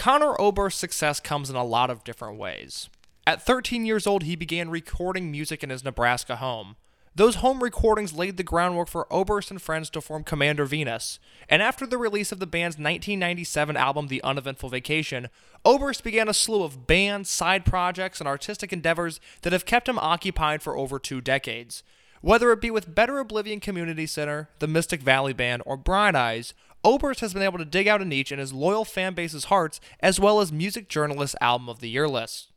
Conor 0.00 0.34
Oberst's 0.40 0.80
success 0.80 1.20
comes 1.20 1.50
in 1.50 1.56
a 1.56 1.62
lot 1.62 1.90
of 1.90 2.04
different 2.04 2.38
ways. 2.38 2.88
At 3.26 3.42
13 3.42 3.84
years 3.84 4.06
old, 4.06 4.22
he 4.22 4.34
began 4.34 4.70
recording 4.70 5.30
music 5.30 5.62
in 5.62 5.68
his 5.68 5.84
Nebraska 5.84 6.36
home. 6.36 6.76
Those 7.14 7.34
home 7.34 7.62
recordings 7.62 8.14
laid 8.14 8.38
the 8.38 8.42
groundwork 8.42 8.88
for 8.88 9.06
Oberst 9.12 9.50
and 9.50 9.60
friends 9.60 9.90
to 9.90 10.00
form 10.00 10.24
Commander 10.24 10.64
Venus, 10.64 11.18
and 11.50 11.60
after 11.60 11.86
the 11.86 11.98
release 11.98 12.32
of 12.32 12.38
the 12.38 12.46
band's 12.46 12.78
1997 12.78 13.76
album 13.76 14.06
The 14.06 14.22
Uneventful 14.22 14.70
Vacation, 14.70 15.28
Oberst 15.66 16.02
began 16.02 16.30
a 16.30 16.32
slew 16.32 16.62
of 16.62 16.86
bands, 16.86 17.28
side 17.28 17.66
projects, 17.66 18.22
and 18.22 18.26
artistic 18.26 18.72
endeavors 18.72 19.20
that 19.42 19.52
have 19.52 19.66
kept 19.66 19.86
him 19.86 19.98
occupied 19.98 20.62
for 20.62 20.78
over 20.78 20.98
two 20.98 21.20
decades. 21.20 21.82
Whether 22.22 22.52
it 22.52 22.60
be 22.62 22.70
with 22.70 22.94
Better 22.94 23.18
Oblivion 23.18 23.60
Community 23.60 24.06
Center, 24.06 24.48
the 24.58 24.66
Mystic 24.66 25.02
Valley 25.02 25.34
Band, 25.34 25.62
or 25.66 25.76
Bright 25.76 26.14
Eyes, 26.14 26.54
Oberst 26.82 27.20
has 27.20 27.34
been 27.34 27.42
able 27.42 27.58
to 27.58 27.64
dig 27.64 27.86
out 27.88 28.00
a 28.00 28.06
niche 28.06 28.32
in 28.32 28.38
his 28.38 28.54
loyal 28.54 28.86
fan 28.86 29.12
base's 29.12 29.44
hearts 29.44 29.80
as 30.00 30.18
well 30.18 30.40
as 30.40 30.50
Music 30.50 30.88
Journalist's 30.88 31.36
Album 31.40 31.68
of 31.68 31.80
the 31.80 31.90
Year 31.90 32.08
lists. 32.08 32.48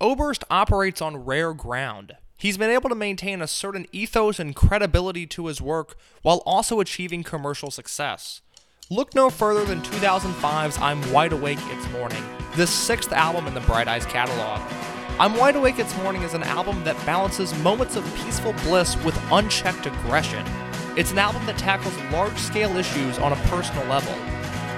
Oberst 0.00 0.44
operates 0.50 1.00
on 1.00 1.24
rare 1.24 1.54
ground. 1.54 2.16
He's 2.36 2.58
been 2.58 2.70
able 2.70 2.90
to 2.90 2.94
maintain 2.94 3.40
a 3.40 3.46
certain 3.46 3.86
ethos 3.92 4.38
and 4.38 4.54
credibility 4.54 5.26
to 5.28 5.46
his 5.46 5.62
work 5.62 5.96
while 6.22 6.42
also 6.44 6.80
achieving 6.80 7.22
commercial 7.22 7.70
success. 7.70 8.42
Look 8.90 9.14
no 9.14 9.30
further 9.30 9.64
than 9.64 9.82
2005's 9.82 10.78
I'm 10.78 11.12
Wide 11.12 11.32
Awake 11.32 11.58
It's 11.62 11.90
Morning, 11.92 12.22
the 12.56 12.66
sixth 12.66 13.12
album 13.12 13.46
in 13.46 13.54
the 13.54 13.60
Bright 13.60 13.88
Eyes 13.88 14.04
catalog. 14.04 14.60
I'm 15.18 15.36
Wide 15.36 15.56
Awake 15.56 15.78
It's 15.78 15.96
Morning 15.98 16.22
is 16.22 16.34
an 16.34 16.42
album 16.42 16.82
that 16.84 16.96
balances 17.06 17.56
moments 17.60 17.96
of 17.96 18.04
peaceful 18.16 18.52
bliss 18.64 18.96
with 19.04 19.18
unchecked 19.30 19.86
aggression. 19.86 20.44
It's 20.96 21.12
an 21.12 21.18
album 21.18 21.46
that 21.46 21.56
tackles 21.56 21.96
large 22.10 22.36
scale 22.36 22.76
issues 22.76 23.16
on 23.20 23.32
a 23.32 23.36
personal 23.46 23.86
level. 23.86 24.12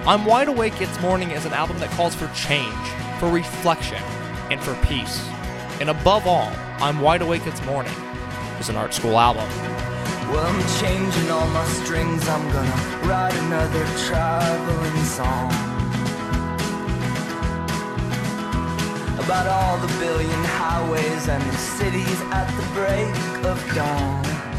I'm 0.06 0.26
Wide 0.26 0.48
Awake 0.48 0.78
It's 0.82 1.00
Morning 1.00 1.30
is 1.30 1.46
an 1.46 1.54
album 1.54 1.78
that 1.78 1.90
calls 1.92 2.14
for 2.14 2.28
change, 2.34 2.86
for 3.18 3.30
reflection, 3.30 4.02
and 4.50 4.60
for 4.60 4.74
peace. 4.86 5.26
And 5.80 5.88
above 5.88 6.26
all, 6.26 6.52
I'm 6.80 7.00
Wide 7.00 7.22
Awake 7.22 7.46
It's 7.46 7.64
Morning 7.64 7.94
is 8.60 8.68
an 8.68 8.76
art 8.76 8.92
school 8.92 9.18
album. 9.18 9.48
Well, 10.28 10.46
I'm 10.46 10.80
changing 10.80 11.30
all 11.30 11.48
my 11.48 11.64
strings. 11.64 12.28
I'm 12.28 12.46
gonna 12.52 13.08
write 13.08 13.34
another 13.34 13.86
traveling 14.06 15.04
song 15.04 15.50
about 19.18 19.46
all 19.46 19.78
the 19.78 19.92
billion 19.98 20.44
highways 20.44 21.28
and 21.28 21.42
the 21.42 21.56
cities 21.56 22.20
at 22.32 22.54
the 22.54 22.74
break 22.74 23.46
of 23.46 23.74
dawn. 23.74 24.51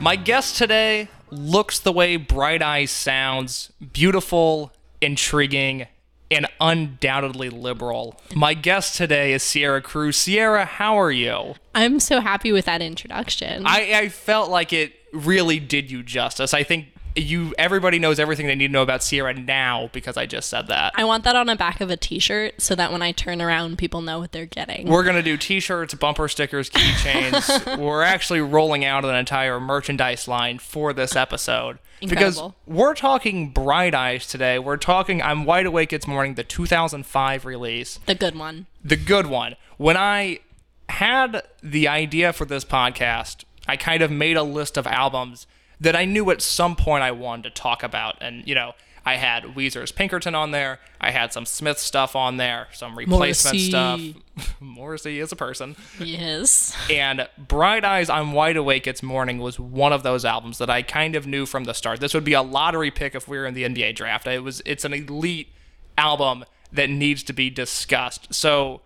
My 0.00 0.14
guest 0.14 0.56
today 0.56 1.08
looks 1.30 1.80
the 1.80 1.90
way 1.90 2.16
Bright 2.16 2.62
Eyes 2.62 2.92
sounds 2.92 3.72
beautiful, 3.92 4.72
intriguing, 5.00 5.88
and 6.30 6.46
undoubtedly 6.60 7.50
liberal. 7.50 8.20
My 8.32 8.54
guest 8.54 8.96
today 8.96 9.32
is 9.32 9.42
Sierra 9.42 9.82
Cruz. 9.82 10.16
Sierra, 10.16 10.64
how 10.66 11.00
are 11.00 11.10
you? 11.10 11.56
I'm 11.74 11.98
so 11.98 12.20
happy 12.20 12.52
with 12.52 12.66
that 12.66 12.80
introduction. 12.80 13.64
I, 13.66 13.98
I 13.98 14.08
felt 14.08 14.50
like 14.50 14.72
it 14.72 14.92
really 15.12 15.58
did 15.58 15.90
you 15.90 16.04
justice. 16.04 16.54
I 16.54 16.62
think 16.62 16.86
you 17.18 17.54
everybody 17.58 17.98
knows 17.98 18.18
everything 18.18 18.46
they 18.46 18.54
need 18.54 18.68
to 18.68 18.72
know 18.72 18.82
about 18.82 19.02
Sierra 19.02 19.34
now 19.34 19.90
because 19.92 20.16
I 20.16 20.26
just 20.26 20.48
said 20.48 20.68
that. 20.68 20.92
I 20.96 21.04
want 21.04 21.24
that 21.24 21.36
on 21.36 21.46
the 21.46 21.56
back 21.56 21.80
of 21.80 21.90
a 21.90 21.96
t-shirt 21.96 22.60
so 22.60 22.74
that 22.74 22.92
when 22.92 23.02
I 23.02 23.12
turn 23.12 23.40
around 23.40 23.78
people 23.78 24.00
know 24.00 24.18
what 24.18 24.32
they're 24.32 24.46
getting. 24.46 24.88
We're 24.88 25.04
gonna 25.04 25.22
do 25.22 25.36
T-shirts, 25.36 25.94
bumper 25.94 26.28
stickers, 26.28 26.70
keychains. 26.70 27.78
We're 27.78 28.02
actually 28.02 28.40
rolling 28.40 28.84
out 28.84 29.04
an 29.04 29.14
entire 29.14 29.60
merchandise 29.60 30.26
line 30.28 30.58
for 30.58 30.92
this 30.92 31.16
episode 31.16 31.78
Incredible. 32.00 32.48
because 32.50 32.52
we're 32.66 32.94
talking 32.94 33.50
Bright 33.50 33.94
Eyes 33.94 34.26
today. 34.26 34.58
We're 34.58 34.76
talking 34.76 35.20
I'm 35.22 35.44
Wide 35.44 35.66
Awake 35.66 35.92
It's 35.92 36.06
Morning, 36.06 36.34
the 36.34 36.44
2005 36.44 37.44
release, 37.44 37.98
the 38.06 38.14
good 38.14 38.36
one. 38.36 38.66
the 38.84 38.96
good 38.96 39.26
one. 39.26 39.56
When 39.76 39.96
I 39.96 40.40
had 40.88 41.42
the 41.62 41.88
idea 41.88 42.32
for 42.32 42.44
this 42.44 42.64
podcast, 42.64 43.44
I 43.66 43.76
kind 43.76 44.02
of 44.02 44.10
made 44.10 44.36
a 44.36 44.42
list 44.42 44.76
of 44.76 44.86
albums 44.86 45.46
that 45.80 45.96
I 45.96 46.04
knew 46.04 46.30
at 46.30 46.42
some 46.42 46.76
point 46.76 47.02
I 47.02 47.10
wanted 47.12 47.44
to 47.44 47.50
talk 47.50 47.82
about, 47.82 48.16
and 48.20 48.46
you 48.46 48.54
know. 48.54 48.72
I 49.06 49.14
had 49.16 49.44
Weezer's 49.54 49.90
Pinkerton 49.90 50.34
on 50.34 50.50
there. 50.50 50.80
I 51.00 51.12
had 51.12 51.32
some 51.32 51.46
Smith 51.46 51.78
stuff 51.78 52.14
on 52.14 52.36
there, 52.36 52.68
some 52.74 52.98
replacement 52.98 53.54
Morrissey. 53.54 53.70
stuff. 53.70 54.56
Morrissey 54.60 55.18
is 55.18 55.32
a 55.32 55.36
person. 55.36 55.76
Yes. 55.98 56.76
And 56.90 57.26
Bright 57.38 57.86
Eyes, 57.86 58.10
I'm 58.10 58.32
Wide 58.32 58.58
Awake 58.58 58.86
It's 58.86 59.02
Morning 59.02 59.38
was 59.38 59.58
one 59.58 59.94
of 59.94 60.02
those 60.02 60.26
albums 60.26 60.58
that 60.58 60.68
I 60.68 60.82
kind 60.82 61.16
of 61.16 61.26
knew 61.26 61.46
from 61.46 61.64
the 61.64 61.72
start. 61.72 62.00
This 62.00 62.12
would 62.12 62.24
be 62.24 62.34
a 62.34 62.42
lottery 62.42 62.90
pick 62.90 63.14
if 63.14 63.26
we 63.26 63.38
were 63.38 63.46
in 63.46 63.54
the 63.54 63.62
NBA 63.62 63.94
draft. 63.94 64.26
It 64.26 64.42
was 64.42 64.60
it's 64.66 64.84
an 64.84 64.92
elite 64.92 65.48
album 65.96 66.44
that 66.70 66.90
needs 66.90 67.22
to 67.22 67.32
be 67.32 67.48
discussed. 67.48 68.34
So 68.34 68.82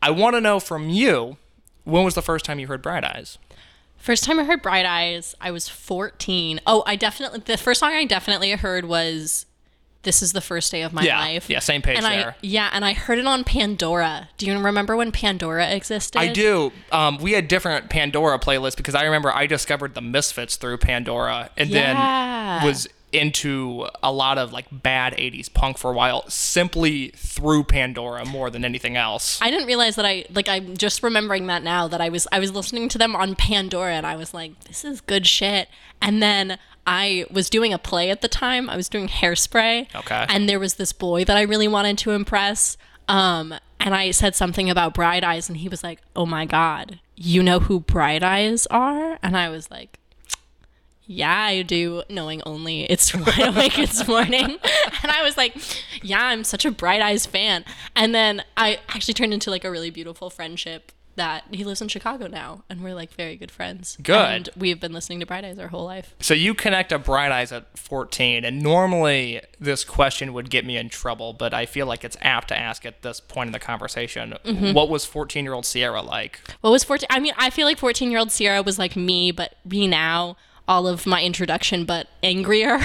I 0.00 0.10
want 0.10 0.34
to 0.34 0.40
know 0.40 0.60
from 0.60 0.88
you, 0.88 1.36
when 1.84 2.04
was 2.04 2.14
the 2.14 2.22
first 2.22 2.46
time 2.46 2.58
you 2.58 2.68
heard 2.68 2.80
Bright 2.80 3.04
Eyes? 3.04 3.36
First 3.98 4.24
time 4.24 4.38
I 4.40 4.44
heard 4.44 4.62
Bright 4.62 4.86
Eyes, 4.86 5.34
I 5.40 5.50
was 5.50 5.68
14. 5.68 6.60
Oh, 6.66 6.82
I 6.86 6.96
definitely 6.96 7.40
the 7.40 7.56
first 7.58 7.80
song 7.80 7.92
I 7.92 8.04
definitely 8.04 8.50
heard 8.52 8.84
was 8.86 9.44
This 10.04 10.22
is 10.22 10.32
the 10.32 10.40
first 10.40 10.70
day 10.70 10.82
of 10.82 10.92
my 10.92 11.02
Yeah, 11.02 11.18
life. 11.18 11.50
yeah, 11.50 11.58
same 11.58 11.82
page 11.82 11.96
and 11.96 12.06
there. 12.06 12.30
I 12.30 12.34
yeah, 12.40 12.70
and 12.72 12.84
I 12.84 12.92
heard 12.94 13.18
it 13.18 13.26
on 13.26 13.42
Pandora. 13.44 14.28
Do 14.38 14.46
you 14.46 14.56
remember 14.58 14.96
when 14.96 15.10
Pandora 15.12 15.68
existed? 15.70 16.18
I 16.18 16.28
do. 16.32 16.72
Um, 16.92 17.18
we 17.18 17.32
had 17.32 17.48
different 17.48 17.90
Pandora 17.90 18.38
playlists 18.38 18.76
because 18.76 18.94
I 18.94 19.02
remember 19.02 19.34
I 19.34 19.46
discovered 19.46 19.94
the 19.94 20.00
Misfits 20.00 20.56
through 20.56 20.78
Pandora 20.78 21.50
and 21.56 21.68
Yeah. 21.68 22.58
then 22.60 22.66
was 22.66 22.88
into 23.12 23.86
a 24.02 24.12
lot 24.12 24.36
of 24.38 24.52
like 24.52 24.66
bad 24.70 25.14
80s 25.14 25.52
punk 25.52 25.78
for 25.78 25.90
a 25.90 25.94
while 25.94 26.28
simply 26.28 27.08
through 27.16 27.64
Pandora 27.64 28.24
more 28.24 28.50
than 28.50 28.64
anything 28.64 28.96
else. 28.96 29.38
I 29.40 29.50
didn't 29.50 29.66
realize 29.66 29.96
that 29.96 30.04
I 30.04 30.24
like 30.30 30.48
I'm 30.48 30.76
just 30.76 31.02
remembering 31.02 31.46
that 31.46 31.62
now 31.62 31.88
that 31.88 32.00
I 32.00 32.08
was 32.10 32.26
I 32.32 32.38
was 32.38 32.52
listening 32.52 32.88
to 32.90 32.98
them 32.98 33.16
on 33.16 33.34
Pandora 33.34 33.94
and 33.94 34.06
I 34.06 34.16
was 34.16 34.34
like 34.34 34.58
this 34.64 34.84
is 34.84 35.00
good 35.00 35.26
shit 35.26 35.68
and 36.02 36.22
then 36.22 36.58
I 36.86 37.26
was 37.30 37.48
doing 37.50 37.72
a 37.72 37.78
play 37.78 38.10
at 38.10 38.20
the 38.22 38.28
time 38.28 38.68
I 38.68 38.76
was 38.76 38.88
doing 38.88 39.08
hairspray 39.08 39.94
Okay. 39.94 40.26
and 40.28 40.48
there 40.48 40.58
was 40.60 40.74
this 40.74 40.92
boy 40.92 41.24
that 41.24 41.36
I 41.36 41.42
really 41.42 41.68
wanted 41.68 41.96
to 41.98 42.10
impress 42.12 42.76
um 43.08 43.54
and 43.80 43.94
I 43.94 44.10
said 44.10 44.34
something 44.34 44.68
about 44.68 44.92
bright 44.94 45.24
eyes 45.24 45.48
and 45.48 45.58
he 45.58 45.68
was 45.68 45.82
like 45.82 46.00
oh 46.14 46.26
my 46.26 46.44
god 46.44 47.00
you 47.16 47.42
know 47.42 47.60
who 47.60 47.80
bright 47.80 48.22
eyes 48.22 48.66
are 48.66 49.18
and 49.22 49.36
I 49.36 49.48
was 49.48 49.70
like 49.70 49.97
yeah, 51.08 51.44
I 51.44 51.62
do, 51.62 52.02
knowing 52.10 52.42
only 52.44 52.82
it's 52.84 53.14
wide 53.14 53.48
awake 53.48 53.78
it's 53.78 54.06
morning. 54.06 54.58
And 55.02 55.12
I 55.12 55.22
was 55.22 55.36
like, 55.36 55.54
yeah, 56.02 56.22
I'm 56.26 56.44
such 56.44 56.64
a 56.64 56.70
Bright 56.70 57.00
Eyes 57.00 57.24
fan. 57.24 57.64
And 57.94 58.14
then 58.14 58.42
I 58.56 58.80
actually 58.88 59.14
turned 59.14 59.32
into 59.32 59.48
like 59.48 59.64
a 59.64 59.70
really 59.70 59.90
beautiful 59.90 60.28
friendship 60.28 60.92
that 61.18 61.44
he 61.50 61.64
lives 61.64 61.82
in 61.82 61.88
Chicago 61.88 62.26
now 62.26 62.62
and 62.70 62.82
we're 62.82 62.94
like 62.94 63.12
very 63.12 63.36
good 63.36 63.50
friends. 63.50 63.98
Good. 64.02 64.16
And 64.16 64.48
we've 64.56 64.80
been 64.80 64.92
listening 64.92 65.20
to 65.20 65.26
Bright 65.26 65.44
Eyes 65.44 65.58
our 65.58 65.68
whole 65.68 65.84
life. 65.84 66.14
So 66.20 66.32
you 66.34 66.54
connect 66.54 66.92
a 66.92 66.98
Bright 66.98 67.32
Eyes 67.32 67.52
at 67.52 67.76
14, 67.76 68.44
and 68.44 68.62
normally 68.62 69.40
this 69.60 69.84
question 69.84 70.32
would 70.32 70.48
get 70.48 70.64
me 70.64 70.76
in 70.76 70.88
trouble, 70.88 71.32
but 71.32 71.52
I 71.52 71.66
feel 71.66 71.86
like 71.86 72.04
it's 72.04 72.16
apt 72.22 72.48
to 72.48 72.58
ask 72.58 72.86
at 72.86 73.02
this 73.02 73.20
point 73.20 73.48
in 73.48 73.52
the 73.52 73.58
conversation. 73.58 74.34
Mm-hmm. 74.44 74.72
What 74.72 74.88
was 74.88 75.04
14 75.04 75.44
year 75.44 75.54
old 75.54 75.66
Sierra 75.66 76.02
like? 76.02 76.40
What 76.60 76.70
was 76.70 76.84
14? 76.84 77.06
I 77.10 77.18
mean, 77.18 77.34
I 77.36 77.50
feel 77.50 77.66
like 77.66 77.78
14 77.78 78.10
year 78.10 78.20
old 78.20 78.30
Sierra 78.30 78.62
was 78.62 78.78
like 78.78 78.96
me, 78.96 79.32
but 79.32 79.54
me 79.64 79.86
now, 79.86 80.36
all 80.68 80.86
of 80.86 81.06
my 81.06 81.22
introduction, 81.22 81.84
but 81.84 82.06
angrier. 82.22 82.78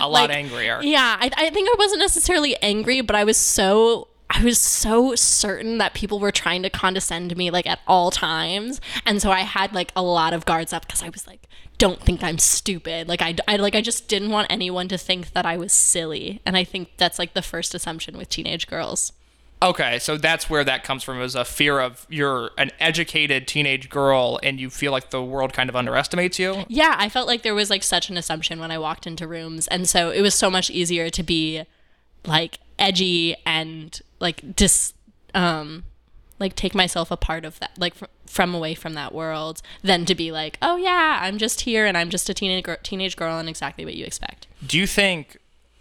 A 0.00 0.08
lot 0.08 0.28
Like, 0.28 0.30
angrier. 0.30 0.80
Yeah, 0.82 1.16
I, 1.20 1.30
I 1.36 1.50
think 1.50 1.68
I 1.68 1.74
wasn't 1.78 2.00
necessarily 2.00 2.56
angry, 2.62 3.00
but 3.02 3.14
I 3.14 3.22
was 3.24 3.36
so 3.36 4.08
I 4.28 4.42
was 4.42 4.60
so 4.60 5.14
certain 5.14 5.78
that 5.78 5.94
people 5.94 6.18
were 6.18 6.32
trying 6.32 6.62
to 6.64 6.70
condescend 6.70 7.36
me 7.36 7.50
like 7.52 7.66
at 7.66 7.78
all 7.86 8.10
times, 8.10 8.80
and 9.04 9.22
so 9.22 9.30
I 9.30 9.40
had 9.40 9.72
like 9.72 9.92
a 9.94 10.02
lot 10.02 10.32
of 10.32 10.44
guards 10.44 10.72
up 10.72 10.84
because 10.86 11.02
I 11.02 11.10
was 11.10 11.26
like, 11.28 11.46
don't 11.78 12.00
think 12.00 12.24
I'm 12.24 12.38
stupid. 12.38 13.06
Like 13.06 13.22
I, 13.22 13.36
I 13.46 13.56
like 13.56 13.76
I 13.76 13.80
just 13.82 14.08
didn't 14.08 14.30
want 14.30 14.48
anyone 14.50 14.88
to 14.88 14.98
think 14.98 15.32
that 15.32 15.46
I 15.46 15.56
was 15.56 15.72
silly, 15.72 16.40
and 16.44 16.56
I 16.56 16.64
think 16.64 16.96
that's 16.96 17.18
like 17.20 17.34
the 17.34 17.42
first 17.42 17.72
assumption 17.74 18.18
with 18.18 18.28
teenage 18.28 18.66
girls. 18.66 19.12
Okay, 19.62 19.98
so 19.98 20.18
that's 20.18 20.50
where 20.50 20.64
that 20.64 20.84
comes 20.84 21.02
from 21.02 21.20
is 21.20 21.34
a 21.34 21.44
fear 21.44 21.80
of 21.80 22.06
you're 22.10 22.50
an 22.58 22.70
educated 22.78 23.48
teenage 23.48 23.88
girl 23.88 24.38
and 24.42 24.60
you 24.60 24.68
feel 24.68 24.92
like 24.92 25.10
the 25.10 25.22
world 25.22 25.52
kind 25.54 25.70
of 25.70 25.76
underestimates 25.76 26.38
you. 26.38 26.64
Yeah, 26.68 26.94
I 26.98 27.08
felt 27.08 27.26
like 27.26 27.42
there 27.42 27.54
was 27.54 27.70
like 27.70 27.82
such 27.82 28.10
an 28.10 28.18
assumption 28.18 28.60
when 28.60 28.70
I 28.70 28.78
walked 28.78 29.06
into 29.06 29.26
rooms, 29.26 29.66
and 29.68 29.88
so 29.88 30.10
it 30.10 30.20
was 30.20 30.34
so 30.34 30.50
much 30.50 30.68
easier 30.70 31.08
to 31.08 31.22
be 31.22 31.64
like 32.26 32.58
edgy 32.78 33.36
and 33.46 34.00
like 34.20 34.54
dis 34.54 34.92
um 35.34 35.84
like 36.38 36.54
take 36.54 36.74
myself 36.74 37.10
a 37.10 37.16
part 37.16 37.44
of 37.44 37.58
that 37.60 37.70
like 37.78 37.94
fr- 37.94 38.04
from 38.26 38.54
away 38.54 38.74
from 38.74 38.94
that 38.94 39.14
world 39.14 39.62
than 39.82 40.04
to 40.04 40.14
be 40.14 40.30
like 40.30 40.58
oh 40.60 40.76
yeah 40.76 41.20
i'm 41.22 41.38
just 41.38 41.62
here 41.62 41.86
and 41.86 41.96
i'm 41.96 42.10
just 42.10 42.28
a 42.28 42.34
teenage 42.34 42.64
girl, 42.64 42.76
teenage 42.82 43.16
girl 43.16 43.38
and 43.38 43.48
exactly 43.48 43.84
what 43.84 43.94
you 43.94 44.04
expect 44.04 44.46
Do 44.66 44.76
you 44.76 44.86
think 44.86 45.38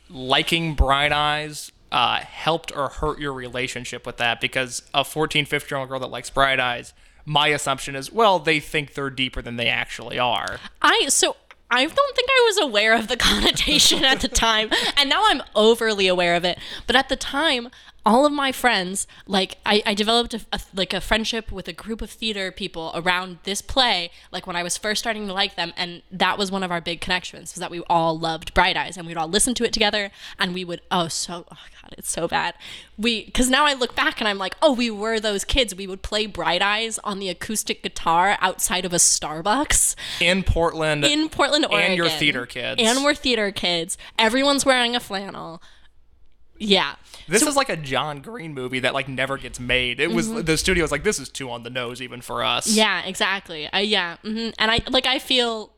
liking 0.09 0.75
Bright 0.75 1.11
Eyes 1.11 1.71
uh, 1.95 2.17
helped 2.17 2.75
or 2.75 2.89
hurt 2.89 3.19
your 3.19 3.31
relationship 3.31 4.05
with 4.05 4.17
that? 4.17 4.41
Because 4.41 4.81
a 4.93 5.05
14, 5.05 5.45
15 5.45 5.67
year 5.71 5.79
old 5.79 5.89
girl 5.89 5.99
that 6.01 6.11
likes 6.11 6.29
Bright 6.29 6.59
Eyes, 6.59 6.93
my 7.23 7.47
assumption 7.47 7.95
is, 7.95 8.11
well, 8.11 8.37
they 8.37 8.59
think 8.59 8.93
they're 8.93 9.09
deeper 9.09 9.41
than 9.41 9.55
they 9.55 9.69
actually 9.69 10.19
are. 10.19 10.59
i 10.81 11.07
so 11.07 11.37
I 11.71 11.85
don't 11.85 12.15
think 12.15 12.29
I 12.29 12.43
was 12.47 12.59
aware 12.59 12.95
of 12.95 13.07
the 13.07 13.17
connotation 13.17 14.03
at 14.03 14.19
the 14.19 14.27
time, 14.27 14.69
and 14.97 15.09
now 15.09 15.23
I'm 15.25 15.41
overly 15.55 16.07
aware 16.07 16.35
of 16.35 16.45
it. 16.45 16.59
But 16.85 16.95
at 16.95 17.09
the 17.09 17.15
time, 17.15 17.69
all 18.05 18.25
of 18.25 18.31
my 18.31 18.51
friends, 18.51 19.07
like 19.25 19.57
I, 19.65 19.81
I 19.85 19.93
developed 19.95 20.33
a, 20.35 20.41
a, 20.53 20.59
like 20.73 20.93
a 20.93 21.01
friendship 21.01 21.51
with 21.51 21.67
a 21.67 21.73
group 21.73 22.01
of 22.01 22.09
theater 22.09 22.51
people 22.51 22.91
around 22.93 23.39
this 23.43 23.61
play, 23.61 24.11
like 24.31 24.45
when 24.45 24.55
I 24.55 24.61
was 24.63 24.77
first 24.77 24.99
starting 24.99 25.25
to 25.27 25.33
like 25.33 25.55
them, 25.55 25.73
and 25.75 26.03
that 26.11 26.37
was 26.37 26.51
one 26.51 26.61
of 26.63 26.71
our 26.71 26.81
big 26.81 27.01
connections, 27.01 27.53
was 27.55 27.59
that 27.59 27.71
we 27.71 27.81
all 27.89 28.17
loved 28.17 28.53
Bright 28.53 28.77
Eyes, 28.77 28.95
and 28.97 29.07
we'd 29.07 29.17
all 29.17 29.27
listen 29.27 29.53
to 29.55 29.63
it 29.65 29.73
together, 29.73 30.11
and 30.37 30.53
we 30.53 30.63
would 30.63 30.81
oh 30.91 31.07
so 31.07 31.45
oh 31.51 31.57
god 31.81 31.95
it's 31.97 32.11
so 32.11 32.27
bad, 32.27 32.53
we 32.97 33.25
because 33.25 33.49
now 33.49 33.65
I 33.65 33.73
look 33.73 33.95
back 33.95 34.19
and 34.21 34.27
I'm 34.27 34.37
like 34.37 34.55
oh 34.61 34.73
we 34.73 34.91
were 34.91 35.19
those 35.19 35.43
kids, 35.43 35.73
we 35.73 35.87
would 35.87 36.01
play 36.03 36.27
Bright 36.27 36.61
Eyes 36.61 36.99
on 37.03 37.19
the 37.19 37.29
acoustic 37.29 37.81
guitar 37.81 38.37
outside 38.39 38.85
of 38.85 38.93
a 38.93 38.97
Starbucks 38.97 39.95
In 40.21 40.43
Portland. 40.43 41.05
in 41.05 41.29
Portland, 41.29 41.65
Oregon, 41.65 41.87
And 41.91 41.97
you're 41.97 42.09
theater 42.09 42.45
kids. 42.45 42.79
and 42.81 43.03
we're 43.03 43.15
theater 43.15 43.51
kids. 43.51 43.97
Everyone's 44.19 44.63
wearing 44.65 44.95
a 44.95 44.99
flannel. 44.99 45.61
Yeah. 46.57 46.95
this 47.27 47.41
is 47.41 47.55
like 47.55 47.69
a 47.69 47.75
John 47.75 48.21
Green 48.21 48.53
movie 48.53 48.79
that 48.79 48.93
like 48.93 49.07
never 49.07 49.37
gets 49.37 49.59
made. 49.59 49.99
It 49.99 50.11
was 50.11 50.31
the 50.43 50.57
studio 50.57 50.83
was 50.83 50.91
like 50.91 51.03
this 51.03 51.19
is 51.19 51.29
too 51.29 51.49
on 51.51 51.63
the 51.63 51.69
nose 51.69 52.01
even 52.01 52.21
for 52.21 52.43
us. 52.43 52.67
Mm-hmm. 52.67 52.77
Yeah, 52.77 53.05
exactly. 53.05 53.67
Uh, 53.67 53.79
yeah, 53.79 54.17
hmm 54.23 54.49
and 54.57 54.71
I 54.71 54.79
like 54.89 55.05
I 55.05 55.19
feel, 55.19 55.73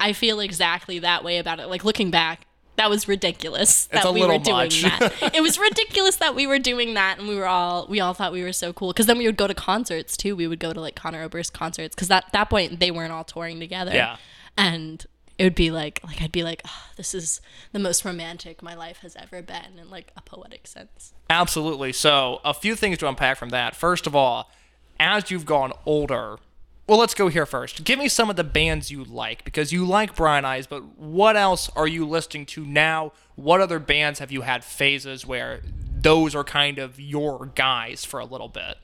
I 0.00 0.12
feel 0.12 0.40
exactly 0.40 0.98
that 1.00 1.22
way 1.24 1.38
about 1.38 1.60
it. 1.60 1.68
Like 1.68 1.84
looking 1.84 2.10
back, 2.10 2.46
that 2.76 2.90
was 2.90 3.08
ridiculous 3.08 3.86
that 3.86 4.12
we 4.12 4.20
were 4.20 4.38
doing 4.38 4.56
much. 4.56 4.82
that. 4.82 5.12
it 5.34 5.42
was 5.42 5.58
ridiculous 5.58 6.16
that 6.16 6.34
we 6.34 6.46
were 6.46 6.58
doing 6.58 6.94
that, 6.94 7.18
and 7.18 7.28
we 7.28 7.36
were 7.36 7.46
all 7.46 7.86
we 7.88 8.00
all 8.00 8.12
thought 8.14 8.32
we 8.32 8.42
were 8.42 8.52
so 8.52 8.72
cool. 8.72 8.92
Because 8.92 9.06
then 9.06 9.18
we 9.18 9.26
would 9.26 9.36
go 9.36 9.46
to 9.46 9.54
concerts 9.54 10.16
too. 10.16 10.34
We 10.36 10.46
would 10.46 10.60
go 10.60 10.72
to 10.72 10.80
like 10.80 10.94
Conor 10.96 11.22
Oberst 11.22 11.52
concerts 11.52 11.94
because 11.94 12.08
that 12.08 12.24
that 12.32 12.50
point 12.50 12.80
they 12.80 12.90
weren't 12.90 13.12
all 13.12 13.24
touring 13.24 13.60
together. 13.60 13.92
Yeah. 13.94 14.16
and 14.58 15.06
it 15.38 15.44
would 15.44 15.54
be 15.54 15.70
like 15.70 16.00
like 16.04 16.22
I'd 16.22 16.32
be 16.32 16.42
like, 16.42 16.62
oh, 16.66 16.90
this 16.96 17.14
is 17.14 17.40
the 17.72 17.78
most 17.78 18.04
romantic 18.04 18.62
my 18.62 18.74
life 18.74 18.98
has 18.98 19.16
ever 19.16 19.42
been 19.42 19.78
in 19.78 19.90
like 19.90 20.12
a 20.16 20.22
poetic 20.22 20.66
sense. 20.66 21.12
Absolutely. 21.28 21.92
So, 21.92 22.40
a 22.44 22.54
few 22.54 22.74
things 22.74 22.98
to 22.98 23.08
unpack 23.08 23.36
from 23.36 23.50
that. 23.50 23.76
First 23.76 24.06
of 24.06 24.14
all, 24.16 24.50
as 24.98 25.30
you've 25.30 25.46
gone 25.46 25.72
older, 25.84 26.38
well, 26.86 26.98
let's 26.98 27.14
go 27.14 27.28
here 27.28 27.46
first. 27.46 27.84
Give 27.84 27.98
me 27.98 28.08
some 28.08 28.30
of 28.30 28.36
the 28.36 28.44
bands 28.44 28.90
you 28.90 29.02
like 29.02 29.44
because 29.44 29.72
you 29.72 29.84
like 29.84 30.14
Bright 30.14 30.44
Eyes, 30.44 30.66
but 30.66 30.98
what 30.98 31.36
else 31.36 31.68
are 31.74 31.88
you 31.88 32.06
listening 32.06 32.46
to 32.46 32.64
now? 32.64 33.12
What 33.34 33.60
other 33.60 33.80
bands 33.80 34.20
have 34.20 34.30
you 34.30 34.42
had 34.42 34.64
phases 34.64 35.26
where 35.26 35.62
those 35.98 36.34
are 36.34 36.44
kind 36.44 36.78
of 36.78 37.00
your 37.00 37.46
guys 37.54 38.04
for 38.04 38.20
a 38.20 38.24
little 38.24 38.48
bit? 38.48 38.76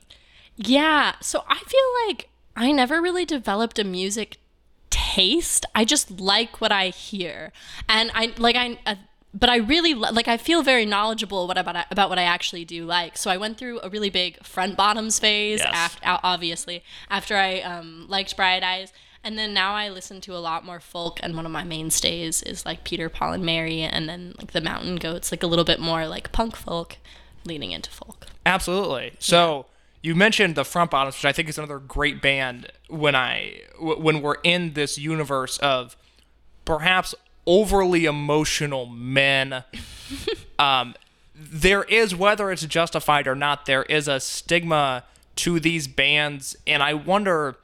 Yeah. 0.57 1.15
So 1.21 1.45
I 1.47 1.59
feel 1.59 2.07
like 2.07 2.29
I 2.55 2.71
never 2.73 3.01
really 3.01 3.25
developed 3.25 3.79
a 3.79 3.83
music 3.85 4.37
taste. 5.15 5.65
I 5.75 5.85
just 5.85 6.19
like 6.19 6.61
what 6.61 6.71
I 6.71 6.89
hear, 6.89 7.51
and 7.87 8.11
I 8.13 8.33
like 8.37 8.55
I. 8.55 8.79
Uh, 8.85 8.95
but 9.33 9.49
I 9.49 9.57
really 9.57 9.93
like. 9.93 10.27
I 10.27 10.37
feel 10.37 10.61
very 10.61 10.85
knowledgeable 10.85 11.47
what 11.47 11.57
about 11.57 11.85
about 11.91 12.09
what 12.09 12.19
I 12.19 12.23
actually 12.23 12.65
do 12.65 12.85
like. 12.85 13.17
So 13.17 13.31
I 13.31 13.37
went 13.37 13.57
through 13.57 13.79
a 13.81 13.89
really 13.89 14.09
big 14.09 14.43
front 14.43 14.77
bottoms 14.77 15.19
phase. 15.19 15.59
Yes. 15.59 15.71
After 15.73 16.01
obviously 16.23 16.83
after 17.09 17.35
I 17.35 17.61
um, 17.61 18.05
liked 18.07 18.35
Bright 18.35 18.63
Eyes, 18.63 18.93
and 19.23 19.37
then 19.37 19.53
now 19.53 19.73
I 19.73 19.89
listen 19.89 20.21
to 20.21 20.35
a 20.35 20.41
lot 20.49 20.65
more 20.65 20.79
folk. 20.79 21.19
And 21.23 21.35
one 21.35 21.45
of 21.45 21.51
my 21.51 21.63
mainstays 21.63 22.43
is 22.43 22.65
like 22.65 22.83
Peter, 22.83 23.09
Paul, 23.09 23.33
and 23.33 23.45
Mary, 23.45 23.81
and 23.81 24.07
then 24.07 24.35
like 24.37 24.51
the 24.51 24.61
Mountain 24.61 24.97
Goats, 24.97 25.31
like 25.31 25.43
a 25.43 25.47
little 25.47 25.65
bit 25.65 25.79
more 25.79 26.07
like 26.07 26.31
punk 26.31 26.55
folk, 26.55 26.97
leaning 27.45 27.71
into 27.71 27.89
folk. 27.89 28.27
Absolutely. 28.45 29.13
So 29.19 29.65
you 30.03 30.13
mentioned 30.15 30.55
the 30.55 30.65
Front 30.65 30.91
Bottoms, 30.91 31.15
which 31.15 31.25
I 31.25 31.31
think 31.31 31.47
is 31.49 31.57
another 31.57 31.79
great 31.79 32.21
band. 32.21 32.67
When 32.89 33.15
I 33.15 33.61
w- 33.79 33.99
when 33.99 34.21
we're 34.21 34.37
in 34.43 34.73
this 34.73 34.97
universe 34.97 35.57
of 35.59 35.95
perhaps 36.65 37.15
overly 37.47 38.05
emotional 38.05 38.85
men, 38.85 39.63
um, 40.59 40.93
there 41.33 41.83
is 41.83 42.13
whether 42.13 42.51
it's 42.51 42.65
justified 42.65 43.27
or 43.27 43.35
not, 43.35 43.65
there 43.65 43.83
is 43.83 44.09
a 44.09 44.19
stigma 44.19 45.05
to 45.37 45.59
these 45.59 45.87
bands, 45.87 46.55
and 46.67 46.83
I 46.83 46.93
wonder, 46.93 47.55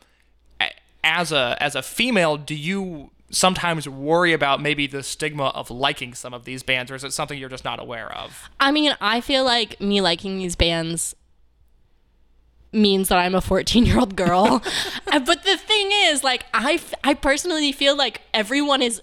as 1.03 1.33
a 1.33 1.57
as 1.59 1.75
a 1.75 1.81
female, 1.81 2.37
do 2.37 2.55
you 2.55 3.11
sometimes 3.31 3.87
worry 3.87 4.33
about 4.33 4.61
maybe 4.61 4.87
the 4.87 5.03
stigma 5.03 5.47
of 5.49 5.69
liking 5.69 6.13
some 6.13 6.33
of 6.33 6.45
these 6.45 6.63
bands, 6.63 6.89
or 6.89 6.95
is 6.95 7.03
it 7.03 7.11
something 7.11 7.37
you're 7.37 7.49
just 7.49 7.65
not 7.65 7.81
aware 7.81 8.11
of? 8.15 8.49
I 8.61 8.71
mean, 8.71 8.95
I 9.01 9.19
feel 9.19 9.43
like 9.43 9.79
me 9.81 9.99
liking 9.99 10.37
these 10.37 10.55
bands 10.55 11.15
means 12.71 13.09
that 13.09 13.17
I'm 13.17 13.35
a 13.35 13.41
14 13.41 13.85
year 13.85 13.99
old 13.99 14.15
girl. 14.15 14.63
Uh, 15.11 15.19
but 15.19 15.43
the 15.43 15.57
thing 15.57 15.89
is, 15.91 16.23
like, 16.23 16.45
I, 16.53 16.73
f- 16.73 16.93
I 17.03 17.15
personally 17.15 17.71
feel 17.71 17.97
like 17.97 18.21
everyone 18.31 18.83
is 18.83 19.01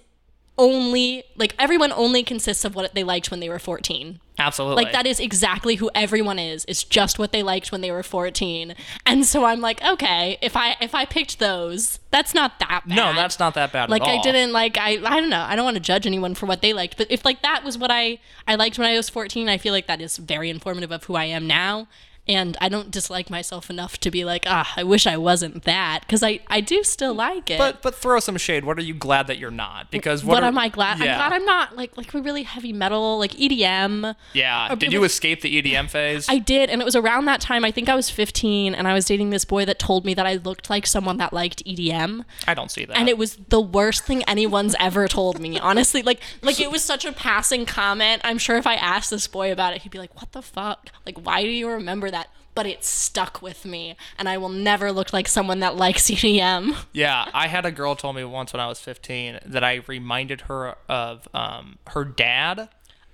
only, 0.57 1.23
like, 1.35 1.53
everyone 1.59 1.91
only 1.91 2.23
consists 2.23 2.63
of 2.63 2.75
what 2.75 2.95
they 2.95 3.03
liked 3.03 3.29
when 3.29 3.41
they 3.41 3.49
were 3.49 3.59
14. 3.59 4.21
Absolutely. 4.39 4.85
Like, 4.85 4.93
that 4.93 5.05
is 5.05 5.19
exactly 5.19 5.75
who 5.75 5.89
everyone 5.93 6.39
is. 6.39 6.63
It's 6.69 6.83
just 6.85 7.19
what 7.19 7.33
they 7.33 7.43
liked 7.43 7.73
when 7.73 7.81
they 7.81 7.91
were 7.91 8.03
14. 8.03 8.73
And 9.05 9.25
so 9.25 9.43
I'm 9.43 9.59
like, 9.59 9.83
okay, 9.83 10.37
if 10.41 10.55
I, 10.55 10.77
if 10.79 10.95
I 10.95 11.03
picked 11.03 11.39
those, 11.39 11.99
that's 12.09 12.33
not 12.33 12.57
that 12.59 12.83
bad. 12.87 12.95
No, 12.95 13.13
that's 13.13 13.37
not 13.37 13.53
that 13.55 13.73
bad 13.73 13.89
like 13.89 14.01
at 14.03 14.07
all. 14.07 14.19
I 14.19 14.21
didn't 14.21 14.53
like 14.53 14.77
I 14.77 14.91
I 14.91 15.19
don't 15.19 15.29
know. 15.29 15.41
I 15.45 15.55
don't 15.57 15.65
want 15.65 15.75
to 15.75 15.81
judge 15.81 16.07
anyone 16.07 16.35
for 16.35 16.45
what 16.45 16.61
they 16.61 16.71
liked, 16.71 16.97
but 16.97 17.07
if 17.11 17.25
like 17.25 17.41
that 17.41 17.63
was 17.65 17.77
what 17.77 17.91
I 17.91 18.19
I 18.47 18.55
liked 18.55 18.77
when 18.79 18.87
I 18.87 18.95
was 18.95 19.09
14, 19.09 19.49
I 19.49 19.57
feel 19.57 19.73
like 19.73 19.87
that 19.87 19.99
is 20.01 20.17
very 20.17 20.49
informative 20.49 20.91
of 20.91 21.03
who 21.03 21.15
I 21.15 21.25
am 21.25 21.47
now. 21.47 21.87
And 22.29 22.57
I 22.59 22.67
don't 22.69 22.91
dislike 22.91 23.29
myself 23.29 23.69
enough 23.69 23.97
to 23.99 24.11
be 24.11 24.25
like, 24.25 24.43
ah, 24.47 24.73
I 24.75 24.83
wish 24.83 25.07
I 25.07 25.15
wasn't 25.17 25.63
that, 25.63 26.01
because 26.01 26.23
I, 26.23 26.39
I 26.47 26.59
do 26.61 26.83
still 26.83 27.13
like 27.13 27.49
it. 27.49 27.57
But 27.57 27.81
but 27.81 27.95
throw 27.95 28.19
some 28.19 28.37
shade. 28.37 28.65
What 28.65 28.77
are 28.77 28.81
you 28.83 28.93
glad 28.93 29.27
that 29.27 29.37
you're 29.37 29.51
not? 29.51 29.89
Because 29.91 30.23
what, 30.23 30.35
what 30.35 30.43
are, 30.43 30.47
am 30.47 30.57
I 30.57 30.69
glad? 30.69 30.99
Yeah. 30.99 31.13
I'm 31.13 31.17
glad 31.17 31.33
I'm 31.33 31.45
not 31.45 31.75
like 31.77 31.95
like 31.97 32.13
really 32.13 32.43
heavy 32.43 32.73
metal, 32.73 33.17
like 33.19 33.31
EDM. 33.31 34.15
Yeah. 34.33 34.73
Or- 34.73 34.75
Did 34.75 34.91
you 34.93 35.03
escape 35.03 35.41
the 35.41 35.61
EDM 35.61 35.89
phase? 35.89 36.27
I 36.29 36.37
did, 36.39 36.69
and 36.69 36.81
it 36.81 36.85
was 36.85 36.95
around 36.95 37.25
that 37.25 37.41
time. 37.41 37.63
I 37.63 37.71
think 37.71 37.89
I 37.89 37.95
was 37.95 38.09
15, 38.09 38.75
and 38.75 38.87
I 38.87 38.93
was 38.93 39.05
dating 39.05 39.29
this 39.29 39.45
boy 39.45 39.65
that 39.65 39.79
told 39.79 40.05
me 40.05 40.13
that 40.13 40.25
I 40.25 40.35
looked 40.35 40.69
like 40.69 40.85
someone 40.85 41.17
that 41.17 41.31
liked 41.33 41.63
EDM. 41.65 42.25
I 42.47 42.53
don't 42.53 42.71
see 42.71 42.85
that. 42.85 42.97
and 42.97 43.07
it 43.09 43.17
was 43.17 43.37
the 43.49 43.61
worst 43.61 44.03
thing 44.05 44.23
anyone's 44.23 44.75
ever 44.79 45.07
told 45.07 45.39
me 45.39 45.59
honestly 45.59 46.01
like 46.01 46.19
like 46.41 46.59
it 46.59 46.71
was 46.71 46.83
such 46.83 47.05
a 47.05 47.11
passing 47.11 47.65
comment 47.65 48.21
i'm 48.23 48.37
sure 48.37 48.57
if 48.57 48.65
i 48.65 48.73
asked 48.75 49.09
this 49.11 49.27
boy 49.27 49.51
about 49.51 49.73
it 49.73 49.81
he'd 49.83 49.91
be 49.91 49.99
like 49.99 50.13
what 50.15 50.31
the 50.31 50.41
fuck 50.41 50.89
like 51.05 51.17
why 51.25 51.43
do 51.43 51.49
you 51.49 51.69
remember 51.69 52.09
that 52.09 52.16
but 52.57 52.65
it 52.65 52.83
stuck 52.83 53.39
with 53.41 53.63
me 53.65 53.95
and 54.17 54.27
i 54.27 54.35
will 54.35 54.49
never 54.49 54.91
look 54.91 55.13
like 55.13 55.27
someone 55.27 55.59
that 55.59 55.75
likes 55.75 56.09
edm 56.11 56.75
yeah, 56.93 57.29
I 57.31 57.47
had 57.47 57.65
a 57.65 57.71
girl 57.71 57.95
told 57.95 58.15
me 58.15 58.23
once 58.23 58.53
when 58.53 58.59
I 58.59 58.67
was 58.67 58.79
15 58.79 59.39
that 59.45 59.63
I 59.63 59.81
reminded 59.85 60.41
her 60.41 60.75
of 60.89 61.27
um, 61.33 61.77
her 61.87 62.03
dad, 62.03 62.69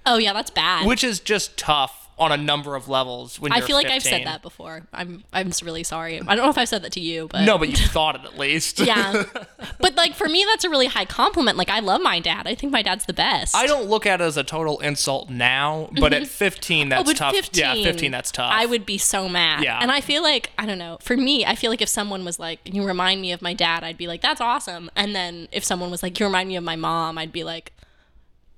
oh 0.05 0.17
yeah 0.17 0.31
that's 0.33 0.51
bad. 0.51 0.85
Which 0.87 1.03
is 1.03 1.19
just 1.19 1.57
tough 1.57 2.02
on 2.17 2.31
a 2.31 2.37
number 2.37 2.75
of 2.75 2.87
levels. 2.87 3.39
When 3.39 3.51
i 3.51 3.61
feel 3.61 3.75
like 3.75 3.87
i've 3.87 4.03
said 4.03 4.25
that 4.25 4.41
before 4.41 4.87
i'm 4.93 5.23
i'm 5.33 5.51
really 5.63 5.83
sorry 5.83 6.19
i 6.19 6.35
don't 6.35 6.45
know 6.45 6.49
if 6.49 6.57
i've 6.57 6.69
said 6.69 6.83
that 6.83 6.91
to 6.93 6.99
you 6.99 7.27
but 7.27 7.45
No, 7.45 7.57
but 7.57 7.69
you 7.69 7.75
thought 7.87 8.15
it 8.15 8.25
at 8.25 8.37
least. 8.37 8.79
yeah 8.79 9.23
but 9.79 9.95
like 9.95 10.13
for 10.13 10.27
me 10.27 10.45
that's 10.47 10.63
a 10.63 10.69
really 10.69 10.87
high 10.87 11.05
compliment 11.05 11.57
like 11.57 11.69
i 11.69 11.79
love 11.79 12.01
my 12.01 12.19
dad 12.19 12.47
i 12.47 12.55
think 12.55 12.71
my 12.71 12.81
dad's 12.81 13.05
the 13.05 13.13
best 13.13 13.55
I 13.55 13.67
don't 13.67 13.87
look 13.87 14.05
at 14.05 14.21
it 14.21 14.23
as 14.23 14.37
a 14.37 14.43
total 14.43 14.79
insult 14.79 15.29
now, 15.29 15.89
but 15.99 16.13
at 16.13 16.23
mm-hmm. 16.23 16.27
15, 16.27 16.89
that's 16.89 17.01
Oh, 17.01 17.03
but 17.05 17.17
tough. 17.17 17.35
15, 17.35 17.61
yeah, 17.61 17.83
15, 17.83 18.11
that's 18.11 18.31
tough. 18.31 18.51
I 18.53 18.65
would 18.65 18.85
be 18.85 18.97
so 18.97 19.29
mad. 19.29 19.63
Yeah. 19.63 19.79
And 19.81 19.91
I 19.91 20.01
feel 20.01 20.21
like, 20.21 20.51
I 20.57 20.65
don't 20.65 20.77
know, 20.77 20.97
for 21.01 21.15
me, 21.17 21.45
I 21.45 21.55
feel 21.55 21.69
like 21.69 21.81
if 21.81 21.89
someone 21.89 22.25
was 22.25 22.39
like, 22.39 22.59
you 22.63 22.85
remind 22.85 23.21
me 23.21 23.31
of 23.31 23.41
my 23.41 23.53
dad, 23.53 23.83
I'd 23.83 23.97
be 23.97 24.07
like, 24.07 24.21
that's 24.21 24.41
awesome. 24.41 24.89
And 24.95 25.15
then 25.15 25.47
if 25.51 25.63
someone 25.63 25.91
was 25.91 26.03
like, 26.03 26.19
you 26.19 26.25
remind 26.25 26.49
me 26.49 26.55
of 26.55 26.63
my 26.63 26.75
mom, 26.75 27.17
I'd 27.17 27.31
be 27.31 27.43
like, 27.43 27.73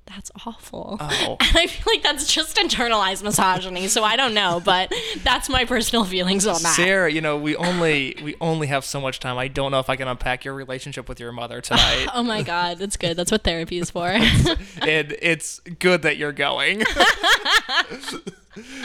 that's 0.06 0.32
awful. 0.46 0.98
Oh. 1.00 1.38
And 1.46 1.58
I 1.58 1.68
feel 1.68 1.94
like 1.94 2.04
that's 2.04 2.32
just 2.32 2.58
internalized 2.58 3.24
misogyny. 3.24 3.88
So 3.88 4.04
I 4.04 4.16
don't 4.16 4.34
know, 4.34 4.62
but 4.64 4.92
that's 5.24 5.48
my 5.48 5.64
personal 5.66 6.04
feelings 6.04 6.46
on 6.48 6.62
that. 6.64 6.76
Sarah, 6.76 7.12
you 7.12 7.22
know, 7.22 7.38
we 7.38 7.56
only 7.56 8.18
we 8.24 8.36
only 8.42 8.68
have 8.68 8.84
so 8.84 9.00
much 9.00 9.20
time. 9.20 9.38
I 9.38 9.48
don't 9.48 9.72
know 9.72 9.80
if 9.80 9.90
I 9.90 9.96
can 9.96 10.08
unpack 10.08 10.44
your 10.44 10.54
relationship 10.54 11.08
with 11.08 11.20
your 11.20 11.32
mother 11.32 11.62
tonight. 11.62 12.08
Oh 12.16 12.24
my 12.24 12.44
God, 12.44 12.78
that's 12.78 12.96
good. 12.98 13.18
That's 13.18 13.32
what 13.32 13.44
therapy 13.44 13.78
is 13.78 13.90
for. 13.90 14.08
and 14.08 15.16
it's 15.22 15.60
good 15.80 16.04
that 16.04 16.18
you're 16.18 16.32
going. 16.32 16.84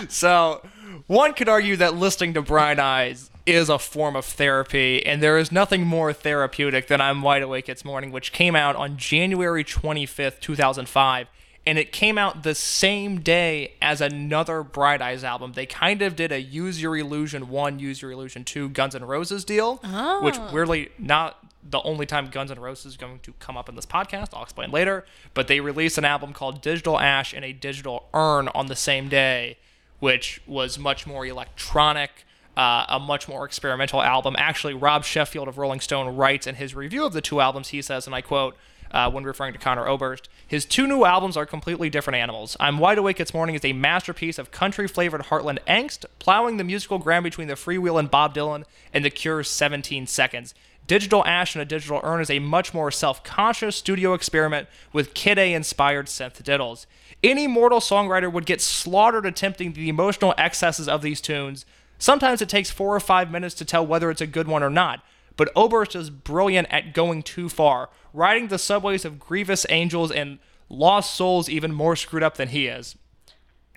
so, 0.09 0.67
one 1.07 1.33
could 1.35 1.49
argue 1.49 1.77
that 1.77 1.95
listening 1.95 2.35
to 2.35 2.43
Bright 2.43 2.79
Eyes 2.81 3.31
is 3.47 3.69
a 3.69 3.79
form 3.79 4.17
of 4.17 4.25
therapy, 4.25 5.05
and 5.05 5.23
there 5.23 5.39
is 5.39 5.51
nothing 5.51 5.87
more 5.87 6.13
therapeutic 6.13 6.87
than 6.89 7.01
I'm 7.01 7.23
Wide 7.23 7.43
Awake 7.43 7.69
It's 7.69 7.85
Morning, 7.85 8.13
which 8.13 8.33
came 8.33 8.55
out 8.55 8.77
on 8.77 8.97
January 8.97 9.65
25th, 9.65 10.41
2005. 10.41 11.29
And 11.67 11.79
it 11.79 11.93
came 11.93 12.17
out 12.17 12.43
the 12.43 12.55
same 12.55 13.21
day 13.21 13.75
as 13.83 14.01
another 14.01 14.63
Bright 14.63 15.03
Eyes 15.03 15.23
album. 15.23 15.53
They 15.53 15.67
kind 15.67 16.01
of 16.01 16.17
did 16.17 16.33
a 16.33 16.41
Use 16.41 16.81
Your 16.81 16.97
Illusion 16.97 17.51
1, 17.51 17.79
Use 17.79 18.01
Your 18.01 18.11
Illusion 18.13 18.45
2 18.45 18.71
Guns 18.71 18.95
N' 18.95 19.05
Roses 19.05 19.45
deal, 19.45 19.77
which 20.23 20.39
oh. 20.39 20.51
weirdly 20.53 20.89
not 20.99 21.37
the 21.63 21.83
only 21.83 22.07
time 22.07 22.29
Guns 22.31 22.51
N' 22.51 22.59
Roses 22.59 22.87
is 22.87 22.97
going 22.97 23.19
to 23.21 23.33
come 23.35 23.57
up 23.57 23.69
in 23.69 23.75
this 23.75 23.85
podcast. 23.85 24.29
I'll 24.33 24.43
explain 24.43 24.71
later. 24.71 25.05
But 25.35 25.49
they 25.49 25.61
released 25.61 25.99
an 25.99 26.05
album 26.07 26.33
called 26.33 26.63
Digital 26.63 26.99
Ash 26.99 27.35
and 27.35 27.45
a 27.45 27.53
Digital 27.53 28.09
Urn 28.15 28.49
on 28.49 28.67
the 28.67 28.77
same 28.77 29.09
day, 29.09 29.59
which 29.99 30.41
was 30.47 30.79
much 30.79 31.07
more 31.07 31.27
electronic, 31.27 32.25
uh, 32.57 32.85
a 32.89 32.99
much 32.99 33.29
more 33.29 33.45
experimental 33.45 34.03
album. 34.03 34.35
Actually, 34.39 34.75
Rob 34.75 35.05
Sheffield 35.05 35.49
of 35.49 35.59
Rolling 35.59 35.81
Stone 35.81 36.17
writes 36.17 36.47
in 36.47 36.57
his 36.57 36.75
review 36.75 37.05
of 37.05 37.13
the 37.13 37.21
two 37.21 37.41
albums, 37.41 37.69
he 37.69 37.83
says, 37.83 38.07
and 38.07 38.15
I 38.15 38.21
quote, 38.21 38.57
uh, 38.91 39.11
when 39.11 39.25
referring 39.25 39.53
to 39.53 39.59
Conor 39.59 39.87
Oberst. 39.87 40.29
His 40.47 40.65
two 40.65 40.87
new 40.87 41.05
albums 41.05 41.37
are 41.37 41.47
completely 41.47 41.91
different 41.91 42.17
animals. 42.17 42.57
I'm 42.59 42.79
Wide 42.79 42.99
Awake 42.99 43.21
It's 43.21 43.33
Morning 43.33 43.55
is 43.55 43.65
a 43.65 43.73
masterpiece 43.73 44.39
of 44.39 44.51
country 44.51 44.89
flavored 44.89 45.23
heartland 45.23 45.59
angst, 45.67 46.07
plowing 46.19 46.57
the 46.57 46.65
musical 46.65 46.99
ground 46.99 47.25
between 47.25 47.49
the 47.49 47.55
Freewheelin' 47.55 48.11
Bob 48.11 48.35
Dylan 48.35 48.65
and 48.93 49.05
The 49.05 49.11
Cure's 49.11 49.49
17 49.49 50.07
Seconds. 50.07 50.55
Digital 50.87 51.25
Ash 51.25 51.55
and 51.55 51.63
a 51.63 51.67
Digital 51.67 52.01
Urn 52.03 52.21
is 52.21 52.31
a 52.31 52.41
much 52.41 52.75
more 52.75 52.91
self 52.91 53.23
conscious 53.23 53.77
studio 53.77 54.13
experiment 54.13 54.67
with 54.93 55.15
Kid 55.15 55.39
A 55.39 55.53
inspired 55.53 56.07
synth 56.07 56.43
diddles. 56.43 56.87
Any 57.23 57.47
mortal 57.47 57.79
songwriter 57.79 58.33
would 58.33 58.47
get 58.47 58.61
slaughtered 58.61 59.25
attempting 59.25 59.75
the 59.75 59.89
emotional 59.89 60.35
excesses 60.37 60.89
of 60.89 61.03
these 61.03 61.21
tunes. 61.21 61.65
Sometimes 62.01 62.41
it 62.41 62.49
takes 62.49 62.71
four 62.71 62.97
or 62.97 63.01
five 63.01 63.31
minutes 63.31 63.55
to 63.57 63.65
tell 63.65 63.87
whether 63.87 64.11
it's 64.11 64.23
a 64.23 64.27
good 64.27 64.49
one 64.49 64.63
or 64.63 64.71
not, 64.71 65.05
but 65.37 65.53
Oberst 65.55 65.95
is 65.95 66.09
brilliant 66.09 66.67
at 66.71 66.95
going 66.95 67.23
too 67.23 67.51
far, 67.51 67.91
riding 68.15 68.49
the 68.49 68.59
subways 68.59 69.05
of 69.05 69.19
grievous 69.19 69.67
angels 69.69 70.11
and 70.11 70.39
lost 70.71 71.15
souls 71.15 71.51
even 71.51 71.73
more 71.73 71.95
screwed 71.95 72.23
up 72.23 72.39
than 72.39 72.49
he 72.49 72.67
is. 72.67 72.97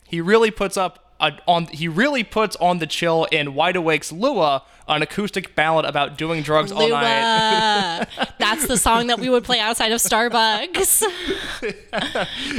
He 0.08 0.22
really 0.22 0.52
puts 0.52 0.78
up 0.78 1.03
on 1.48 1.68
he 1.68 1.88
really 1.88 2.24
puts 2.24 2.56
on 2.58 2.80
the 2.80 2.88
chill 2.88 3.26
in 3.26 3.54
Wide 3.56 3.76
Awake's 3.76 4.12
Lua, 4.12 4.64
an 4.88 5.02
acoustic 5.02 5.56
ballad 5.56 5.86
about 5.86 6.18
doing 6.18 6.42
drugs 6.42 6.72
all 6.72 6.90
night. 6.90 8.08
That's 8.40 8.68
the 8.68 8.78
song 8.78 9.08
that 9.08 9.20
we 9.20 9.30
would 9.30 9.44
play 9.44 9.60
outside 9.60 9.92
of 9.92 10.02
Starbucks. 10.02 11.04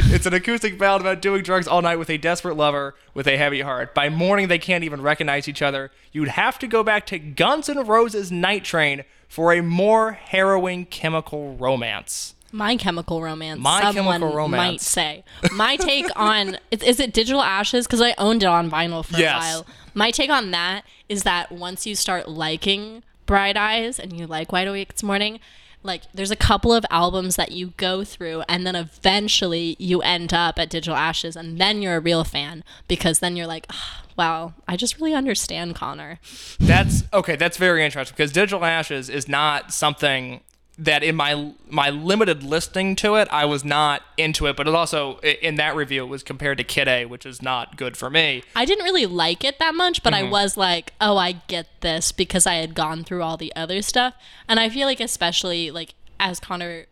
It's 0.06 0.26
an 0.26 0.34
acoustic 0.34 0.78
ballad 0.78 1.02
about 1.02 1.20
doing 1.20 1.42
drugs 1.42 1.66
all 1.66 1.82
night 1.82 1.96
with 1.96 2.08
a 2.08 2.16
desperate 2.16 2.56
lover 2.56 2.94
with 3.12 3.26
a 3.26 3.36
heavy 3.36 3.60
heart. 3.60 3.94
By 3.94 4.08
morning, 4.08 4.48
they 4.48 4.58
can't 4.58 4.84
even 4.84 5.02
recognize 5.02 5.48
each 5.48 5.60
other. 5.60 5.90
You'd 6.12 6.28
have 6.28 6.58
to 6.60 6.66
go 6.66 6.82
back 6.82 7.04
to 7.06 7.18
Guns 7.18 7.68
N' 7.68 7.84
Roses' 7.84 8.32
Night 8.32 8.64
Train 8.64 9.04
for 9.28 9.52
a 9.52 9.60
more 9.60 10.12
harrowing 10.12 10.86
chemical 10.86 11.56
romance. 11.56 12.33
My 12.54 12.76
Chemical 12.76 13.20
Romance. 13.20 13.60
My 13.60 13.80
someone 13.92 14.20
Chemical 14.20 14.36
Romance. 14.36 14.56
might 14.72 14.80
say. 14.80 15.24
My 15.52 15.74
take 15.76 16.06
on 16.16 16.58
is, 16.70 16.82
is 16.84 17.00
it 17.00 17.12
Digital 17.12 17.42
Ashes 17.42 17.86
because 17.86 18.00
I 18.00 18.14
owned 18.16 18.44
it 18.44 18.46
on 18.46 18.70
vinyl 18.70 19.04
for 19.04 19.16
Yes. 19.18 19.34
a 19.34 19.38
while. 19.40 19.66
My 19.92 20.10
take 20.12 20.30
on 20.30 20.52
that 20.52 20.84
is 21.08 21.24
that 21.24 21.50
once 21.50 21.84
you 21.84 21.96
start 21.96 22.28
liking 22.28 23.02
Bright 23.26 23.56
Eyes 23.56 23.98
and 23.98 24.18
you 24.18 24.26
like 24.28 24.52
Wide 24.52 24.68
Awake 24.68 24.92
This 24.92 25.02
Morning, 25.02 25.40
like 25.82 26.02
there's 26.14 26.30
a 26.30 26.36
couple 26.36 26.72
of 26.72 26.84
albums 26.90 27.34
that 27.36 27.50
you 27.50 27.72
go 27.76 28.04
through 28.04 28.42
and 28.48 28.64
then 28.64 28.76
eventually 28.76 29.74
you 29.80 30.00
end 30.02 30.32
up 30.32 30.56
at 30.58 30.70
Digital 30.70 30.96
Ashes 30.96 31.34
and 31.36 31.60
then 31.60 31.82
you're 31.82 31.96
a 31.96 32.00
real 32.00 32.22
fan 32.22 32.62
because 32.86 33.18
then 33.18 33.34
you're 33.36 33.46
like, 33.48 33.66
"Ah, 33.70 34.02
wow, 34.16 34.54
I 34.68 34.76
just 34.76 34.98
really 35.00 35.12
understand 35.14 35.74
Conor. 35.74 36.20
That's 36.60 37.02
okay. 37.12 37.34
That's 37.34 37.56
very 37.56 37.84
interesting 37.84 38.14
because 38.16 38.30
Digital 38.32 38.64
Ashes 38.64 39.10
is 39.10 39.28
not 39.28 39.72
something 39.72 40.40
that 40.76 41.02
in 41.02 41.14
my 41.14 41.52
my 41.68 41.90
limited 41.90 42.42
listening 42.42 42.96
to 42.96 43.14
it, 43.16 43.28
I 43.30 43.44
was 43.44 43.64
not 43.64 44.02
into 44.16 44.46
it. 44.46 44.56
But 44.56 44.66
it 44.66 44.74
also 44.74 45.18
in 45.20 45.54
that 45.56 45.76
review, 45.76 46.04
it 46.04 46.08
was 46.08 46.22
compared 46.22 46.58
to 46.58 46.64
Kid 46.64 46.88
A, 46.88 47.04
which 47.04 47.24
is 47.24 47.40
not 47.40 47.76
good 47.76 47.96
for 47.96 48.10
me. 48.10 48.42
I 48.56 48.64
didn't 48.64 48.84
really 48.84 49.06
like 49.06 49.44
it 49.44 49.58
that 49.58 49.74
much, 49.74 50.02
but 50.02 50.12
Mm-hmm. 50.12 50.26
I 50.26 50.30
was 50.30 50.56
like, 50.56 50.92
oh, 51.00 51.16
I 51.16 51.32
get 51.32 51.66
this 51.80 52.12
because 52.12 52.46
I 52.46 52.54
had 52.54 52.74
gone 52.74 53.04
through 53.04 53.22
all 53.22 53.36
the 53.36 53.54
other 53.56 53.82
stuff. 53.82 54.14
And 54.48 54.60
I 54.60 54.68
feel 54.68 54.86
like, 54.86 55.00
especially 55.00 55.70
like 55.70 55.94
as 56.20 56.40
Conor 56.40 56.86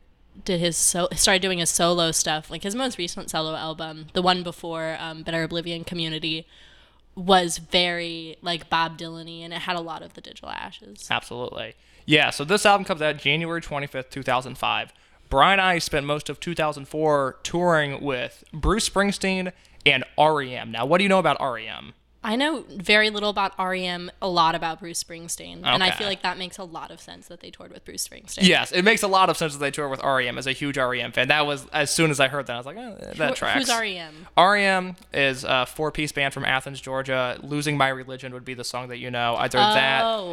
did 0.45 0.61
his 0.61 0.77
so 0.77 1.09
started 1.15 1.43
doing 1.43 1.59
his 1.59 1.71
solo 1.71 2.11
stuff, 2.11 2.51
like 2.51 2.63
his 2.63 2.75
most 2.75 2.99
recent 2.99 3.31
solo 3.31 3.55
album, 3.55 4.07
the 4.13 4.23
one 4.23 4.43
before 4.43 4.97
um, 4.99 5.23
Better 5.23 5.43
Oblivion 5.43 5.85
Community, 5.85 6.47
was 7.15 7.59
very 7.59 8.37
like 8.43 8.71
Bob 8.71 8.97
Dylan-y, 8.97 9.45
and 9.45 9.53
it 9.53 9.61
had 9.61 9.77
a 9.77 9.81
lot 9.81 10.03
of 10.03 10.15
the 10.15 10.21
digital 10.21 10.49
ashes. 10.49 11.09
Absolutely. 11.11 11.75
Yeah, 12.05 12.31
so 12.31 12.45
this 12.45 12.67
album 12.67 12.85
comes 12.85 13.01
out 13.01 13.17
January 13.17 13.61
25th, 13.61 14.11
2005. 14.11 14.93
Brian 15.29 15.59
and 15.59 15.61
I 15.63 15.79
spent 15.79 16.05
most 16.05 16.29
of 16.29 16.41
2004 16.41 17.39
touring 17.43 18.03
with 18.03 18.45
Bruce 18.53 18.89
Springsteen 18.89 19.53
and 19.87 20.05
REM. 20.19 20.71
Now, 20.71 20.85
what 20.85 20.99
do 20.99 21.05
you 21.05 21.09
know 21.09 21.19
about 21.19 21.41
REM? 21.41 21.95
I 22.25 22.37
know 22.37 22.65
very 22.69 23.11
little 23.11 23.31
about 23.31 23.53
REM, 23.59 24.11
a 24.21 24.29
lot 24.29 24.55
about 24.55 24.79
Bruce 24.81 25.03
Springsteen, 25.03 25.63
and 25.65 25.83
I 25.83 25.91
feel 25.91 26.07
like 26.07 26.23
that 26.23 26.39
makes 26.39 26.57
a 26.59 26.65
lot 26.65 26.91
of 26.91 27.01
sense 27.01 27.27
that 27.29 27.41
they 27.41 27.51
toured 27.51 27.73
with 27.73 27.85
Bruce 27.85 28.07
Springsteen. 28.07 28.47
Yes, 28.47 28.71
it 28.71 28.83
makes 28.83 29.03
a 29.03 29.09
lot 29.09 29.29
of 29.29 29.37
sense 29.37 29.55
that 29.55 29.59
they 29.59 29.71
toured 29.73 29.91
with 29.91 30.03
REM 30.05 30.39
as 30.39 30.47
a 30.47 30.53
huge 30.53 30.77
REM 30.79 31.11
fan. 31.13 31.29
That 31.29 31.47
was, 31.47 31.67
as 31.73 31.91
soon 31.93 32.11
as 32.11 32.21
I 32.21 32.29
heard 32.29 32.47
that, 32.47 32.55
I 32.55 32.57
was 32.59 32.67
like, 32.67 32.77
oh, 32.77 32.97
that 33.17 33.17
Who- 33.31 33.35
tracks. 33.35 33.69
Who's 33.69 33.69
REM? 33.77 34.27
REM 34.37 34.97
is 35.13 35.45
a 35.45 35.67
four-piece 35.67 36.13
band 36.13 36.33
from 36.33 36.45
Athens, 36.45 36.81
Georgia. 36.81 37.39
Losing 37.43 37.77
My 37.77 37.89
Religion 37.89 38.33
would 38.35 38.45
be 38.45 38.55
the 38.55 38.65
song 38.65 38.89
that 38.89 38.99
you 38.99 39.11
know. 39.11 39.35
Either 39.37 39.59
Oh. 39.59 39.75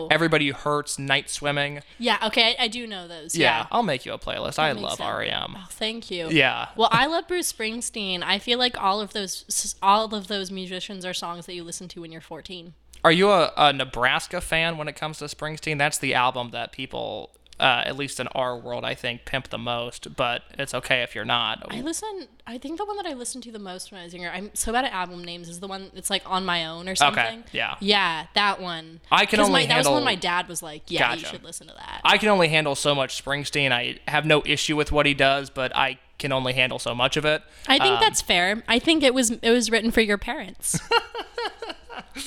that, 0.08 0.13
Everybody 0.13 0.51
Hurts, 0.51 1.00
Night 1.00 1.29
Swimming. 1.29 1.81
Yeah, 1.98 2.17
okay, 2.27 2.55
I, 2.60 2.65
I 2.65 2.67
do 2.67 2.86
know 2.86 3.08
those. 3.08 3.36
Yeah, 3.36 3.60
Yeah. 3.62 3.65
I'll 3.72 3.84
make 3.84 4.05
you 4.05 4.13
a 4.13 4.19
playlist. 4.19 4.60
I 4.60 4.74
love 4.74 4.98
sense. 4.98 5.10
REM. 5.10 5.55
Oh, 5.58 5.65
thank 5.72 6.12
you. 6.12 6.29
Yeah. 6.29 6.67
Well, 6.75 6.89
I 6.91 7.08
love 7.08 7.27
Bruce 7.27 7.51
Springsteen. 7.51 8.22
I 8.24 8.38
feel 8.38 8.60
like 8.60 8.79
all 8.79 9.01
of 9.01 9.13
those 9.13 9.75
all 9.81 10.13
of 10.13 10.27
those 10.27 10.51
musicians 10.51 11.03
are 11.05 11.13
songs 11.13 11.46
that 11.48 11.53
you 11.55 11.63
listen 11.63 11.78
to 11.88 12.01
when 12.01 12.12
you're 12.12 12.21
14. 12.21 12.74
Are 13.03 13.12
you 13.12 13.29
a, 13.29 13.53
a 13.55 13.71
Nebraska 13.71 14.41
fan 14.41 14.77
when 14.77 14.88
it 14.88 14.95
comes 14.95 15.19
to 15.19 15.25
Springsteen? 15.25 15.77
That's 15.77 15.98
the 15.98 16.13
album 16.13 16.51
that 16.51 16.71
people, 16.71 17.31
uh, 17.59 17.83
at 17.85 17.97
least 17.97 18.19
in 18.19 18.27
our 18.29 18.57
world, 18.57 18.85
I 18.85 18.95
think, 18.95 19.25
pimp 19.25 19.49
the 19.49 19.57
most. 19.57 20.15
But 20.15 20.43
it's 20.57 20.73
okay 20.73 21.01
if 21.03 21.13
you're 21.15 21.25
not. 21.25 21.65
I 21.69 21.81
listen. 21.81 22.27
I 22.47 22.57
think 22.57 22.77
the 22.77 22.85
one 22.85 22.97
that 22.97 23.05
I 23.05 23.13
listened 23.13 23.43
to 23.45 23.51
the 23.51 23.59
most 23.59 23.91
when 23.91 24.01
I 24.01 24.03
was 24.05 24.13
younger. 24.13 24.29
I'm 24.29 24.49
so 24.53 24.71
bad 24.71 24.85
at 24.85 24.91
album 24.93 25.23
names. 25.23 25.49
Is 25.49 25.59
the 25.59 25.67
one 25.67 25.91
it's 25.95 26.09
like 26.09 26.23
on 26.25 26.45
my 26.45 26.65
own 26.65 26.87
or 26.89 26.95
something. 26.95 27.39
Okay. 27.39 27.43
yeah. 27.51 27.75
Yeah, 27.79 28.25
that 28.35 28.61
one. 28.61 29.01
I 29.11 29.25
can 29.25 29.39
only 29.39 29.51
my, 29.51 29.65
that 29.67 29.77
was 29.77 29.85
handle- 29.87 29.93
when 29.95 30.03
my 30.05 30.15
dad 30.15 30.47
was 30.47 30.63
like, 30.63 30.83
"Yeah, 30.89 31.13
you 31.13 31.25
should 31.25 31.43
listen 31.43 31.67
to 31.67 31.73
that." 31.73 32.01
I 32.03 32.17
can 32.17 32.29
only 32.29 32.47
handle 32.49 32.75
so 32.75 32.95
much 32.95 33.23
Springsteen. 33.23 33.71
I 33.71 33.99
have 34.09 34.25
no 34.25 34.41
issue 34.45 34.75
with 34.75 34.91
what 34.91 35.05
he 35.05 35.13
does, 35.13 35.49
but 35.49 35.75
I 35.75 35.99
can 36.17 36.31
only 36.31 36.53
handle 36.53 36.79
so 36.79 36.93
much 36.93 37.15
of 37.17 37.23
it. 37.25 37.41
I 37.67 37.79
think 37.79 37.95
Um, 37.95 37.99
that's 38.01 38.21
fair. 38.21 38.63
I 38.67 38.79
think 38.79 39.03
it 39.03 39.13
was 39.13 39.31
it 39.31 39.51
was 39.51 39.69
written 39.71 39.91
for 39.91 40.01
your 40.01 40.17
parents. 40.17 40.79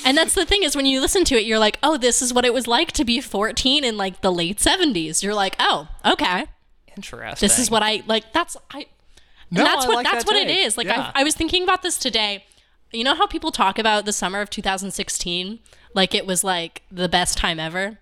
and 0.05 0.17
that's 0.17 0.35
the 0.35 0.47
thing 0.47 0.63
is 0.63 0.75
when 0.77 0.87
you 0.87 1.01
listen 1.01 1.25
to 1.25 1.37
it, 1.37 1.45
you're 1.45 1.59
like, 1.59 1.79
oh, 1.83 1.97
this 1.97 2.23
is 2.23 2.33
what 2.33 2.45
it 2.45 2.53
was 2.55 2.67
like 2.67 2.93
to 2.93 3.05
be 3.05 3.21
14 3.21 3.85
in 3.85 3.97
like 3.97 4.21
the 4.21 4.33
late 4.33 4.59
70s. 4.59 5.23
You're 5.23 5.35
like, 5.35 5.57
oh, 5.59 5.89
okay, 6.05 6.47
interesting. 6.97 7.47
this 7.47 7.59
is 7.59 7.71
what 7.71 7.83
I 7.83 8.03
like. 8.07 8.33
That's 8.33 8.57
I. 8.71 8.87
No, 9.51 9.65
that's 9.65 9.85
I 9.85 9.89
what 9.89 9.95
like 9.97 10.07
that's 10.07 10.25
that 10.25 10.31
what 10.33 10.37
it 10.37 10.49
take. 10.49 10.67
is. 10.67 10.77
Like 10.79 10.87
Yeah. 10.87 11.13
I, 11.15 11.21
I 11.21 11.25
was 11.25 11.35
thinking 11.35 11.63
about 11.63 11.83
this 11.83 11.99
today. 11.99 12.45
You 12.93 13.05
know 13.05 13.15
how 13.15 13.27
people 13.27 13.53
talk 13.53 13.79
about 13.79 14.05
the 14.05 14.13
summer 14.13 14.41
of 14.41 14.51
2016 14.51 15.59
like 15.95 16.15
it 16.15 16.27
was 16.27 16.43
like 16.45 16.83
the 16.91 17.09
best 17.09 17.37
time 17.39 17.61
ever. 17.61 17.99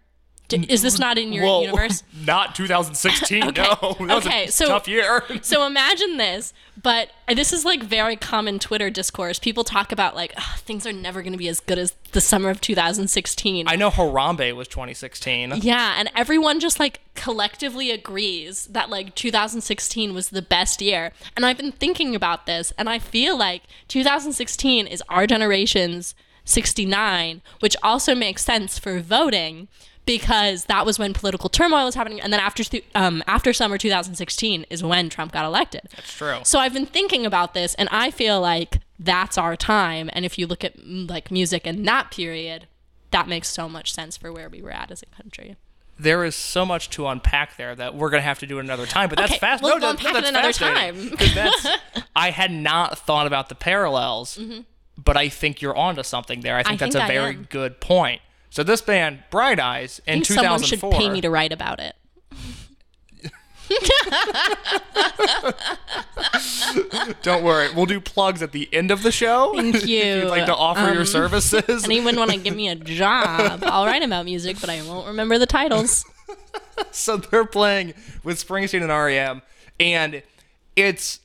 Is 0.53 0.83
this 0.83 0.99
not 0.99 1.19
in 1.19 1.33
your 1.33 1.45
Whoa, 1.45 1.63
universe? 1.63 2.03
not 2.27 2.55
2016. 2.55 3.43
Okay. 3.51 3.63
No, 3.63 3.75
that 3.99 4.01
was 4.01 4.27
Okay, 4.27 4.45
a 4.45 4.51
so- 4.53 4.69
tough 4.69 4.89
year. 4.89 5.23
So 5.43 5.67
imagine 5.67 6.17
this, 6.17 6.53
but 6.81 7.11
this 7.35 7.53
is 7.53 7.65
like 7.65 7.83
very 7.83 8.17
common 8.17 8.59
Twitter 8.59 8.91
discourse. 8.91 9.39
People 9.39 9.65
talk 9.65 9.93
about 9.93 10.15
like 10.15 10.33
"Ugh, 10.37 10.59
things 10.59 10.87
are 10.87 10.93
never 10.93 11.23
going 11.23 11.33
to 11.33 11.39
be 11.39 11.49
as 11.49 11.61
good 11.61 11.79
as 11.79 11.95
the 12.13 12.21
summer 12.21 12.51
of 12.51 12.61
2016. 12.61 13.69
I 13.69 13.77
know 13.77 13.91
Harambe 13.91 14.53
was 14.55 14.69
2016. 14.69 15.53
yeah, 15.63 15.95
and 15.99 16.11
everyone 16.17 16.61
just 16.61 16.79
like 16.81 17.01
collectively 17.15 17.91
agrees 17.91 18.67
that 18.67 18.91
like 18.91 19.15
2016 19.15 20.15
was 20.15 20.31
the 20.31 20.43
best 20.43 20.81
year. 20.83 21.13
And 21.37 21.45
I've 21.47 21.57
been 21.57 21.73
thinking 21.73 22.15
about 22.15 22.47
this, 22.47 22.73
and 22.79 22.89
I 22.89 22.99
feel 22.99 23.37
like 23.39 23.63
2016 23.89 24.87
is 24.87 25.03
our 25.09 25.27
generation's 25.27 26.15
69, 26.45 27.43
which 27.61 27.77
also 27.83 28.15
makes 28.15 28.45
sense 28.45 28.79
for 28.79 29.01
voting 29.01 29.69
because 30.07 30.65
that 30.65 30.85
was 30.87 30.99
when 30.99 31.13
political 31.13 31.49
turmoil 31.49 31.85
was 31.85 31.95
happening, 31.95 32.21
and 32.21 32.33
then 32.33 32.41
after 32.41 32.63
um, 32.95 33.23
after 33.27 33.53
summer 33.53 33.79
2016 33.79 34.67
is 34.71 34.83
when 34.83 35.09
Trump 35.09 35.33
got 35.33 35.45
elected. 35.45 35.83
It's 35.97 36.17
true. 36.17 36.39
So 36.45 36.59
I've 36.59 36.73
been 36.75 36.87
thinking 36.87 37.25
about 37.27 37.55
this, 37.55 37.75
and 37.75 37.89
I 37.93 38.11
feel 38.11 38.41
like 38.41 38.81
that's 38.99 39.39
our 39.39 39.57
time. 39.57 40.11
And 40.13 40.25
if 40.25 40.39
you 40.39 40.47
look 40.47 40.65
at 40.65 40.77
mm, 40.79 41.09
like 41.09 41.31
music 41.31 41.67
in 41.67 41.85
that 41.85 42.11
period, 42.11 42.67
that 43.13 43.29
makes 43.29 43.49
so 43.49 43.69
much 43.69 43.93
sense 43.93 44.17
for 44.17 44.33
where 44.33 44.49
we 44.49 44.63
were 44.63 44.71
at 44.73 44.91
as 44.91 45.03
a 45.03 45.07
country. 45.23 45.57
there 45.99 46.25
is 46.25 46.35
so 46.35 46.65
much 46.65 46.89
to 46.91 47.07
unpack 47.07 47.57
there 47.59 47.75
that 47.77 47.95
we're 47.95 48.09
gonna 48.11 48.23
have 48.23 48.39
to 48.41 48.47
do 48.47 48.59
it 48.59 48.63
another 48.65 48.87
time. 48.87 49.09
But 49.11 49.19
that's 49.19 49.33
Okay, 49.33 49.39
fast. 49.39 49.63
we'll 49.63 49.79
no, 49.79 49.91
unpack 49.91 50.11
it 50.15 50.15
that's 50.15 50.29
another 50.31 50.53
time. 50.53 51.11
that's, 51.35 51.67
I 52.17 52.31
had 52.31 52.51
not 52.51 52.99
thought 52.99 53.27
about 53.27 53.49
the 53.51 53.55
parallels, 53.55 54.39
Mm-hmm. 54.39 54.61
but 55.03 55.17
I 55.19 55.29
think 55.29 55.61
you're 55.61 55.77
onto 55.77 56.03
something 56.03 56.41
there. 56.41 56.57
I 56.57 56.63
think 56.63 56.81
I 56.81 56.87
that's 56.87 56.95
think 56.97 57.03
a 57.09 57.13
I 57.13 57.15
very 57.15 57.35
am. 57.37 57.47
good 57.51 57.81
point. 57.81 58.23
So 58.51 58.63
this 58.65 58.83
band, 58.83 59.23
Bright 59.31 59.61
Eyes, 59.61 60.01
I 60.07 60.13
in 60.13 60.25
think 60.25 60.41
someone 60.41 60.63
should 60.63 60.81
pay 60.81 61.09
me 61.09 61.21
to 61.21 61.31
write 61.31 61.53
about 61.53 61.79
it. 61.81 61.95
Don't 67.23 67.45
worry, 67.45 67.69
we'll 67.75 67.87
do 67.87 68.01
plugs 68.01 68.43
at 68.43 68.53
the 68.53 68.69
end 68.73 68.91
of 68.91 69.03
the 69.03 69.13
show. 69.13 69.53
Thank 69.55 69.77
if 69.77 69.87
you'd 69.89 70.29
like 70.29 70.47
to 70.47 70.55
offer 70.55 70.91
your 70.93 71.01
Um, 71.01 71.07
services. 71.07 71.85
Anyone 71.85 72.17
want 72.17 72.31
to 72.33 72.37
give 72.39 72.57
me 72.57 72.69
a 72.69 72.75
job? 72.75 73.63
I'll 73.65 73.87
write 73.87 74.03
about 74.03 74.25
music, 74.25 74.57
but 74.61 74.71
I 74.71 74.83
won't 74.83 75.07
remember 75.07 75.39
the 75.39 75.47
titles. 75.47 76.05
so 76.91 77.17
they're 77.17 77.45
playing 77.45 77.95
with 78.25 78.45
Springsteen 78.45 78.83
and 78.83 78.91
REM, 78.91 79.43
and 79.79 80.23
it's 80.77 81.21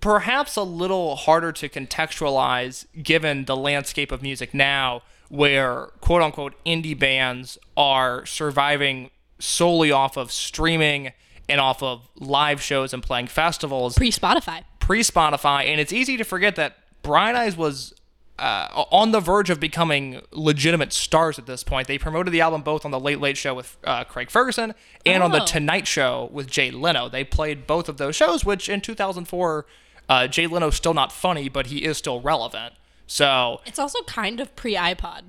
perhaps 0.00 0.56
a 0.56 0.62
little 0.62 1.16
harder 1.16 1.52
to 1.52 1.68
contextualize 1.68 2.86
given 3.02 3.44
the 3.44 3.56
landscape 3.56 4.10
of 4.10 4.22
music 4.22 4.54
now, 4.54 5.02
where 5.28 5.86
quote 6.00 6.22
unquote 6.22 6.54
indie 6.64 6.98
bands 6.98 7.58
are 7.76 8.24
surviving 8.26 9.10
solely 9.38 9.90
off 9.90 10.16
of 10.16 10.30
streaming 10.30 11.12
and 11.48 11.60
off 11.60 11.82
of 11.82 12.08
live 12.16 12.62
shows 12.62 12.92
and 12.94 13.02
playing 13.02 13.26
festivals 13.26 13.96
Pre 13.96 14.10
Spotify. 14.10 14.62
pre 14.80 15.00
Spotify, 15.00 15.64
and 15.66 15.80
it's 15.80 15.92
easy 15.92 16.16
to 16.16 16.24
forget 16.24 16.56
that 16.56 16.76
Bright 17.02 17.34
Eyes 17.34 17.56
was 17.56 17.92
uh, 18.38 18.84
on 18.90 19.12
the 19.12 19.20
verge 19.20 19.50
of 19.50 19.60
becoming 19.60 20.20
legitimate 20.32 20.92
stars 20.92 21.38
at 21.38 21.46
this 21.46 21.62
point. 21.62 21.86
They 21.86 21.98
promoted 21.98 22.32
the 22.32 22.40
album 22.40 22.62
both 22.62 22.84
on 22.84 22.90
the 22.90 22.98
Late 22.98 23.20
Late 23.20 23.36
Show 23.36 23.54
with 23.54 23.76
uh, 23.84 24.04
Craig 24.04 24.30
Ferguson 24.30 24.74
and 25.06 25.22
on 25.22 25.30
the 25.30 25.42
Oh. 25.42 25.46
Tonight 25.46 25.86
Show 25.86 26.30
with 26.32 26.48
Jay 26.50 26.70
Leno. 26.70 27.08
They 27.08 27.22
played 27.24 27.66
both 27.66 27.88
of 27.88 27.98
those 27.98 28.16
shows, 28.16 28.44
which 28.44 28.68
in 28.68 28.80
2004, 28.80 29.66
uh, 30.08 30.26
Jay 30.28 30.46
Leno's 30.46 30.74
still 30.76 30.94
not 30.94 31.12
funny, 31.12 31.48
but 31.48 31.66
he 31.66 31.84
is 31.84 31.96
still 31.98 32.20
relevant. 32.20 32.74
So 33.06 33.60
It's 33.66 33.78
also 33.78 34.02
kind 34.04 34.40
of 34.40 34.54
pre 34.56 34.74
iPod. 34.74 35.24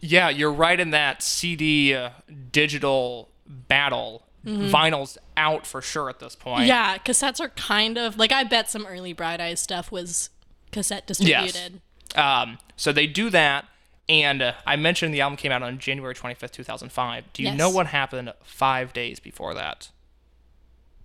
yeah, 0.00 0.28
you're 0.28 0.52
right 0.52 0.78
in 0.80 0.90
that 0.90 1.22
CD 1.22 1.94
uh, 1.94 2.10
digital 2.50 3.28
battle. 3.46 4.24
Vinyl's 4.44 5.18
out 5.36 5.66
for 5.68 5.80
sure 5.80 6.08
at 6.10 6.18
this 6.18 6.34
point. 6.34 6.62
Mm-hmm. 6.62 6.68
Yeah, 6.68 6.98
cassettes 6.98 7.38
are 7.40 7.50
kind 7.50 7.96
of 7.96 8.16
like 8.18 8.32
I 8.32 8.42
bet 8.42 8.68
some 8.68 8.84
early 8.86 9.12
Bright 9.12 9.40
Eyes 9.40 9.60
stuff 9.60 9.92
was 9.92 10.30
cassette 10.72 11.06
distributed. 11.06 11.80
Yes. 12.14 12.18
Um, 12.18 12.58
so 12.76 12.90
they 12.92 13.06
do 13.06 13.30
that, 13.30 13.66
and 14.08 14.42
uh, 14.42 14.52
I 14.66 14.74
mentioned 14.74 15.14
the 15.14 15.20
album 15.20 15.36
came 15.36 15.52
out 15.52 15.62
on 15.62 15.78
January 15.78 16.14
25th, 16.14 16.50
2005. 16.50 17.32
Do 17.32 17.42
you 17.44 17.50
Yes. 17.50 17.56
know 17.58 17.70
what 17.70 17.86
happened 17.88 18.32
five 18.42 18.92
days 18.92 19.20
before 19.20 19.54
that? 19.54 19.90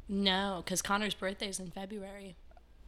No, 0.09 0.61
because 0.63 0.81
Conor's 0.81 1.13
birthday's 1.13 1.59
in 1.59 1.69
February. 1.69 2.35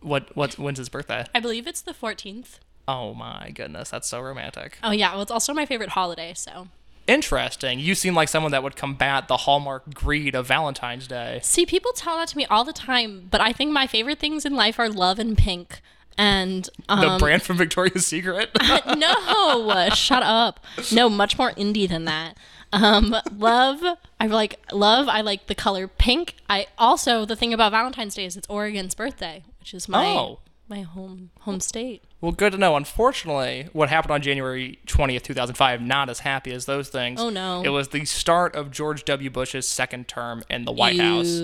What 0.02 0.36
what 0.36 0.58
when's 0.58 0.78
his 0.80 0.90
birthday? 0.90 1.26
I 1.36 1.40
believe 1.42 1.68
it's 1.68 1.82
the 1.82 1.94
14th. 1.94 2.60
Oh 2.92 3.14
my 3.14 3.52
goodness, 3.54 3.90
that's 3.90 4.08
so 4.08 4.20
romantic. 4.20 4.78
Oh 4.82 4.92
yeah, 4.92 5.12
well 5.14 5.22
it's 5.22 5.32
also 5.32 5.54
my 5.54 5.66
favorite 5.66 5.90
holiday, 5.90 6.34
so. 6.36 6.68
Interesting. 7.08 7.80
You 7.80 7.96
seem 7.96 8.14
like 8.16 8.30
someone 8.30 8.52
that 8.52 8.62
would 8.64 8.76
combat 8.76 9.28
the 9.28 9.38
hallmark 9.38 9.94
greed 9.94 10.36
of 10.36 10.46
Valentine's 10.48 11.08
Day. 11.08 11.40
See, 11.42 11.66
people 11.66 11.92
tell 11.94 12.18
that 12.18 12.28
to 12.30 12.38
me 12.38 12.46
all 12.46 12.64
the 12.64 12.74
time, 12.74 13.28
but 13.32 13.42
I 13.42 13.52
think 13.52 13.72
my 13.72 13.88
favorite 13.88 14.20
things 14.20 14.46
in 14.46 14.56
life 14.56 14.78
are 14.80 14.90
love 14.90 15.18
and 15.20 15.36
pink. 15.38 15.82
And 16.20 16.70
um, 16.88 17.00
The 17.02 17.18
brand 17.18 17.42
from 17.44 17.58
Victoria's 17.58 18.06
Secret. 18.06 18.50
no, 18.98 19.90
shut 19.94 20.22
up. 20.22 20.60
No, 20.92 21.10
much 21.10 21.38
more 21.38 21.52
indie 21.54 21.88
than 21.90 22.06
that. 22.06 22.38
Um, 22.72 23.16
love, 23.36 23.82
I 24.20 24.28
like 24.28 24.60
love. 24.72 25.08
I 25.08 25.22
like 25.22 25.48
the 25.48 25.56
color 25.56 25.88
pink. 25.88 26.36
I 26.50 26.68
also 26.78 27.26
the 27.26 27.36
thing 27.36 27.54
about 27.54 27.72
Valentine's 27.72 28.14
Day 28.16 28.26
is 28.26 28.38
it's 28.38 28.48
Oregon's 28.50 28.94
birthday, 28.94 29.44
which 29.60 29.74
is 29.74 29.90
my 29.90 30.06
Oh. 30.06 30.40
my 30.68 30.82
home 30.82 31.32
home 31.42 31.60
state. 31.60 32.04
Well, 32.22 32.32
good 32.32 32.52
to 32.52 32.58
know. 32.58 32.76
Unfortunately, 32.76 33.70
what 33.74 33.90
happened 33.90 34.12
on 34.12 34.22
January 34.22 34.80
20th, 34.88 35.22
2005, 35.24 35.82
not 35.82 36.10
as 36.10 36.20
happy 36.20 36.52
as 36.52 36.66
those 36.66 36.90
things. 36.90 37.20
Oh, 37.22 37.30
no. 37.30 37.62
It 37.64 37.70
was 37.70 37.90
the 37.90 38.06
start 38.06 38.56
of 38.56 38.72
George 38.72 39.06
W. 39.06 39.30
Bush's 39.30 39.68
second 39.68 40.08
term 40.08 40.44
in 40.50 40.66
the 40.66 40.72
White 40.72 41.00
House. 41.00 41.40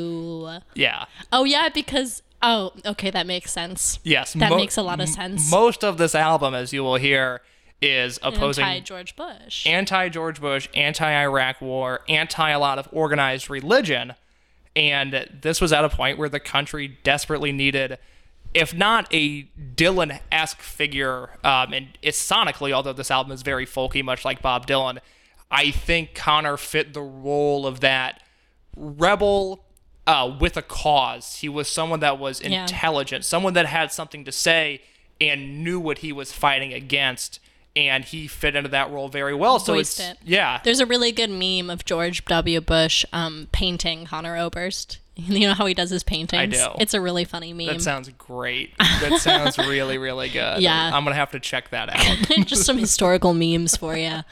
Yeah. 0.73 1.05
Oh 1.31 1.43
yeah, 1.43 1.69
because 1.69 2.21
oh 2.41 2.71
okay, 2.85 3.09
that 3.09 3.25
makes 3.27 3.51
sense. 3.51 3.99
Yes, 4.03 4.33
That 4.33 4.49
mo- 4.49 4.57
makes 4.57 4.77
a 4.77 4.83
lot 4.83 4.99
of 4.99 5.07
m- 5.07 5.13
sense. 5.13 5.49
Most 5.49 5.83
of 5.83 5.97
this 5.97 6.13
album, 6.15 6.53
as 6.53 6.73
you 6.73 6.83
will 6.83 6.95
hear, 6.97 7.41
is 7.81 8.19
opposing 8.23 8.65
Anti 8.65 8.79
George 8.81 9.15
Bush. 9.15 9.65
anti 9.67 10.09
George 10.09 10.41
Bush, 10.41 10.67
anti 10.75 11.09
Iraq 11.23 11.61
war, 11.61 12.01
anti 12.09 12.49
a 12.49 12.59
lot 12.59 12.79
of 12.79 12.87
organized 12.91 13.49
religion. 13.49 14.13
And 14.75 15.29
this 15.41 15.61
was 15.61 15.71
at 15.71 15.85
a 15.85 15.89
point 15.89 16.17
where 16.17 16.27
the 16.27 16.39
country 16.41 16.97
desperately 17.03 17.53
needed, 17.53 17.97
if 18.55 18.73
not 18.73 19.13
a 19.13 19.43
Dylan 19.75 20.19
esque 20.31 20.61
figure, 20.61 21.31
um, 21.43 21.73
and 21.73 21.87
it's 22.01 22.17
sonically, 22.19 22.71
although 22.71 22.93
this 22.93 23.11
album 23.11 23.31
is 23.33 23.41
very 23.43 23.65
folky, 23.67 24.03
much 24.03 24.23
like 24.25 24.41
Bob 24.41 24.65
Dylan, 24.65 24.97
I 25.51 25.69
think 25.71 26.15
Conor 26.15 26.57
fit 26.57 26.93
the 26.93 27.01
role 27.01 27.67
of 27.67 27.81
that 27.81 28.23
rebel 28.75 29.63
uh, 30.07 30.35
with 30.39 30.55
a 30.57 30.61
cause. 30.61 31.35
He 31.37 31.49
was 31.49 31.67
someone 31.67 31.99
that 31.99 32.17
was 32.17 32.41
Yeah. 32.41 32.61
intelligent, 32.61 33.25
someone 33.25 33.53
that 33.53 33.65
had 33.65 33.91
something 33.91 34.23
to 34.25 34.31
say 34.31 34.81
and 35.19 35.63
knew 35.63 35.79
what 35.79 35.99
he 35.99 36.11
was 36.11 36.31
fighting 36.31 36.73
against. 36.73 37.39
And 37.75 38.05
he 38.05 38.27
fit 38.27 38.55
into 38.55 38.69
that 38.69 38.89
role 38.91 39.09
very 39.09 39.33
well. 39.35 39.59
So 39.59 39.73
Voiced 39.73 39.99
it's 39.99 40.09
it. 40.11 40.17
yeah, 40.23 40.61
There's 40.63 40.79
a 40.79 40.85
really 40.85 41.11
good 41.11 41.29
meme 41.29 41.69
of 41.69 41.83
George 41.83 42.23
W. 42.25 42.61
Bush 42.61 43.03
um, 43.11 43.47
painting 43.51 44.05
Conor 44.05 44.37
Oberst. 44.37 44.99
You 45.17 45.47
know 45.47 45.53
how 45.53 45.65
he 45.65 45.73
does 45.73 45.89
his 45.89 46.03
paintings? 46.03 46.59
I 46.59 46.67
do. 46.67 46.75
It's 46.77 46.93
a 46.93 46.99
really 46.99 47.23
funny 47.23 47.53
meme. 47.53 47.67
that 47.67 47.81
sounds 47.81 48.09
great. 48.17 48.73
That 48.79 49.19
sounds 49.21 49.57
really 49.57 49.97
really 49.97 50.27
good. 50.27 50.61
Yeah. 50.61 50.91
I'm 50.93 51.05
gonna 51.05 51.15
have 51.15 51.31
to 51.31 51.39
check 51.39 51.69
that 51.69 51.87
out. 51.89 52.45
Just 52.45 52.65
some 52.65 52.77
historical 52.77 53.33
memes 53.33 53.77
for 53.77 53.95
you. 53.95 54.23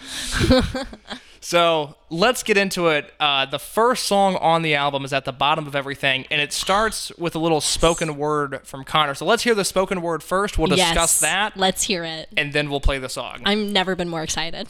So 1.43 1.95
let's 2.09 2.41
get 2.41 2.55
into 2.55 2.87
it. 2.87 3.13
Uh, 3.19 3.45
the 3.45 3.59
first 3.59 4.05
song 4.05 4.37
on 4.37 4.61
the 4.61 4.75
album 4.75 5.03
is 5.03 5.11
at 5.11 5.25
the 5.25 5.33
bottom 5.33 5.67
of 5.67 5.75
everything, 5.75 6.25
and 6.31 6.39
it 6.39 6.53
starts 6.53 7.11
with 7.17 7.35
a 7.35 7.39
little 7.39 7.59
spoken 7.59 8.15
word 8.15 8.61
from 8.63 8.85
Conor. 8.85 9.13
So 9.13 9.25
let's 9.25 9.43
hear 9.43 9.53
the 9.53 9.65
spoken 9.65 10.01
word 10.01 10.23
first. 10.23 10.57
We'll 10.57 10.67
discuss 10.67 10.95
yes. 10.95 11.19
that, 11.19 11.57
Let's 11.57 11.83
hear 11.83 12.05
it. 12.05 12.29
and 12.37 12.53
then 12.53 12.69
we'll 12.69 12.79
play 12.79 12.97
the 12.97 13.09
song. 13.09 13.41
I've 13.43 13.57
never 13.57 13.93
been 13.93 14.07
more 14.07 14.23
excited. 14.23 14.69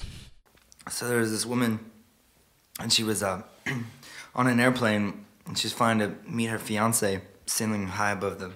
So 0.89 1.07
there 1.07 1.19
was 1.19 1.29
this 1.29 1.45
woman, 1.45 1.79
and 2.79 2.91
she 2.91 3.03
was 3.03 3.21
uh, 3.21 3.43
on 4.35 4.47
an 4.47 4.59
airplane, 4.59 5.25
and 5.45 5.55
she 5.55 5.67
was 5.67 5.73
flying 5.73 5.99
to 5.99 6.15
meet 6.27 6.47
her 6.47 6.57
fiance, 6.57 7.21
sailing 7.45 7.87
high 7.87 8.11
above 8.11 8.39
the 8.39 8.51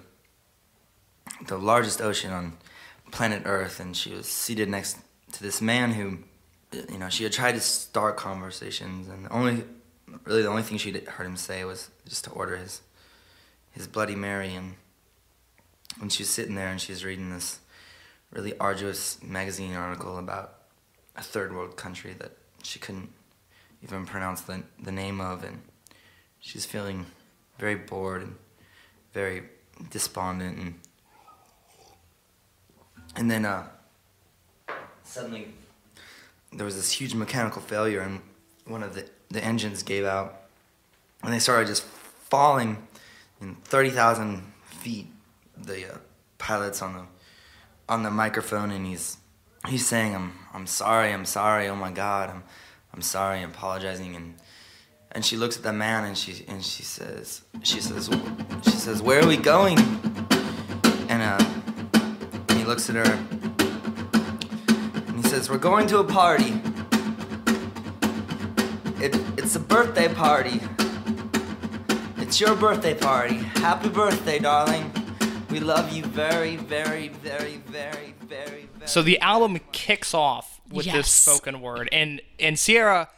the 1.46 1.56
largest 1.56 2.00
ocean 2.00 2.32
on 2.32 2.54
planet 3.12 3.42
Earth, 3.44 3.78
and 3.78 3.96
she 3.96 4.10
was 4.10 4.26
seated 4.26 4.68
next 4.68 4.98
to 5.32 5.40
this 5.40 5.62
man 5.62 5.92
who, 5.92 6.18
you 6.72 6.98
know, 6.98 7.08
she 7.08 7.24
had 7.24 7.32
tried 7.32 7.52
to 7.52 7.60
start 7.60 8.16
conversations, 8.16 9.08
and 9.08 9.26
the 9.26 9.32
only, 9.32 9.64
really, 10.24 10.42
the 10.42 10.48
only 10.48 10.62
thing 10.62 10.78
she'd 10.78 11.06
heard 11.06 11.26
him 11.26 11.36
say 11.36 11.64
was 11.64 11.90
just 12.06 12.24
to 12.24 12.30
order 12.30 12.56
his 12.56 12.82
his 13.72 13.86
Bloody 13.86 14.16
Mary, 14.16 14.54
and 14.54 14.74
when 15.98 16.10
she 16.10 16.22
was 16.22 16.30
sitting 16.30 16.54
there 16.54 16.68
and 16.68 16.80
she 16.80 16.92
was 16.92 17.04
reading 17.04 17.30
this 17.30 17.60
really 18.32 18.56
arduous 18.58 19.22
magazine 19.22 19.74
article 19.74 20.18
about 20.18 20.54
a 21.16 21.22
third 21.22 21.54
world 21.54 21.76
country 21.76 22.14
that 22.18 22.32
she 22.62 22.78
couldn't 22.78 23.10
even 23.82 24.04
pronounce 24.04 24.42
the, 24.42 24.62
the 24.82 24.92
name 24.92 25.20
of 25.20 25.44
and 25.44 25.60
she's 26.40 26.64
feeling 26.64 27.06
very 27.58 27.74
bored 27.74 28.22
and 28.22 28.34
very 29.12 29.42
despondent 29.90 30.58
and 30.58 30.74
and 33.16 33.30
then 33.30 33.44
uh, 33.44 33.66
suddenly 35.02 35.48
there 36.58 36.64
was 36.64 36.76
this 36.76 36.92
huge 36.92 37.14
mechanical 37.14 37.62
failure 37.62 38.00
and 38.00 38.20
one 38.66 38.82
of 38.82 38.94
the, 38.94 39.08
the 39.30 39.42
engines 39.42 39.82
gave 39.82 40.04
out 40.04 40.42
and 41.22 41.32
they 41.32 41.38
started 41.38 41.66
just 41.66 41.84
falling 41.84 42.76
in 43.40 43.54
30,000 43.64 44.42
feet 44.64 45.06
the 45.56 45.94
uh, 45.94 45.98
pilots 46.38 46.82
on 46.82 46.94
the 46.94 47.02
on 47.88 48.02
the 48.02 48.10
microphone 48.10 48.70
and 48.70 48.86
he's 48.86 49.16
he's 49.66 49.86
saying 49.86 50.14
I'm 50.14 50.32
I'm 50.52 50.66
sorry, 50.66 51.12
I'm 51.12 51.24
sorry, 51.24 51.68
oh 51.68 51.76
my 51.76 51.90
god, 51.90 52.30
I'm 52.30 52.44
I'm 52.92 53.02
sorry, 53.02 53.40
I'm 53.40 53.50
apologizing 53.50 54.14
and 54.14 54.34
and 55.12 55.24
she 55.24 55.36
looks 55.36 55.56
at 55.56 55.62
the 55.62 55.72
man 55.72 56.04
and 56.04 56.16
she 56.16 56.44
and 56.48 56.64
she 56.64 56.82
says 56.82 57.42
she 57.62 57.80
says 57.80 58.10
she 58.64 58.70
says 58.70 59.02
where 59.02 59.22
are 59.22 59.26
we 59.26 59.36
going? 59.36 59.78
And 61.08 61.22
uh 61.22 62.54
he 62.54 62.64
looks 62.64 62.90
at 62.90 62.96
her 62.96 63.47
we're 65.46 65.58
going 65.58 65.86
to 65.88 65.98
a 65.98 66.04
party. 66.04 66.60
It, 69.00 69.14
it's 69.38 69.54
a 69.54 69.60
birthday 69.60 70.12
party. 70.12 70.60
It's 72.16 72.40
your 72.40 72.56
birthday 72.56 72.94
party. 72.94 73.36
Happy 73.36 73.88
birthday, 73.88 74.38
darling. 74.38 74.90
We 75.50 75.60
love 75.60 75.92
you 75.92 76.02
very, 76.04 76.56
very, 76.56 77.08
very, 77.08 77.58
very, 77.58 78.12
very, 78.26 78.68
very. 78.76 78.88
So 78.88 79.02
the 79.02 79.20
album 79.20 79.60
kicks 79.72 80.12
off 80.12 80.60
with 80.70 80.86
this 80.86 81.08
spoken 81.08 81.60
word, 81.60 81.88
and 81.92 82.20
and 82.38 82.58
Sierra, 82.58 83.08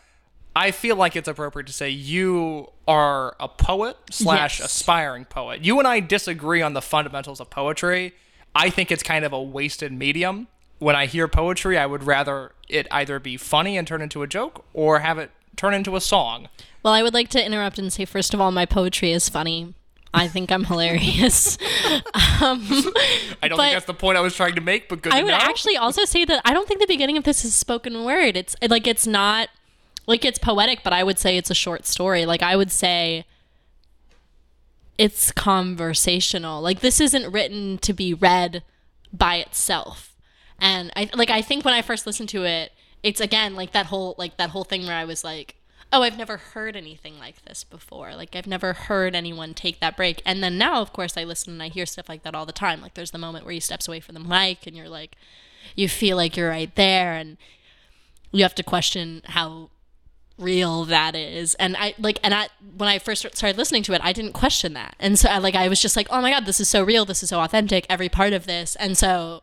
I 0.55 0.71
feel 0.71 0.97
like 0.97 1.17
it's 1.17 1.27
appropriate 1.29 1.67
to 1.69 1.73
say 1.73 1.89
you 1.91 2.69
are 2.87 3.35
a 3.41 3.49
poet 3.49 3.97
slash 4.11 4.61
Yes. 4.61 4.71
aspiring 4.71 5.25
poet. 5.25 5.65
You 5.65 5.79
and 5.79 5.89
I 5.89 6.01
disagree 6.01 6.61
on 6.63 6.75
the 6.75 6.83
fundamentals 6.83 7.41
of 7.41 7.51
poetry. 7.51 8.13
I 8.55 8.69
think 8.71 8.91
it's 8.93 9.03
kind 9.03 9.25
of 9.25 9.33
a 9.33 9.43
wasted 9.43 9.93
medium. 9.93 10.49
When 10.81 10.97
I 10.97 11.07
hear 11.07 11.29
poetry, 11.29 11.79
I 11.79 11.87
would 11.87 12.03
rather 12.03 12.53
it 12.69 12.89
either 12.91 13.21
be 13.21 13.37
funny 13.37 13.79
and 13.79 13.87
turn 13.87 14.03
into 14.03 14.23
a 14.23 14.27
joke, 14.27 14.65
or 14.75 14.99
have 14.99 15.19
it 15.19 15.31
turn 15.57 15.75
into 15.75 15.95
a 15.95 16.01
song. 16.01 16.49
Well, 16.83 16.93
I 16.93 17.03
would 17.03 17.15
like 17.15 17.29
to 17.31 17.45
interrupt 17.45 17.79
and 17.79 17.93
say, 17.93 18.05
first 18.05 18.35
of 18.35 18.41
all, 18.41 18.51
my 18.51 18.67
poetry 18.67 19.13
is 19.13 19.29
funny. 19.29 19.75
I 20.13 20.27
think 20.27 20.51
I'm 20.51 20.65
hilarious. 20.65 21.57
Um, 22.43 22.67
I 23.43 23.49
don't 23.49 23.59
think 23.59 23.75
that's 23.75 23.85
the 23.85 23.93
point 23.93 24.17
I 24.17 24.23
was 24.23 24.35
trying 24.35 24.55
to 24.55 24.63
make, 24.63 24.89
but 24.89 25.03
good 25.03 25.13
I 25.13 25.23
would 25.23 25.35
actually 25.35 25.77
also 25.77 26.07
say 26.07 26.25
that 26.25 26.41
I 26.43 26.55
don't 26.55 26.67
think 26.67 26.81
the 26.81 26.87
beginning 26.87 27.19
of 27.19 27.25
this 27.25 27.45
is 27.45 27.55
spoken 27.55 28.03
word. 28.05 28.35
It's 28.35 28.57
like 28.67 28.87
it's 28.87 29.07
not 29.07 29.51
like 30.07 30.25
it's 30.25 30.39
poetic, 30.39 30.83
but 30.83 30.95
I 30.95 31.05
would 31.05 31.19
say 31.19 31.37
it's 31.37 31.51
a 31.51 31.55
short 31.55 31.87
story. 31.87 32.25
Like 32.25 32.43
I 32.43 32.57
would 32.57 32.71
say 32.73 33.27
it's 34.97 35.33
conversational. 35.33 36.63
Like 36.63 36.81
this 36.81 37.01
isn't 37.01 37.31
written 37.31 37.77
to 37.79 37.93
be 37.93 38.15
read 38.15 38.63
by 39.13 39.37
itself. 39.37 40.10
And 40.61 40.93
I 40.97 41.11
like 41.15 41.31
I 41.31 41.43
think 41.43 41.65
when 41.65 41.75
I 41.75 41.83
first 41.83 42.07
listened 42.07 42.29
to 42.31 42.45
it, 42.45 42.73
it's 43.03 43.21
again 43.21 43.55
like 43.55 43.73
that 43.73 43.87
whole 43.87 44.15
like 44.19 44.37
that 44.37 44.51
whole 44.51 44.65
thing 44.65 44.87
where 44.87 44.97
I 44.97 45.05
was 45.05 45.25
like, 45.25 45.57
oh, 45.93 46.03
I've 46.03 46.19
never 46.19 46.37
heard 46.37 46.77
anything 46.77 47.19
like 47.19 47.45
this 47.45 47.65
before. 47.65 48.15
Like 48.15 48.37
I've 48.37 48.47
never 48.47 48.73
heard 48.73 49.15
anyone 49.15 49.55
take 49.55 49.81
that 49.81 49.97
break. 49.97 50.23
And 50.25 50.43
then 50.43 50.59
now, 50.59 50.81
of 50.81 50.93
course, 50.93 51.17
I 51.17 51.25
listen 51.25 51.55
and 51.55 51.63
I 51.63 51.69
hear 51.69 51.87
stuff 51.87 52.09
like 52.09 52.23
that 52.23 52.35
all 52.35 52.47
the 52.47 52.53
time. 52.53 52.81
Like 52.81 52.95
there's 52.95 53.11
the 53.11 53.19
moment 53.19 53.45
where 53.45 53.55
he 53.55 53.61
steps 53.61 53.89
away 53.89 54.01
from 54.01 54.15
the 54.15 54.21
mic 54.21 54.67
and 54.67 54.77
you're 54.77 54.89
like, 54.89 55.17
you 55.75 55.89
feel 55.89 56.17
like 56.17 56.37
you're 56.37 56.49
right 56.49 56.75
there, 56.75 57.13
and 57.13 57.37
you 58.33 58.43
have 58.43 58.55
to 58.57 58.63
question 58.63 59.23
how 59.27 59.71
real 60.39 60.87
that 60.87 61.15
is 61.15 61.55
and 61.57 61.77
i 61.77 61.93
like 61.99 62.19
and 62.25 62.33
i 62.33 62.49
when 62.79 62.89
i 62.89 62.99
first 62.99 63.27
started 63.37 63.59
listening 63.59 63.83
to 63.83 63.93
it 63.93 64.01
i 64.03 64.11
didn't 64.11 64.33
question 64.33 64.73
that 64.73 64.97
and 64.99 65.19
so 65.19 65.29
I, 65.29 65.37
like 65.37 65.55
i 65.55 65.69
was 65.69 65.83
just 65.83 65.97
like 65.97 66.07
oh 66.09 66.23
my 66.23 66.31
god 66.31 66.47
this 66.47 66.61
is 66.61 66.69
so 66.69 66.83
real 66.83 67.05
this 67.05 67.23
is 67.23 67.29
so 67.29 67.41
authentic 67.41 67.85
every 67.91 68.09
part 68.09 68.33
of 68.33 68.47
this 68.47 68.75
and 68.77 68.97
so 68.97 69.43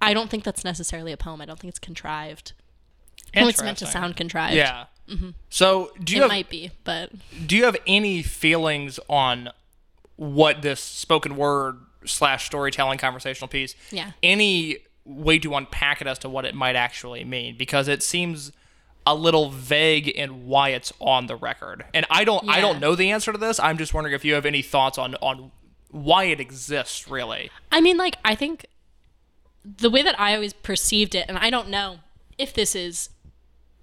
i 0.00 0.14
don't 0.14 0.30
think 0.30 0.44
that's 0.44 0.64
necessarily 0.64 1.12
a 1.12 1.16
poem 1.16 1.40
i 1.40 1.44
don't 1.44 1.58
think 1.58 1.70
it's 1.70 1.78
contrived 1.78 2.52
well, 3.34 3.48
it's 3.48 3.62
meant 3.62 3.78
to 3.78 3.86
sound 3.86 4.16
contrived 4.16 4.54
Yeah. 4.54 4.86
Mm-hmm. 5.08 5.30
So 5.48 5.90
do 6.02 6.12
you 6.12 6.18
it 6.18 6.22
have 6.22 6.28
might 6.30 6.50
be 6.50 6.70
but 6.84 7.10
do 7.46 7.56
you 7.56 7.64
have 7.64 7.76
any 7.86 8.22
feelings 8.22 8.98
on 9.08 9.50
what 10.16 10.62
this 10.62 10.80
spoken 10.80 11.36
word 11.36 11.78
slash 12.04 12.46
storytelling 12.46 12.98
conversational 12.98 13.48
piece? 13.48 13.74
Yeah. 13.90 14.12
Any 14.22 14.78
way 15.04 15.38
to 15.38 15.54
unpack 15.54 16.00
it 16.00 16.06
as 16.06 16.18
to 16.20 16.28
what 16.28 16.44
it 16.44 16.54
might 16.54 16.76
actually 16.76 17.24
mean 17.24 17.56
because 17.56 17.88
it 17.88 18.02
seems 18.02 18.52
a 19.06 19.14
little 19.14 19.48
vague 19.50 20.08
in 20.08 20.46
why 20.46 20.70
it's 20.70 20.92
on 21.00 21.26
the 21.26 21.36
record. 21.36 21.84
And 21.94 22.04
I 22.10 22.24
don't 22.24 22.44
yeah. 22.44 22.52
I 22.52 22.60
don't 22.60 22.80
know 22.80 22.94
the 22.94 23.10
answer 23.10 23.32
to 23.32 23.38
this. 23.38 23.58
I'm 23.58 23.78
just 23.78 23.94
wondering 23.94 24.14
if 24.14 24.24
you 24.24 24.34
have 24.34 24.44
any 24.44 24.62
thoughts 24.62 24.98
on 24.98 25.14
on 25.16 25.52
why 25.90 26.24
it 26.24 26.40
exists 26.40 27.08
really. 27.08 27.50
I 27.72 27.80
mean, 27.80 27.96
like, 27.96 28.16
I 28.24 28.34
think 28.34 28.66
the 29.76 29.90
way 29.90 30.02
that 30.02 30.18
I 30.18 30.34
always 30.34 30.52
perceived 30.52 31.14
it, 31.14 31.26
and 31.28 31.38
I 31.38 31.50
don't 31.50 31.68
know 31.68 31.98
if 32.38 32.54
this 32.54 32.74
is 32.74 33.10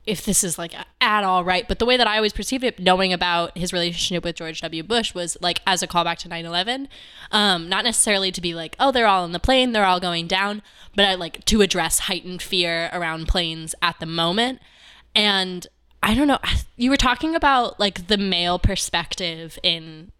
if 0.06 0.24
this 0.24 0.43
is 0.43 0.60
like 0.60 0.74
at 1.02 1.24
all 1.24 1.43
right, 1.43 1.67
but 1.67 1.80
the 1.80 1.86
way 1.86 1.98
that 1.98 2.08
I 2.08 2.17
always 2.17 2.34
perceived 2.34 2.63
it, 2.63 2.80
knowing 2.80 3.12
about 3.12 3.58
his 3.58 3.74
relationship 3.74 4.24
with 4.24 4.36
George 4.36 4.62
W. 4.62 4.84
Bush, 4.84 5.15
was 5.15 5.36
like 5.41 5.62
as 5.65 5.82
a 5.82 5.88
callback 5.88 6.17
to 6.19 6.30
9/11, 6.30 6.88
um, 7.32 7.69
not 7.69 7.84
necessarily 7.84 8.32
to 8.32 8.41
be 8.41 8.54
like, 8.54 8.76
oh, 8.80 8.91
they're 8.91 9.08
all 9.08 9.26
in 9.26 9.32
the 9.32 9.39
plane, 9.39 9.71
they're 9.71 9.86
all 9.86 10.00
going 10.00 10.28
down, 10.28 10.62
but 10.95 11.06
I 11.06 11.15
like 11.15 11.43
to 11.45 11.62
address 11.62 12.00
heightened 12.00 12.41
fear 12.41 12.89
around 12.93 13.28
planes 13.28 13.74
at 13.82 14.00
the 14.00 14.06
moment, 14.06 14.60
and 15.15 15.65
I 16.04 16.13
don't 16.13 16.28
know. 16.28 16.39
You 16.78 16.89
were 16.89 16.98
talking 16.98 17.36
about 17.36 17.80
like 17.80 18.08
the 18.08 18.17
male 18.17 18.60
perspective 18.60 19.58
in 19.63 20.12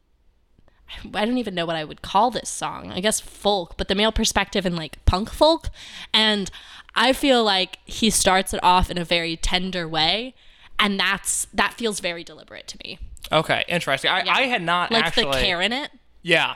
I 1.14 1.26
don't 1.26 1.38
even 1.38 1.56
know 1.56 1.66
what 1.66 1.76
I 1.76 1.84
would 1.84 2.02
call 2.02 2.32
this 2.32 2.50
song. 2.50 2.92
I 2.92 3.00
guess 3.00 3.20
folk, 3.20 3.76
but 3.78 3.88
the 3.88 3.96
male 3.96 4.12
perspective 4.12 4.66
and 4.66 4.76
like 4.76 5.04
punk 5.06 5.30
folk. 5.32 5.70
And 6.14 6.50
I 6.96 7.12
feel 7.14 7.44
like 7.44 7.80
he 7.86 8.10
starts 8.10 8.54
it 8.54 8.60
off 8.64 8.90
in 8.90 8.98
a 8.98 9.04
very 9.06 9.36
tender 9.36 9.88
way. 9.88 10.34
And 10.80 11.00
that's 11.00 11.46
that 11.54 11.74
feels 11.74 12.00
very 12.00 12.24
deliberate 12.24 12.68
to 12.68 12.78
me. 12.84 13.00
Okay, 13.32 13.64
interesting. 13.68 14.12
I, 14.12 14.24
I 14.28 14.42
had 14.44 14.62
not 14.62 14.92
Like 14.92 15.06
actually 15.06 15.26
the 15.32 15.42
care 15.42 15.62
in 15.62 15.74
it. 15.74 15.90
Yeah. 16.22 16.56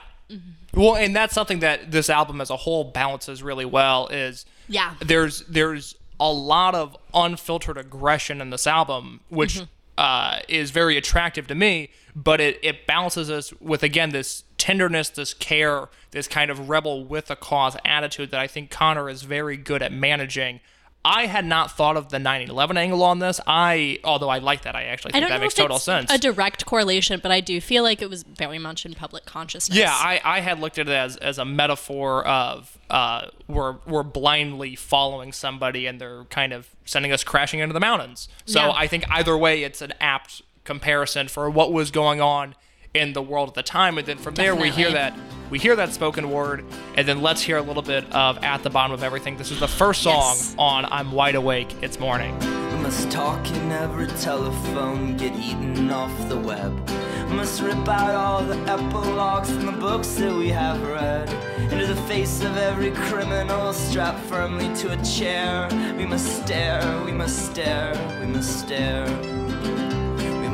Well, 0.73 0.95
and 0.95 1.15
that's 1.15 1.33
something 1.33 1.59
that 1.59 1.91
this 1.91 2.09
album 2.09 2.39
as 2.41 2.49
a 2.51 2.57
whole 2.57 2.83
balances 2.83 3.41
really 3.41 3.65
well 3.65 4.07
is 4.09 4.45
Yeah. 4.67 4.93
there's 4.99 5.41
there's 5.47 5.95
a 6.19 6.31
lot 6.31 6.75
of 6.75 6.95
unfiltered 7.13 7.77
aggression 7.77 8.39
in 8.41 8.49
this 8.51 8.67
album, 8.67 9.21
which 9.29 9.55
Mm-hmm. 9.55 9.63
Uh, 9.99 10.39
is 10.47 10.71
very 10.71 10.95
attractive 10.95 11.45
to 11.45 11.53
me. 11.55 11.89
But 12.15 12.39
it 12.39 12.57
it 12.63 12.87
balances 12.87 13.29
us 13.29 13.51
with 13.59 13.83
again 13.83 14.11
this 14.11 14.45
tenderness, 14.57 15.09
this 15.09 15.33
care, 15.33 15.89
this 16.11 16.25
kind 16.25 16.49
of 16.49 16.69
rebel 16.69 17.03
with 17.03 17.29
a 17.29 17.35
cause 17.35 17.75
attitude 17.83 18.31
that 18.31 18.39
I 18.39 18.47
think 18.47 18.71
Conor 18.71 19.09
is 19.09 19.23
very 19.23 19.57
good 19.57 19.81
at 19.81 19.91
managing. 19.91 20.61
I 21.05 21.27
had 21.27 21.45
not 21.45 21.71
thought 21.71 21.95
of 21.95 22.09
the 22.09 22.17
9/11 22.17 22.75
angle 22.77 23.03
on 23.03 23.19
this. 23.19 23.39
I, 23.47 23.99
although 24.03 24.27
I 24.29 24.39
like 24.39 24.63
that, 24.63 24.75
I 24.75 24.83
actually 24.83 25.11
I 25.11 25.13
think 25.13 25.23
don't 25.23 25.29
that 25.31 25.41
makes 25.41 25.53
total 25.53 25.77
it's 25.77 25.85
sense. 25.85 26.11
a 26.11 26.17
direct 26.17 26.65
correlation, 26.65 27.21
but 27.23 27.31
I 27.31 27.39
do 27.39 27.61
feel 27.61 27.83
like 27.83 28.01
it 28.01 28.09
was 28.09 28.23
very 28.23 28.59
much 28.59 28.85
in 28.85 28.93
public 28.93 29.25
consciousness. 29.25 29.77
Yeah, 29.77 29.93
I, 29.93 30.19
I 30.25 30.39
had 30.41 30.59
looked 30.59 30.77
at 30.77 30.89
it 30.89 30.93
as, 30.93 31.15
as 31.17 31.37
a 31.37 31.45
metaphor 31.45 32.25
of 32.27 32.77
uh, 32.89 33.27
we're 33.47 33.77
we're 33.87 34.03
blindly 34.03 34.75
following 34.75 35.31
somebody 35.31 35.85
and 35.85 36.01
they're 36.01 36.25
kind 36.25 36.51
of 36.51 36.67
sending 36.83 37.11
us 37.13 37.23
crashing 37.23 37.59
into 37.61 37.73
the 37.73 37.79
mountains. 37.79 38.27
So 38.45 38.59
Yeah. 38.59 38.71
I 38.75 38.87
think 38.87 39.05
either 39.09 39.37
way, 39.37 39.63
it's 39.63 39.81
an 39.81 39.93
apt 40.01 40.41
comparison 40.65 41.27
for 41.29 41.49
what 41.49 41.71
was 41.71 41.91
going 41.91 42.19
on 42.19 42.55
in 42.93 43.13
the 43.13 43.21
world 43.21 43.49
at 43.49 43.55
the 43.55 43.63
time. 43.63 43.97
And 43.97 44.07
then 44.07 44.17
from 44.17 44.35
there, 44.35 44.55
we 44.55 44.69
hear 44.69 44.91
that 44.91 45.13
we 45.49 45.57
hear 45.57 45.75
that 45.77 45.93
spoken 45.93 46.29
word, 46.29 46.63
and 46.95 47.07
then 47.07 47.23
let's 47.23 47.41
hear 47.41 47.57
a 47.57 47.61
little 47.61 47.81
bit 47.81 48.03
of 48.13 48.43
at 48.43 48.61
the 48.61 48.69
bottom 48.69 48.91
of 48.93 49.03
everything. 49.03 49.35
This 49.37 49.49
is 49.49 49.59
the 49.59 49.67
first 49.67 50.03
song 50.03 50.35
Yes. 50.35 50.55
on 50.59 50.85
I'm 50.85 51.11
wide 51.11 51.33
awake. 51.35 51.73
It's 51.81 51.99
morning. 51.99 52.37
We 52.39 52.83
must 52.83 53.09
talk 53.09 53.45
in 53.49 53.71
every 53.71 54.07
telephone, 54.21 55.17
get 55.17 55.33
eaten 55.35 55.89
off 55.89 56.11
the 56.29 56.37
web. 56.37 56.87
Must 57.29 57.61
rip 57.61 57.87
out 57.87 58.15
all 58.15 58.43
the 58.43 58.57
epilogues 58.71 59.49
from 59.51 59.65
the 59.67 59.71
books 59.71 60.15
that 60.15 60.33
we 60.33 60.49
have 60.49 60.81
read. 60.87 61.29
Into 61.71 61.85
the 61.87 62.01
face 62.03 62.43
of 62.43 62.57
every 62.57 62.91
criminal, 62.91 63.71
strapped 63.73 64.19
firmly 64.25 64.73
to 64.77 64.91
a 64.91 65.03
chair. 65.03 65.67
We 65.95 66.05
must 66.05 66.43
stare, 66.43 67.01
we 67.05 67.11
must 67.11 67.51
stare, 67.51 67.93
we 68.19 68.25
must 68.27 68.59
stare. 68.59 69.07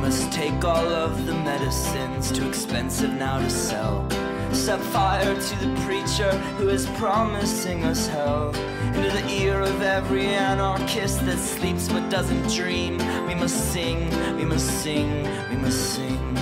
Must 0.06 0.32
take 0.32 0.63
all 0.63 0.88
of 0.88 1.26
the 1.26 1.34
medicines, 1.34 2.32
too 2.32 2.48
expensive 2.48 3.12
now 3.13 3.39
to 3.39 3.50
sell. 3.50 4.08
Set 4.52 4.80
fire 4.80 5.34
to 5.34 5.56
the 5.65 5.82
preacher 5.82 6.32
who 6.60 6.70
is 6.70 6.86
promising 7.00 7.84
us 7.84 8.06
hell. 8.06 8.54
Into 8.94 9.10
the 9.10 9.28
ear 9.32 9.62
of 9.62 9.82
every 9.82 10.28
anarchist 10.28 11.26
that 11.26 11.39
sleeps 11.39 11.89
but 11.89 12.08
doesn't 12.12 12.48
dream. 12.54 13.00
We 13.26 13.34
must 13.34 13.74
sing, 13.74 14.08
we 14.38 14.46
must 14.46 14.84
sing, 14.84 15.24
we 15.50 15.56
must 15.56 15.96
sing. 15.96 16.38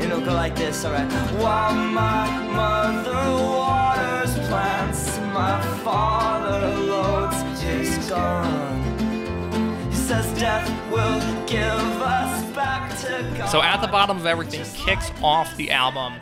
It'll 0.00 0.20
go 0.20 0.34
like 0.34 0.56
this, 0.56 0.84
alright. 0.84 1.08
While 1.38 1.72
my 1.72 2.26
mother 2.52 3.14
waters 3.14 4.34
plants, 4.48 5.20
my 5.32 5.62
father 5.84 6.66
loads 6.80 7.62
his 7.62 7.96
gun. 8.08 8.73
So 13.50 13.62
at 13.62 13.80
the 13.80 13.88
bottom 13.88 14.18
of 14.18 14.26
everything 14.26 14.62
kicks 14.74 15.10
off 15.22 15.56
the 15.56 15.70
album. 15.70 16.14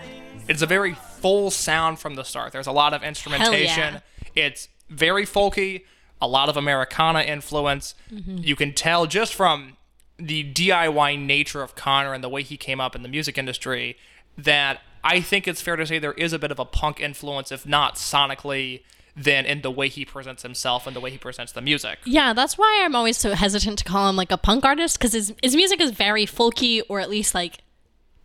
It's 0.48 0.62
a 0.62 0.66
very 0.66 0.94
full 0.94 1.50
sound 1.50 1.98
from 1.98 2.14
the 2.14 2.22
start. 2.22 2.52
There's 2.52 2.68
a 2.68 2.72
lot 2.72 2.94
of 2.94 3.02
instrumentation. 3.02 4.00
It's 4.36 4.68
very 4.88 5.26
folky, 5.26 5.82
a 6.20 6.28
lot 6.28 6.48
of 6.48 6.56
Americana 6.56 7.22
influence. 7.22 7.94
Mm-hmm. 8.12 8.38
You 8.38 8.54
can 8.54 8.72
tell 8.72 9.06
just 9.06 9.34
from 9.34 9.76
the 10.16 10.52
DIY 10.52 11.18
nature 11.18 11.62
of 11.62 11.74
Conor 11.74 12.14
and 12.14 12.22
the 12.22 12.28
way 12.28 12.42
he 12.42 12.56
came 12.56 12.80
up 12.80 12.94
in 12.94 13.02
the 13.02 13.08
music 13.08 13.36
industry 13.36 13.96
that 14.38 14.80
I 15.02 15.20
think 15.20 15.48
it's 15.48 15.60
fair 15.60 15.74
to 15.74 15.84
say 15.86 15.98
there 15.98 16.12
is 16.12 16.32
a 16.32 16.38
bit 16.38 16.52
of 16.52 16.60
a 16.60 16.64
punk 16.64 17.00
influence, 17.00 17.50
if 17.50 17.66
not 17.66 17.96
sonically, 17.96 18.82
than 19.16 19.44
in 19.44 19.60
the 19.62 19.70
way 19.70 19.88
he 19.88 20.04
presents 20.04 20.42
himself 20.42 20.86
and 20.86 20.96
the 20.96 21.00
way 21.00 21.10
he 21.10 21.18
presents 21.18 21.52
the 21.52 21.60
music. 21.60 21.98
Yeah, 22.04 22.32
that's 22.32 22.56
why 22.56 22.80
I'm 22.84 22.96
always 22.96 23.16
so 23.18 23.34
hesitant 23.34 23.78
to 23.80 23.84
call 23.84 24.08
him 24.08 24.16
like 24.16 24.32
a 24.32 24.38
punk 24.38 24.64
artist 24.64 24.98
because 24.98 25.12
his, 25.12 25.34
his 25.42 25.54
music 25.54 25.80
is 25.80 25.90
very 25.90 26.24
folky 26.24 26.80
or 26.88 26.98
at 27.00 27.10
least 27.10 27.34
like 27.34 27.58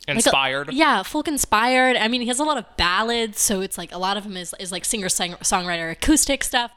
like 0.08 0.16
a- 0.16 0.20
Inspired. 0.20 0.72
yeah, 0.72 1.04
folk 1.04 1.28
inspired. 1.28 1.98
I 1.98 2.08
mean, 2.08 2.22
he 2.22 2.28
has 2.28 2.40
a 2.40 2.44
lot 2.46 2.58
of 2.58 2.64
ballads, 2.78 3.42
so 3.42 3.60
it's 3.60 3.78
like 3.78 3.92
a 3.92 3.98
lot 3.98 4.16
of 4.16 4.24
them 4.24 4.38
is 4.38 4.56
is 4.60 4.72
like 4.72 4.86
singer 4.86 5.08
songwriter 5.08 5.92
acoustic 5.92 6.46
stuff. 6.46 6.72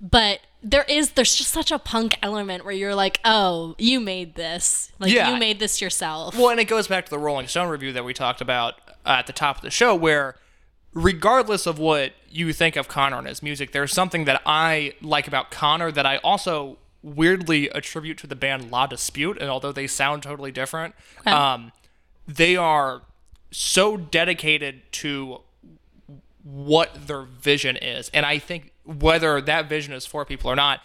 But 0.00 0.40
there 0.62 0.84
is 0.86 1.12
there's 1.12 1.34
just 1.34 1.50
such 1.50 1.70
a 1.70 1.78
punk 1.78 2.18
element 2.22 2.66
where 2.66 2.74
you're 2.74 2.94
like, 2.94 3.20
oh, 3.24 3.74
you 3.78 4.00
made 4.00 4.34
this, 4.34 4.92
like 4.98 5.10
Yeah. 5.10 5.30
you 5.32 5.38
made 5.38 5.60
this 5.60 5.80
yourself. 5.80 6.36
Well, 6.36 6.50
and 6.50 6.60
it 6.60 6.66
goes 6.66 6.86
back 6.86 7.06
to 7.06 7.10
the 7.10 7.18
Rolling 7.18 7.46
Stone 7.46 7.68
review 7.68 7.92
that 7.94 8.04
we 8.04 8.12
talked 8.12 8.42
about 8.42 8.74
uh, 9.06 9.10
at 9.18 9.26
the 9.26 9.32
top 9.32 9.56
of 9.56 9.62
the 9.62 9.70
show, 9.70 9.94
where 9.94 10.36
regardless 10.94 11.66
of 11.66 11.78
what 11.78 12.12
you 12.30 12.52
think 12.52 12.76
of 12.76 12.88
Conor 12.88 13.18
and 13.18 13.26
his 13.26 13.42
music, 13.42 13.72
there's 13.72 13.92
something 13.92 14.24
that 14.24 14.40
I 14.46 14.94
like 15.02 15.28
about 15.28 15.50
Conor 15.50 15.92
that 15.92 16.06
I 16.06 16.18
also 16.18 16.78
weirdly 17.02 17.68
attribute 17.68 18.16
to 18.18 18.26
the 18.26 18.36
band 18.36 18.70
La 18.70 18.86
Dispute, 18.86 19.36
and 19.38 19.50
although 19.50 19.72
they 19.72 19.86
sound 19.86 20.22
totally 20.22 20.50
different, 20.50 20.94
um, 21.26 21.72
they 22.26 22.56
are 22.56 23.02
so 23.50 23.96
dedicated 23.96 24.80
to 24.92 25.40
what 26.42 27.06
their 27.06 27.22
vision 27.22 27.76
is. 27.76 28.10
And 28.14 28.24
I 28.24 28.38
think 28.38 28.72
whether 28.84 29.40
that 29.40 29.68
vision 29.68 29.92
is 29.92 30.06
for 30.06 30.24
people 30.24 30.50
or 30.50 30.56
not, 30.56 30.80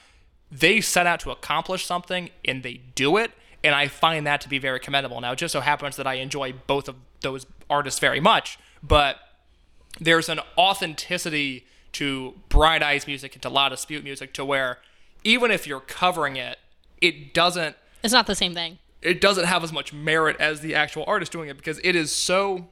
they 0.52 0.82
set 0.82 1.06
out 1.06 1.20
to 1.22 1.32
accomplish 1.32 1.86
something 1.86 2.30
and 2.46 2.64
they 2.64 2.82
do 2.96 3.18
it. 3.18 3.32
And 3.64 3.76
I 3.76 3.88
find 3.88 4.26
that 4.26 4.42
to 4.42 4.50
be 4.50 4.58
very 4.58 4.80
commendable. 4.80 5.20
Now, 5.20 5.34
it 5.34 5.38
just 5.38 5.52
so 5.52 5.60
happens 5.60 5.98
that 5.98 6.08
I 6.08 6.16
enjoy 6.16 6.54
both 6.66 6.88
of 6.88 6.96
those 7.22 7.46
artists 7.70 8.00
very 8.00 8.22
much, 8.22 8.58
but 8.82 9.18
there's 10.00 10.30
an 10.30 10.40
authenticity 10.58 11.66
to 11.94 12.36
Bright 12.50 12.84
Eyes 12.84 13.08
music 13.08 13.34
and 13.34 13.42
to 13.42 13.50
La 13.50 13.70
Dispute 13.70 14.04
music 14.04 14.34
to 14.34 14.46
where 14.46 14.80
even 15.24 15.52
if 15.52 15.68
you're 15.68 15.80
covering 15.80 16.36
it, 16.36 16.58
it 17.02 17.34
doesn't 17.34 17.76
It's 18.04 18.14
not 18.14 18.28
the 18.28 18.36
same 18.36 18.54
thing. 18.54 18.78
it 19.02 19.20
doesn't 19.22 19.46
have 19.46 19.64
as 19.64 19.74
much 19.74 19.92
merit 19.94 20.36
as 20.40 20.62
the 20.62 20.76
actual 20.76 21.04
artist 21.08 21.32
doing 21.32 21.50
it 21.50 21.58
because 21.58 21.80
it 21.84 21.96
is 21.96 22.12
so 22.12 22.68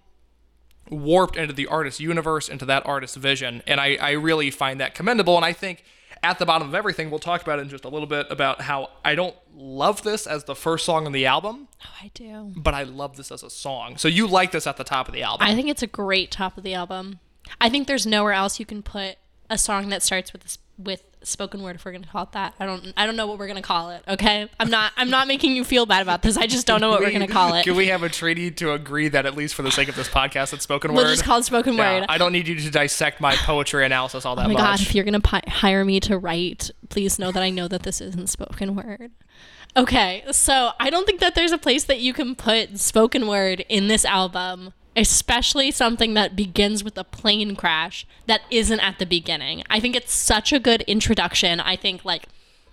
warped 0.90 1.36
into 1.36 1.54
the 1.54 1.68
artist's 1.68 2.00
universe, 2.00 2.48
into 2.48 2.66
that 2.66 2.86
artist's 2.86 3.18
vision. 3.18 3.62
And 3.68 3.80
I, 3.80 3.96
I 3.96 4.12
really 4.12 4.52
find 4.52 4.80
that 4.80 4.96
commendable. 4.96 5.36
And 5.36 5.44
I 5.44 5.52
think 5.52 5.84
At 6.24 6.40
the 6.40 6.46
bottom 6.46 6.68
of 6.68 6.76
everything, 6.76 7.10
we'll 7.10 7.20
talk 7.20 7.42
about 7.42 7.60
it 7.60 7.64
in 7.64 7.70
just 7.70 7.86
a 7.86 7.90
little 7.90 8.08
bit 8.08 8.28
about 8.30 8.62
how 8.62 8.90
I 9.06 9.16
don't 9.16 9.36
love 9.54 10.04
this 10.04 10.26
as 10.28 10.44
the 10.46 10.56
first 10.56 10.86
song 10.86 11.06
on 11.06 11.12
the 11.12 11.26
album, 11.26 11.68
Oh, 11.86 11.90
I 12.02 12.12
do. 12.14 12.54
but 12.56 12.74
I 12.74 12.84
love 12.84 13.18
this 13.18 13.32
as 13.32 13.44
a 13.44 13.50
song. 13.50 13.98
So 13.98 14.08
you 14.08 14.28
like 14.28 14.52
this 14.52 14.68
at 14.68 14.78
the 14.78 14.84
top 14.84 15.08
of 15.08 15.14
the 15.14 15.24
album? 15.24 15.48
I 15.48 15.56
think 15.56 15.70
it's 15.70 15.84
a 15.84 15.88
great 15.88 16.32
top 16.32 16.58
of 16.58 16.64
the 16.64 16.74
album. 16.74 17.20
I 17.62 17.70
think 17.70 17.88
there's 17.88 18.06
nowhere 18.06 18.34
else 18.34 18.60
you 18.60 18.66
can 18.66 18.84
put 18.84 19.16
a 19.50 19.58
song 19.58 19.90
that 19.90 20.04
starts 20.04 20.34
with 20.34 20.44
this, 20.44 20.58
with 20.78 21.02
spoken 21.24 21.62
word 21.64 21.76
if 21.76 21.84
we're 21.84 21.92
gonna 21.92 22.06
call 22.06 22.24
it 22.24 22.32
that. 22.34 22.54
I 22.60 22.66
don't 22.66 22.94
I 22.96 23.06
don't 23.06 23.16
know 23.16 23.26
what 23.28 23.40
we're 23.40 23.48
gonna 23.48 23.62
call 23.62 23.90
it. 23.90 24.04
Okay, 24.08 24.48
I'm 24.60 24.70
not 24.70 24.92
I'm 24.96 25.10
not 25.10 25.28
making 25.28 25.56
you 25.56 25.64
feel 25.64 25.86
bad 25.86 26.02
about 26.02 26.22
this. 26.22 26.38
I 26.38 26.46
just 26.48 26.68
don't 26.68 26.80
know 26.82 26.90
what 26.92 27.02
we're 27.02 27.12
gonna 27.12 27.28
call 27.40 27.54
it. 27.56 27.64
Can 27.64 27.76
we 27.76 27.88
have 27.88 28.04
a 28.04 28.10
treaty 28.10 28.52
to 28.52 28.74
agree 28.74 29.08
that 29.10 29.26
at 29.26 29.36
least 29.36 29.56
for 29.56 29.64
the 29.64 29.72
sake 29.72 29.90
of 29.90 29.96
this 29.96 30.08
podcast, 30.08 30.54
it's 30.54 30.64
spoken 30.64 30.94
We'll 30.94 31.04
word? 31.06 31.10
just 31.12 31.24
call 31.24 31.40
it 31.40 31.44
spoken 31.44 31.74
Yeah, 31.74 32.00
word. 32.02 32.06
I 32.10 32.18
don't 32.18 32.32
need 32.32 32.48
you 32.48 32.56
to 32.56 32.70
dissect 32.72 33.20
my 33.20 33.36
poetry 33.36 33.86
analysis 33.86 34.26
all 34.26 34.36
that 34.36 34.46
Oh 34.46 34.50
my 34.50 34.54
much. 34.54 34.62
god, 34.62 34.82
if 34.82 34.94
you're 34.94 35.04
gonna 35.06 35.20
pi- 35.20 35.42
hire 35.48 35.84
me 35.84 36.00
to 36.02 36.18
write, 36.18 36.70
please 36.90 37.18
know 37.20 37.32
that 37.32 37.42
I 37.44 37.50
know 37.50 37.68
that 37.68 37.84
this 37.84 38.00
isn't 38.00 38.30
spoken 38.30 38.76
word. 38.76 39.12
Okay, 39.76 40.24
so 40.32 40.72
I 40.80 40.90
don't 40.90 41.06
think 41.06 41.20
that 41.20 41.36
there's 41.36 41.52
a 41.52 41.58
place 41.58 41.84
that 41.86 42.00
you 42.00 42.14
can 42.14 42.36
put 42.36 42.80
spoken 42.80 43.28
word 43.28 43.64
in 43.70 43.88
this 43.88 44.06
album, 44.06 44.74
especially 44.98 45.70
something 45.70 46.16
that 46.16 46.36
begins 46.36 46.84
with 46.84 46.98
a 46.98 47.04
plane 47.04 47.56
crash 47.56 48.06
that 48.26 48.42
isn't 48.50 48.80
at 48.80 48.98
the 48.98 49.06
beginning. 49.06 49.64
I 49.70 49.80
think 49.80 49.96
it's 49.96 50.14
such 50.14 50.52
a 50.52 50.60
good 50.60 50.82
introduction. 50.82 51.60
I 51.60 51.76
think 51.76 52.04
like 52.04 52.28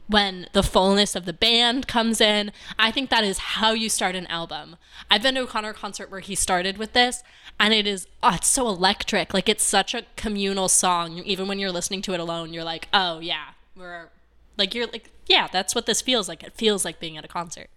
when 0.06 0.46
the 0.52 0.62
fullness 0.62 1.14
of 1.14 1.26
the 1.26 1.32
band 1.32 1.86
comes 1.86 2.20
in, 2.20 2.50
I 2.78 2.90
think 2.90 3.10
that 3.10 3.24
is 3.24 3.38
how 3.38 3.72
you 3.72 3.88
start 3.88 4.16
an 4.16 4.26
album. 4.26 4.76
I've 5.10 5.22
been 5.22 5.34
to 5.34 5.44
a 5.44 5.46
Conor 5.46 5.74
concert 5.74 6.10
where 6.10 6.20
he 6.20 6.34
started 6.34 6.78
with 6.78 6.94
this, 6.94 7.22
and 7.60 7.72
it 7.74 7.86
is 7.86 8.06
oh, 8.22 8.34
it's 8.34 8.48
so 8.48 8.68
electric. 8.68 9.34
Like 9.34 9.48
it's 9.48 9.64
such 9.64 9.94
a 9.94 10.04
communal 10.16 10.68
song. 10.68 11.18
Even 11.18 11.46
when 11.46 11.58
you're 11.58 11.70
listening 11.70 12.02
to 12.02 12.14
it 12.14 12.20
alone, 12.20 12.52
you're 12.52 12.64
like, 12.64 12.88
oh 12.92 13.20
yeah, 13.20 13.50
we're 13.76 14.08
like 14.56 14.74
you're 14.74 14.86
like 14.86 15.10
yeah, 15.26 15.48
that's 15.50 15.74
what 15.74 15.86
this 15.86 16.00
feels 16.00 16.28
like. 16.28 16.42
It 16.42 16.54
feels 16.54 16.84
like 16.84 17.00
being 17.00 17.16
at 17.16 17.24
a 17.24 17.28
concert. 17.28 17.68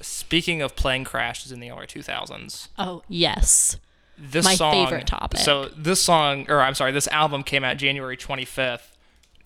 Speaking 0.00 0.60
of 0.60 0.76
plane 0.76 1.04
crashes 1.04 1.52
in 1.52 1.60
the 1.60 1.70
early 1.70 1.86
2000s, 1.86 2.68
Oh 2.78 3.02
yes, 3.08 3.76
this 4.18 4.44
My 4.44 4.54
song, 4.54 4.72
favorite 4.72 5.06
topic. 5.06 5.40
So 5.40 5.66
this 5.76 6.00
song, 6.02 6.46
or 6.48 6.60
I'm 6.60 6.74
sorry, 6.74 6.92
this 6.92 7.08
album 7.08 7.42
came 7.42 7.64
out 7.64 7.76
January 7.76 8.16
25th, 8.16 8.96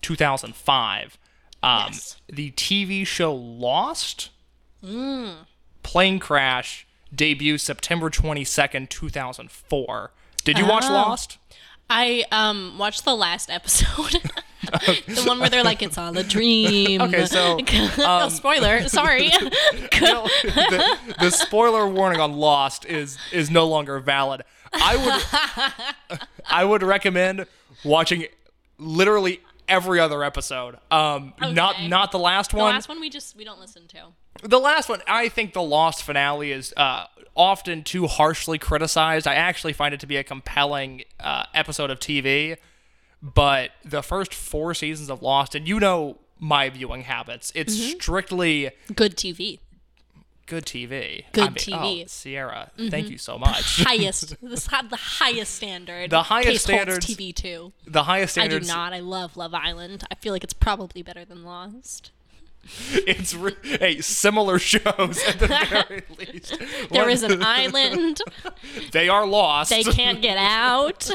2005. 0.01 1.17
Um, 1.61 1.83
Yes. 1.91 2.17
The 2.27 2.51
TV 2.51 3.05
show 3.05 3.33
Lost, 3.33 4.29
Mm. 4.83 5.45
plane 5.83 6.19
crash, 6.19 6.87
debut 7.13 7.57
September 7.57 8.09
22nd, 8.09 8.89
2004. 8.89 10.11
Did 10.45 10.57
you 10.57 10.65
watch 10.65 10.85
Oh. 10.87 10.93
Lost? 10.93 11.37
I 11.89 12.23
um 12.31 12.77
watched 12.77 13.03
the 13.03 13.15
last 13.15 13.49
episode. 13.49 14.21
the 15.07 15.23
one 15.25 15.39
where 15.39 15.49
they're 15.49 15.63
like, 15.63 15.81
it's 15.81 15.97
all 15.97 16.15
a 16.17 16.23
dream. 16.23 17.01
Okay, 17.01 17.25
so, 17.25 17.57
um, 18.05 18.29
spoiler. 18.29 18.87
Sorry. 18.87 19.31
No, 20.01 20.23
the, 20.43 20.97
the 21.19 21.29
spoiler 21.29 21.85
warning 21.87 22.21
on 22.21 22.33
Lost 22.33 22.85
is 22.85 23.17
is 23.33 23.49
no 23.51 23.67
longer 23.67 23.99
valid. 23.99 24.43
I 24.73 24.95
would 26.09 26.19
I 26.49 26.63
would 26.65 26.83
recommend 26.83 27.45
watching 27.83 28.25
literally 28.77 29.41
every 29.67 29.99
other 29.99 30.23
episode. 30.23 30.77
Um, 30.91 31.33
not 31.39 31.75
Okay. 31.75 31.87
not 31.87 32.11
the 32.11 32.19
last 32.19 32.51
the 32.51 32.57
one. 32.57 32.69
The 32.69 32.73
last 32.73 32.89
one 32.89 32.99
we 32.99 33.09
just 33.09 33.35
we 33.35 33.43
don't 33.43 33.59
listen 33.59 33.87
to. 33.89 33.97
The 34.41 34.59
last 34.59 34.87
one, 34.89 35.01
I 35.07 35.27
think 35.29 35.53
the 35.53 35.61
Lost 35.61 36.01
finale 36.03 36.51
is 36.53 36.73
uh, 36.77 37.05
often 37.35 37.83
too 37.83 38.07
harshly 38.07 38.57
criticized. 38.57 39.27
I 39.27 39.35
actually 39.35 39.73
find 39.73 39.93
it 39.93 39.99
to 39.99 40.07
be 40.07 40.15
a 40.15 40.23
compelling 40.23 41.03
uh, 41.19 41.43
episode 41.53 41.89
of 41.89 41.99
TV, 41.99 42.55
but 43.21 43.71
the 43.83 44.01
first 44.01 44.33
four 44.33 44.73
seasons 44.73 45.09
of 45.09 45.21
Lost, 45.21 45.55
and 45.55 45.67
you 45.67 45.77
know 45.79 46.19
my 46.39 46.69
viewing 46.69 47.01
habits, 47.01 47.51
it's 47.53 47.75
Mm-hmm. 47.77 47.99
strictly 47.99 48.71
Good 48.95 49.17
TV. 49.17 49.59
Good 50.49 50.65
TV. 50.65 51.23
Good 51.31 51.43
I 51.43 51.47
mean, 51.47 51.55
TV. 51.55 52.03
Oh, 52.03 52.07
Sierra, 52.07 52.71
thank 52.75 52.91
mm-hmm. 52.91 53.11
you 53.13 53.17
so 53.17 53.37
much. 53.37 53.83
highest 53.83 54.35
this 54.41 54.67
had 54.67 54.89
the 54.89 54.97
highest 54.97 55.55
standard. 55.55 56.09
The 56.09 56.23
highest 56.23 56.49
Case 56.49 56.63
standards- 56.63 57.05
TV 57.05 57.33
too. 57.33 57.71
the 57.87 58.03
highest 58.03 58.37
I 58.37 58.47
do 58.47 58.59
not. 58.59 58.91
I 58.91 58.99
love 58.99 59.37
Love 59.37 59.53
Island. 59.53 60.03
I 60.11 60.15
feel 60.15 60.33
like 60.33 60.43
it's 60.43 60.53
probably 60.53 61.01
better 61.01 61.23
than 61.23 61.43
Lost. 61.43 62.11
It's 62.91 63.33
re- 63.33 63.55
hey, 63.63 64.01
similar 64.01 64.59
shows 64.59 65.23
at 65.25 65.39
the 65.39 65.47
very 65.47 66.03
least. 66.17 66.59
There 66.91 67.03
One- 67.03 67.09
is 67.09 67.23
an 67.23 67.41
island. 67.41 68.19
They 68.91 69.07
are 69.07 69.25
lost. 69.25 69.69
They 69.69 69.83
can't 69.83 70.21
get 70.21 70.37
out. 70.37 71.09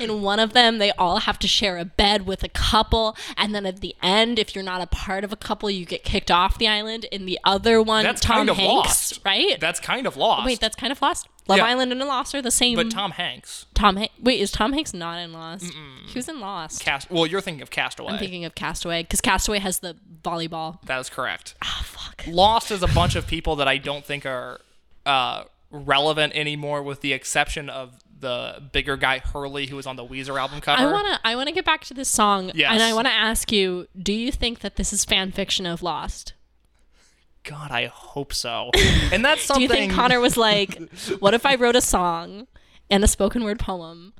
In 0.00 0.22
one 0.22 0.40
of 0.40 0.52
them, 0.54 0.78
they 0.78 0.90
all 0.92 1.18
have 1.18 1.38
to 1.40 1.48
share 1.48 1.76
a 1.78 1.84
bed 1.84 2.26
with 2.26 2.42
a 2.42 2.48
couple, 2.48 3.16
and 3.36 3.54
then 3.54 3.66
at 3.66 3.80
the 3.80 3.94
end, 4.02 4.38
if 4.38 4.54
you're 4.54 4.64
not 4.64 4.80
a 4.80 4.86
part 4.86 5.22
of 5.24 5.32
a 5.32 5.36
couple, 5.36 5.70
you 5.70 5.84
get 5.84 6.02
kicked 6.02 6.30
off 6.30 6.56
the 6.58 6.66
island. 6.66 7.04
In 7.12 7.26
the 7.26 7.38
other 7.44 7.82
one, 7.82 8.02
That's 8.04 8.20
Tom 8.22 8.36
kind 8.38 8.50
of 8.50 8.56
Hanks, 8.56 8.72
Lost. 8.72 9.20
right? 9.24 9.60
That's 9.60 9.78
kind 9.80 10.06
of 10.06 10.16
lost. 10.16 10.46
Wait, 10.46 10.60
that's 10.60 10.76
kind 10.76 10.90
of 10.92 11.02
Lost. 11.02 11.28
Love 11.48 11.58
Yeah. 11.58 11.64
Island 11.66 11.90
and 11.92 12.00
Lost 12.00 12.34
are 12.34 12.40
the 12.42 12.50
same. 12.50 12.76
but 12.76 12.90
Tom 12.90 13.10
Hanks. 13.12 13.66
Tom 13.74 13.96
Han- 13.96 14.08
Wait, 14.20 14.40
is 14.40 14.50
Tom 14.50 14.72
Hanks 14.72 14.94
not 14.94 15.18
in 15.18 15.32
Lost? 15.32 15.64
He 16.06 16.18
was 16.18 16.28
in 16.28 16.40
Lost. 16.40 16.80
Cast. 16.82 17.10
Well, 17.10 17.26
you're 17.26 17.40
thinking 17.40 17.60
of 17.62 17.70
Castaway. 17.70 18.12
I'm 18.12 18.18
thinking 18.18 18.44
of 18.44 18.54
Castaway 18.54 19.02
because 19.02 19.20
Castaway 19.20 19.58
has 19.58 19.80
the 19.80 19.96
volleyball. 20.22 20.80
That 20.86 21.00
is 21.00 21.10
correct. 21.10 21.54
Oh 21.64 21.80
fuck. 21.84 22.24
Lost 22.26 22.70
is 22.70 22.82
a 22.82 22.88
bunch 22.88 23.14
of 23.16 23.26
people 23.26 23.56
that 23.56 23.66
I 23.68 23.78
don't 23.78 24.04
think 24.04 24.24
are 24.26 24.60
uh, 25.04 25.44
relevant 25.70 26.34
anymore, 26.36 26.82
with 26.82 27.00
the 27.00 27.12
exception 27.12 27.68
of 27.68 27.94
the 28.20 28.62
bigger 28.72 28.96
guy 28.96 29.18
Hurley, 29.18 29.66
who 29.66 29.76
was 29.76 29.86
on 29.86 29.96
the 29.96 30.04
Weezer 30.06 30.38
album 30.38 30.60
cover. 30.60 30.80
I 30.82 30.86
wanna 30.92 31.18
I 31.24 31.36
wanna 31.36 31.52
get 31.52 31.64
back 31.64 31.84
to 31.86 31.94
this 31.94 32.08
song, 32.08 32.50
Yes. 32.54 32.70
and 32.72 32.82
I 32.82 32.92
wanna 32.92 33.08
ask 33.10 33.50
you: 33.50 33.88
Do 34.00 34.12
you 34.12 34.30
think 34.30 34.60
that 34.60 34.76
this 34.76 34.92
is 34.92 35.04
fan 35.04 35.32
fiction 35.32 35.66
of 35.66 35.82
Lost? 35.82 36.34
God, 37.42 37.70
I 37.70 37.86
hope 37.86 38.34
so. 38.34 38.70
And 39.12 39.24
that's 39.24 39.42
something. 39.42 39.66
Do 39.66 39.74
you 39.74 39.80
think 39.80 39.92
Conor 39.92 40.20
was 40.20 40.36
like, 40.36 40.78
"What 41.20 41.32
if 41.34 41.46
I 41.46 41.54
wrote 41.54 41.74
a 41.76 41.80
song 41.80 42.46
and 42.90 43.02
a 43.02 43.08
spoken 43.08 43.42
word 43.44 43.58
poem 43.58 44.12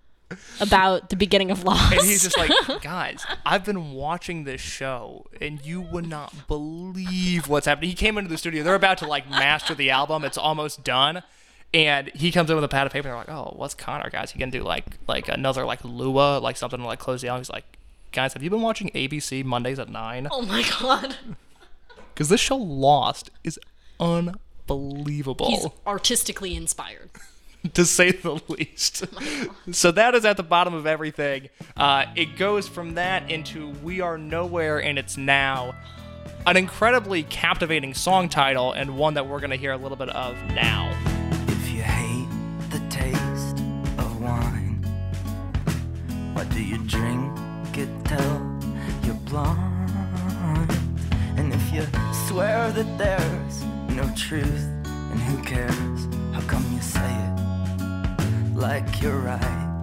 about 0.58 1.10
the 1.10 1.16
beginning 1.16 1.50
of 1.50 1.62
Lost?" 1.62 1.92
And 1.92 2.00
he's 2.02 2.22
just 2.22 2.38
like, 2.38 2.50
guys, 2.82 3.24
I've 3.44 3.64
been 3.64 3.92
watching 3.92 4.44
this 4.44 4.60
show, 4.62 5.26
and 5.40 5.60
you 5.64 5.82
would 5.82 6.08
not 6.08 6.48
believe 6.48 7.46
what's 7.48 7.66
happening. 7.66 7.90
He 7.90 7.96
came 7.96 8.16
into 8.16 8.30
the 8.30 8.38
studio; 8.38 8.62
they're 8.62 8.74
about 8.74 8.98
to 8.98 9.06
like 9.06 9.28
master 9.28 9.74
the 9.74 9.90
album. 9.90 10.24
It's 10.24 10.38
almost 10.38 10.82
done, 10.82 11.22
and 11.72 12.09
he 12.14 12.33
comes 12.33 12.50
in 12.50 12.56
with 12.56 12.64
a 12.64 12.68
pad 12.68 12.87
of 12.87 12.92
paper. 12.92 13.09
And 13.09 13.12
they're 13.26 13.35
like, 13.35 13.46
"Oh, 13.48 13.54
what's 13.56 13.74
Conor, 13.74 14.11
guys? 14.11 14.33
He 14.33 14.38
can 14.38 14.50
do 14.50 14.62
like 14.62 14.85
like 15.06 15.28
another 15.28 15.64
like 15.64 15.85
Lua, 15.85 16.38
like 16.38 16.56
something 16.56 16.80
to 16.80 16.87
like 16.87 16.98
close 16.98 17.22
the 17.22 17.28
album." 17.28 17.40
He's 17.40 17.50
like, 17.50 17.64
"Guys, 18.12 18.33
have 18.33 18.42
you 18.42 18.50
been 18.50 18.62
watching 18.62 18.90
ABC 18.90 19.44
Mondays 19.44 19.78
at 19.78 19.88
9? 19.88 20.28
oh 20.30 20.42
my 20.42 20.64
god, 20.80 21.16
Because 22.14 22.28
this 22.28 22.40
show 22.40 22.56
Lost 22.56 23.30
is 23.44 23.59
unbelievable." 23.98 25.48
he's 25.48 25.66
artistically 25.87 26.54
inspired. 26.54 27.11
to 27.74 27.85
say 27.85 28.11
the 28.11 28.40
least. 28.48 29.04
so 29.72 29.90
that 29.90 30.14
is 30.14 30.24
at 30.24 30.37
the 30.37 30.42
bottom 30.42 30.72
of 30.74 30.87
everything. 30.87 31.50
Uh, 31.76 32.06
it 32.16 32.37
goes 32.37 32.66
from 32.66 32.94
that 32.94 33.30
into 33.30 33.68
We 33.83 34.00
Are 34.00 34.16
Nowhere 34.16 34.83
and 34.83 34.98
It's 34.98 35.16
Now. 35.18 35.74
An 36.46 36.56
incredibly 36.56 37.22
captivating 37.24 37.92
song 37.92 38.30
title 38.30 38.72
and 38.72 38.96
one 38.96 39.12
that 39.14 39.28
we're 39.28 39.40
going 39.40 39.50
to 39.50 39.56
hear 39.56 39.72
a 39.72 39.76
little 39.76 39.98
bit 39.98 40.09
of 40.09 40.37
now. 40.54 41.19
Why 46.40 46.46
do 46.55 46.64
you 46.64 46.79
drink 46.79 47.76
it 47.76 47.90
till 48.07 48.40
you're 49.05 49.22
blind? 49.29 50.70
And 51.37 51.53
if 51.53 51.70
you 51.70 51.85
swear 52.29 52.70
that 52.72 52.90
there's 52.96 53.62
no 53.94 54.11
truth, 54.16 54.64
and 55.11 55.20
who 55.20 55.37
cares? 55.42 56.00
How 56.33 56.40
come 56.48 56.64
you 56.72 56.81
say 56.81 57.12
it 57.26 58.57
like 58.57 59.03
you're 59.03 59.20
right? 59.20 59.83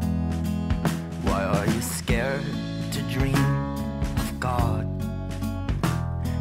Why 1.21 1.43
are 1.43 1.67
you 1.67 1.79
scared 1.79 2.47
to 2.91 3.01
dream 3.03 3.51
of 4.23 4.39
God 4.39 4.85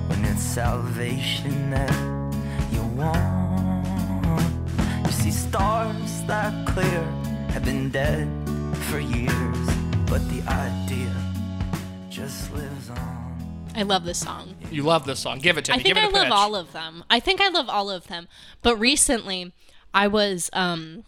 when 0.09 0.25
it's 0.25 0.43
salvation 0.43 1.71
that 1.73 1.93
you 2.73 2.81
want? 3.01 4.41
You 5.05 5.13
see, 5.13 5.31
stars 5.31 6.23
that 6.27 6.67
clear 6.67 7.03
have 7.53 7.67
been 7.67 7.91
dead 7.91 8.27
for 8.89 8.99
years, 8.99 9.76
but 10.17 10.31
the 10.31 10.41
idea 10.51 11.15
just 12.09 12.51
lives 12.55 12.89
on. 12.89 13.69
I 13.75 13.83
love 13.83 14.07
this 14.07 14.19
song. 14.19 14.55
You 14.71 14.83
love 14.83 15.05
this 15.05 15.19
song. 15.21 15.41
Give 15.41 15.59
it 15.59 15.67
to 15.67 15.75
I 15.75 15.77
me. 15.77 15.83
think 15.83 15.95
Give 15.95 16.03
it 16.05 16.07
I 16.07 16.09
a 16.09 16.13
love 16.15 16.23
pitch. 16.25 16.33
all 16.33 16.57
of 16.57 16.73
them. 16.73 17.05
I 17.11 17.21
think 17.21 17.43
I 17.43 17.51
love 17.51 17.69
all 17.69 17.91
of 17.91 18.07
them. 18.07 18.27
But 18.63 18.77
recently, 18.79 19.53
I 19.93 20.09
was 20.09 20.49
um, 20.55 21.05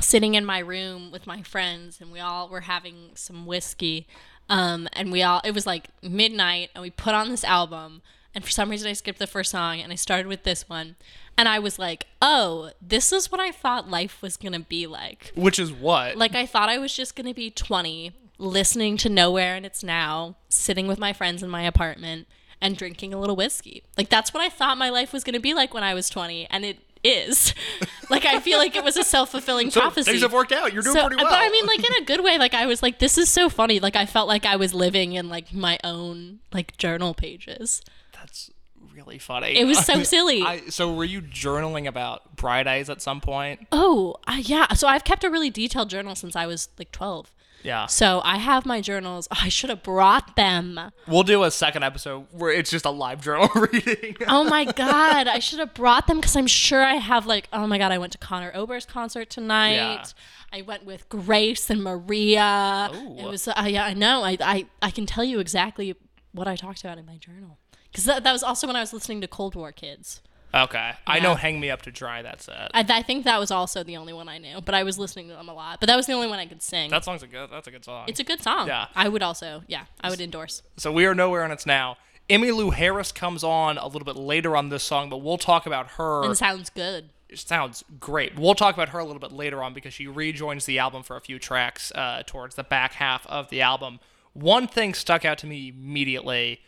sitting 0.00 0.34
in 0.34 0.46
my 0.46 0.60
room 0.60 1.10
with 1.10 1.26
my 1.26 1.42
friends, 1.42 2.00
and 2.00 2.10
we 2.10 2.20
all 2.20 2.48
were 2.48 2.62
having 2.62 3.10
some 3.16 3.44
whiskey. 3.44 4.06
Um, 4.48 4.88
and 4.94 5.12
we 5.12 5.22
all, 5.22 5.42
it 5.44 5.52
was 5.52 5.66
like 5.66 5.88
midnight, 6.02 6.70
and 6.74 6.80
we 6.80 6.88
put 6.88 7.12
on 7.12 7.28
this 7.28 7.44
album. 7.44 8.00
And 8.34 8.42
for 8.42 8.50
some 8.50 8.70
reason, 8.70 8.88
I 8.88 8.94
skipped 8.94 9.18
the 9.18 9.26
first 9.26 9.50
song, 9.50 9.78
and 9.80 9.92
I 9.92 9.96
started 9.96 10.26
with 10.26 10.44
this 10.44 10.70
one. 10.70 10.96
And 11.36 11.48
I 11.48 11.58
was 11.58 11.78
like, 11.78 12.06
oh, 12.22 12.70
this 12.80 13.12
is 13.12 13.30
what 13.30 13.40
I 13.40 13.50
thought 13.50 13.90
life 13.90 14.22
was 14.22 14.38
going 14.38 14.52
to 14.52 14.60
be 14.60 14.86
like. 14.86 15.32
Which 15.34 15.58
is 15.58 15.70
what? 15.70 16.16
Like, 16.16 16.34
I 16.34 16.46
thought 16.46 16.70
I 16.70 16.78
was 16.78 16.94
just 16.94 17.14
going 17.14 17.26
to 17.26 17.34
be 17.34 17.50
20, 17.50 18.12
listening 18.42 18.96
to 18.98 19.08
Nowhere 19.08 19.54
and 19.54 19.64
It's 19.64 19.82
Now, 19.82 20.36
sitting 20.48 20.86
with 20.88 20.98
my 20.98 21.12
friends 21.12 21.42
in 21.42 21.48
my 21.50 21.62
apartment, 21.62 22.26
and 22.60 22.76
drinking 22.76 23.12
a 23.12 23.18
little 23.18 23.34
whiskey. 23.36 23.82
Like 23.96 24.08
that's 24.08 24.32
what 24.34 24.42
I 24.42 24.48
thought 24.48 24.78
my 24.78 24.88
life 24.90 25.12
was 25.12 25.24
going 25.24 25.34
to 25.34 25.40
be 25.40 25.52
like 25.54 25.74
when 25.74 25.82
I 25.82 25.94
was 25.94 26.08
20, 26.10 26.46
and 26.50 26.64
it 26.64 26.78
is. 27.04 27.54
like 28.10 28.24
I 28.24 28.38
feel 28.40 28.58
like 28.58 28.76
it 28.76 28.84
was 28.84 28.96
a 28.96 29.02
self 29.04 29.30
fulfilling 29.30 29.70
So 29.70 29.80
prophecy. 29.80 30.10
things 30.12 30.22
have 30.22 30.32
worked 30.32 30.52
out. 30.52 30.72
You're 30.72 30.82
doing 30.82 30.94
So- 30.94 31.06
pretty 31.08 31.16
well. 31.22 31.32
But 31.32 31.40
I 31.40 31.48
mean, 31.50 31.66
like 31.66 31.80
in 31.80 32.02
a 32.02 32.04
good 32.04 32.22
way. 32.22 32.38
Like 32.38 32.54
I 32.54 32.66
was 32.66 32.82
like, 32.82 32.98
this 33.00 33.18
is 33.18 33.28
so 33.28 33.48
funny. 33.48 33.80
Like 33.80 33.96
I 33.96 34.06
felt 34.06 34.28
like 34.28 34.44
I 34.46 34.56
was 34.56 34.74
living 34.74 35.12
in 35.14 35.28
like 35.28 35.52
my 35.52 35.78
own 35.82 36.40
like 36.52 36.76
journal 36.76 37.14
pages. 37.14 37.82
that's 38.12 38.50
really 38.94 39.18
funny. 39.18 39.58
It 39.58 39.64
was 39.64 39.84
so 39.84 40.02
silly. 40.04 40.42
I, 40.42 40.68
so 40.68 40.92
were 40.92 41.04
you 41.04 41.20
journaling 41.22 41.88
about 41.88 42.36
Bright 42.36 42.68
Eyes 42.68 42.88
at 42.90 43.02
some 43.02 43.20
point? 43.20 43.66
Oh, 43.72 44.14
uh, 44.28 44.36
yeah. 44.40 44.72
So 44.74 44.86
I've 44.86 45.02
kept 45.02 45.24
a 45.24 45.30
really 45.30 45.50
detailed 45.50 45.90
journal 45.90 46.14
since 46.14 46.36
I 46.36 46.46
was 46.46 46.68
like 46.78 46.92
12. 46.92 47.34
Yeah. 47.62 47.86
So 47.86 48.20
I 48.24 48.38
have 48.38 48.66
my 48.66 48.80
journals. 48.80 49.28
Oh, 49.30 49.38
I 49.42 49.48
should 49.48 49.70
have 49.70 49.82
brought 49.82 50.36
them. 50.36 50.78
We'll 51.06 51.22
do 51.22 51.42
a 51.44 51.50
second 51.50 51.82
episode 51.82 52.26
where 52.32 52.52
it's 52.52 52.70
just 52.70 52.84
a 52.84 52.90
live 52.90 53.22
journal 53.22 53.48
reading. 53.54 54.16
Oh 54.26 54.44
my 54.44 54.64
god, 54.76 55.28
I 55.28 55.38
should 55.38 55.58
have 55.58 55.74
brought 55.74 56.06
them 56.06 56.18
because 56.18 56.36
I'm 56.36 56.46
sure 56.46 56.82
I 56.82 56.94
have 56.94 57.26
like. 57.26 57.48
Oh 57.52 57.66
my 57.66 57.78
god, 57.78 57.92
I 57.92 57.98
went 57.98 58.12
to 58.12 58.18
Conor 58.18 58.52
Oberst's 58.54 58.90
concert 58.90 59.30
tonight. 59.30 59.74
Yeah. 59.74 60.04
I 60.52 60.62
went 60.62 60.84
with 60.84 61.08
Grace 61.08 61.70
and 61.70 61.82
Maria. 61.82 62.90
Ooh. 62.94 63.18
It 63.18 63.24
was. 63.24 63.48
Uh, 63.48 63.64
yeah, 63.66 63.84
I 63.84 63.94
know. 63.94 64.22
I, 64.22 64.36
I 64.40 64.66
I 64.80 64.90
can 64.90 65.06
tell 65.06 65.24
you 65.24 65.40
exactly 65.40 65.94
what 66.32 66.48
I 66.48 66.56
talked 66.56 66.82
about 66.82 66.98
in 66.98 67.06
my 67.06 67.16
journal 67.16 67.58
because 67.90 68.04
that, 68.06 68.24
that 68.24 68.32
was 68.32 68.42
also 68.42 68.66
when 68.66 68.76
I 68.76 68.80
was 68.80 68.92
listening 68.92 69.20
to 69.20 69.28
Cold 69.28 69.54
War 69.54 69.70
Kids. 69.72 70.20
Okay. 70.54 70.92
I 71.06 71.20
know 71.20 71.34
Hang 71.34 71.60
Me 71.60 71.70
Up 71.70 71.82
to 71.82 71.90
Dry, 71.90 72.22
that's 72.22 72.46
it. 72.48 72.70
I, 72.74 72.84
I 72.88 73.02
think 73.02 73.24
that 73.24 73.40
was 73.40 73.50
also 73.50 73.82
the 73.82 73.96
only 73.96 74.12
one 74.12 74.28
I 74.28 74.38
knew, 74.38 74.60
but 74.60 74.74
I 74.74 74.82
was 74.82 74.98
listening 74.98 75.28
to 75.28 75.34
them 75.34 75.48
a 75.48 75.54
lot. 75.54 75.80
But 75.80 75.86
that 75.86 75.96
was 75.96 76.06
the 76.06 76.12
only 76.12 76.28
one 76.28 76.38
I 76.38 76.46
could 76.46 76.62
sing. 76.62 76.90
that 76.90 77.04
song's 77.04 77.22
a 77.22 77.26
good 77.26 77.50
that's 77.50 77.66
a 77.66 77.70
good 77.70 77.84
song. 77.84 78.04
it's 78.08 78.20
a 78.20 78.24
good 78.24 78.42
song. 78.42 78.66
Yeah. 78.66 78.86
I 78.94 79.08
would 79.08 79.22
also. 79.22 79.62
Yeah, 79.66 79.84
I 80.00 80.10
would 80.10 80.20
endorse. 80.20 80.62
so 80.76 80.92
we 80.92 81.06
are 81.06 81.14
nowhere 81.14 81.42
and 81.44 81.52
it's 81.52 81.66
now. 81.66 81.96
Emmylou 82.30 82.72
Harris 82.74 83.12
comes 83.12 83.42
on 83.42 83.78
a 83.78 83.86
little 83.86 84.04
bit 84.04 84.16
later 84.16 84.56
on 84.56 84.68
this 84.68 84.84
song, 84.84 85.10
but 85.10 85.18
we'll 85.18 85.38
talk 85.38 85.66
about 85.66 85.92
her. 85.92 86.24
And 86.24 86.36
sounds 86.36 86.70
good. 86.70 87.10
It 87.28 87.38
sounds 87.38 87.82
great. 87.98 88.38
We'll 88.38 88.54
talk 88.54 88.74
about 88.74 88.90
her 88.90 88.98
a 88.98 89.04
little 89.04 89.20
bit 89.20 89.32
later 89.32 89.62
on 89.62 89.74
because 89.74 89.92
she 89.94 90.06
rejoins 90.06 90.64
the 90.66 90.78
album 90.78 91.02
for 91.02 91.16
a 91.16 91.20
few 91.20 91.38
tracks 91.38 91.90
uh, 91.94 92.22
towards 92.26 92.54
the 92.54 92.62
back 92.62 92.94
half 92.94 93.26
of 93.26 93.48
the 93.50 93.60
album. 93.62 94.00
One 94.34 94.68
thing 94.68 94.94
stuck 94.94 95.24
out 95.24 95.38
to 95.38 95.46
me 95.46 95.68
immediately 95.68 96.60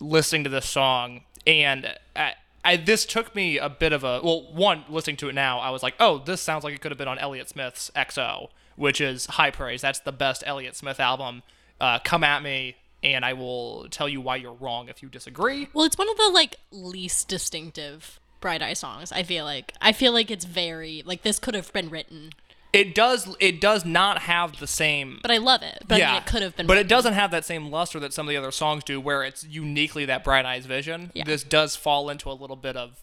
listening 0.00 0.44
to 0.44 0.50
this 0.50 0.66
song, 0.68 1.22
and 1.46 1.94
I, 2.16 2.34
I, 2.64 2.76
this 2.76 3.04
took 3.04 3.34
me 3.34 3.58
a 3.58 3.68
bit 3.68 3.92
of 3.92 4.04
a 4.04 4.20
well. 4.22 4.52
One 4.52 4.84
listening 4.88 5.16
to 5.18 5.28
it 5.28 5.34
now, 5.34 5.58
I 5.58 5.70
was 5.70 5.82
like, 5.82 5.94
"Oh, 5.98 6.18
this 6.18 6.40
sounds 6.40 6.64
like 6.64 6.74
it 6.74 6.80
could 6.80 6.90
have 6.90 6.98
been 6.98 7.08
on 7.08 7.18
Elliott 7.18 7.48
Smith's 7.48 7.90
XO," 7.96 8.48
which 8.76 9.00
is 9.00 9.26
high 9.26 9.50
praise. 9.50 9.80
That's 9.80 10.00
the 10.00 10.12
best 10.12 10.44
Elliott 10.46 10.76
Smith 10.76 11.00
album. 11.00 11.42
Uh, 11.80 11.98
come 11.98 12.22
at 12.22 12.42
me, 12.42 12.76
and 13.02 13.24
I 13.24 13.32
will 13.32 13.88
tell 13.90 14.08
you 14.08 14.20
why 14.20 14.36
you're 14.36 14.52
wrong 14.52 14.88
if 14.88 15.02
you 15.02 15.08
disagree. 15.08 15.68
Well, 15.72 15.84
it's 15.84 15.98
one 15.98 16.08
of 16.08 16.16
the 16.16 16.30
like 16.32 16.56
least 16.70 17.28
distinctive 17.28 18.20
Bright 18.40 18.62
Eye 18.62 18.74
songs. 18.74 19.10
I 19.10 19.22
feel 19.22 19.44
like 19.44 19.72
I 19.80 19.92
feel 19.92 20.12
like 20.12 20.30
it's 20.30 20.44
very 20.44 21.02
like 21.06 21.22
this 21.22 21.38
could 21.38 21.54
have 21.54 21.72
been 21.72 21.88
written, 21.88 22.32
It 22.72 22.94
does. 22.94 23.36
It 23.38 23.60
does 23.60 23.84
not 23.84 24.20
have 24.20 24.58
the 24.58 24.66
same 24.66 25.18
but 25.20 25.30
I 25.30 25.36
love 25.36 25.62
it. 25.62 25.82
But 25.86 26.00
I 26.00 26.06
mean, 26.06 26.22
it 26.22 26.26
could 26.26 26.42
have 26.42 26.56
been. 26.56 26.66
But 26.66 26.78
it 26.78 26.88
doesn't 26.88 27.12
have 27.12 27.30
that 27.30 27.44
same 27.44 27.70
luster 27.70 28.00
that 28.00 28.14
some 28.14 28.26
of 28.26 28.30
the 28.30 28.36
other 28.36 28.50
songs 28.50 28.82
do, 28.82 29.00
where 29.00 29.22
it's 29.22 29.44
uniquely 29.44 30.06
that 30.06 30.24
Bright 30.24 30.46
Eyes 30.46 30.64
vision. 30.64 31.10
Yeah. 31.14 31.24
This 31.24 31.42
does 31.44 31.76
fall 31.76 32.08
into 32.08 32.30
a 32.30 32.32
little 32.32 32.56
bit 32.56 32.76
of 32.76 33.02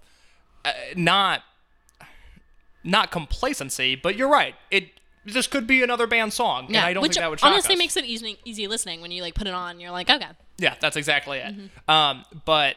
uh, 0.65 0.71
not 0.95 1.43
not 2.84 3.12
complacency, 3.12 3.95
but 3.95 4.15
you're 4.15 4.29
right. 4.29 4.55
It 4.71 4.89
this 5.25 5.47
could 5.47 5.67
be 5.67 5.84
another 5.84 6.08
band 6.08 6.34
song, 6.34 6.67
and 6.67 6.77
I 6.77 6.93
don't 6.93 7.03
which 7.03 7.13
think 7.13 7.21
that 7.21 7.29
would 7.29 7.39
shock 7.39 7.51
honestly 7.51 7.75
us. 7.75 7.79
makes 7.79 7.97
it 7.97 8.05
easy 8.05 8.39
easy 8.45 8.67
listening 8.67 9.01
when 9.01 9.12
you 9.12 9.21
like 9.21 9.36
put 9.36 9.47
it 9.47 9.53
on. 9.53 9.79
You're 9.79 9.91
like, 9.91 10.10
okay, 10.10 10.29
Yeah, 10.58 10.75
that's 10.79 10.95
exactly 10.95 11.39
it. 11.39 11.55
Mm-hmm. 11.55 11.91
Um, 11.91 12.25
but 12.45 12.75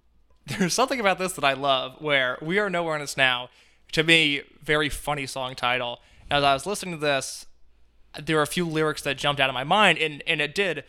there's 0.46 0.74
something 0.74 1.00
about 1.00 1.18
this 1.18 1.32
that 1.34 1.44
I 1.44 1.52
love 1.52 1.96
where 2.00 2.38
We 2.40 2.58
Are 2.58 2.70
Nowhere 2.70 2.94
and 2.94 3.02
It's 3.02 3.16
Now, 3.16 3.50
to 3.92 4.02
me, 4.02 4.42
very 4.62 4.88
funny 4.88 5.26
song 5.26 5.54
title. 5.54 6.00
As 6.30 6.44
I 6.44 6.54
was 6.54 6.66
listening 6.66 6.94
to 6.94 7.00
this, 7.00 7.46
there 8.22 8.36
were 8.36 8.42
a 8.42 8.46
few 8.46 8.66
lyrics 8.66 9.02
that 9.02 9.18
jumped 9.18 9.40
out 9.40 9.50
of 9.50 9.54
my 9.54 9.64
mind, 9.64 9.98
and, 9.98 10.22
and 10.26 10.40
it 10.40 10.54
did 10.54 10.84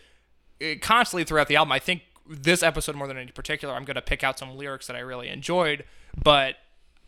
it 0.59 0.81
constantly 0.81 1.23
throughout 1.23 1.47
the 1.47 1.55
album. 1.55 1.71
I 1.71 1.79
think 1.79 2.03
this 2.27 2.63
episode, 2.63 2.95
more 2.95 3.07
than 3.07 3.17
any 3.17 3.31
particular, 3.31 3.73
I'm 3.73 3.83
going 3.83 3.95
to 3.95 4.01
pick 4.01 4.23
out 4.23 4.37
some 4.37 4.55
lyrics 4.55 4.87
that 4.87 4.95
I 4.95 4.99
really 4.99 5.27
enjoyed, 5.27 5.83
but 6.23 6.55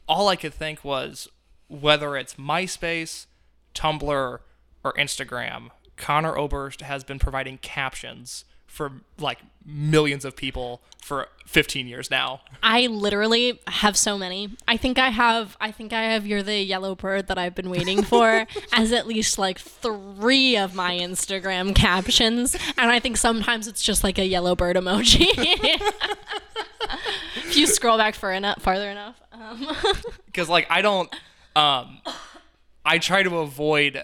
all 0.08 0.28
I 0.28 0.36
could 0.36 0.54
think 0.54 0.84
was 0.84 1.28
whether 1.67 2.17
it's 2.17 2.36
MySpace, 2.36 3.28
Tumblr, 3.74 4.39
or 4.84 4.93
Instagram, 4.93 5.69
Conor 5.96 6.38
Oberst 6.38 6.82
has 6.82 7.04
been 7.04 7.19
providing 7.19 7.58
captions 7.60 8.46
for 8.73 8.91
like 9.19 9.38
millions 9.63 10.25
of 10.25 10.36
people 10.36 10.81
for 10.99 11.27
15 11.45 11.86
years 11.86 12.09
now. 12.09 12.41
I 12.63 12.88
literally 12.88 13.62
have 13.67 13.95
so 13.95 14.17
many. 14.17 14.57
I 14.67 14.77
think 14.77 14.97
I 14.97 15.09
have. 15.09 15.55
I 15.62 15.69
think 15.71 15.93
I 15.93 16.01
have. 16.05 16.25
You're 16.25 16.41
the 16.41 16.57
yellow 16.57 16.95
bird 16.95 17.27
that 17.27 17.38
I've 17.38 17.53
been 17.53 17.69
waiting 17.69 18.01
for 18.01 18.47
as 18.73 18.91
at 18.91 19.05
least 19.05 19.38
like 19.38 19.59
three 19.59 20.57
of 20.57 20.73
my 20.73 20.97
Instagram 20.97 21.75
captions, 21.75 22.55
and 22.75 22.89
I 22.89 22.99
think 22.99 23.17
sometimes 23.17 23.67
it's 23.67 23.83
just 23.83 24.03
like 24.03 24.17
a 24.17 24.25
yellow 24.25 24.55
bird 24.55 24.75
emoji. 24.75 25.27
if 27.36 27.55
you 27.55 27.67
scroll 27.67 27.99
back 27.99 28.15
far 28.15 28.33
enough, 28.33 28.59
farther 28.59 28.89
enough, 28.89 29.21
um, 29.31 29.67
because 30.25 30.49
like 30.49 30.65
I 30.71 30.81
don't 30.81 31.13
um 31.55 32.01
I 32.83 32.97
try 32.97 33.21
to 33.21 33.38
avoid 33.38 34.01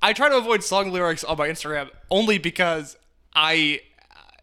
I 0.00 0.14
try 0.14 0.30
to 0.30 0.38
avoid 0.38 0.64
song 0.64 0.90
lyrics 0.90 1.22
on 1.22 1.36
my 1.36 1.48
Instagram 1.48 1.90
only 2.10 2.38
because 2.38 2.96
I 3.34 3.80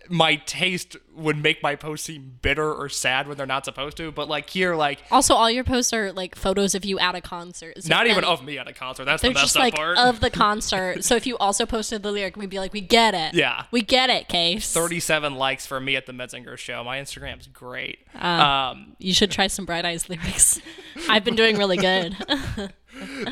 my 0.10 0.36
taste 0.36 0.96
would 1.16 1.38
make 1.38 1.62
my 1.64 1.76
post 1.76 2.06
seem 2.06 2.38
bitter 2.42 2.74
or 2.74 2.90
sad 2.90 3.28
when 3.28 3.38
they're 3.38 3.46
not 3.46 3.66
supposed 3.66 3.98
to 3.98 4.12
but 4.12 4.28
like 4.28 4.50
here 4.50 4.76
like 4.76 5.00
also 5.12 5.34
all 5.34 5.50
your 5.50 5.64
posts 5.64 5.92
are 5.94 6.12
like 6.12 6.36
photos 6.36 6.76
of 6.76 6.86
you 6.86 7.00
at 7.00 7.16
a 7.16 7.22
concert. 7.22 7.84
So 7.84 7.90
not 7.90 8.08
even 8.08 8.24
of 8.24 8.44
me 8.44 8.58
at 8.58 8.68
a 8.68 8.74
concert 8.74 9.06
that's 9.06 9.22
the 9.22 9.34
just 9.34 9.56
like 9.56 9.76
part 9.76 9.98
of 9.98 10.20
the 10.20 10.30
concert. 10.30 11.04
so 11.04 11.16
if 11.16 11.26
you 11.28 11.38
also 11.38 11.66
posted 11.66 12.04
the 12.04 12.12
lyric, 12.12 12.38
we'd 12.38 12.50
be 12.50 12.60
like, 12.60 12.74
we 12.74 12.82
get 12.82 13.14
it. 13.14 13.34
Yeah. 13.34 13.64
we 13.72 13.82
get 13.82 14.10
it, 14.10 14.28
Case. 14.28 14.72
37 14.74 15.36
likes 15.36 15.66
for 15.66 15.80
me 15.80 15.96
at 15.96 16.06
the 16.06 16.14
Metzinger 16.14 16.58
show 16.58 16.84
my 16.84 17.00
Instagram's 17.00 17.48
great 17.48 18.00
Uh. 18.16 18.28
um 18.28 18.96
You 19.00 19.14
should 19.14 19.32
try 19.32 19.48
some 19.48 19.66
Bright 19.66 19.86
Eyes 19.86 20.10
lyrics. 20.10 20.60
I've 21.10 21.24
been 21.24 21.36
doing 21.36 21.58
really 21.58 21.78
good. 21.78 22.16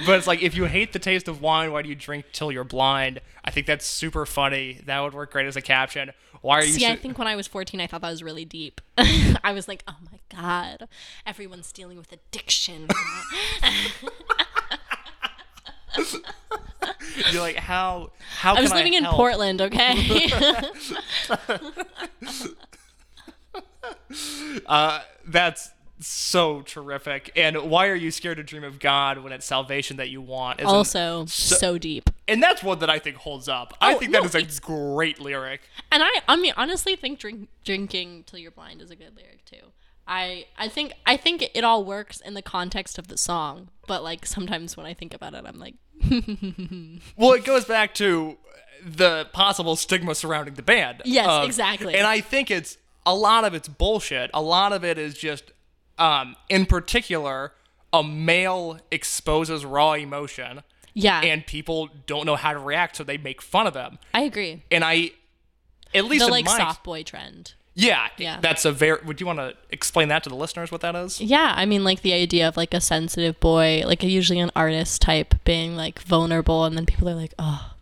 but 0.05 0.17
it's 0.17 0.27
like 0.27 0.41
if 0.41 0.55
you 0.55 0.65
hate 0.65 0.93
the 0.93 0.99
taste 0.99 1.27
of 1.27 1.41
wine 1.41 1.71
why 1.71 1.81
do 1.81 1.89
you 1.89 1.95
drink 1.95 2.25
till 2.31 2.51
you're 2.51 2.63
blind 2.63 3.19
I 3.43 3.51
think 3.51 3.65
that's 3.65 3.85
super 3.85 4.25
funny 4.25 4.81
that 4.85 4.99
would 4.99 5.13
work 5.13 5.31
great 5.31 5.47
as 5.47 5.55
a 5.55 5.61
caption 5.61 6.11
why 6.45 6.59
are 6.59 6.63
you 6.63 6.73
See, 6.73 6.85
I 6.85 6.95
think 6.95 7.17
when 7.17 7.27
I 7.27 7.35
was 7.35 7.47
14, 7.47 7.81
I 7.81 7.87
thought 7.87 8.01
that 8.01 8.11
was 8.11 8.21
really 8.21 8.45
deep. 8.45 8.79
I 8.99 9.51
was 9.51 9.67
like, 9.67 9.83
oh 9.87 9.95
my 10.11 10.19
God, 10.29 10.87
everyone's 11.25 11.71
dealing 11.71 11.97
with 11.97 12.11
addiction. 12.11 12.87
you're 17.31 17.41
like 17.41 17.55
how 17.55 18.11
how 18.37 18.53
I 18.53 18.61
was 18.61 18.71
living 18.71 18.93
in 18.93 19.05
help? 19.05 19.15
Portland, 19.15 19.59
okay? 19.61 20.29
Uh, 24.65 25.01
that's 25.27 25.69
so 25.99 26.61
terrific. 26.61 27.31
And 27.35 27.69
why 27.69 27.87
are 27.87 27.95
you 27.95 28.11
scared 28.11 28.37
to 28.37 28.43
dream 28.43 28.63
of 28.63 28.79
God 28.79 29.19
when 29.19 29.31
it's 29.31 29.45
salvation 29.45 29.97
that 29.97 30.09
you 30.09 30.21
want? 30.21 30.59
Isn't- 30.59 30.69
also, 30.73 31.25
so, 31.25 31.77
deep. 31.77 32.09
and 32.27 32.41
that's 32.43 32.61
one 32.63 32.79
that 32.79 32.89
I 32.89 32.99
think 32.99 33.17
holds 33.17 33.47
up. 33.47 33.73
I 33.79 33.93
Oh, 33.93 33.99
think 33.99 34.11
that 34.11 34.21
no, 34.23 34.27
is 34.27 34.35
a 34.57 34.61
great 34.61 35.19
lyric. 35.19 35.61
And 35.91 36.03
I, 36.03 36.09
I 36.27 36.35
mean, 36.35 36.53
honestly, 36.57 36.95
think 36.95 37.19
drink, 37.19 37.47
drinking 37.63 38.23
till 38.25 38.39
you're 38.39 38.51
blind 38.51 38.81
is 38.81 38.91
a 38.91 38.95
good 38.95 39.15
lyric 39.15 39.45
too. 39.45 39.71
I, 40.07 40.45
I 40.57 40.67
think, 40.67 40.93
I 41.05 41.17
think 41.17 41.49
it 41.53 41.63
all 41.63 41.83
works 41.83 42.19
in 42.21 42.35
the 42.35 42.41
context 42.43 42.97
of 42.99 43.07
the 43.07 43.17
song. 43.17 43.69
But 43.87 44.03
like 44.03 44.25
sometimes 44.25 44.75
when 44.77 44.85
I 44.85 44.93
think 44.93 45.13
about 45.13 45.33
it, 45.33 45.43
I'm 45.47 45.57
like, 45.59 45.75
Well, 47.17 47.33
it 47.33 47.45
goes 47.45 47.65
back 47.65 47.93
to 47.95 48.37
the 48.85 49.27
possible 49.33 49.75
stigma 49.75 50.13
surrounding 50.13 50.53
the 50.55 50.61
band. 50.61 51.01
Yes, 51.05 51.27
Um, 51.27 51.45
exactly. 51.45 51.95
And 51.95 52.05
I 52.05 52.21
think 52.21 52.51
it's 52.51 52.77
a 53.05 53.15
lot 53.15 53.45
of 53.45 53.53
it's 53.53 53.67
bullshit. 53.67 54.29
A 54.33 54.41
lot 54.41 54.73
of 54.73 54.83
it 54.83 54.97
is 54.97 55.15
just, 55.15 55.51
um, 55.97 56.35
in 56.49 56.65
particular, 56.65 57.53
a 57.93 58.03
male 58.03 58.79
exposes 58.91 59.65
raw 59.65 59.93
emotion, 59.93 60.61
yeah, 60.93 61.21
and 61.21 61.45
people 61.45 61.89
don't 62.05 62.25
know 62.25 62.35
how 62.35 62.53
to 62.53 62.59
react, 62.59 62.95
so 62.97 63.03
they 63.03 63.17
make 63.17 63.41
fun 63.41 63.67
of 63.67 63.73
them. 63.73 63.99
I 64.13 64.21
agree. 64.21 64.63
And 64.71 64.83
I, 64.83 65.11
at 65.93 66.05
least 66.05 66.25
The 66.25 66.31
like 66.31 66.45
my 66.45 66.57
soft 66.57 66.83
boy 66.83 67.03
trend. 67.03 67.53
Yeah, 67.77 68.07
Yeah. 68.17 68.39
That's 68.39 68.63
a 68.63 68.71
very. 68.71 69.01
Would 69.03 69.19
you 69.19 69.27
want 69.27 69.39
to 69.39 69.53
explain 69.69 70.07
that 70.07 70.23
to 70.23 70.29
the 70.29 70.35
listeners 70.35 70.71
what 70.71 70.79
that 70.79 70.95
is? 70.95 71.19
Yeah, 71.19 71.53
I 71.57 71.65
mean, 71.65 71.83
like 71.83 72.03
the 72.03 72.13
idea 72.13 72.47
of 72.47 72.55
like 72.55 72.73
a 72.73 72.79
sensitive 72.79 73.37
boy, 73.41 73.83
like 73.85 74.01
usually 74.01 74.39
an 74.39 74.51
artist 74.55 75.01
type 75.01 75.35
being 75.43 75.75
like 75.75 75.99
vulnerable, 76.01 76.63
and 76.63 76.77
then 76.77 76.85
people 76.85 77.09
are 77.09 77.15
like, 77.15 77.33
oh, 77.37 77.73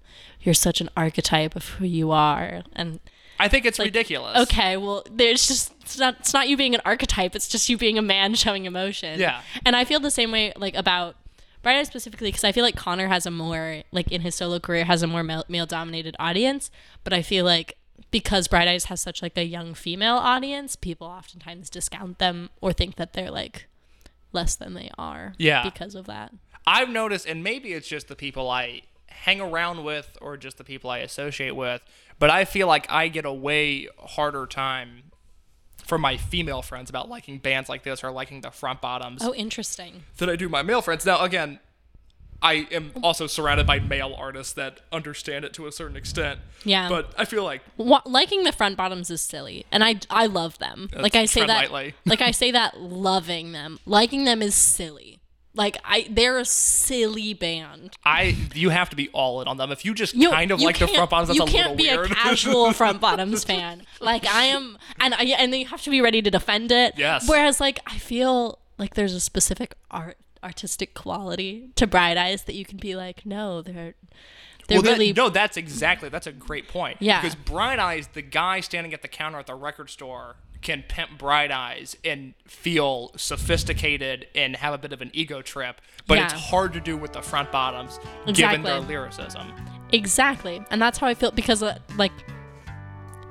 you're 0.41 0.55
such 0.55 0.81
an 0.81 0.89
archetype 0.97 1.55
of 1.55 1.69
who 1.69 1.85
you 1.85 2.09
are. 2.09 2.63
And 2.73 3.01
I 3.39 3.47
think 3.47 3.65
it's 3.65 3.77
like, 3.77 3.87
ridiculous. 3.87 4.37
okay, 4.43 4.77
well, 4.77 5.03
there's 5.11 5.47
just, 5.47 5.72
it's 5.83 5.99
not, 5.99 6.15
it's 6.19 6.33
not 6.33 6.49
you 6.49 6.57
being 6.57 6.75
an 6.75 6.81
archetype, 6.85 7.35
it's 7.35 7.47
just 7.47 7.69
you 7.69 7.77
being 7.77 7.97
a 7.97 8.01
man 8.01 8.33
showing 8.35 8.65
emotion. 8.65 9.19
Yeah. 9.19 9.41
And 9.65 9.75
I 9.75 9.85
feel 9.85 9.99
the 9.99 10.11
same 10.11 10.31
way, 10.31 10.53
like, 10.55 10.75
about 10.75 11.15
Bright 11.61 11.77
Eyes 11.77 11.87
specifically 11.87 12.27
because 12.27 12.43
I 12.43 12.51
feel 12.51 12.63
like 12.63 12.75
Conor 12.75 13.07
has 13.07 13.25
a 13.25 13.31
more 13.31 13.83
like 13.93 14.11
in 14.11 14.21
his 14.21 14.35
solo 14.35 14.59
career 14.59 14.83
has 14.83 15.01
a 15.01 15.07
more 15.07 15.23
male 15.23 15.65
dominated 15.65 16.15
audience, 16.19 16.69
but 17.05 17.13
I 17.13 17.21
feel 17.21 17.45
like 17.45 17.77
because 18.11 18.49
Bright 18.49 18.67
Eyes 18.67 18.85
has 18.85 19.01
such 19.01 19.21
like 19.21 19.37
a 19.37 19.45
young 19.45 19.73
female 19.73 20.15
audience, 20.15 20.75
people 20.75 21.07
oftentimes 21.07 21.69
discount 21.69 22.19
them 22.19 22.49
or 22.59 22.73
think 22.73 22.97
that 22.97 23.13
they're 23.13 23.31
like 23.31 23.67
less 24.33 24.55
than 24.55 24.73
they 24.73 24.89
are. 24.97 25.33
Yeah. 25.37 25.63
Because 25.63 25.95
of 25.95 26.05
that. 26.05 26.33
I've 26.67 26.89
noticed, 26.89 27.25
and 27.25 27.43
maybe 27.43 27.73
it's 27.73 27.87
just 27.87 28.07
the 28.09 28.15
people 28.15 28.49
I 28.49 28.81
hang 29.07 29.39
around 29.39 29.83
with 29.83 30.17
or 30.21 30.37
just 30.37 30.57
the 30.57 30.63
people 30.63 30.89
I 30.89 30.99
associate 30.99 31.55
with, 31.55 31.81
but 32.19 32.29
I 32.29 32.45
feel 32.45 32.67
like 32.67 32.89
I 32.89 33.07
get 33.07 33.25
a 33.25 33.33
way 33.33 33.87
harder 33.99 34.45
time 34.45 35.03
from 35.85 36.01
my 36.01 36.17
female 36.17 36.61
friends 36.61 36.89
about 36.89 37.09
liking 37.09 37.37
bands 37.37 37.69
like 37.69 37.83
this 37.83 38.03
or 38.03 38.11
liking 38.11 38.41
the 38.41 38.51
front 38.51 38.81
bottoms 38.81 39.21
Oh, 39.23 39.33
interesting. 39.33 40.03
than 40.17 40.29
I 40.29 40.35
do 40.35 40.49
my 40.49 40.61
male 40.61 40.81
friends. 40.81 41.05
Now, 41.05 41.21
again, 41.21 41.59
I 42.41 42.67
am 42.71 42.91
also 43.01 43.25
surrounded 43.27 43.65
by 43.65 43.79
male 43.79 44.13
artists 44.17 44.51
that 44.53 44.81
understand 44.91 45.45
it 45.45 45.53
to 45.53 45.65
a 45.67 45.71
certain 45.71 45.95
extent. 45.95 46.41
Yeah. 46.65 46.89
But 46.89 47.13
I 47.17 47.23
feel 47.23 47.43
like 47.45 47.61
Wa- 47.77 48.01
liking 48.05 48.43
the 48.43 48.51
front 48.51 48.75
bottoms 48.75 49.09
is 49.09 49.21
silly, 49.21 49.65
and 49.71 49.81
I 49.83 49.95
I 50.09 50.25
love 50.25 50.57
them. 50.59 50.89
like 50.93 51.15
I 51.15 51.23
say 51.25 51.45
that, 51.45 51.71
lightly. 51.71 51.93
like 52.05 52.21
I 52.21 52.31
say 52.31 52.51
that, 52.51 52.79
loving 52.81 53.53
them, 53.53 53.79
liking 53.85 54.25
them 54.25 54.41
is 54.41 54.55
silly. 54.55 55.19
Like 55.55 55.77
I, 55.85 56.07
they're 56.09 56.39
a 56.39 56.45
silly 56.45 57.33
band. 57.35 57.93
I 58.03 58.35
you 58.55 58.69
have 58.69 58.89
to 58.89 58.95
be 58.95 59.09
all 59.09 59.41
in 59.41 59.47
on 59.47 59.57
them. 59.57 59.71
If 59.71 59.85
you 59.85 59.93
just 59.93 60.15
You, 60.15 60.31
kind 60.31 60.49
of 60.51 60.59
like 60.61 60.79
the 60.79 60.87
front 60.87 61.11
bottoms, 61.11 61.27
that's 61.27 61.37
you 61.37 61.43
a 61.45 61.47
can't 61.47 61.71
little 61.71 61.75
be 61.77 61.95
weird. 61.95 62.11
a 62.11 62.15
casual 62.15 62.71
front 62.73 62.99
bottoms 62.99 63.43
fan. 63.43 63.83
Like 64.01 64.25
I 64.25 64.45
am, 64.45 64.77
and 64.99 65.13
I, 65.13 65.23
and 65.23 65.53
you 65.53 65.65
have 65.67 65.83
to 65.83 65.89
be 65.91 66.01
ready 66.01 66.21
to 66.23 66.31
defend 66.31 66.71
it. 66.71 66.95
Yes. 66.97 67.29
Whereas 67.29 67.59
like 67.61 67.79
I 67.85 67.97
feel 67.99 68.57
like 68.79 68.95
there's 68.95 69.13
a 69.13 69.19
specific 69.19 69.75
art 69.91 70.17
artistic 70.43 70.93
quality 70.93 71.69
to 71.75 71.85
Bright 71.87 72.17
Eyes 72.17 72.43
that 72.45 72.55
you 72.55 72.65
can 72.65 72.77
be 72.77 72.95
like, 72.95 73.23
no, 73.25 73.61
they're 73.61 73.93
they're 74.67 74.77
well, 74.77 74.81
that- 74.81 74.91
really 74.93 75.13
no, 75.13 75.29
that's 75.29 75.55
exactly 75.55 76.09
that's 76.09 76.25
a 76.27 76.31
great 76.31 76.67
point. 76.67 76.97
Yeah. 76.99 77.21
Because 77.21 77.35
Bright 77.35 77.77
Eyes, 77.77 78.09
the 78.13 78.23
guy 78.23 78.59
standing 78.59 78.93
at 78.93 79.03
the 79.03 79.07
counter 79.07 79.37
at 79.37 79.45
the 79.47 79.55
record 79.55 79.89
store, 79.91 80.37
can 80.63 80.83
pimp 80.87 81.17
Bright 81.17 81.51
Eyes 81.51 81.95
and 82.03 82.33
feel 82.47 83.11
sophisticated 83.15 84.27
and 84.33 84.55
have 84.55 84.73
a 84.73 84.77
bit 84.77 84.93
of 84.93 85.01
an 85.01 85.11
ego 85.13 85.41
trip, 85.41 85.81
but 86.07 86.17
it's 86.17 86.33
hard 86.33 86.73
to 86.73 86.79
do 86.79 86.97
with 86.97 87.13
the 87.13 87.21
front 87.21 87.51
bottoms 87.51 87.99
given 88.33 88.63
their 88.63 88.79
lyricism. 88.79 89.51
Exactly, 89.91 90.65
and 90.71 90.81
that's 90.81 90.97
how 90.97 91.07
I 91.07 91.13
feel 91.13 91.31
because, 91.31 91.61
uh, 91.61 91.77
like, 91.97 92.11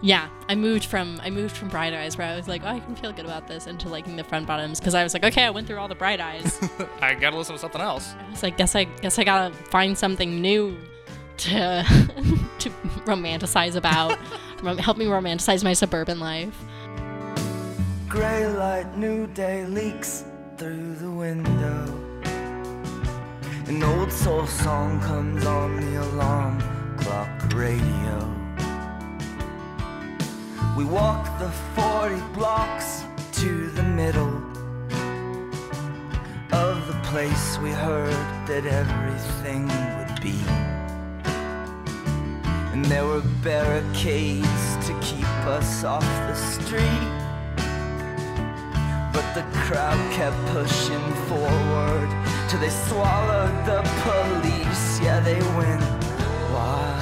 yeah, 0.03 0.29
I 0.49 0.55
moved 0.57 0.85
from 0.85 1.21
I 1.23 1.31
moved 1.31 1.57
from 1.57 1.69
Bright 1.69 1.95
Eyes 1.95 2.19
where 2.19 2.27
I 2.27 2.37
was 2.37 2.49
like, 2.49 2.63
oh, 2.65 2.69
I 2.69 2.81
can 2.81 2.97
feel 2.97 3.13
good 3.13 3.25
about 3.25 3.47
this, 3.47 3.67
into 3.67 3.89
liking 3.89 4.17
the 4.17 4.25
front 4.25 4.47
bottoms 4.47 4.81
because 4.81 4.95
I 4.95 5.03
was 5.03 5.15
like, 5.15 5.25
okay, 5.25 5.45
I 5.45 5.51
went 5.51 5.67
through 5.67 5.79
all 5.79 5.89
the 5.89 5.95
Bright 5.95 6.21
Eyes. 6.21 6.61
I 7.01 7.15
gotta 7.15 7.37
listen 7.37 7.55
to 7.55 7.61
something 7.61 7.81
else. 7.81 8.15
I 8.19 8.31
was 8.31 8.43
like, 8.43 8.57
guess 8.57 8.75
I 8.75 8.85
guess 8.85 9.19
I 9.19 9.25
gotta 9.25 9.55
find 9.55 9.97
something 9.97 10.41
new 10.41 10.77
to 11.39 11.49
to 12.59 12.71
romanticize 13.07 13.77
about. 13.77 14.19
Rom- 14.63 14.79
help 14.79 14.97
me 14.97 15.07
romanticize 15.07 15.65
my 15.65 15.73
suburban 15.73 16.21
life. 16.21 16.57
Gray 18.13 18.47
light, 18.47 18.95
new 18.99 19.27
day 19.29 19.65
leaks 19.65 20.25
through 20.59 20.97
the 20.97 21.11
window. 21.11 21.87
An 23.69 23.83
old 23.83 24.13
soul 24.13 24.47
song 24.47 25.01
comes 25.01 25.47
on 25.47 25.81
the 25.81 26.03
alarm 26.03 26.61
clock 26.99 27.55
radio. 27.55 28.19
We 30.77 30.85
walk 30.85 31.25
the 31.39 31.51
40 31.75 32.21
blocks 32.35 33.05
to 33.41 33.71
the 33.71 33.83
middle 33.83 34.37
of 36.53 36.87
the 36.87 37.01
place 37.05 37.57
we 37.63 37.71
heard 37.71 38.13
that 38.47 38.67
everything 38.67 39.69
would 39.97 40.21
be. 40.21 40.39
And 42.75 42.85
there 42.85 43.07
were 43.07 43.23
barricades 43.43 44.87
to 44.87 44.93
keep 45.01 45.25
us 45.47 45.83
off 45.83 46.05
the 46.29 46.35
street. 46.35 47.22
But 49.73 49.97
the 49.97 49.97
crowd 49.97 50.13
kept 50.13 50.37
pushing 50.49 51.15
forward 51.29 52.09
till 52.49 52.61
they 52.61 52.69
swallowed 52.69 53.65
the 53.65 53.81
police. 54.03 55.01
Yeah, 55.01 55.21
they 55.21 55.41
went 55.57 55.81
wild. 56.53 56.99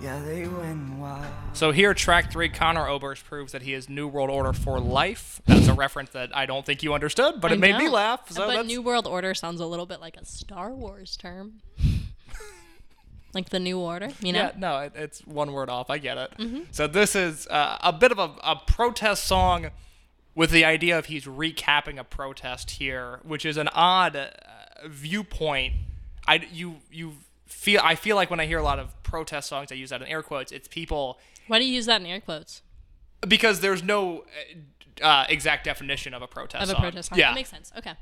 Yeah, 0.00 0.20
they 0.24 0.46
went 0.46 0.98
wild. 0.98 1.26
So 1.54 1.72
here, 1.72 1.92
track 1.94 2.30
three, 2.30 2.48
Conor 2.48 2.86
Oberst 2.88 3.24
proves 3.24 3.52
that 3.52 3.62
he 3.62 3.72
is 3.72 3.88
New 3.88 4.06
World 4.06 4.30
Order 4.30 4.52
for 4.52 4.78
life. 4.78 5.40
That's 5.46 5.66
a 5.68 5.74
reference 5.74 6.10
that 6.10 6.36
I 6.36 6.46
don't 6.46 6.64
think 6.64 6.82
you 6.82 6.94
understood, 6.94 7.40
but 7.40 7.50
it 7.50 7.54
I 7.54 7.58
made 7.58 7.78
me 7.78 7.88
laugh. 7.88 8.30
So 8.30 8.46
but 8.46 8.54
that's, 8.54 8.68
New 8.68 8.82
World 8.82 9.06
Order 9.06 9.34
sounds 9.34 9.60
a 9.60 9.66
little 9.66 9.86
bit 9.86 10.00
like 10.00 10.16
a 10.16 10.24
Star 10.24 10.72
Wars 10.72 11.16
term. 11.16 11.62
Like 13.36 13.50
the 13.50 13.60
New 13.60 13.78
Order, 13.78 14.08
you 14.20 14.32
know? 14.32 14.40
Yeah, 14.40 14.52
no, 14.58 14.78
it, 14.80 14.92
it's 14.96 15.20
one 15.26 15.52
word 15.52 15.70
off. 15.70 15.88
I 15.90 15.98
get 15.98 16.18
it. 16.18 16.30
Mm-hmm. 16.38 16.60
So 16.72 16.86
this 16.88 17.14
is 17.14 17.46
uh, 17.46 17.78
a 17.80 17.92
bit 17.92 18.10
of 18.10 18.18
a, 18.18 18.32
a 18.42 18.56
protest 18.66 19.24
song 19.24 19.68
with 20.34 20.50
the 20.50 20.64
idea 20.64 20.98
of 20.98 21.06
he's 21.06 21.24
recapping 21.26 21.98
a 21.98 22.04
protest 22.04 22.72
here, 22.72 23.20
which 23.22 23.46
is 23.46 23.56
an 23.56 23.68
odd 23.68 24.16
uh, 24.16 24.28
viewpoint. 24.88 25.74
I 26.26 26.46
you 26.52 26.76
you 26.90 27.14
feel 27.46 27.80
I 27.84 27.94
feel 27.94 28.16
like 28.16 28.30
when 28.30 28.40
I 28.40 28.46
hear 28.46 28.58
a 28.58 28.62
lot 28.64 28.78
of 28.78 29.00
protest 29.02 29.48
songs, 29.48 29.70
I 29.70 29.76
use 29.76 29.90
that 29.90 30.02
in 30.02 30.08
air 30.08 30.22
quotes. 30.22 30.50
It's 30.52 30.66
people 30.68 31.18
Why 31.46 31.58
do 31.60 31.64
you 31.64 31.72
use 31.74 31.86
that 31.86 32.00
in 32.00 32.06
air 32.06 32.20
quotes? 32.20 32.62
because 33.26 33.60
there's 33.60 33.82
no 33.82 34.24
uh, 35.02 35.04
uh, 35.06 35.24
exact 35.28 35.64
definition 35.64 36.12
of 36.14 36.22
a 36.22 36.26
protest 36.26 36.64
Of 36.64 36.68
a 36.68 36.72
song. 36.72 36.80
protest 36.82 37.08
song. 37.08 37.18
Yeah, 37.18 37.28
That 37.30 37.34
makes 37.34 37.48
sense. 37.50 37.72
Okay. 37.78 37.92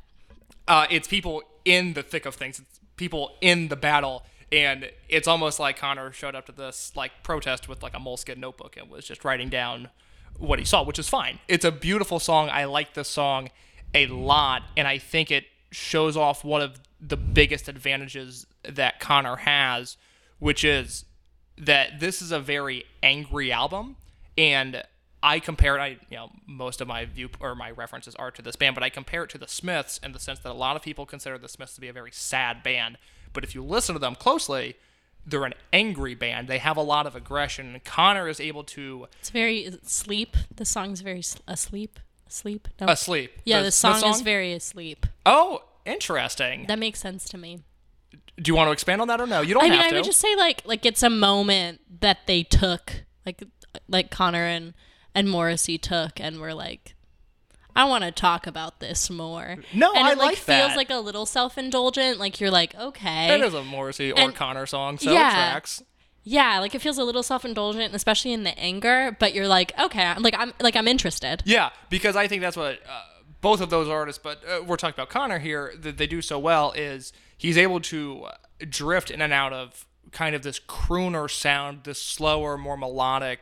uh, 0.69 0.87
it's 0.91 1.07
people 1.07 1.43
in 1.65 1.93
the 1.95 2.03
thick 2.03 2.27
of 2.27 2.35
things. 2.35 2.59
It's 2.59 2.81
people 2.97 3.37
in 3.41 3.69
the 3.69 3.77
battle, 3.77 4.25
and 4.55 4.89
it's 5.09 5.27
almost 5.27 5.59
like 5.59 5.77
Conor 5.77 6.13
showed 6.13 6.37
up 6.37 6.47
to 6.47 6.53
this 6.53 6.93
like 6.95 7.11
protest 7.25 7.69
with 7.69 7.83
like 7.83 7.95
a 7.95 7.99
moleskin 7.99 8.39
notebook 8.39 8.77
and 8.77 8.89
was 8.89 9.05
just 9.05 9.25
writing 9.25 9.49
down 9.49 9.89
what 10.39 10.61
he 10.61 10.65
saw, 10.65 10.85
which 10.85 10.99
is 10.99 11.09
fine. 11.09 11.41
It's 11.49 11.65
a 11.65 11.73
beautiful 11.73 12.21
song. 12.21 12.49
I 12.51 12.65
like 12.65 12.95
this 12.95 13.09
song 13.09 13.51
a 13.95 14.07
lot, 14.07 14.63
and 14.77 14.87
I 14.87 14.99
think 14.99 15.33
it 15.33 15.45
shows 15.73 16.17
off 16.17 16.45
one 16.45 16.63
of 16.63 16.79
the 17.01 17.17
biggest 17.17 17.69
advantages 17.69 18.47
that 18.63 19.01
Conor 19.01 19.37
has, 19.37 19.97
which 20.39 20.65
is 20.65 21.05
that 21.59 21.99
this 21.99 22.23
is 22.23 22.31
a 22.31 22.39
very 22.39 22.85
angry 23.03 23.51
album, 23.51 23.97
and 24.39 24.85
I 25.21 25.41
compare 25.41 25.77
it. 25.77 25.81
I 25.81 25.89
you 26.11 26.17
know 26.17 26.31
most 26.47 26.81
of 26.81 26.87
my 26.87 27.07
view 27.07 27.29
or 27.41 27.57
my 27.57 27.73
references 27.73 28.15
are 28.17 28.31
to 28.31 28.43
this 28.43 28.55
band, 28.55 28.77
but 28.77 28.85
I 28.85 28.89
compare 28.89 29.25
it 29.25 29.31
to 29.31 29.39
the 29.39 29.49
Smiths 29.49 29.99
in 29.99 30.13
the 30.13 30.21
sense 30.21 30.39
that 30.41 30.53
a 30.53 30.55
lot 30.55 30.77
of 30.77 30.83
people 30.83 31.07
consider 31.07 31.39
the 31.39 31.49
Smiths 31.49 31.75
to 31.75 31.81
be 31.81 31.89
a 31.89 31.93
very 31.93 32.13
sad 32.13 32.63
band, 32.63 32.99
but 33.35 33.45
if 33.45 33.55
you 33.55 33.63
listen 33.63 33.95
to 33.95 33.99
them 33.99 34.15
closely, 34.15 34.77
they're 35.27 35.45
an 35.45 35.55
angry 35.73 36.15
band. 36.15 36.49
They 36.49 36.59
have 36.59 36.77
a 36.77 36.83
lot 36.83 37.07
of 37.07 37.15
aggression, 37.15 37.75
and 37.75 37.85
Conor 37.85 38.29
is 38.29 38.41
able 38.41 38.65
to 38.65 39.09
It's 39.21 39.31
very 39.31 39.71
sleep. 39.83 40.37
The 40.55 40.65
song's 40.65 41.03
very 41.03 41.23
asleep. 41.47 42.01
Asleep. 42.27 42.69
No. 42.81 42.87
asleep. 42.89 43.33
yeah, 43.45 43.59
The- 43.59 43.67
the 43.67 43.73
song, 43.73 44.01
the 44.01 44.09
is 44.09 44.21
very 44.23 44.53
asleep. 44.53 45.07
Oh, 45.27 45.63
interesting. 45.85 46.67
That 46.67 46.79
makes 46.79 46.99
sense 47.01 47.25
to 47.27 47.39
me. 47.39 47.61
Do 48.37 48.51
you 48.51 48.55
want 48.57 48.69
to 48.69 48.73
expand 48.73 49.01
on 49.01 49.09
that 49.09 49.21
or 49.21 49.27
no? 49.27 49.43
You 49.43 49.55
don't 49.55 49.65
I 49.65 49.69
mean, 49.71 49.79
I 49.81 49.93
would 49.93 50.05
just 50.05 50.21
say 50.21 50.35
like 50.35 50.63
like 50.65 50.85
it's 50.85 51.03
a 51.03 51.11
moment 51.11 51.81
that 52.01 52.27
they 52.27 52.43
took, 52.43 53.05
like 53.25 53.43
like 53.89 54.11
Conor 54.11 54.45
and 54.45 54.75
and 55.15 55.31
Morrissey 55.31 55.79
took, 55.79 56.19
and 56.19 56.41
were 56.41 56.55
like, 56.55 56.94
I 57.77 57.85
want 57.85 58.05
to 58.05 58.11
talk 58.13 58.47
about 58.47 58.81
this 58.81 59.11
more. 59.11 59.57
No, 59.73 59.93
and 59.95 60.07
I 60.07 60.13
it 60.13 60.19
like 60.19 60.27
like 60.29 60.37
feels 60.39 60.77
like 60.77 60.91
a 60.91 60.99
little 60.99 61.27
self 61.27 61.59
indulgent. 61.59 62.19
Like 62.19 62.41
you're 62.41 62.51
like, 62.51 62.75
okay, 62.77 63.29
That 63.29 63.41
is 63.41 63.55
a 63.55 63.63
Morrissey 63.65 64.13
or 64.13 64.19
And- 64.19 64.35
Conor 64.35 64.67
song, 64.67 64.99
so 64.99 65.11
Yeah. 65.13 65.29
it 65.29 65.33
tracks. 65.51 65.83
yeah, 66.23 66.61
like 66.61 66.75
it 66.75 66.81
feels 66.81 66.99
a 66.99 67.05
little 67.05 67.23
self 67.23 67.45
indulgent, 67.45 67.95
especially 67.95 68.33
in 68.33 68.45
the 68.45 68.57
anger. 68.59 69.17
But 69.19 69.35
you're 69.35 69.49
like, 69.49 69.73
okay, 69.79 70.05
I'm 70.05 70.23
like 70.23 70.35
I'm 70.39 70.53
like 70.61 70.77
I'm 70.77 70.87
interested. 70.89 71.43
Yeah, 71.45 71.71
because 71.91 72.15
I 72.17 72.29
think 72.29 72.43
that's 72.43 72.57
what 72.57 72.81
uh, 72.89 73.03
both 73.41 73.61
of 73.61 73.71
those 73.71 73.89
artists, 73.89 74.21
but 74.23 74.43
uh, 74.49 74.63
we're 74.65 74.77
talking 74.77 74.95
about 74.95 75.09
Conor 75.11 75.39
here, 75.41 75.75
that 75.81 75.99
they 75.99 76.07
do 76.07 76.23
so 76.23 76.39
well 76.39 76.73
is 76.73 77.13
he's 77.37 77.59
able 77.59 77.81
to 77.81 78.25
uh, 78.27 78.33
drift 78.71 79.11
in 79.11 79.21
and 79.21 79.33
out 79.33 79.53
of 79.53 79.85
kind 80.13 80.35
of 80.37 80.43
this 80.43 80.61
crooner 80.61 81.29
sound, 81.29 81.83
this 81.85 82.01
slower, 82.01 82.57
more 82.57 82.77
melodic 82.77 83.41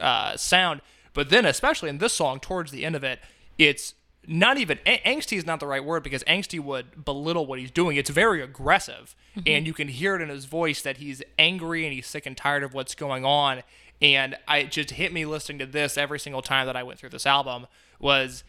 uh, 0.00 0.36
sound. 0.36 0.80
But 1.14 1.30
then, 1.30 1.46
especially 1.46 1.88
in 1.88 1.98
this 1.98 2.12
song, 2.12 2.40
towards 2.40 2.72
the 2.72 2.84
end 2.84 2.94
of 2.96 3.04
it, 3.04 3.20
it's 3.58 3.94
not 4.26 4.58
even 4.58 4.78
a- 4.86 5.00
angsty 5.06 5.36
is 5.36 5.46
not 5.46 5.58
the 5.60 5.66
right 5.66 5.84
word 5.84 6.02
because 6.02 6.22
angsty 6.24 6.60
would 6.60 7.04
belittle 7.04 7.46
what 7.46 7.58
he's 7.58 7.70
doing. 7.70 7.96
It's 7.96 8.10
very 8.10 8.42
aggressive, 8.42 9.14
and 9.46 9.66
you 9.66 9.72
can 9.72 9.88
hear 9.88 10.16
it 10.16 10.20
in 10.22 10.28
his 10.28 10.44
voice 10.44 10.82
that 10.82 10.98
he's 10.98 11.22
angry 11.38 11.84
and 11.84 11.92
he's 11.92 12.06
sick 12.06 12.26
and 12.26 12.36
tired 12.36 12.62
of 12.62 12.74
what's 12.74 12.94
going 12.94 13.24
on. 13.24 13.62
And 14.00 14.36
I 14.46 14.58
it 14.58 14.70
just 14.70 14.90
hit 14.90 15.12
me 15.12 15.24
listening 15.24 15.58
to 15.58 15.66
this 15.66 15.98
every 15.98 16.20
single 16.20 16.42
time 16.42 16.66
that 16.66 16.76
I 16.76 16.82
went 16.82 16.98
through 16.98 17.08
this 17.10 17.26
album 17.26 17.66
was 17.98 18.44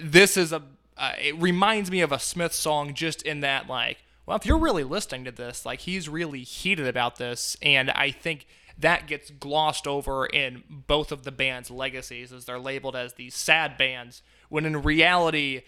this 0.00 0.36
is 0.36 0.52
a 0.52 0.62
uh, 0.96 1.12
it 1.20 1.36
reminds 1.40 1.90
me 1.90 2.00
of 2.00 2.10
a 2.10 2.18
Smith 2.18 2.52
song 2.52 2.92
just 2.92 3.22
in 3.22 3.40
that 3.40 3.68
like 3.68 3.98
well 4.26 4.36
if 4.36 4.44
you're 4.44 4.58
really 4.58 4.84
listening 4.84 5.24
to 5.24 5.32
this 5.32 5.64
like 5.64 5.80
he's 5.80 6.08
really 6.08 6.42
heated 6.42 6.86
about 6.86 7.16
this 7.16 7.56
and 7.62 7.90
I 7.90 8.10
think 8.10 8.46
that 8.78 9.06
gets 9.06 9.30
glossed 9.30 9.86
over 9.86 10.26
in 10.26 10.62
both 10.68 11.10
of 11.10 11.24
the 11.24 11.32
band's 11.32 11.70
legacies 11.70 12.32
as 12.32 12.44
they're 12.44 12.58
labeled 12.58 12.94
as 12.94 13.14
these 13.14 13.34
sad 13.34 13.76
bands 13.76 14.22
when 14.48 14.64
in 14.64 14.82
reality 14.82 15.62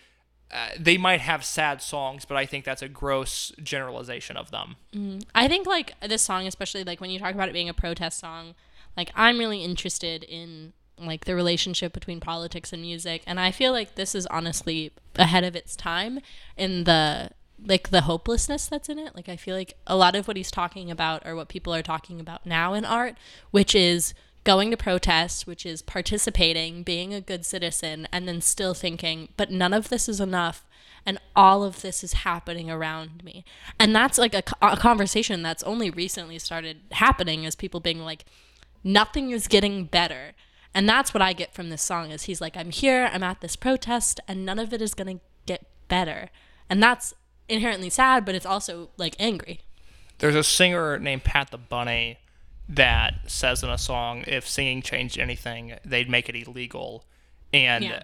uh, 0.53 0.69
they 0.79 0.97
might 0.99 1.21
have 1.21 1.45
sad 1.45 1.81
songs, 1.81 2.25
but 2.25 2.37
I 2.37 2.45
think 2.45 2.65
that's 2.65 2.83
a 2.83 2.89
gross 2.89 3.53
generalization 3.63 4.37
of 4.37 4.51
them. 4.51 4.77
I 5.35 5.47
think 5.47 5.67
like 5.67 5.95
this 6.01 6.23
song, 6.23 6.47
especially 6.47 6.83
like 6.83 7.01
when 7.01 7.11
you 7.11 7.19
talk 7.21 7.35
about 7.35 7.49
it 7.49 7.53
being 7.53 7.69
a 7.69 7.75
protest 7.75 8.19
song, 8.19 8.55
like 8.97 9.13
I'm 9.15 9.39
really 9.39 9.63
interested 9.63 10.25
in 10.25 10.73
like 10.99 11.25
the 11.25 11.35
relationship 11.35 11.93
between 11.93 12.21
politics 12.21 12.73
and 12.73 12.83
music, 12.83 13.23
and 13.27 13.39
I 13.39 13.53
feel 13.53 13.73
like 13.73 13.95
this 13.95 14.15
is 14.15 14.27
honestly 14.27 14.93
ahead 15.15 15.45
of 15.45 15.55
its 15.55 15.77
time 15.77 16.19
in 16.57 16.85
the 16.85 17.31
like 17.65 17.91
the 17.91 18.03
hopelessness 18.03 18.67
that's 18.67 18.89
in 18.89 18.99
it. 18.99 19.15
Like 19.15 19.29
I 19.29 19.37
feel 19.37 19.57
like 19.57 19.75
a 19.87 19.97
lot 19.97 20.15
of 20.15 20.29
what 20.29 20.37
he's 20.37 20.51
talking 20.51 20.91
about 20.91 21.25
are 21.27 21.37
what 21.37 21.49
people 21.49 21.75
are 21.75 21.83
talking 21.83 22.21
about 22.21 22.47
now 22.47 22.75
in 22.75 22.85
art, 22.85 23.17
which 23.51 23.75
is 23.75 24.15
going 24.45 24.71
to 24.71 24.77
protest, 24.77 25.47
which 25.47 25.67
is 25.67 25.83
participating, 25.83 26.83
being 26.83 27.13
a 27.13 27.21
good 27.21 27.45
citizen, 27.45 28.09
and 28.11 28.27
then 28.27 28.41
still 28.41 28.75
thinking, 28.75 29.29
but 29.37 29.51
none 29.51 29.75
of 29.75 29.89
this 29.89 30.09
is 30.09 30.21
enough. 30.21 30.65
And 31.05 31.19
all 31.35 31.65
of 31.65 31.81
this 31.81 32.05
is 32.05 32.13
happening 32.13 32.71
around 32.71 33.25
me. 33.25 33.45
And 33.79 33.95
that's 33.95 34.19
like 34.19 34.35
a, 34.35 34.43
a 34.61 34.77
conversation 34.77 35.43
that's 35.43 35.63
only 35.63 35.91
recently 35.91 36.39
started 36.39 36.81
happening 36.93 37.47
as 37.47 37.55
people 37.55 37.81
being 37.81 38.01
like, 38.01 38.25
nothing 38.85 39.31
is 39.31 39.49
getting 39.49 39.85
better. 39.85 40.33
And 40.75 40.89
that's 40.89 41.13
what 41.13 41.23
I 41.23 41.33
get 41.33 41.55
from 41.55 41.71
this 41.71 41.83
song 41.83 42.11
is 42.11 42.25
he's 42.25 42.41
like, 42.41 42.57
I'm 42.57 42.71
here, 42.71 43.11
I'm 43.13 43.23
at 43.23 43.41
this 43.41 43.57
protest, 43.57 44.21
and 44.29 44.45
none 44.45 44.59
of 44.59 44.73
it 44.73 44.83
is 44.83 44.95
gonna 44.95 45.21
get 45.47 45.67
better. 45.89 46.31
And 46.69 46.83
that's 46.83 47.15
inherently 47.51 47.91
sad, 47.91 48.25
but 48.25 48.35
it's 48.35 48.47
also 48.47 48.91
like 48.97 49.15
angry. 49.19 49.61
There's 50.19 50.35
a 50.35 50.45
singer 50.45 50.99
named 50.99 51.25
Pat 51.25 51.51
the 51.51 51.59
Bunny 51.59 52.19
that 52.69 53.15
says 53.27 53.63
in 53.63 53.71
a 53.71 53.79
song, 53.79 54.25
if 54.27 54.47
singing 54.49 54.83
changed 54.83 55.19
anything, 55.19 55.75
they'd 55.85 56.09
make 56.09 56.29
it 56.29 56.37
illegal. 56.37 57.05
And 57.53 57.85
Yeah. 57.85 58.03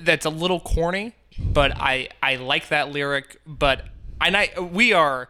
that's 0.00 0.24
a 0.24 0.30
little 0.30 0.60
corny, 0.60 1.12
but 1.38 1.72
I, 1.76 2.08
I 2.22 2.36
like 2.36 2.68
that 2.68 2.90
lyric. 2.90 3.40
But 3.46 3.84
and 4.20 4.36
I 4.36 4.50
we 4.58 4.92
are 4.94 5.28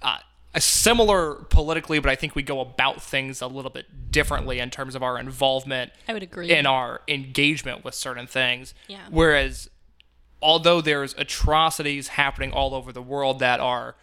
uh, 0.00 0.18
similar 0.58 1.34
politically, 1.50 1.98
but 1.98 2.10
I 2.10 2.14
think 2.14 2.34
we 2.36 2.42
go 2.42 2.60
about 2.60 3.02
things 3.02 3.40
a 3.42 3.46
little 3.48 3.70
bit 3.70 3.86
differently 4.12 4.60
in 4.60 4.70
terms 4.70 4.94
of 4.94 5.02
our 5.02 5.18
involvement 5.18 5.92
I 6.08 6.12
would 6.12 6.22
agree. 6.22 6.50
in 6.50 6.66
our 6.66 7.00
engagement 7.08 7.84
with 7.84 7.94
certain 7.94 8.26
things. 8.28 8.74
Yeah. 8.86 9.00
Whereas, 9.10 9.68
although 10.42 10.80
there's 10.80 11.14
atrocities 11.18 12.08
happening 12.08 12.52
all 12.52 12.74
over 12.74 12.92
the 12.92 13.02
world 13.02 13.38
that 13.38 13.60
are 13.60 13.94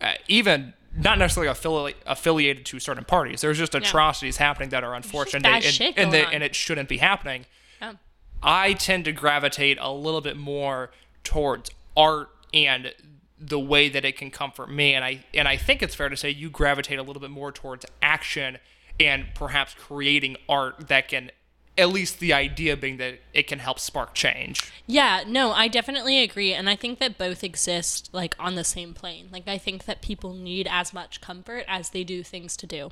uh, 0.00 0.14
even 0.28 0.74
not 0.94 1.18
necessarily 1.18 1.52
affili- 1.52 1.94
affiliated 2.06 2.66
to 2.66 2.78
certain 2.80 3.04
parties, 3.04 3.40
there's 3.40 3.58
just 3.58 3.74
atrocities 3.74 4.36
happening 4.38 4.68
that 4.70 4.84
are 4.84 4.94
unfortunate 4.94 5.46
and, 5.46 5.64
and, 6.02 6.12
they- 6.12 6.24
and 6.34 6.42
it 6.42 6.54
shouldn't 6.54 6.88
be 6.88 6.98
happening. 6.98 7.46
Yeah. 7.80 7.94
I 8.42 8.72
tend 8.74 9.04
to 9.06 9.12
gravitate 9.12 9.78
a 9.80 9.90
little 9.92 10.20
bit 10.20 10.36
more 10.36 10.90
towards 11.24 11.70
art 11.96 12.28
and 12.52 12.92
the 13.38 13.58
way 13.58 13.88
that 13.88 14.04
it 14.04 14.16
can 14.16 14.30
comfort 14.30 14.70
me 14.70 14.94
and 14.94 15.04
I 15.04 15.24
and 15.34 15.48
I 15.48 15.56
think 15.56 15.82
it's 15.82 15.94
fair 15.96 16.08
to 16.08 16.16
say 16.16 16.30
you 16.30 16.48
gravitate 16.50 16.98
a 16.98 17.02
little 17.02 17.20
bit 17.20 17.30
more 17.30 17.50
towards 17.50 17.84
action 18.00 18.58
and 19.00 19.26
perhaps 19.34 19.74
creating 19.74 20.36
art 20.48 20.88
that 20.88 21.08
can 21.08 21.30
at 21.78 21.88
least 21.88 22.20
the 22.20 22.32
idea 22.32 22.76
being 22.76 22.98
that 22.98 23.20
it 23.32 23.46
can 23.46 23.58
help 23.58 23.78
spark 23.78 24.14
change. 24.14 24.70
Yeah, 24.86 25.24
no, 25.26 25.52
I 25.52 25.68
definitely 25.68 26.22
agree. 26.22 26.52
And 26.52 26.68
I 26.68 26.76
think 26.76 26.98
that 26.98 27.16
both 27.16 27.42
exist 27.42 28.10
like 28.12 28.34
on 28.38 28.56
the 28.56 28.64
same 28.64 28.92
plane. 28.92 29.28
Like 29.32 29.48
I 29.48 29.58
think 29.58 29.86
that 29.86 30.02
people 30.02 30.34
need 30.34 30.68
as 30.70 30.92
much 30.92 31.20
comfort 31.20 31.64
as 31.66 31.90
they 31.90 32.04
do 32.04 32.22
things 32.22 32.56
to 32.58 32.66
do. 32.66 32.90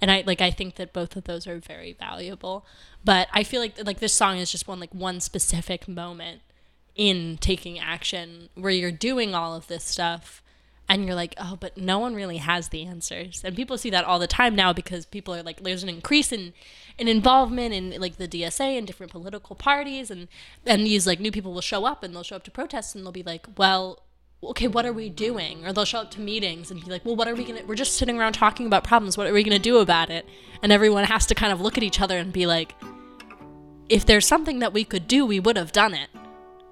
And 0.00 0.10
I 0.10 0.24
like 0.26 0.40
I 0.40 0.50
think 0.50 0.74
that 0.76 0.92
both 0.92 1.16
of 1.16 1.24
those 1.24 1.46
are 1.46 1.58
very 1.58 1.92
valuable. 1.92 2.66
But 3.04 3.28
I 3.32 3.44
feel 3.44 3.60
like 3.60 3.82
like 3.84 4.00
this 4.00 4.12
song 4.12 4.38
is 4.38 4.50
just 4.50 4.68
one 4.68 4.80
like 4.80 4.94
one 4.94 5.20
specific 5.20 5.88
moment 5.88 6.42
in 6.94 7.38
taking 7.38 7.78
action 7.78 8.50
where 8.54 8.72
you're 8.72 8.92
doing 8.92 9.34
all 9.34 9.54
of 9.54 9.68
this 9.68 9.84
stuff 9.84 10.41
and 10.92 11.06
you're 11.06 11.14
like, 11.14 11.34
oh, 11.38 11.56
but 11.58 11.78
no 11.78 11.98
one 11.98 12.14
really 12.14 12.36
has 12.36 12.68
the 12.68 12.84
answers. 12.84 13.40
And 13.42 13.56
people 13.56 13.78
see 13.78 13.88
that 13.88 14.04
all 14.04 14.18
the 14.18 14.26
time 14.26 14.54
now 14.54 14.74
because 14.74 15.06
people 15.06 15.34
are 15.34 15.42
like, 15.42 15.62
there's 15.62 15.82
an 15.82 15.88
increase 15.88 16.32
in, 16.32 16.52
in 16.98 17.08
involvement 17.08 17.72
in 17.72 17.98
like 17.98 18.18
the 18.18 18.28
DSA 18.28 18.76
and 18.76 18.86
different 18.86 19.10
political 19.10 19.56
parties, 19.56 20.10
and 20.10 20.28
and 20.66 20.84
these 20.84 21.06
like 21.06 21.18
new 21.18 21.32
people 21.32 21.54
will 21.54 21.62
show 21.62 21.86
up 21.86 22.02
and 22.02 22.14
they'll 22.14 22.22
show 22.22 22.36
up 22.36 22.44
to 22.44 22.50
protests 22.50 22.94
and 22.94 23.06
they'll 23.06 23.12
be 23.12 23.22
like, 23.22 23.46
well, 23.56 24.02
okay, 24.44 24.68
what 24.68 24.84
are 24.84 24.92
we 24.92 25.08
doing? 25.08 25.64
Or 25.64 25.72
they'll 25.72 25.86
show 25.86 26.00
up 26.00 26.10
to 26.10 26.20
meetings 26.20 26.70
and 26.70 26.84
be 26.84 26.90
like, 26.90 27.06
well, 27.06 27.16
what 27.16 27.26
are 27.26 27.34
we 27.34 27.44
gonna? 27.46 27.64
We're 27.66 27.74
just 27.74 27.96
sitting 27.96 28.18
around 28.20 28.34
talking 28.34 28.66
about 28.66 28.84
problems. 28.84 29.16
What 29.16 29.26
are 29.26 29.32
we 29.32 29.42
gonna 29.42 29.58
do 29.58 29.78
about 29.78 30.10
it? 30.10 30.28
And 30.62 30.72
everyone 30.72 31.04
has 31.04 31.24
to 31.26 31.34
kind 31.34 31.54
of 31.54 31.60
look 31.62 31.78
at 31.78 31.82
each 31.82 32.02
other 32.02 32.18
and 32.18 32.34
be 32.34 32.44
like, 32.44 32.74
if 33.88 34.04
there's 34.04 34.26
something 34.26 34.58
that 34.58 34.74
we 34.74 34.84
could 34.84 35.08
do, 35.08 35.24
we 35.24 35.40
would 35.40 35.56
have 35.56 35.72
done 35.72 35.94
it. 35.94 36.10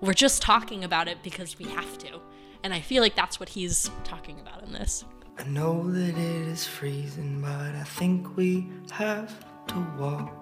We're 0.02 0.12
just 0.12 0.42
talking 0.42 0.84
about 0.84 1.08
it 1.08 1.22
because 1.22 1.58
we 1.58 1.64
have 1.70 1.96
to. 1.98 2.20
And 2.62 2.74
I 2.74 2.80
feel 2.80 3.02
like 3.02 3.14
that's 3.14 3.40
what 3.40 3.48
he's 3.48 3.90
talking 4.04 4.38
about 4.40 4.62
in 4.62 4.72
this. 4.72 5.04
I 5.38 5.44
know 5.44 5.90
that 5.90 6.10
it 6.10 6.18
is 6.18 6.66
freezing, 6.66 7.40
but 7.40 7.50
I 7.50 7.84
think 7.84 8.36
we 8.36 8.68
have 8.90 9.32
to 9.68 9.86
walk. 9.98 10.36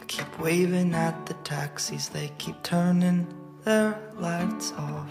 I 0.00 0.04
keep 0.06 0.38
waving 0.38 0.94
at 0.94 1.26
the 1.26 1.34
taxis, 1.44 2.08
they 2.08 2.32
keep 2.38 2.62
turning 2.62 3.26
their 3.64 4.00
lights 4.18 4.72
off. 4.72 5.10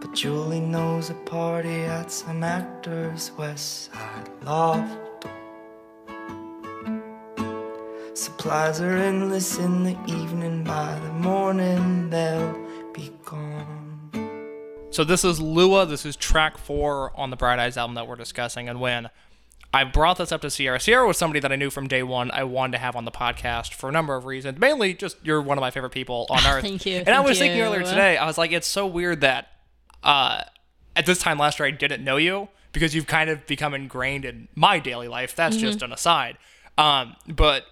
But 0.00 0.12
Julie 0.12 0.58
knows 0.60 1.10
a 1.10 1.14
party 1.14 1.84
at 1.84 2.10
some 2.10 2.42
actor's 2.42 3.30
West 3.38 3.92
Side 3.92 4.28
loft. 4.42 5.05
Supplies 8.16 8.80
are 8.80 8.96
endless 8.96 9.58
in 9.58 9.84
the 9.84 9.94
evening, 10.06 10.64
by 10.64 10.98
the 11.00 11.10
morning 11.10 12.08
they'll 12.08 12.58
be 12.94 13.12
gone. 13.26 14.88
So 14.90 15.04
this 15.04 15.22
is 15.22 15.38
Lua. 15.38 15.84
This 15.84 16.06
is 16.06 16.16
track 16.16 16.56
four 16.56 17.12
on 17.14 17.28
the 17.28 17.36
Bright 17.36 17.58
Eyes 17.58 17.76
album 17.76 17.94
that 17.96 18.08
we're 18.08 18.16
discussing. 18.16 18.70
And 18.70 18.80
when 18.80 19.10
I 19.74 19.84
brought 19.84 20.16
this 20.16 20.32
up 20.32 20.40
to 20.40 20.50
Sierra, 20.50 20.80
Sierra 20.80 21.06
was 21.06 21.18
somebody 21.18 21.40
that 21.40 21.52
I 21.52 21.56
knew 21.56 21.68
from 21.68 21.88
day 21.88 22.02
one. 22.02 22.30
I 22.30 22.44
wanted 22.44 22.72
to 22.72 22.78
have 22.78 22.96
on 22.96 23.04
the 23.04 23.10
podcast 23.10 23.74
for 23.74 23.90
a 23.90 23.92
number 23.92 24.16
of 24.16 24.24
reasons. 24.24 24.58
Mainly, 24.58 24.94
just 24.94 25.18
you're 25.22 25.42
one 25.42 25.58
of 25.58 25.60
my 25.60 25.70
favorite 25.70 25.90
people 25.92 26.26
on 26.30 26.38
earth. 26.46 26.62
Thank 26.62 26.86
you, 26.86 26.96
And 26.96 27.10
I 27.10 27.16
thank 27.16 27.28
was 27.28 27.38
thinking 27.38 27.60
earlier 27.60 27.82
today, 27.82 28.16
I 28.16 28.24
was 28.24 28.38
like, 28.38 28.50
it's 28.50 28.66
so 28.66 28.86
weird 28.86 29.20
that 29.20 29.48
uh, 30.02 30.40
at 30.96 31.04
this 31.04 31.18
time 31.18 31.36
last 31.38 31.58
year 31.58 31.68
I 31.68 31.70
didn't 31.70 32.02
know 32.02 32.16
you 32.16 32.48
because 32.72 32.94
you've 32.94 33.06
kind 33.06 33.28
of 33.28 33.46
become 33.46 33.74
ingrained 33.74 34.24
in 34.24 34.48
my 34.54 34.78
daily 34.78 35.06
life. 35.06 35.36
That's 35.36 35.58
just 35.58 35.82
an 35.82 35.92
aside. 35.92 36.38
Um, 36.78 37.16
but 37.28 37.64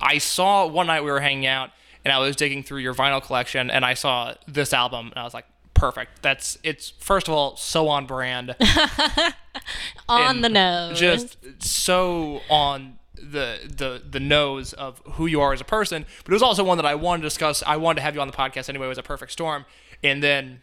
I 0.00 0.18
saw 0.18 0.66
one 0.66 0.86
night 0.86 1.02
we 1.04 1.10
were 1.10 1.20
hanging 1.20 1.46
out 1.46 1.70
and 2.04 2.12
I 2.12 2.18
was 2.18 2.36
digging 2.36 2.62
through 2.62 2.78
your 2.80 2.94
vinyl 2.94 3.22
collection 3.22 3.70
and 3.70 3.84
I 3.84 3.94
saw 3.94 4.34
this 4.48 4.72
album 4.72 5.08
and 5.08 5.18
I 5.18 5.24
was 5.24 5.34
like, 5.34 5.46
perfect. 5.74 6.22
That's 6.22 6.58
it's 6.62 6.90
first 6.98 7.28
of 7.28 7.34
all 7.34 7.56
so 7.56 7.88
on 7.88 8.06
brand, 8.06 8.54
On 10.08 10.40
the 10.40 10.48
nose. 10.48 10.98
just 10.98 11.36
so 11.62 12.40
on 12.50 12.98
the 13.14 13.58
the 13.76 14.02
the 14.08 14.20
nose 14.20 14.72
of 14.72 15.00
who 15.12 15.26
you 15.26 15.40
are 15.40 15.52
as 15.52 15.60
a 15.60 15.64
person. 15.64 16.04
But 16.24 16.32
it 16.32 16.34
was 16.34 16.42
also 16.42 16.64
one 16.64 16.78
that 16.78 16.86
I 16.86 16.94
wanted 16.94 17.22
to 17.22 17.26
discuss. 17.26 17.62
I 17.66 17.76
wanted 17.76 17.96
to 17.96 18.02
have 18.02 18.14
you 18.14 18.20
on 18.20 18.26
the 18.28 18.36
podcast 18.36 18.68
anyway. 18.68 18.86
It 18.86 18.90
was 18.90 18.98
a 18.98 19.02
perfect 19.02 19.32
storm. 19.32 19.64
And 20.02 20.22
then 20.22 20.62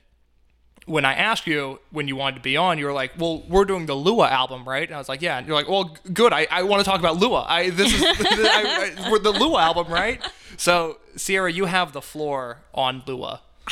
when 0.88 1.03
I 1.03 1.13
asked 1.13 1.45
you 1.45 1.79
when 1.91 2.07
you 2.07 2.15
wanted 2.15 2.38
to 2.38 2.41
be 2.41 2.57
on, 2.57 2.79
you 2.79 2.85
were 2.85 2.93
like, 2.93 3.11
"Well, 3.17 3.43
we're 3.47 3.65
doing 3.65 3.85
the 3.85 3.93
Lua 3.93 4.29
album, 4.29 4.67
right?" 4.67 4.88
And 4.88 4.95
I 4.95 4.97
was 4.97 5.09
like, 5.09 5.21
"Yeah." 5.21 5.38
And 5.38 5.45
you're 5.45 5.55
like, 5.55 5.67
"Well, 5.67 5.95
good. 6.11 6.33
I, 6.33 6.47
I 6.49 6.63
want 6.63 6.83
to 6.83 6.89
talk 6.89 6.99
about 6.99 7.17
Lua. 7.17 7.45
I 7.47 7.69
this 7.69 7.93
is 7.93 8.01
I, 8.03 8.95
I, 8.97 9.11
we're 9.11 9.19
the 9.19 9.31
Lua 9.31 9.61
album, 9.61 9.88
right?" 9.91 10.25
So 10.55 10.97
Sierra, 11.15 11.51
you 11.51 11.65
have 11.65 11.91
the 11.91 12.01
floor 12.01 12.59
on 12.73 13.03
Lua. 13.05 13.41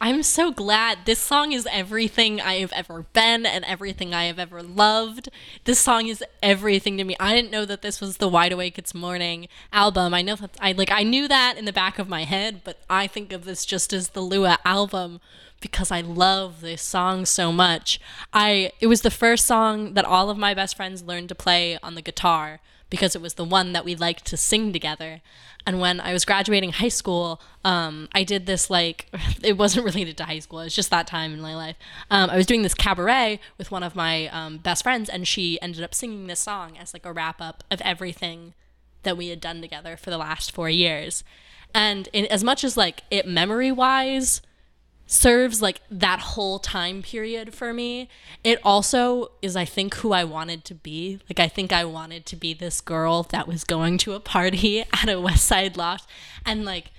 I'm 0.00 0.22
so 0.22 0.50
glad. 0.50 0.98
This 1.06 1.18
song 1.18 1.52
is 1.52 1.66
everything 1.70 2.38
I 2.38 2.56
have 2.56 2.72
ever 2.72 3.06
been 3.14 3.46
and 3.46 3.64
everything 3.64 4.12
I 4.12 4.24
have 4.24 4.38
ever 4.38 4.62
loved. 4.62 5.30
This 5.64 5.78
song 5.78 6.08
is 6.08 6.22
everything 6.42 6.98
to 6.98 7.04
me. 7.04 7.16
I 7.18 7.34
didn't 7.34 7.50
know 7.50 7.64
that 7.64 7.80
this 7.80 8.02
was 8.02 8.18
the 8.18 8.28
Wide 8.28 8.52
Awake 8.52 8.76
It's 8.76 8.92
Morning 8.94 9.48
album. 9.72 10.12
I 10.12 10.20
know 10.20 10.36
that 10.36 10.58
I 10.60 10.72
like 10.72 10.90
I 10.90 11.04
knew 11.04 11.26
that 11.28 11.56
in 11.56 11.64
the 11.64 11.72
back 11.72 11.98
of 11.98 12.08
my 12.08 12.24
head, 12.24 12.62
but 12.64 12.80
I 12.90 13.06
think 13.06 13.32
of 13.32 13.44
this 13.44 13.64
just 13.64 13.94
as 13.94 14.10
the 14.10 14.20
Lua 14.20 14.58
album 14.64 15.20
because 15.64 15.90
I 15.90 16.02
love 16.02 16.60
this 16.60 16.82
song 16.82 17.24
so 17.24 17.50
much. 17.50 17.98
I 18.34 18.70
it 18.80 18.86
was 18.86 19.00
the 19.00 19.10
first 19.10 19.46
song 19.46 19.94
that 19.94 20.04
all 20.04 20.28
of 20.28 20.36
my 20.36 20.52
best 20.52 20.76
friends 20.76 21.02
learned 21.02 21.30
to 21.30 21.34
play 21.34 21.78
on 21.82 21.94
the 21.94 22.02
guitar 22.02 22.60
because 22.90 23.16
it 23.16 23.22
was 23.22 23.34
the 23.34 23.46
one 23.46 23.72
that 23.72 23.82
we 23.82 23.96
liked 23.96 24.26
to 24.26 24.36
sing 24.36 24.74
together. 24.74 25.22
And 25.66 25.80
when 25.80 26.00
I 26.00 26.12
was 26.12 26.26
graduating 26.26 26.72
high 26.72 26.90
school, 26.90 27.40
um, 27.64 28.10
I 28.12 28.24
did 28.24 28.44
this 28.44 28.68
like 28.68 29.06
it 29.42 29.56
wasn't 29.56 29.86
related 29.86 30.18
to 30.18 30.26
high 30.26 30.40
school. 30.40 30.60
It 30.60 30.64
was 30.64 30.76
just 30.76 30.90
that 30.90 31.06
time 31.06 31.32
in 31.32 31.40
my 31.40 31.56
life. 31.56 31.76
Um, 32.10 32.28
I 32.28 32.36
was 32.36 32.44
doing 32.44 32.60
this 32.60 32.74
cabaret 32.74 33.40
with 33.56 33.70
one 33.70 33.82
of 33.82 33.96
my 33.96 34.26
um, 34.26 34.58
best 34.58 34.82
friends, 34.82 35.08
and 35.08 35.26
she 35.26 35.58
ended 35.62 35.82
up 35.82 35.94
singing 35.94 36.26
this 36.26 36.40
song 36.40 36.76
as 36.76 36.92
like 36.92 37.06
a 37.06 37.12
wrap 37.12 37.40
up 37.40 37.64
of 37.70 37.80
everything 37.80 38.52
that 39.02 39.16
we 39.16 39.28
had 39.28 39.40
done 39.40 39.62
together 39.62 39.96
for 39.96 40.10
the 40.10 40.18
last 40.18 40.52
four 40.52 40.68
years. 40.68 41.24
And 41.74 42.10
in, 42.12 42.26
as 42.26 42.44
much 42.44 42.64
as 42.64 42.76
like 42.76 43.00
it 43.10 43.26
memory 43.26 43.72
wise 43.72 44.42
serves 45.06 45.60
like 45.60 45.80
that 45.90 46.20
whole 46.20 46.58
time 46.58 47.02
period 47.02 47.54
for 47.54 47.72
me. 47.72 48.08
It 48.42 48.58
also 48.64 49.32
is 49.42 49.56
I 49.56 49.64
think 49.64 49.94
who 49.96 50.12
I 50.12 50.24
wanted 50.24 50.64
to 50.66 50.74
be. 50.74 51.20
Like 51.28 51.40
I 51.40 51.48
think 51.48 51.72
I 51.72 51.84
wanted 51.84 52.26
to 52.26 52.36
be 52.36 52.54
this 52.54 52.80
girl 52.80 53.22
that 53.24 53.46
was 53.46 53.64
going 53.64 53.98
to 53.98 54.14
a 54.14 54.20
party 54.20 54.80
at 54.92 55.08
a 55.08 55.20
West 55.20 55.44
Side 55.44 55.76
loft 55.76 56.08
and 56.44 56.64
like 56.64 56.90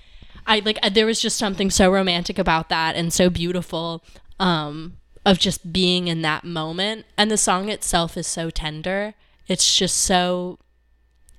I 0.46 0.60
like 0.60 0.78
there 0.92 1.06
was 1.06 1.20
just 1.20 1.36
something 1.36 1.70
so 1.70 1.90
romantic 1.90 2.38
about 2.38 2.68
that 2.68 2.94
and 2.94 3.12
so 3.12 3.28
beautiful 3.28 4.04
um 4.38 4.98
of 5.24 5.40
just 5.40 5.72
being 5.72 6.06
in 6.06 6.22
that 6.22 6.44
moment 6.44 7.04
and 7.18 7.30
the 7.30 7.36
song 7.36 7.68
itself 7.68 8.16
is 8.16 8.26
so 8.26 8.50
tender. 8.50 9.14
It's 9.48 9.76
just 9.76 9.96
so 9.96 10.58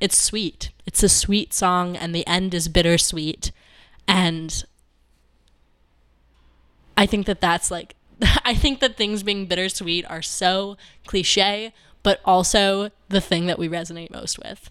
it's 0.01 0.17
sweet. 0.17 0.71
It's 0.85 1.01
a 1.01 1.09
sweet 1.09 1.53
song 1.53 1.95
and 1.95 2.13
the 2.13 2.27
end 2.27 2.53
is 2.53 2.67
bittersweet 2.67 3.51
and 4.07 4.63
I 6.97 7.05
think 7.05 7.27
that 7.27 7.39
that's 7.39 7.71
like 7.71 7.95
I 8.43 8.53
think 8.55 8.79
that 8.79 8.97
things 8.97 9.23
being 9.23 9.45
bittersweet 9.45 10.05
are 10.09 10.21
so 10.21 10.77
cliche, 11.05 11.73
but 12.03 12.19
also 12.25 12.89
the 13.09 13.21
thing 13.21 13.45
that 13.45 13.59
we 13.59 13.69
resonate 13.69 14.11
most 14.11 14.39
with. 14.39 14.69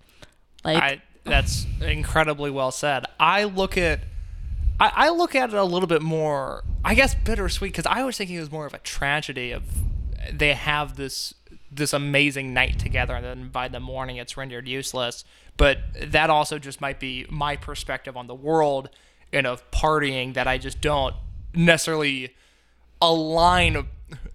Like 0.64 0.82
I 0.82 1.02
that's 1.24 1.66
incredibly 1.80 2.50
well 2.50 2.70
said. 2.70 3.06
I 3.18 3.44
look 3.44 3.78
at 3.78 4.00
I, 4.78 4.92
I 4.94 5.08
look 5.10 5.34
at 5.34 5.50
it 5.50 5.54
a 5.54 5.64
little 5.64 5.86
bit 5.86 6.02
more 6.02 6.64
I 6.84 6.94
guess 6.94 7.14
bittersweet 7.14 7.72
because 7.72 7.86
I 7.86 8.02
was 8.02 8.16
thinking 8.16 8.36
it 8.36 8.40
was 8.40 8.50
more 8.50 8.66
of 8.66 8.74
a 8.74 8.78
tragedy 8.78 9.52
of 9.52 9.62
they 10.32 10.54
have 10.54 10.96
this 10.96 11.34
this 11.70 11.92
amazing 11.92 12.54
night 12.54 12.78
together 12.78 13.14
and 13.14 13.24
then 13.24 13.48
by 13.48 13.68
the 13.68 13.80
morning 13.80 14.16
it's 14.16 14.36
rendered 14.36 14.66
useless. 14.66 15.24
But 15.56 15.78
that 16.02 16.28
also 16.28 16.58
just 16.58 16.80
might 16.80 17.00
be 17.00 17.26
my 17.30 17.56
perspective 17.56 18.16
on 18.16 18.26
the 18.26 18.34
world 18.34 18.90
and 19.32 19.46
of 19.46 19.68
partying 19.70 20.34
that 20.34 20.46
I 20.46 20.58
just 20.58 20.80
don't 20.80 21.14
necessarily 21.56 22.34
align 23.02 23.86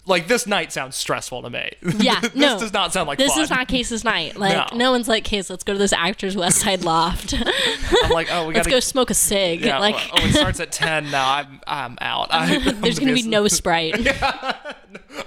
like 0.07 0.28
this 0.28 0.47
night 0.47 0.72
sounds 0.74 0.95
stressful 0.95 1.43
to 1.43 1.49
me. 1.49 1.69
Yeah, 2.01 2.19
this 2.19 2.34
no. 2.36 2.59
does 2.59 2.74
not 2.74 2.91
sound 2.91 3.07
like 3.07 3.17
this 3.19 3.34
fun. 3.34 3.43
is 3.43 3.49
not 3.51 3.67
Case's 3.67 4.03
night. 4.03 4.36
Like 4.36 4.72
No. 4.74 4.78
no, 4.78 4.91
one's 4.91 5.07
like 5.07 5.24
Case. 5.24 5.49
Let's 5.49 5.63
go 5.63 5.74
to 5.74 5.80
this 5.80 5.93
actor's 5.93 6.36
West 6.36 6.57
Side 6.59 6.84
loft. 6.84 7.36
I'm 8.03 8.09
like, 8.09 8.28
oh, 8.32 8.47
we 8.47 8.55
let's 8.55 8.65
gotta 8.67 8.76
go 8.78 8.80
smoke 8.80 9.09
a 9.11 9.13
cig. 9.13 9.61
Yeah, 9.61 9.78
like 9.78 9.95
oh, 10.11 10.26
it 10.26 10.34
starts 10.34 10.59
at 10.59 10.72
ten. 10.72 11.11
No, 11.11 11.19
I'm 11.19 11.61
I'm 11.67 11.97
out. 12.01 12.30
I, 12.32 12.55
I'm 12.55 12.82
there's 12.82 12.97
gonna 12.99 13.13
be 13.13 13.22
no 13.24 13.47
sprite. 13.47 13.95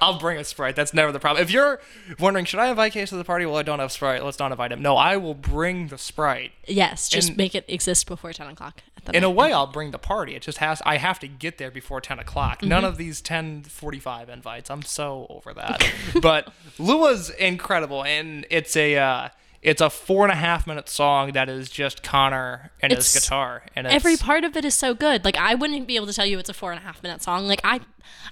I'll 0.00 0.18
bring 0.18 0.38
a 0.38 0.44
sprite. 0.44 0.76
That's 0.76 0.94
never 0.94 1.12
the 1.12 1.20
problem. 1.20 1.42
If 1.42 1.50
you're 1.50 1.80
wondering, 2.18 2.44
should 2.44 2.60
I 2.60 2.68
invite 2.68 2.92
Case 2.92 3.10
to 3.10 3.16
the 3.16 3.24
party? 3.24 3.46
Well, 3.46 3.56
I 3.56 3.62
don't 3.62 3.78
have 3.78 3.92
sprite. 3.92 4.24
Let's 4.24 4.38
not 4.38 4.50
invite 4.52 4.72
him. 4.72 4.82
No, 4.82 4.96
I 4.96 5.16
will 5.16 5.34
bring 5.34 5.88
the 5.88 5.98
sprite. 5.98 6.52
yes, 6.66 7.08
just 7.08 7.28
And- 7.28 7.36
make 7.36 7.54
it 7.54 7.64
exist 7.68 8.06
before 8.06 8.32
ten 8.32 8.46
o'clock. 8.48 8.82
At 8.96 9.06
the 9.06 9.16
In 9.16 9.24
a 9.24 9.30
way, 9.30 9.52
I'll 9.52 9.66
bring 9.66 9.90
the 9.90 9.98
party. 9.98 10.34
It 10.34 10.42
just 10.42 10.58
has. 10.58 10.80
I 10.86 10.96
have 10.96 11.18
to 11.20 11.28
get 11.28 11.58
there 11.58 11.70
before 11.70 12.00
ten 12.00 12.18
o'clock. 12.18 12.58
Mm-hmm. 12.58 12.68
None 12.68 12.84
of 12.84 12.96
these 12.96 13.20
ten 13.20 13.62
forty-five 13.62 14.28
invites. 14.28 14.70
I'm 14.70 14.82
so 14.82 15.26
over 15.28 15.52
that. 15.54 15.86
but 16.22 16.52
Lua's 16.78 17.30
incredible, 17.30 18.04
and 18.04 18.46
it's 18.50 18.76
a. 18.76 18.96
Uh, 18.96 19.28
it's 19.64 19.80
a 19.80 19.88
four 19.88 20.24
and 20.24 20.32
a 20.32 20.36
half 20.36 20.66
minute 20.66 20.88
song 20.88 21.32
that 21.32 21.48
is 21.48 21.70
just 21.70 22.02
Conor 22.02 22.70
and 22.80 22.92
his 22.92 23.12
guitar, 23.14 23.64
and 23.74 23.86
it's, 23.86 23.96
Every 23.96 24.16
part 24.16 24.44
of 24.44 24.56
it 24.56 24.64
is 24.64 24.74
so 24.74 24.94
good. 24.94 25.24
Like 25.24 25.36
I 25.36 25.54
wouldn't 25.54 25.86
be 25.88 25.96
able 25.96 26.06
to 26.06 26.12
tell 26.12 26.26
you 26.26 26.38
it's 26.38 26.50
a 26.50 26.54
four 26.54 26.70
and 26.70 26.80
a 26.80 26.84
half 26.84 27.02
minute 27.02 27.22
song. 27.22 27.48
Like 27.48 27.62
I, 27.64 27.80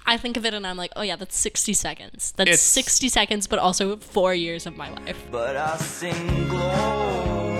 I 0.05 0.17
think 0.17 0.37
of 0.37 0.45
it 0.45 0.53
and 0.53 0.65
I'm 0.65 0.77
like, 0.77 0.91
oh 0.95 1.01
yeah, 1.01 1.15
that's 1.15 1.35
sixty 1.35 1.73
seconds. 1.73 2.33
That's 2.37 2.61
sixty 2.61 3.09
seconds, 3.09 3.47
but 3.47 3.57
also 3.59 3.97
four 3.97 4.33
years 4.35 4.65
of 4.67 4.77
my 4.77 4.91
life. 4.91 5.25
But 5.31 5.57
I 5.57 5.75
sing 5.77 6.47
glory 6.47 7.52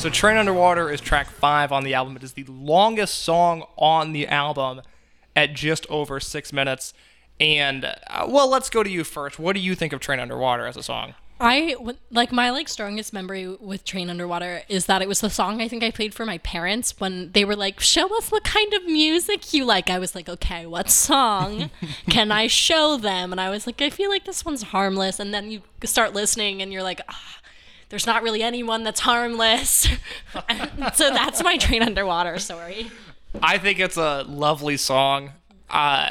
So 0.00 0.08
Train 0.08 0.38
Underwater 0.38 0.90
is 0.90 0.98
track 0.98 1.26
five 1.26 1.72
on 1.72 1.84
the 1.84 1.92
album. 1.92 2.16
It 2.16 2.22
is 2.22 2.32
the 2.32 2.44
longest 2.44 3.16
song 3.16 3.64
on 3.76 4.14
the 4.14 4.26
album 4.28 4.80
at 5.36 5.52
just 5.52 5.86
over 5.90 6.18
six 6.20 6.54
minutes. 6.54 6.94
And 7.38 7.84
uh, 7.84 8.26
well, 8.26 8.48
let's 8.48 8.70
go 8.70 8.82
to 8.82 8.88
you 8.88 9.04
first. 9.04 9.38
What 9.38 9.52
do 9.52 9.60
you 9.60 9.74
think 9.74 9.92
of 9.92 10.00
Train 10.00 10.18
Underwater 10.18 10.64
as 10.64 10.78
a 10.78 10.82
song? 10.82 11.12
I 11.38 11.76
like 12.10 12.32
my 12.32 12.48
like 12.48 12.70
strongest 12.70 13.12
memory 13.12 13.46
with 13.46 13.84
Train 13.84 14.08
Underwater 14.08 14.62
is 14.70 14.86
that 14.86 15.02
it 15.02 15.08
was 15.08 15.20
the 15.20 15.28
song 15.28 15.60
I 15.60 15.68
think 15.68 15.82
I 15.82 15.90
played 15.90 16.14
for 16.14 16.24
my 16.24 16.38
parents 16.38 16.98
when 16.98 17.32
they 17.32 17.44
were 17.44 17.56
like, 17.56 17.78
"Show 17.80 18.16
us 18.16 18.30
what 18.30 18.44
kind 18.44 18.72
of 18.72 18.86
music 18.86 19.52
you 19.52 19.66
like." 19.66 19.90
I 19.90 19.98
was 19.98 20.14
like, 20.14 20.30
"Okay, 20.30 20.64
what 20.64 20.88
song 20.88 21.70
can 22.08 22.32
I 22.32 22.46
show 22.46 22.96
them?" 22.96 23.32
And 23.32 23.40
I 23.40 23.50
was 23.50 23.66
like, 23.66 23.82
"I 23.82 23.90
feel 23.90 24.08
like 24.08 24.24
this 24.24 24.46
one's 24.46 24.64
harmless." 24.64 25.20
And 25.20 25.32
then 25.34 25.50
you 25.50 25.60
start 25.84 26.14
listening, 26.14 26.60
and 26.62 26.72
you're 26.72 26.82
like, 26.82 27.00
ah, 27.08 27.39
"There's 27.90 28.06
not 28.06 28.22
really 28.22 28.42
anyone 28.42 28.82
that's 28.82 29.00
harmless." 29.00 29.86
So 30.94 31.10
that's 31.10 31.42
my 31.44 31.56
Train 31.58 31.82
Underwater 31.82 32.38
story. 32.38 32.90
I 33.42 33.58
think 33.58 33.78
it's 33.78 33.96
a 33.96 34.24
lovely 34.26 34.76
song. 34.76 35.32
Uh, 35.68 36.10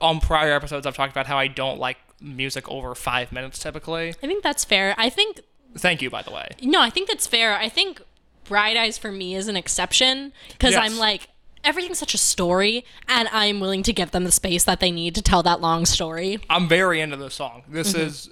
on 0.00 0.20
prior 0.20 0.52
episodes, 0.52 0.86
I've 0.86 0.96
talked 0.96 1.12
about 1.12 1.26
how 1.26 1.38
I 1.38 1.46
don't 1.46 1.78
like 1.78 1.96
music 2.20 2.68
over 2.68 2.94
five 2.94 3.30
minutes 3.32 3.58
typically. 3.58 4.08
I 4.22 4.26
think 4.26 4.42
that's 4.42 4.64
fair. 4.64 4.94
I 4.98 5.08
think 5.08 5.40
Thank 5.76 6.02
you, 6.02 6.10
by 6.10 6.22
the 6.22 6.30
way. 6.32 6.48
No, 6.62 6.80
I 6.80 6.90
think 6.90 7.08
that's 7.08 7.26
fair. 7.26 7.54
I 7.56 7.68
think 7.68 8.00
Bright 8.44 8.76
Eyes 8.76 8.98
for 8.98 9.12
me 9.12 9.34
is 9.34 9.48
an 9.48 9.56
exception 9.56 10.32
because 10.52 10.72
Yes. 10.72 10.82
I'm 10.90 10.98
like 10.98 11.28
everything's 11.64 11.98
such 11.98 12.14
a 12.14 12.18
story, 12.18 12.84
and 13.08 13.28
I'm 13.32 13.60
willing 13.60 13.82
to 13.84 13.92
give 13.92 14.10
them 14.12 14.24
the 14.24 14.32
space 14.32 14.64
that 14.64 14.80
they 14.80 14.90
need 14.90 15.14
to 15.16 15.22
tell 15.22 15.42
that 15.42 15.60
long 15.60 15.84
story. 15.86 16.38
I'm 16.48 16.68
very 16.68 17.00
into 17.00 17.16
this 17.16 17.34
song. 17.34 17.62
This 17.68 17.94
is 17.94 18.30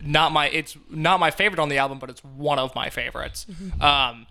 not 0.00 0.32
my 0.32 0.48
it's 0.48 0.76
not 0.90 1.20
my 1.20 1.30
favorite 1.30 1.58
on 1.58 1.68
the 1.68 1.78
album, 1.78 1.98
but 1.98 2.10
it's 2.10 2.22
one 2.22 2.58
of 2.58 2.74
my 2.74 2.90
favorites. 2.90 3.46
Um, 3.80 4.26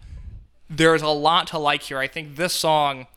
there's 0.70 1.02
a 1.02 1.10
lot 1.10 1.48
to 1.48 1.58
like 1.58 1.84
here. 1.84 2.00
I 2.00 2.08
think 2.08 2.36
this 2.36 2.54
song 2.54 3.08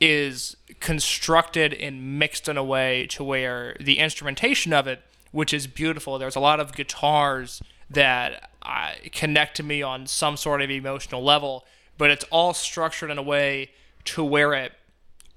is 0.00 0.56
constructed 0.80 1.72
and 1.72 2.18
mixed 2.18 2.48
in 2.48 2.56
a 2.56 2.64
way 2.64 3.06
to 3.08 3.24
where 3.24 3.76
the 3.80 3.98
instrumentation 3.98 4.72
of 4.72 4.86
it, 4.86 5.02
which 5.32 5.54
is 5.54 5.66
beautiful, 5.66 6.18
there's 6.18 6.36
a 6.36 6.40
lot 6.40 6.60
of 6.60 6.74
guitars 6.74 7.62
that 7.88 8.50
uh, 8.62 8.90
connect 9.12 9.56
to 9.56 9.62
me 9.62 9.80
on 9.82 10.06
some 10.06 10.36
sort 10.36 10.60
of 10.60 10.70
emotional 10.70 11.22
level, 11.22 11.64
but 11.96 12.10
it's 12.10 12.24
all 12.30 12.52
structured 12.52 13.10
in 13.10 13.16
a 13.16 13.22
way 13.22 13.70
to 14.04 14.22
where 14.22 14.52
it 14.52 14.72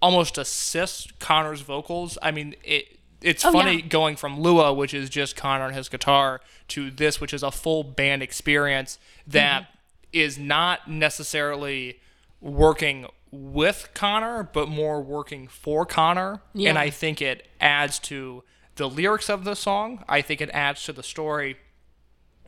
almost 0.01 0.37
assists 0.37 1.07
Conor's 1.19 1.61
vocals. 1.61 2.17
I 2.21 2.31
mean, 2.31 2.55
it 2.63 2.98
it's 3.21 3.43
Oh, 3.45 3.51
funny 3.51 3.75
yeah. 3.81 3.87
going 3.87 4.15
from 4.15 4.39
Lua, 4.39 4.73
which 4.73 4.93
is 4.93 5.09
just 5.09 5.35
Conor 5.35 5.65
and 5.67 5.75
his 5.75 5.89
guitar, 5.89 6.41
to 6.69 6.89
this, 6.91 7.19
which 7.19 7.33
is 7.33 7.43
a 7.43 7.51
full 7.51 7.83
band 7.83 8.21
experience 8.23 8.99
that 9.27 9.67
is 10.13 10.37
Mm-hmm. 10.37 10.47
not 10.47 10.89
necessarily 10.89 11.99
working 12.41 13.05
with 13.31 13.89
Conor, 13.93 14.49
but 14.53 14.67
more 14.69 15.01
working 15.01 15.47
for 15.47 15.85
Conor. 15.85 16.41
Yeah. 16.53 16.69
And 16.69 16.79
I 16.79 16.89
think 16.89 17.21
it 17.21 17.47
adds 17.61 17.99
to 17.99 18.43
the 18.75 18.89
lyrics 18.89 19.29
of 19.29 19.43
the 19.43 19.55
song. 19.55 20.03
I 20.07 20.21
think 20.21 20.41
it 20.41 20.49
adds 20.51 20.83
to 20.85 20.93
the 20.93 21.03
story. 21.03 21.57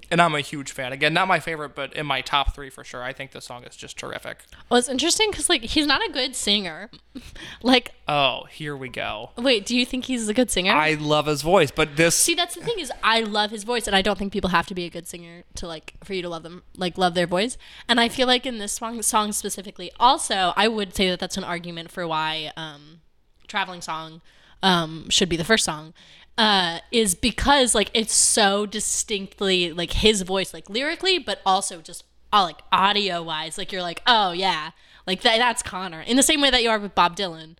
And 0.10 0.22
I'm 0.22 0.36
a 0.36 0.42
huge 0.42 0.72
fan. 0.72 0.92
Again, 0.94 1.14
not 1.14 1.28
my 1.28 1.40
favorite, 1.40 1.76
but 1.76 1.94
in 1.94 2.06
my 2.06 2.22
top 2.22 2.54
three 2.56 2.70
for 2.70 2.84
sure. 2.84 3.04
I 3.04 3.14
think 3.14 3.32
the 3.32 3.42
song 3.42 3.64
is 3.64 3.76
just 3.76 3.98
terrific. 3.98 4.40
Well, 4.70 4.78
it's 4.80 4.90
interesting 4.90 5.30
because 5.32 5.50
like 5.50 5.64
he's 5.64 5.86
not 5.88 6.02
a 6.08 6.12
good 6.12 6.36
singer. 6.36 6.90
like, 7.64 7.92
Oh, 8.08 8.44
here 8.50 8.76
we 8.76 8.90
go. 8.90 9.32
wait, 9.38 9.66
do 9.66 9.76
you 9.78 9.86
think 9.86 10.06
he's 10.06 10.28
a 10.28 10.34
good 10.34 10.52
singer? 10.52 10.72
I 10.74 10.96
love 10.96 11.28
his 11.28 11.42
voice, 11.42 11.72
but 11.72 11.96
this 11.96 12.16
See, 12.16 12.36
that's 12.36 12.56
the 12.56 12.62
thing 12.62 12.80
is 12.80 12.92
I 13.04 13.22
love 13.22 13.52
his 13.52 13.64
voice, 13.64 13.88
and 13.88 13.96
I 13.96 14.02
don't 14.02 14.18
think 14.18 14.34
people 14.34 14.50
have 14.50 14.68
to 14.68 14.74
be 14.76 14.86
a 14.86 14.90
good 14.90 15.08
singer 15.08 15.44
to 15.56 15.68
like 15.68 15.94
for 16.04 16.14
you 16.14 16.22
to 16.22 16.30
love 16.30 16.44
them, 16.44 16.64
like 16.76 16.98
love 16.98 17.14
their 17.14 17.28
voice. 17.28 17.58
And 17.88 18.00
I 18.00 18.10
feel 18.10 18.28
like 18.28 18.46
in 18.46 18.58
this 18.58 18.74
song, 18.74 19.02
song 19.02 19.32
specifically, 19.32 19.92
also 20.00 20.54
I 20.58 20.68
would 20.68 20.96
say 20.96 21.10
that 21.10 21.20
that's 21.20 21.38
an 21.38 21.44
argument 21.44 21.92
for 21.92 22.08
why 22.08 22.52
um, 22.58 23.02
"Traveling 23.48 23.82
Song" 23.82 24.22
um, 24.64 25.10
should 25.10 25.30
be 25.30 25.38
the 25.38 25.44
first 25.46 25.64
song. 25.66 25.94
Uh, 26.42 26.80
is 26.92 27.14
because 27.14 27.76
like 27.76 27.92
it's 27.94 28.16
so 28.16 28.66
distinctly 28.66 29.72
like 29.72 29.94
his 29.94 30.24
voice, 30.24 30.56
like 30.56 30.68
lyrically, 30.72 31.20
but 31.20 31.40
also 31.46 31.82
just 31.82 32.04
uh, 32.34 32.42
like 32.42 32.64
audio 32.72 33.22
wise. 33.22 33.60
Like 33.60 33.72
you're 33.72 33.84
like, 33.84 34.02
oh 34.08 34.32
yeah, 34.32 34.72
like 35.06 35.22
that, 35.22 35.38
that's 35.38 35.62
Conor. 35.62 36.02
In 36.02 36.18
the 36.18 36.24
same 36.24 36.42
way 36.42 36.50
that 36.50 36.64
you 36.64 36.72
are 36.72 36.80
with 36.80 36.96
Bob 36.96 37.16
Dylan, 37.16 37.58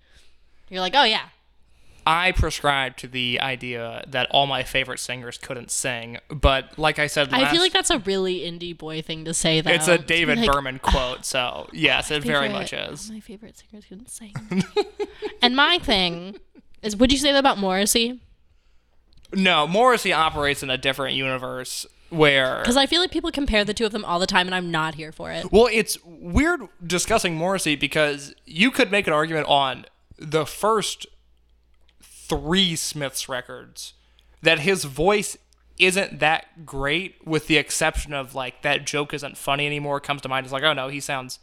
you're 0.68 0.80
like, 0.80 0.96
oh 0.96 1.04
yeah, 1.04 1.28
I 2.08 2.32
prescribe 2.32 2.98
to 2.98 3.08
the 3.08 3.40
idea 3.40 4.04
that 4.08 4.28
all 4.32 4.48
my 4.48 4.64
favorite 4.64 5.00
singers 5.00 5.38
couldn't 5.38 5.70
sing, 5.70 6.18
but 6.30 6.80
like 6.80 6.98
I 6.98 7.06
said, 7.06 7.32
I 7.32 7.52
feel 7.52 7.62
like 7.62 7.74
that's 7.74 7.92
a 7.92 8.00
really 8.00 8.40
indie 8.40 8.76
boy 8.76 9.04
thing 9.04 9.26
to 9.26 9.34
say. 9.36 9.62
Though. 9.62 9.70
it's 9.70 9.88
a 9.88 10.00
David 10.00 10.40
like, 10.40 10.52
Berman 10.52 10.80
quote. 10.84 11.24
So 11.24 11.68
yes, 11.72 12.10
it 12.10 12.24
very 12.24 12.50
much 12.50 12.74
is. 12.74 13.10
all 13.10 13.14
My 13.14 13.20
favorite 13.20 13.60
singers 13.60 13.86
couldn't 13.88 14.10
sing. 14.10 14.34
and 15.44 15.56
my 15.56 15.78
thing 15.78 16.40
is, 16.82 16.96
would 16.96 17.12
you 17.12 17.20
say 17.20 17.32
that 17.32 17.38
about 17.38 17.60
Morrissey? 17.60 18.20
No, 19.34 19.68
Morrissey 19.68 20.14
operates 20.14 20.64
in 20.64 20.70
a 20.70 20.78
different 20.78 21.16
universe 21.16 21.86
where 22.10 22.60
Because 22.60 22.78
I 22.78 22.86
feel 22.86 23.02
like 23.02 23.12
people 23.12 23.32
compare 23.32 23.64
the 23.64 23.74
two 23.74 23.86
of 23.86 23.92
them 23.92 24.06
all 24.06 24.20
the 24.20 24.28
time, 24.28 24.48
and 24.48 24.54
I'm 24.54 24.70
not 24.70 24.96
here 24.96 25.12
for 25.12 25.32
it. 25.32 25.52
Well, 25.52 25.70
it's 25.72 25.98
weird 26.04 26.62
discussing 26.86 27.36
Morrissey 27.36 27.76
because 27.76 28.36
you 28.46 28.70
could 28.70 28.92
make 28.92 29.08
an 29.08 29.14
argument 29.14 29.48
on 29.48 29.86
the 30.18 30.46
first 30.46 31.08
three 32.02 32.76
Smiths 32.76 33.28
records 33.28 33.94
that 34.42 34.60
his 34.60 34.84
voice 34.84 35.38
isn't 35.80 36.20
that 36.20 36.66
great, 36.66 37.16
with 37.26 37.48
the 37.48 37.58
exception 37.58 38.14
of 38.14 38.36
like 38.36 38.62
that 38.62 38.86
joke 38.86 39.14
isn't 39.14 39.38
funny 39.38 39.66
anymore. 39.66 40.00
Comes 40.00 40.22
to 40.22 40.30
mind 40.30 40.46
It's 40.46 40.54
like, 40.54 40.64
oh 40.64 40.74
no, 40.74 40.90
he 40.90 41.00
sounds. 41.00 41.40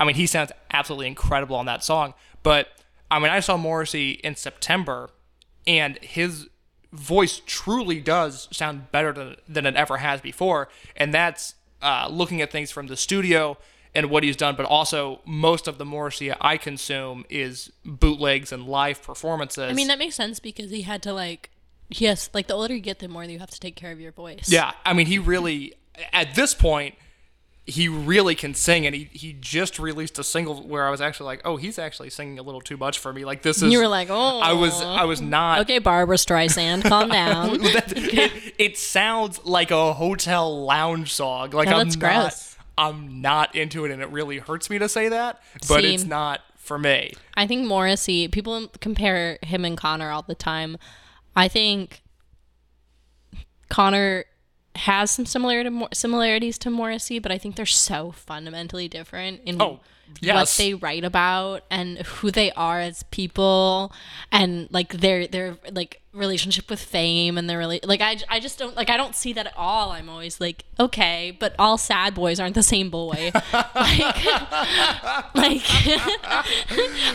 I 0.00 0.04
mean, 0.04 0.16
he 0.16 0.26
sounds 0.26 0.52
absolutely 0.72 1.06
incredible 1.06 1.56
on 1.56 1.66
that 1.66 1.82
song. 1.82 2.14
But 2.42 2.68
I 3.10 3.18
mean, 3.18 3.30
I 3.30 3.40
saw 3.40 3.56
Morrissey 3.56 4.12
in 4.12 4.36
September, 4.36 5.10
and 5.66 5.98
his 6.02 6.48
voice 6.92 7.40
truly 7.44 8.00
does 8.00 8.48
sound 8.50 8.90
better 8.90 9.12
than, 9.12 9.36
than 9.48 9.66
it 9.66 9.76
ever 9.76 9.98
has 9.98 10.20
before. 10.20 10.68
And 10.96 11.12
that's 11.12 11.54
uh, 11.82 12.08
looking 12.10 12.40
at 12.40 12.50
things 12.50 12.70
from 12.70 12.86
the 12.86 12.96
studio 12.96 13.58
and 13.94 14.10
what 14.10 14.22
he's 14.22 14.36
done, 14.36 14.54
but 14.54 14.66
also 14.66 15.20
most 15.24 15.66
of 15.66 15.78
the 15.78 15.84
Morrissey 15.84 16.32
I 16.40 16.56
consume 16.56 17.24
is 17.28 17.72
bootlegs 17.84 18.52
and 18.52 18.66
live 18.66 19.02
performances. 19.02 19.70
I 19.70 19.74
mean, 19.74 19.88
that 19.88 19.98
makes 19.98 20.14
sense 20.14 20.40
because 20.40 20.70
he 20.70 20.82
had 20.82 21.02
to 21.02 21.12
like, 21.12 21.50
yes, 21.88 22.30
like 22.32 22.46
the 22.46 22.54
older 22.54 22.74
you 22.74 22.80
get, 22.80 22.98
the 22.98 23.08
more 23.08 23.24
you 23.24 23.38
have 23.38 23.50
to 23.50 23.60
take 23.60 23.76
care 23.76 23.92
of 23.92 24.00
your 24.00 24.12
voice. 24.12 24.50
yeah, 24.50 24.72
I 24.84 24.92
mean, 24.92 25.06
he 25.06 25.18
really, 25.18 25.74
at 26.12 26.34
this 26.34 26.54
point, 26.54 26.94
he 27.68 27.86
really 27.86 28.34
can 28.34 28.54
sing, 28.54 28.86
and 28.86 28.94
he, 28.94 29.10
he 29.12 29.34
just 29.34 29.78
released 29.78 30.18
a 30.18 30.24
single 30.24 30.62
where 30.66 30.86
I 30.86 30.90
was 30.90 31.02
actually 31.02 31.26
like, 31.26 31.42
oh, 31.44 31.56
he's 31.56 31.78
actually 31.78 32.08
singing 32.08 32.38
a 32.38 32.42
little 32.42 32.62
too 32.62 32.78
much 32.78 32.98
for 32.98 33.12
me. 33.12 33.26
Like 33.26 33.42
this 33.42 33.62
is. 33.62 33.70
You 33.70 33.78
were 33.78 33.88
like, 33.88 34.08
oh. 34.10 34.40
I 34.40 34.54
was 34.54 34.80
I 34.80 35.04
was 35.04 35.20
not 35.20 35.60
Okay, 35.60 35.78
Barbra 35.78 36.16
Streisand, 36.16 36.84
calm 36.84 37.08
down. 37.10 37.58
That- 37.68 37.92
it, 37.94 38.54
it 38.58 38.78
sounds 38.78 39.44
like 39.44 39.70
a 39.70 39.92
hotel 39.92 40.64
lounge 40.64 41.12
song. 41.12 41.50
Like 41.50 41.68
Yeah, 41.68 41.76
I'm 41.76 41.86
that's 41.86 41.96
not, 41.98 42.22
gross. 42.22 42.56
I'm 42.78 43.20
not 43.20 43.54
into 43.54 43.84
it, 43.84 43.90
and 43.90 44.00
it 44.00 44.10
really 44.10 44.38
hurts 44.38 44.70
me 44.70 44.78
to 44.78 44.88
say 44.88 45.10
that. 45.10 45.42
But 45.68 45.82
See. 45.82 45.94
it's 45.94 46.04
not 46.04 46.40
for 46.56 46.78
me. 46.78 47.12
I 47.34 47.46
think 47.46 47.66
Morrissey, 47.66 48.28
people 48.28 48.68
compare 48.80 49.38
him 49.42 49.64
and 49.66 49.76
Conor 49.76 50.10
all 50.10 50.22
the 50.22 50.34
time. 50.34 50.78
I 51.36 51.48
think 51.48 52.02
Conor 53.68 54.24
has 54.78 55.10
some 55.10 55.26
similar 55.26 55.64
similarities 55.92 56.58
to 56.58 56.70
Morrissey, 56.70 57.18
but 57.18 57.32
I 57.32 57.38
think 57.38 57.56
they're 57.56 57.66
so 57.66 58.12
fundamentally 58.12 58.88
different 58.88 59.40
in 59.44 59.60
Oh, 59.60 59.80
what 60.22 60.54
they 60.58 60.74
write 60.74 61.04
about 61.04 61.64
and 61.70 61.98
who 61.98 62.30
they 62.30 62.50
are 62.52 62.80
as 62.80 63.02
people 63.04 63.92
and 64.32 64.68
like 64.70 64.92
their 64.94 65.26
their 65.26 65.56
like 65.70 66.00
relationship 66.12 66.68
with 66.68 66.80
fame 66.80 67.38
and 67.38 67.48
their 67.48 67.58
really 67.58 67.80
like 67.84 68.00
I, 68.00 68.18
I 68.28 68.40
just 68.40 68.58
don't 68.58 68.76
like 68.76 68.90
I 68.90 68.96
don't 68.96 69.14
see 69.14 69.32
that 69.34 69.46
at 69.46 69.56
all. 69.56 69.92
I'm 69.92 70.08
always 70.08 70.40
like 70.40 70.64
okay, 70.78 71.36
but 71.38 71.54
all 71.58 71.78
sad 71.78 72.14
boys 72.14 72.40
aren't 72.40 72.54
the 72.54 72.62
same 72.62 72.90
boy. 72.90 73.30
like 73.52 73.74
like 75.34 75.62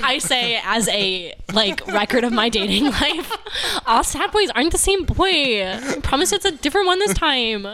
I 0.03 0.19
say 0.19 0.59
as 0.63 0.87
a 0.89 1.33
like 1.53 1.85
record 1.87 2.23
of 2.23 2.31
my 2.31 2.49
dating 2.49 2.85
life, 2.85 3.31
all 3.85 4.03
sad 4.03 4.31
boys 4.31 4.49
aren't 4.51 4.71
the 4.71 4.77
same 4.77 5.03
boy. 5.05 5.65
I 5.65 5.99
promise 6.01 6.31
it's 6.31 6.45
a 6.45 6.51
different 6.51 6.87
one 6.87 6.99
this 6.99 7.13
time. 7.13 7.67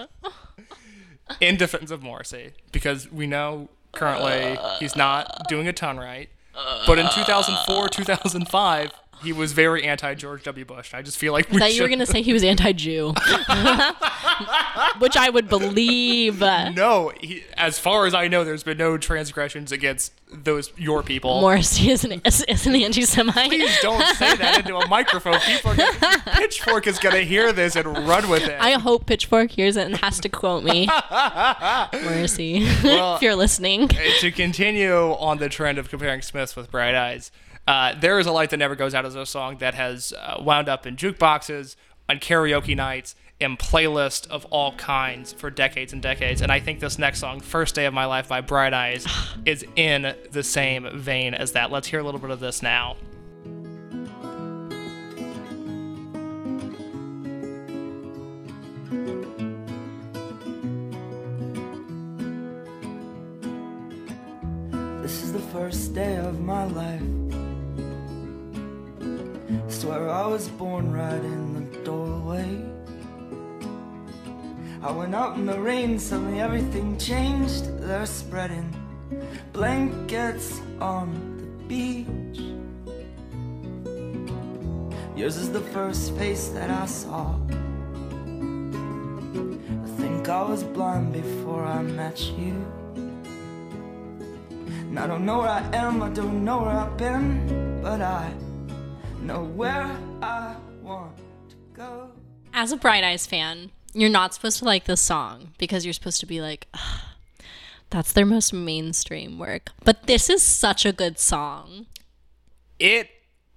In 1.40 1.58
defense 1.58 1.92
of 1.92 2.02
Morrissey, 2.02 2.54
because 2.72 3.12
we 3.12 3.28
know 3.28 3.70
currently 3.92 4.58
he's 4.80 4.96
not 4.96 5.48
doing 5.48 5.68
a 5.68 5.74
ton 5.74 5.98
right. 5.98 6.30
But 6.86 7.00
in 7.00 7.08
2004, 7.10 7.90
2005, 7.90 8.92
he 9.24 9.34
was 9.34 9.54
very 9.54 9.84
anti 9.84 10.14
George 10.14 10.44
W. 10.44 10.66
Bush. 10.66 10.94
I 10.94 11.02
just 11.02 11.18
feel 11.18 11.34
like 11.34 11.50
we 11.50 11.58
I 11.58 11.60
thought 11.60 11.76
you 11.76 11.82
were 11.84 11.90
gonna 11.90 12.06
say 12.06 12.22
he 12.22 12.34
was 12.34 12.44
anti-Jew, 12.44 13.10
which 15.00 15.18
I 15.18 15.30
would 15.30 15.50
believe. 15.50 16.40
No, 16.40 17.12
he, 17.20 17.44
as 17.56 17.80
far 17.80 18.06
as 18.06 18.14
I 18.14 18.28
know, 18.28 18.44
there's 18.44 18.64
been 18.64 18.78
no 18.78 18.98
transgressions 18.98 19.72
against 19.72 20.14
those 20.32 20.72
your 20.78 21.04
people. 21.04 21.42
Morrissey 21.42 21.92
is 21.92 22.04
an 22.04 22.22
is, 22.26 22.44
is 22.48 22.66
an 22.68 22.76
anti-Semite. 22.76 23.50
Please 23.50 23.78
don't 23.82 24.16
say 24.16 24.36
that 24.36 24.60
into 24.60 24.78
a 24.78 24.88
microphone. 24.88 25.40
People 25.40 25.72
are 25.72 25.76
gonna, 25.76 26.24
Pitchfork 26.36 26.88
is 26.88 27.00
gonna 27.00 27.22
hear 27.22 27.52
this 27.52 27.76
and 27.76 27.88
run 28.08 28.30
with 28.30 28.44
it. 28.44 28.60
I 28.60 28.72
hope 28.74 29.06
Pitchfork 29.06 29.52
hears 29.52 29.76
it 29.76 29.86
and 29.86 29.98
has 29.98 30.20
to 30.22 30.30
quote 30.30 30.64
me. 30.64 30.88
Morrissey, 32.04 32.60
if 32.64 33.22
you're 33.22 33.36
listening. 33.36 33.90
Eh, 33.92 34.12
to 34.20 34.32
continue 34.32 34.94
on 34.94 35.38
the 35.40 35.50
trend 35.50 35.78
of 35.78 35.90
comparing 35.90 36.22
Smiths 36.22 36.56
with 36.56 36.72
Bright 36.72 36.96
Eyes, 36.96 37.32
uh, 37.70 37.94
there 38.00 38.18
is 38.18 38.26
a 38.26 38.32
light 38.32 38.50
that 38.50 38.58
never 38.58 38.76
goes 38.76 38.96
out 38.96 39.06
is 39.06 39.14
a 39.14 39.28
song 39.28 39.58
that 39.58 39.76
has 39.76 40.12
uh, 40.14 40.42
wound 40.42 40.68
up 40.68 40.88
in 40.88 40.96
jukeboxes, 40.96 41.76
on 42.10 42.18
karaoke 42.18 42.76
nights, 42.76 43.14
in 43.40 43.56
playlists 43.58 44.26
of 44.28 44.44
all 44.46 44.74
kinds 44.74 45.34
for 45.34 45.52
decades 45.52 45.94
and 45.94 46.02
decades. 46.02 46.42
And 46.42 46.52
I 46.52 46.60
think 46.60 46.80
this 46.80 46.98
next 46.98 47.20
song, 47.20 47.40
"First 47.42 47.76
Day 47.76 47.86
of 47.86 47.94
My 47.94 48.06
Life" 48.06 48.28
by 48.28 48.42
Bright 48.42 48.74
Eyes, 48.74 49.06
is 49.46 49.64
in 49.76 50.16
the 50.32 50.42
same 50.42 50.90
vein 50.98 51.36
as 51.36 51.52
that. 51.52 51.70
Let's 51.70 51.88
hear 51.88 52.00
a 52.00 52.04
little 52.04 52.20
bit 52.20 52.32
of 52.32 52.40
this 52.40 52.64
now. 52.64 52.96
This 65.04 65.22
is 65.24 65.34
the 65.34 65.40
first 65.54 65.94
day 65.94 66.16
of 66.18 66.40
my 66.40 66.64
life. 66.64 67.39
Swear 69.70 70.10
I 70.10 70.26
was 70.26 70.50
born 70.50 70.92
right 70.92 71.24
in 71.24 71.54
the 71.54 71.62
doorway. 71.84 72.60
I 74.82 74.92
went 74.92 75.14
out 75.14 75.38
in 75.38 75.46
the 75.46 75.60
rain, 75.60 76.00
suddenly 76.00 76.42
everything 76.42 76.98
changed. 76.98 77.78
They're 77.78 78.08
spreading 78.08 78.74
blankets 79.54 80.60
on 80.82 81.38
the 81.38 81.46
beach. 81.68 82.40
Yours 85.16 85.38
is 85.38 85.52
the 85.52 85.62
first 85.62 86.16
face 86.16 86.48
that 86.50 86.72
I 86.72 86.88
saw. 86.88 87.36
I 89.84 89.88
think 89.98 90.30
I 90.30 90.42
was 90.42 90.64
blind 90.64 91.14
before 91.14 91.64
I 91.64 91.84
met 91.84 92.20
you. 92.40 92.56
And 94.90 94.98
I 94.98 95.06
don't 95.06 95.26
know 95.26 95.40
where 95.40 95.50
I 95.50 95.62
am, 95.74 96.02
I 96.02 96.10
don't 96.10 96.44
know 96.44 96.64
where 96.64 96.72
I've 96.72 96.98
been, 96.98 97.82
but 97.84 98.02
I 98.02 98.34
know 99.22 99.44
where 99.44 99.90
I 100.22 100.56
want 100.82 101.18
to 101.50 101.56
go. 101.74 102.12
As 102.54 102.72
a 102.72 102.78
Bright 102.78 103.04
Eyes 103.04 103.28
fan, 103.28 103.72
you're 103.94 104.10
not 104.10 104.34
supposed 104.34 104.60
to 104.60 104.66
like 104.66 104.86
this 104.86 105.02
song 105.02 105.54
because 105.58 105.86
you're 105.86 105.94
supposed 105.94 106.20
to 106.20 106.26
be 106.26 106.42
like, 106.42 106.68
that's 107.90 108.12
their 108.12 108.26
most 108.26 108.54
mainstream 108.54 109.40
work. 109.40 109.70
But 109.84 110.08
this 110.08 110.30
is 110.30 110.42
such 110.44 110.86
a 110.86 110.92
good 110.92 111.20
song. 111.20 111.88
It 112.80 113.10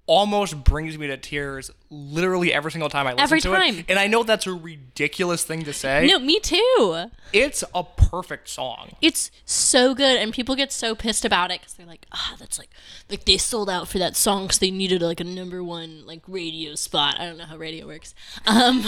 almost 0.06 0.64
brings 0.64 0.98
me 0.98 1.06
to 1.06 1.16
tears 1.16 1.70
literally 1.94 2.54
every 2.54 2.72
single 2.72 2.88
time 2.88 3.06
I 3.06 3.10
listen 3.12 3.22
Every 3.22 3.40
to 3.42 3.48
time. 3.50 3.78
it. 3.80 3.84
And 3.88 3.98
I 3.98 4.06
know 4.06 4.22
that's 4.22 4.46
a 4.46 4.52
ridiculous 4.54 5.44
thing 5.44 5.62
to 5.64 5.72
say. 5.74 6.06
No, 6.06 6.18
me 6.18 6.40
too. 6.40 7.04
It's 7.34 7.62
a 7.74 7.84
perfect 7.84 8.48
song. 8.48 8.96
It's 9.02 9.30
so 9.44 9.94
good, 9.94 10.16
and 10.16 10.32
people 10.32 10.56
get 10.56 10.72
so 10.72 10.94
pissed 10.94 11.24
about 11.26 11.50
it 11.50 11.60
because 11.60 11.74
they're 11.74 11.86
like, 11.86 12.06
"Ah, 12.12 12.34
that's 12.38 12.58
like, 12.58 12.70
like 13.10 13.26
they 13.26 13.36
sold 13.36 13.68
out 13.68 13.88
for 13.88 13.98
that 13.98 14.16
song 14.16 14.44
because 14.44 14.58
they 14.58 14.70
needed 14.70 15.02
like 15.02 15.20
a 15.20 15.24
number 15.24 15.62
one 15.62 16.06
like 16.06 16.22
radio 16.26 16.74
spot." 16.74 17.16
I 17.20 17.26
don't 17.26 17.36
know 17.36 17.44
how 17.44 17.56
radio 17.58 17.86
works, 17.86 18.14
um, 18.46 18.82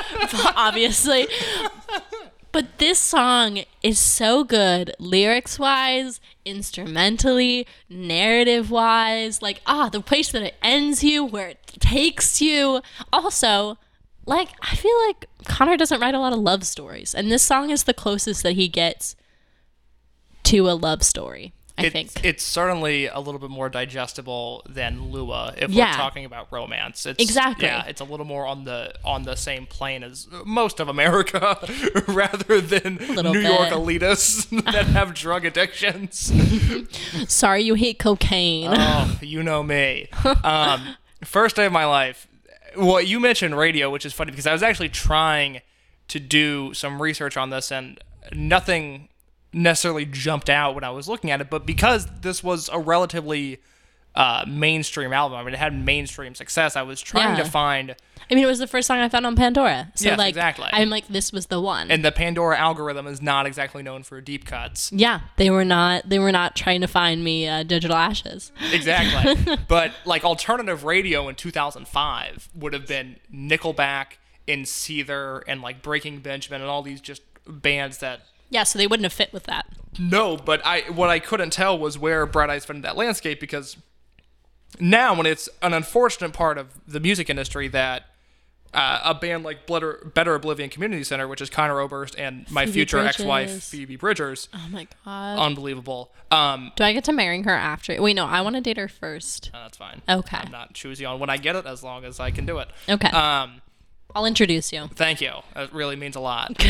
obviously. 0.56 1.28
But 2.50 2.78
this 2.78 2.98
song 2.98 3.60
is 3.82 3.98
so 3.98 4.42
good, 4.42 4.94
lyrics 4.98 5.58
wise, 5.58 6.20
instrumentally, 6.44 7.66
narrative 7.90 8.70
wise. 8.70 9.42
Like, 9.42 9.60
ah, 9.66 9.88
the 9.88 10.00
place 10.00 10.32
that 10.32 10.42
it 10.42 10.54
ends 10.62 11.04
you, 11.04 11.24
where 11.24 11.48
it 11.48 11.66
takes 11.78 12.40
you. 12.40 12.80
Also, 13.12 13.76
like, 14.24 14.50
I 14.62 14.76
feel 14.76 14.96
like 15.06 15.26
Conor 15.44 15.76
doesn't 15.76 16.00
write 16.00 16.14
a 16.14 16.18
lot 16.18 16.32
of 16.32 16.38
love 16.38 16.64
stories, 16.64 17.14
and 17.14 17.30
this 17.30 17.42
song 17.42 17.70
is 17.70 17.84
the 17.84 17.94
closest 17.94 18.42
that 18.42 18.52
he 18.52 18.68
gets 18.68 19.14
to 20.44 20.68
a 20.68 20.72
love 20.72 21.02
story, 21.02 21.52
I 21.78 21.82
it's, 21.84 21.92
think. 21.92 22.24
it's 22.24 22.42
certainly 22.44 23.06
a 23.06 23.18
little 23.20 23.38
bit 23.38 23.50
more 23.50 23.68
digestible 23.68 24.62
than 24.68 25.10
Lua 25.12 25.54
if 25.56 25.70
Yeah. 25.70 25.90
we're 25.92 25.96
talking 25.96 26.24
about 26.24 26.48
romance. 26.50 27.06
It's, 27.06 27.22
Exactly. 27.22 27.66
Yeah, 27.66 27.84
it's 27.86 28.00
a 28.00 28.04
little 28.04 28.26
more 28.26 28.46
on 28.46 28.64
the 28.64 28.92
on 29.04 29.22
the 29.22 29.36
same 29.36 29.66
plane 29.66 30.02
as 30.02 30.26
most 30.44 30.80
of 30.80 30.88
America, 30.88 31.56
rather 32.08 32.60
than 32.60 32.96
New 32.96 33.40
York 33.40 33.68
elitists 33.70 34.48
that 34.72 34.86
have 34.86 35.14
drug 35.14 35.44
addictions. 35.44 36.32
Sorry 37.28 37.62
you 37.62 37.74
hate 37.74 37.98
cocaine. 37.98 38.68
oh, 38.70 39.18
you 39.20 39.42
know 39.42 39.62
me. 39.62 40.08
Um, 40.44 40.96
First 41.24 41.56
day 41.56 41.66
of 41.66 41.72
my 41.72 41.84
life. 41.84 42.28
Well, 42.76 43.00
you 43.02 43.18
mentioned 43.18 43.56
radio, 43.56 43.90
which 43.90 44.06
is 44.06 44.12
funny 44.12 44.30
because 44.30 44.46
I 44.46 44.52
was 44.52 44.62
actually 44.62 44.88
trying 44.90 45.62
to 46.08 46.20
do 46.20 46.72
some 46.74 47.02
research 47.02 47.36
on 47.36 47.50
this 47.50 47.72
and 47.72 47.98
nothing 48.32 49.08
necessarily 49.52 50.04
jumped 50.04 50.50
out 50.50 50.74
when 50.74 50.84
I 50.84 50.90
was 50.90 51.08
looking 51.08 51.30
at 51.30 51.40
it. 51.40 51.50
But 51.50 51.64
because 51.66 52.06
this 52.20 52.42
was 52.44 52.68
a 52.72 52.78
relatively 52.78 53.60
uh, 54.14 54.44
mainstream 54.48 55.12
album, 55.12 55.38
I 55.38 55.44
mean, 55.44 55.54
it 55.54 55.58
had 55.58 55.72
mainstream 55.74 56.34
success, 56.34 56.74
I 56.76 56.82
was 56.82 57.00
trying 57.00 57.36
Yeah. 57.36 57.44
to 57.44 57.50
find. 57.50 57.94
I 58.30 58.34
mean, 58.34 58.42
it 58.42 58.46
was 58.48 58.58
the 58.58 58.66
first 58.66 58.88
song 58.88 58.98
I 58.98 59.08
found 59.08 59.24
on 59.26 59.36
Pandora. 59.36 59.92
So 59.94 60.06
Yes, 60.08 60.18
like, 60.18 60.30
exactly. 60.30 60.66
I'm 60.72 60.90
like, 60.90 61.06
this 61.08 61.32
was 61.32 61.46
the 61.46 61.60
one. 61.60 61.90
And 61.90 62.04
the 62.04 62.10
Pandora 62.12 62.58
algorithm 62.58 63.06
is 63.06 63.22
not 63.22 63.46
exactly 63.46 63.82
known 63.82 64.02
for 64.02 64.20
deep 64.20 64.44
cuts. 64.44 64.90
yeah, 64.92 65.20
they 65.36 65.50
were 65.50 65.64
not. 65.64 66.08
They 66.08 66.18
were 66.18 66.32
not 66.32 66.56
trying 66.56 66.80
to 66.82 66.88
find 66.88 67.22
me 67.22 67.46
uh, 67.48 67.62
digital 67.62 67.96
ashes. 67.96 68.50
Exactly. 68.72 69.56
but 69.68 69.92
like 70.04 70.24
alternative 70.24 70.84
radio 70.84 71.28
in 71.28 71.36
2005 71.36 72.48
would 72.54 72.72
have 72.72 72.86
been 72.86 73.16
Nickelback 73.32 74.14
and 74.46 74.64
Seether 74.66 75.42
and 75.46 75.62
like 75.62 75.80
Breaking 75.82 76.18
Benjamin 76.20 76.60
and 76.60 76.70
all 76.70 76.82
these 76.82 77.00
just 77.00 77.22
bands 77.46 77.98
that 77.98 78.22
Yeah, 78.50 78.62
so 78.64 78.78
they 78.78 78.86
wouldn't 78.86 79.04
have 79.04 79.12
fit 79.12 79.32
with 79.32 79.44
that. 79.44 79.66
no, 79.98 80.36
but 80.36 80.60
I 80.64 80.80
what 80.90 81.10
I 81.10 81.18
couldn't 81.18 81.50
tell 81.50 81.78
was 81.78 81.98
where 81.98 82.24
Bright 82.26 82.50
Eyes 82.50 82.64
fit 82.64 82.76
in 82.76 82.82
that 82.82 82.96
landscape 82.96 83.40
because 83.40 83.76
now 84.80 85.14
when 85.14 85.26
it's 85.26 85.48
an 85.62 85.72
unfortunate 85.74 86.32
part 86.32 86.58
of 86.58 86.68
the 86.86 87.00
music 87.00 87.28
industry 87.30 87.68
that 87.68 88.04
uh, 88.74 89.00
a 89.02 89.14
band 89.14 89.44
like 89.44 89.66
Better, 89.66 90.10
Better 90.14 90.34
Oblivion 90.34 90.68
Community 90.68 91.02
Center, 91.02 91.26
which 91.26 91.40
is 91.40 91.48
Conor 91.48 91.80
Oberst 91.80 92.14
and 92.18 92.48
my 92.50 92.66
Phoebe 92.66 92.72
future 92.74 92.98
ex-wife 92.98 93.62
Phoebe 93.64 93.96
Bridgers, 93.96 94.48
Oh 94.54 94.66
my 94.70 94.86
god. 95.06 95.38
unbelievable. 95.38 96.12
Um, 96.30 96.72
Do 96.76 96.84
I 96.84 96.92
get 96.92 97.04
to 97.04 97.12
marry 97.12 97.40
her 97.42 97.54
after? 97.54 98.00
Wait, 98.00 98.12
no, 98.14 98.26
I 98.26 98.42
want 98.42 98.56
to 98.56 98.60
date 98.60 98.76
her 98.76 98.88
first. 98.88 99.50
uh, 99.54 99.62
that's 99.62 99.78
fine. 99.78 100.02
Okay. 100.06 100.36
I'm 100.36 100.52
not 100.52 100.74
choosy 100.74 101.06
on 101.06 101.18
when 101.18 101.30
I 101.30 101.38
get 101.38 101.56
it 101.56 101.64
as 101.64 101.82
long 101.82 102.04
as 102.04 102.20
I 102.20 102.30
can 102.30 102.44
do 102.44 102.58
it. 102.58 102.68
Okay. 102.88 103.08
Um, 103.08 103.62
I'll 104.14 104.26
introduce 104.26 104.70
you. 104.70 104.88
Thank 104.94 105.22
you. 105.22 105.32
That 105.54 105.72
really 105.72 105.96
means 105.96 106.14
a 106.16 106.20
lot. 106.20 106.52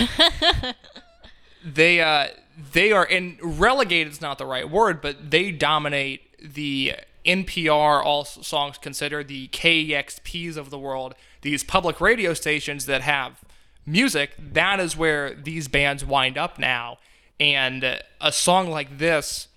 they 1.65 2.01
uh 2.01 2.29
they 2.73 2.93
are 2.93 3.07
and 3.09 3.39
relegated 3.41 4.13
is 4.13 4.21
not 4.21 4.39
the 4.39 4.47
right 4.47 4.69
word, 4.69 5.01
but 5.01 5.31
they 5.31 5.51
dominate 5.51 6.23
the 6.41 6.95
NPR 7.25 8.03
all 8.05 8.25
songs 8.25 8.79
considered 8.79 9.29
the 9.29 9.49
KEXPs 9.49 10.57
of 10.57 10.71
the 10.71 10.79
world, 10.79 11.15
these 11.43 11.63
public 11.63 12.01
radio 12.01 12.35
stations 12.35 12.87
that 12.87 13.03
have 13.03 13.41
music, 13.85 14.33
that 14.39 14.81
is 14.81 14.97
where 14.97 15.35
these 15.35 15.69
bands 15.69 16.05
wind 16.05 16.39
up 16.39 16.59
now. 16.59 16.99
And 17.39 18.01
a 18.21 18.33
song 18.33 18.71
like 18.71 18.99
this 18.99 19.49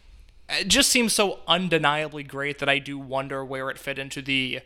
it 0.52 0.68
just 0.68 0.90
seems 0.90 1.14
so 1.14 1.40
undeniably 1.48 2.24
great 2.24 2.60
that 2.60 2.70
I 2.70 2.80
do 2.80 3.00
wonder 3.00 3.44
where 3.44 3.70
it 3.70 3.78
fit 3.78 3.98
into 3.98 4.22
the 4.22 4.60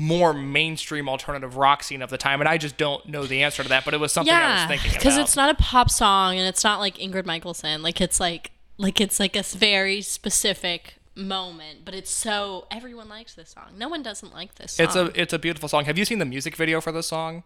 more 0.00 0.32
mainstream 0.32 1.08
alternative 1.08 1.56
rock 1.56 1.82
scene 1.82 2.02
of 2.02 2.08
the 2.10 2.16
time, 2.16 2.40
and 2.40 2.48
I 2.48 2.56
just 2.56 2.76
don't 2.76 3.04
know 3.08 3.26
the 3.26 3.42
answer 3.42 3.64
to 3.64 3.68
that. 3.68 3.84
But 3.84 3.94
it 3.94 3.96
was 4.00 4.12
something 4.12 4.32
I 4.32 4.52
was 4.52 4.60
Yeah, 4.60 4.68
thinking 4.68 4.90
about. 4.92 5.00
because 5.00 5.16
it's 5.18 5.34
not 5.34 5.50
a 5.50 5.54
pop 5.54 5.90
song 5.90 6.38
and 6.38 6.46
it's 6.46 6.62
not 6.62 6.78
like 6.78 6.96
Ingrid 6.98 7.26
Michaelson. 7.26 7.82
Like 7.82 8.00
it's 8.00 8.20
like 8.20 8.52
like 8.76 9.00
it's 9.00 9.18
like 9.18 9.34
a 9.34 9.42
very 9.42 10.00
specific 10.02 10.94
moment, 11.16 11.80
but 11.84 11.94
it's 11.94 12.12
so 12.12 12.68
everyone 12.70 13.08
likes 13.08 13.34
this 13.34 13.50
song. 13.50 13.72
No 13.76 13.88
one 13.88 14.04
doesn't 14.04 14.32
like 14.32 14.54
this 14.54 14.74
song. 14.74 14.86
It's 14.86 14.94
a 14.94 15.20
it's 15.20 15.32
a 15.32 15.38
beautiful 15.38 15.68
song. 15.68 15.84
Have 15.86 15.98
you 15.98 16.04
seen 16.04 16.20
the 16.20 16.24
music 16.24 16.54
video 16.54 16.80
for 16.80 16.92
this 16.92 17.08
song? 17.08 17.42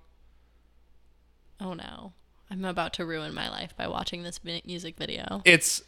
oh 1.59 1.73
no, 1.75 2.13
I'm 2.51 2.65
about 2.65 2.93
to 2.95 3.07
ruin 3.07 3.33
my 3.33 3.49
life 3.49 3.75
by 3.77 3.87
watching 3.89 4.25
this 4.25 4.41
music 4.45 4.97
video. 4.99 5.41
It's 5.47 5.81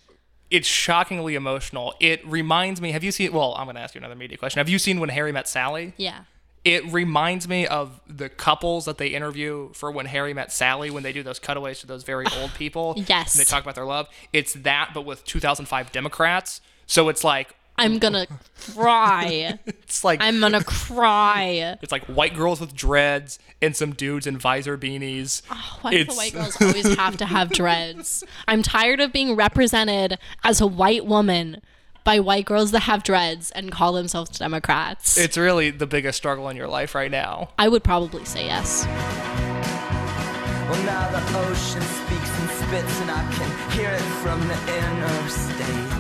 it's 0.51 0.69
shockingly 0.69 1.35
emotional. 1.35 1.95
It 2.01 2.27
reminds 2.27 2.81
me. 2.81 2.93
Have 2.93 3.03
you 3.05 3.11
seen? 3.13 3.33
Well, 3.33 3.55
I'm 3.59 3.67
going 3.67 3.75
to 3.77 3.83
ask 3.83 3.95
you 3.95 3.99
another 3.99 4.15
media 4.15 4.39
question. 4.39 4.61
Have 4.61 4.69
you 4.69 4.79
seen 4.79 5.01
When 5.01 5.09
Harry 5.09 5.33
Met 5.33 5.49
Sally? 5.49 5.93
Yeah. 5.97 6.21
It 6.65 6.91
reminds 6.91 7.47
me 7.47 7.67
of 7.67 8.01
the 8.07 8.29
couples 8.31 8.87
that 8.87 8.97
they 8.97 9.09
interview 9.09 9.73
for 9.75 9.91
When 9.91 10.07
Harry 10.07 10.33
Met 10.33 10.51
Sally 10.51 10.91
when 10.91 11.03
they 11.03 11.13
do 11.13 11.23
those 11.23 11.39
cutaways 11.39 11.81
to 11.81 11.87
those 11.87 12.05
very 12.05 12.27
old 12.39 12.55
people. 12.55 12.95
Yes. 13.07 13.35
And 13.35 13.41
they 13.41 13.45
talk 13.45 13.63
about 13.63 13.75
their 13.75 13.85
love. 13.85 14.09
It's 14.33 14.55
that, 14.55 14.93
but 14.95 15.03
with 15.03 15.25
2005 15.25 15.93
Democrats. 15.93 16.61
So 16.87 17.09
it's 17.09 17.23
like 17.23 17.55
I'm 17.77 17.99
gonna 17.99 18.27
cry. 18.75 19.59
it's 19.67 20.05
like 20.05 20.21
I'm 20.23 20.41
gonna 20.41 20.63
cry. 20.63 21.77
it's 21.83 21.93
like 21.93 22.05
white 22.07 22.35
girls 22.35 22.61
with 22.61 22.75
dreads 22.75 23.39
and 23.61 23.77
some 23.77 23.93
dudes 23.93 24.27
in 24.27 24.39
visor 24.39 24.79
beanies. 24.79 25.43
Ah, 25.51 25.79
why 25.83 25.91
do 25.91 26.05
the 26.05 26.15
white 26.15 26.33
girls 26.33 26.57
always 26.61 26.95
have 26.97 27.17
to 27.19 27.27
have 27.27 27.51
dreads? 27.53 28.25
I'm 28.47 28.63
tired 28.63 29.01
of 29.01 29.13
being 29.13 29.35
represented 29.35 30.19
as 30.45 30.61
a 30.61 30.67
white 30.67 31.05
woman 31.05 31.61
by 32.05 32.21
white 32.21 32.45
girls 32.45 32.71
that 32.73 32.81
have 32.81 33.03
dreads 33.03 33.51
and 33.53 33.73
call 33.73 33.95
themselves 33.95 34.39
Democrats. 34.39 35.17
It's 35.17 35.39
really 35.39 35.71
the 35.71 35.87
biggest 35.87 36.19
struggle 36.19 36.49
in 36.51 36.57
your 36.57 36.69
life 36.69 36.95
right 36.95 37.11
now. 37.11 37.49
I 37.59 37.69
would 37.69 37.83
probably 37.83 38.25
say 38.27 38.45
yes. 38.45 38.85
Well, 38.87 40.83
now 40.85 41.11
the 41.11 41.39
ocean 41.39 41.83
speaks 41.83 42.41
and 42.41 42.51
spits, 42.51 43.01
and 43.01 43.11
I 43.11 43.23
can 43.33 43.71
hear 43.73 43.91
it 43.91 44.01
from 44.23 44.41
the 44.41 44.59
inner 44.73 45.29
state. 45.29 45.93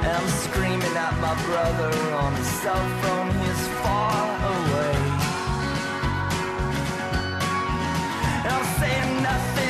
And 0.00 0.10
I'm 0.10 0.28
screaming 0.28 0.96
at 0.96 1.14
my 1.20 1.34
brother 1.44 1.92
on 2.16 2.34
his 2.34 2.46
cell 2.46 2.88
phone, 3.02 3.30
he's 3.40 3.68
far 3.80 4.24
away. 4.52 4.96
And 8.44 8.52
I'm 8.52 8.66
saying 8.80 9.22
nothing 9.22 9.61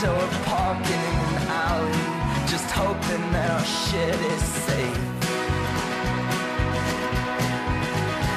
Until 0.00 0.14
we're 0.14 0.44
parking 0.44 0.94
in 0.94 1.18
an 1.34 1.48
alley, 1.66 2.46
just 2.46 2.70
hoping 2.70 3.24
that 3.32 3.50
our 3.50 3.64
shit 3.66 4.14
is 4.14 4.42
safe. 4.62 5.02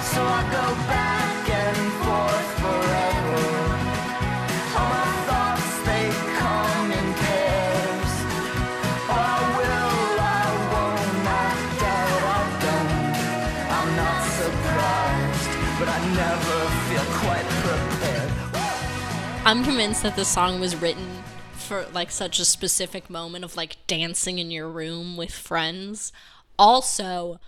So 0.10 0.20
I 0.26 0.42
go 0.58 0.68
back 0.90 1.50
and 1.62 1.82
forth 2.02 2.50
forever. 2.66 3.46
All 4.74 4.90
my 4.90 5.06
thoughts, 5.30 5.70
they 5.86 6.10
come 6.42 6.90
in 6.98 7.08
pairs. 7.22 8.14
I 9.06 9.38
will, 9.62 10.18
I 10.18 10.50
won't, 10.74 11.30
I 11.30 11.54
doubt 11.78 12.24
I 12.38 12.44
don't. 12.66 12.98
I'm 13.78 13.90
not 14.02 14.22
surprised, 14.42 15.54
but 15.78 15.88
I 15.94 16.00
never 16.26 16.58
feel 16.90 17.08
quite 17.22 17.48
prepared. 17.62 18.32
I'm 19.46 19.64
convinced 19.64 20.02
that 20.02 20.16
the 20.16 20.26
song 20.26 20.60
was 20.60 20.76
written 20.76 21.06
for 21.72 21.86
like 21.94 22.12
such 22.12 22.38
a 22.38 22.44
specific 22.44 23.10
moment 23.10 23.46
of 23.46 23.56
like 23.56 23.78
dancing 23.88 24.40
in 24.40 24.52
your 24.52 24.68
room 24.68 25.16
with 25.16 25.32
friends. 25.32 26.12
Also, 26.60 27.40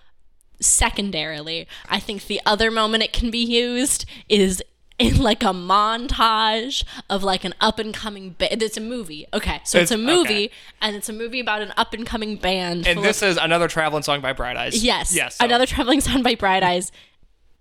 secondarily, 0.61 1.67
I 1.89 1.99
think 1.99 2.28
the 2.28 2.39
other 2.45 2.71
moment 2.71 3.03
it 3.03 3.11
can 3.11 3.30
be 3.32 3.43
used 3.43 4.05
is 4.30 4.63
in 4.97 5.21
like 5.21 5.43
a 5.43 5.47
montage 5.47 6.86
of 7.09 7.21
like 7.21 7.43
an 7.43 7.53
up 7.59 7.80
and 7.80 7.93
coming 7.93 8.30
band. 8.30 8.63
It's 8.63 8.78
a 8.78 8.82
movie. 8.82 9.26
Okay, 9.34 9.59
so 9.65 9.80
it's, 9.80 9.91
It's- 9.91 9.91
a 9.91 9.97
movie, 9.97 10.45
okay. 10.45 10.51
and 10.82 10.95
it's 10.95 11.09
a 11.09 11.13
movie 11.13 11.41
about 11.41 11.61
an 11.61 11.74
up 11.76 11.93
and 11.93 12.05
coming 12.05 12.38
band. 12.38 12.88
And 12.88 13.03
this 13.03 13.21
of- 13.21 13.28
is 13.30 13.38
another 13.38 13.67
traveling 13.67 14.03
song 14.03 14.21
by 14.21 14.32
Bright 14.32 14.55
Eyes. 14.55 14.82
Yes. 14.84 15.13
Yes. 15.13 15.36
so- 15.36 15.43
Another 15.45 15.65
traveling 15.65 15.99
song 15.99 16.24
by 16.24 16.36
Bright 16.36 16.63
Eyes 16.63 16.93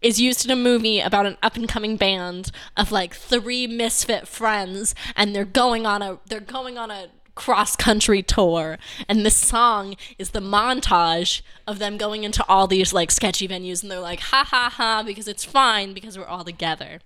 is 0.03 0.21
used 0.21 0.45
in 0.45 0.51
a 0.51 0.57
movie 0.57 1.01
about 1.01 1.27
an 1.27 1.37
up 1.43 1.57
and 1.57 1.69
coming 1.69 1.97
band 1.97 2.51
of 2.77 2.93
like 2.93 3.15
three 3.15 3.67
misfit 3.67 4.27
friends 4.29 4.95
and 5.17 5.35
they're 5.35 5.45
going 5.45 5.87
on 5.87 6.03
a 6.03 6.19
they're 6.27 6.41
going 6.41 6.77
on 6.77 6.91
a 6.91 7.09
cross 7.35 7.77
country 7.77 8.23
tour 8.23 8.79
and 9.09 9.25
this 9.25 9.37
song 9.37 9.97
is 10.19 10.31
the 10.31 10.41
montage 10.41 11.41
of 11.67 11.79
them 11.79 11.97
going 11.97 12.25
into 12.25 12.45
all 12.47 12.67
these 12.67 12.93
like 12.93 13.11
sketchy 13.11 13.49
venues 13.49 13.83
and 13.83 13.91
they're 13.91 14.01
like 14.01 14.21
ha 14.21 14.45
ha 14.45 14.69
ha 14.69 15.03
because 15.03 15.27
it's 15.27 15.45
fine 15.45 15.95
because 15.95 16.19
we're 16.19 16.27
all 16.27 16.45
together. 16.45 17.01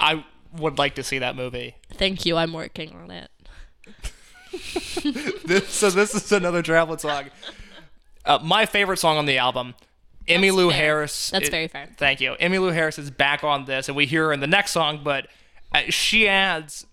I 0.00 0.24
would 0.56 0.78
like 0.78 0.96
to 0.96 1.02
see 1.04 1.18
that 1.18 1.36
movie. 1.36 1.76
Thank 1.92 2.26
you, 2.26 2.36
I'm 2.36 2.52
working 2.52 2.94
on 2.94 3.10
it. 3.10 3.30
This, 5.44 5.68
so 5.70 5.90
this 5.90 6.14
is 6.14 6.30
another 6.30 6.62
travel 6.62 6.96
song. 6.98 7.24
Uh, 8.24 8.38
my 8.42 8.66
favorite 8.66 8.98
song 8.98 9.16
on 9.16 9.26
the 9.26 9.38
album. 9.38 9.74
Emmylou 10.28 10.70
fair. 10.70 10.78
Harris. 10.80 11.30
That's 11.30 11.48
it- 11.48 11.50
very 11.50 11.68
fair. 11.68 11.88
Thank 11.96 12.20
you. 12.20 12.34
Emmylou 12.40 12.72
Harris 12.72 12.98
is 12.98 13.10
back 13.10 13.42
on 13.44 13.64
this, 13.64 13.88
and 13.88 13.96
we 13.96 14.06
hear 14.06 14.26
her 14.26 14.32
in 14.32 14.40
the 14.40 14.46
next 14.46 14.70
song, 14.72 15.00
but 15.02 15.26
uh, 15.74 15.82
she 15.88 16.28
adds 16.28 16.86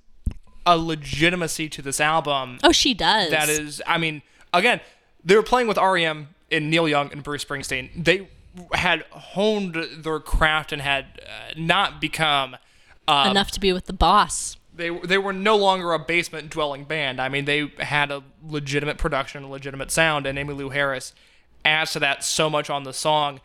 a 0.66 0.78
legitimacy 0.78 1.70
to 1.70 1.82
this 1.82 2.00
album 2.00 2.60
Oh, 2.64 2.72
she 2.72 2.94
does. 2.94 3.32
that 3.32 3.50
is 3.50 3.82
i 3.88 3.98
mean 3.98 4.22
again 4.54 4.82
they 5.24 5.36
were 5.36 5.42
playing 5.42 5.68
with 5.68 5.78
rem 5.78 6.28
and 6.52 6.70
neil 6.70 6.88
young 6.88 7.12
and 7.12 7.24
bruce 7.24 7.44
springsteen 7.46 7.90
they 7.96 8.28
had 8.74 9.04
honed 9.12 9.76
their 10.04 10.20
craft 10.20 10.72
and 10.72 10.82
had 10.82 11.06
uh, 11.26 11.54
not 11.58 12.00
become 12.02 12.56
um, 13.08 13.32
enough 13.32 13.50
to 13.52 13.60
be 13.60 13.72
with 13.74 13.86
the 13.86 13.94
boss. 13.94 14.58
they 14.76 14.90
they 15.00 15.18
were 15.18 15.34
no 15.34 15.56
longer 15.56 15.94
a 15.94 15.98
basement 15.98 16.50
dwelling 16.50 16.84
band 16.84 17.20
i 17.22 17.30
mean 17.30 17.46
they 17.46 17.72
had 17.80 18.12
a 18.12 18.22
legitimate 18.46 18.98
production 18.98 19.44
a 19.46 19.50
legitimate 19.50 19.90
sound 19.90 20.28
and 20.28 20.38
emmylou 20.38 20.72
harris 20.74 21.14
adds 21.66 21.92
to 21.94 22.00
that 22.00 22.24
so 22.24 22.50
much 22.50 22.70
on 22.70 22.84
the 22.84 22.94
song 22.94 23.40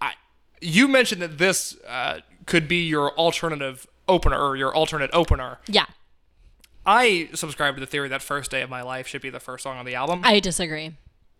I, 0.00 0.12
you 0.60 0.88
mentioned 0.88 1.22
that 1.22 1.38
this 1.38 1.76
uh, 1.86 2.20
could 2.46 2.68
be 2.68 2.86
your 2.86 3.12
alternative 3.16 3.86
opener 4.08 4.38
or 4.38 4.56
your 4.56 4.74
alternate 4.74 5.10
opener 5.12 5.58
Yeah. 5.66 5.86
I 6.86 7.30
subscribe 7.32 7.76
to 7.76 7.80
the 7.80 7.86
theory 7.86 8.08
that 8.08 8.20
First 8.22 8.50
Day 8.50 8.60
of 8.60 8.68
My 8.68 8.82
Life" 8.82 9.06
should 9.06 9.22
be 9.22 9.30
the 9.30 9.40
first 9.40 9.62
song 9.62 9.78
on 9.78 9.86
the 9.86 9.94
album. 9.94 10.20
I 10.22 10.38
disagree. 10.38 10.92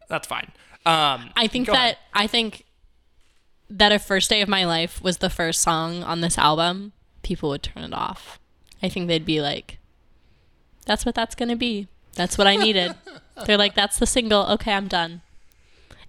That's 0.08 0.26
fine. 0.26 0.52
Um, 0.86 1.30
I 1.36 1.48
think 1.48 1.66
that 1.66 1.74
ahead. 1.74 1.96
I 2.14 2.26
think 2.26 2.64
that 3.68 3.92
if 3.92 4.02
First 4.02 4.30
Day 4.30 4.40
of 4.40 4.48
My 4.48 4.64
Life 4.64 5.02
was 5.02 5.18
the 5.18 5.28
first 5.30 5.60
song 5.60 6.02
on 6.02 6.22
this 6.22 6.38
album, 6.38 6.92
people 7.22 7.50
would 7.50 7.62
turn 7.62 7.84
it 7.84 7.92
off. 7.92 8.38
I 8.82 8.88
think 8.88 9.06
they'd 9.08 9.26
be 9.26 9.40
like, 9.42 9.78
That's 10.86 11.04
what 11.04 11.14
that's 11.14 11.34
gonna 11.34 11.56
be. 11.56 11.88
That's 12.14 12.38
what 12.38 12.46
I 12.46 12.56
needed. 12.56 12.94
They're 13.46 13.58
like, 13.58 13.74
That's 13.74 13.98
the 13.98 14.06
single. 14.06 14.46
Okay, 14.52 14.72
I'm 14.72 14.88
done. 14.88 15.20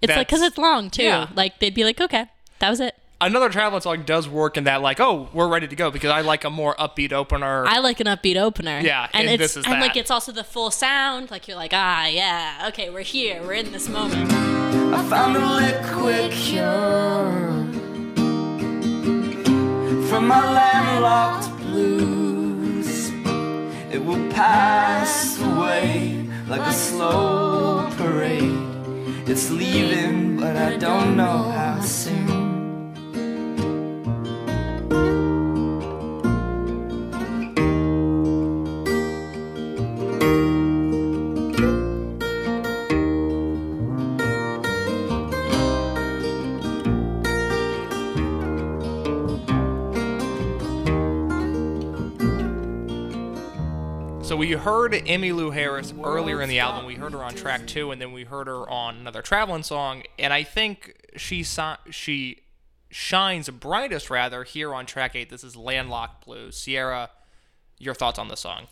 It's 0.02 0.14
like 0.14 0.26
because 0.28 0.42
it's 0.42 0.58
long 0.58 0.90
too. 0.90 1.02
yeah. 1.04 1.28
Like 1.34 1.58
they'd 1.60 1.74
be 1.74 1.84
like, 1.84 2.00
Okay, 2.00 2.26
that 2.60 2.70
was 2.70 2.80
it. 2.80 2.94
another 3.20 3.48
traveling 3.48 3.80
song 3.80 4.02
does 4.04 4.28
work 4.28 4.56
in 4.56 4.64
that, 4.64 4.82
like, 4.82 5.00
oh, 5.00 5.28
we're 5.32 5.48
ready 5.48 5.66
to 5.66 5.76
go 5.76 5.90
because 5.90 6.10
I 6.10 6.20
like 6.20 6.44
a 6.44 6.50
more 6.50 6.74
upbeat 6.76 7.12
opener. 7.12 7.64
I 7.66 7.78
like 7.78 7.98
an 8.00 8.06
upbeat 8.06 8.36
opener. 8.36 8.80
Yeah, 8.80 9.08
and, 9.14 9.28
and 9.28 9.40
it's 9.40 9.54
this 9.54 9.64
is 9.64 9.66
and 9.70 9.80
like 9.80 9.96
it's 9.96 10.10
also 10.10 10.32
the 10.32 10.44
full 10.44 10.70
sound. 10.70 11.30
Like 11.30 11.48
you're 11.48 11.56
like, 11.56 11.72
ah, 11.74 12.06
yeah, 12.06 12.66
okay, 12.68 12.90
we're 12.90 13.00
here, 13.02 13.42
we're 13.42 13.54
in 13.54 13.72
this 13.72 13.88
moment. 13.88 14.30
I 14.32 15.02
found 15.08 15.36
a 15.36 15.46
liquid 15.64 16.30
cure 16.32 17.64
from 20.08 20.28
my 20.28 20.40
landlocked 20.52 21.56
blues. 21.62 23.10
It 23.92 24.04
will 24.04 24.30
pass 24.30 25.40
away 25.40 26.28
like 26.48 26.60
a 26.60 26.72
slow 26.72 27.88
parade. 27.96 28.75
It's 29.28 29.50
leaving, 29.50 30.36
but 30.36 30.56
I 30.56 30.76
don't 30.76 31.16
know 31.16 31.50
how 31.50 31.80
soon. 31.80 32.55
We 54.46 54.52
heard 54.52 54.92
Emmylou 54.92 55.52
Harris 55.52 55.92
earlier 56.04 56.40
in 56.40 56.48
the 56.48 56.60
album. 56.60 56.86
We 56.86 56.94
heard 56.94 57.14
her 57.14 57.24
on 57.24 57.34
track 57.34 57.66
two, 57.66 57.90
and 57.90 58.00
then 58.00 58.12
we 58.12 58.22
heard 58.22 58.46
her 58.46 58.70
on 58.70 58.96
another 58.96 59.20
traveling 59.20 59.64
song. 59.64 60.04
And 60.20 60.32
I 60.32 60.44
think 60.44 60.94
she 61.16 61.42
si- 61.42 61.90
she 61.90 62.42
shines 62.88 63.48
brightest 63.50 64.08
rather 64.08 64.44
here 64.44 64.72
on 64.72 64.86
track 64.86 65.16
eight. 65.16 65.30
This 65.30 65.42
is 65.42 65.56
Landlocked 65.56 66.24
Blues. 66.24 66.56
Sierra, 66.56 67.10
your 67.78 67.92
thoughts 67.92 68.20
on 68.20 68.28
the 68.28 68.36
song? 68.36 68.68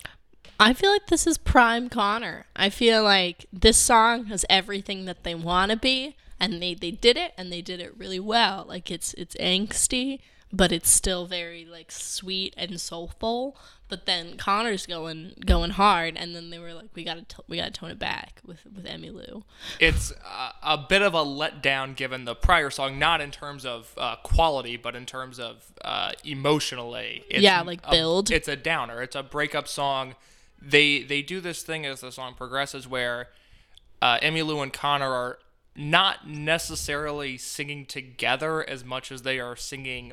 I 0.60 0.74
feel 0.74 0.92
like 0.92 1.08
this 1.08 1.26
is 1.26 1.38
prime 1.38 1.88
Conor. 1.88 2.46
I 2.54 2.70
feel 2.70 3.02
like 3.02 3.46
this 3.52 3.76
song 3.76 4.26
has 4.26 4.44
everything 4.48 5.06
that 5.06 5.24
they 5.24 5.34
want 5.34 5.72
to 5.72 5.76
be, 5.76 6.14
and 6.38 6.62
they 6.62 6.74
they 6.74 6.92
did 6.92 7.16
it, 7.16 7.32
and 7.36 7.50
they 7.52 7.62
did 7.62 7.80
it 7.80 7.98
really 7.98 8.20
well. 8.20 8.64
Like 8.68 8.92
it's 8.92 9.12
it's 9.14 9.34
angsty, 9.40 10.20
but 10.56 10.70
it's 10.72 10.88
still 10.90 11.26
very 11.26 11.64
like 11.64 11.90
sweet 11.90 12.54
and 12.56 12.80
soulful. 12.80 13.56
But 13.88 14.06
then 14.06 14.36
Conor's 14.38 14.86
going 14.86 15.34
going 15.44 15.70
hard, 15.70 16.16
and 16.16 16.34
then 16.34 16.50
they 16.50 16.58
were 16.58 16.72
like, 16.72 16.88
we 16.94 17.04
gotta 17.04 17.22
t- 17.22 17.36
we 17.48 17.58
gotta 17.58 17.70
tone 17.70 17.90
it 17.90 17.98
back 17.98 18.40
with 18.44 18.64
with 18.74 18.86
Emmylou. 18.86 19.42
It's 19.78 20.12
uh, 20.24 20.52
a 20.62 20.78
bit 20.78 21.02
of 21.02 21.14
a 21.14 21.18
letdown 21.24 21.94
given 21.94 22.24
the 22.24 22.34
prior 22.34 22.70
song, 22.70 22.98
not 22.98 23.20
in 23.20 23.30
terms 23.30 23.64
of 23.66 23.92
uh, 23.98 24.16
quality, 24.16 24.76
but 24.76 24.96
in 24.96 25.04
terms 25.06 25.38
of 25.38 25.72
uh, 25.84 26.12
emotionally. 26.24 27.24
It's 27.28 27.42
Yeah, 27.42 27.60
like 27.62 27.80
a- 27.84 27.90
build. 27.90 28.30
it's 28.30 28.48
a 28.48 28.56
downer. 28.56 29.02
It's 29.02 29.14
a 29.16 29.22
breakup 29.22 29.68
song. 29.68 30.14
They 30.60 31.02
they 31.02 31.20
do 31.22 31.40
this 31.40 31.62
thing 31.62 31.84
as 31.84 32.00
the 32.00 32.10
song 32.10 32.34
progresses 32.36 32.88
where 32.88 33.28
uh, 34.00 34.18
Emmylou 34.20 34.62
and 34.62 34.72
Conor 34.72 35.12
are 35.12 35.38
not 35.76 36.26
necessarily 36.28 37.36
singing 37.36 37.84
together 37.84 38.68
as 38.68 38.84
much 38.84 39.12
as 39.12 39.22
they 39.22 39.38
are 39.40 39.56
singing 39.56 40.12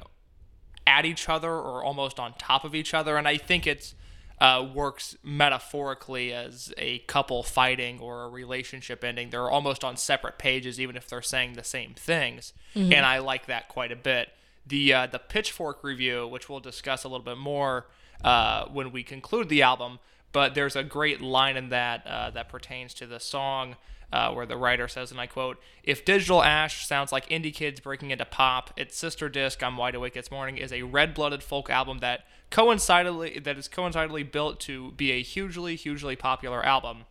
at 0.88 1.06
each 1.06 1.30
other 1.30 1.52
or 1.52 1.84
almost 1.84 2.20
on 2.20 2.34
top 2.38 2.64
of 2.64 2.76
each 2.76 2.94
other, 2.94 3.18
and 3.18 3.28
I 3.28 3.38
think 3.38 3.68
it's 3.68 3.96
uh, 4.40 4.68
works 4.74 5.16
metaphorically 5.24 6.34
as 6.34 6.74
a 6.78 7.00
couple 7.00 7.44
fighting 7.44 8.00
or 8.00 8.24
a 8.24 8.30
relationship 8.30 9.04
ending. 9.04 9.30
They're 9.30 9.50
almost 9.50 9.84
on 9.84 9.98
separate 9.98 10.40
pages, 10.40 10.80
even 10.80 10.96
if 10.96 11.08
they're 11.08 11.22
saying 11.22 11.54
the 11.54 11.64
same 11.64 11.94
things, 11.94 12.54
and 12.92 13.06
I 13.06 13.20
like 13.20 13.46
that 13.46 13.68
quite 13.70 13.92
a 13.92 13.96
bit. 13.96 14.30
The 14.66 14.94
uh, 14.94 15.08
the 15.08 15.20
Pitchfork 15.20 15.84
review, 15.84 16.28
which 16.28 16.50
we'll 16.50 16.60
discuss 16.60 17.04
a 17.04 17.08
little 17.08 17.26
bit 17.26 17.38
more 17.38 17.86
uh, 18.24 18.66
when 18.66 18.92
we 18.92 19.04
conclude 19.04 19.50
the 19.50 19.62
album, 19.62 20.00
but 20.32 20.56
there's 20.56 20.76
a 20.76 20.84
great 20.84 21.22
line 21.22 21.58
in 21.58 21.70
that 21.70 22.06
uh, 22.08 22.30
that 22.32 22.50
pertains 22.50 22.94
to 22.96 23.06
the 23.06 23.20
song 23.20 23.76
uh, 24.14 24.32
where 24.32 24.46
the 24.46 24.58
writer 24.58 24.88
says, 24.88 25.12
and 25.12 25.20
I 25.20 25.28
quote, 25.28 25.60
If 25.84 26.04
Digital 26.04 26.44
Ash 26.44 26.86
sounds 26.86 27.12
like 27.12 27.30
indie 27.30 27.54
kids 27.54 27.80
breaking 27.80 28.12
into 28.12 28.26
pop, 28.26 28.72
its 28.76 28.98
sister 28.98 29.30
disc, 29.30 29.64
I'm 29.64 29.78
Wide 29.78 29.96
Awake 29.96 30.14
This 30.14 30.32
Morning, 30.32 30.58
is 30.58 30.74
a 30.74 30.84
red 30.84 31.14
blooded 31.14 31.44
folk 31.44 31.70
album 31.70 32.00
that 32.00 32.26
coincidentally 32.50 33.40
that 33.40 33.58
is 33.58 33.68
coincidentally 33.68 34.24
built 34.24 34.60
to 34.62 34.92
be 34.92 35.12
a 35.12 35.22
hugely, 35.22 35.76
hugely 35.76 36.16
popular 36.16 36.66
album. 36.66 37.06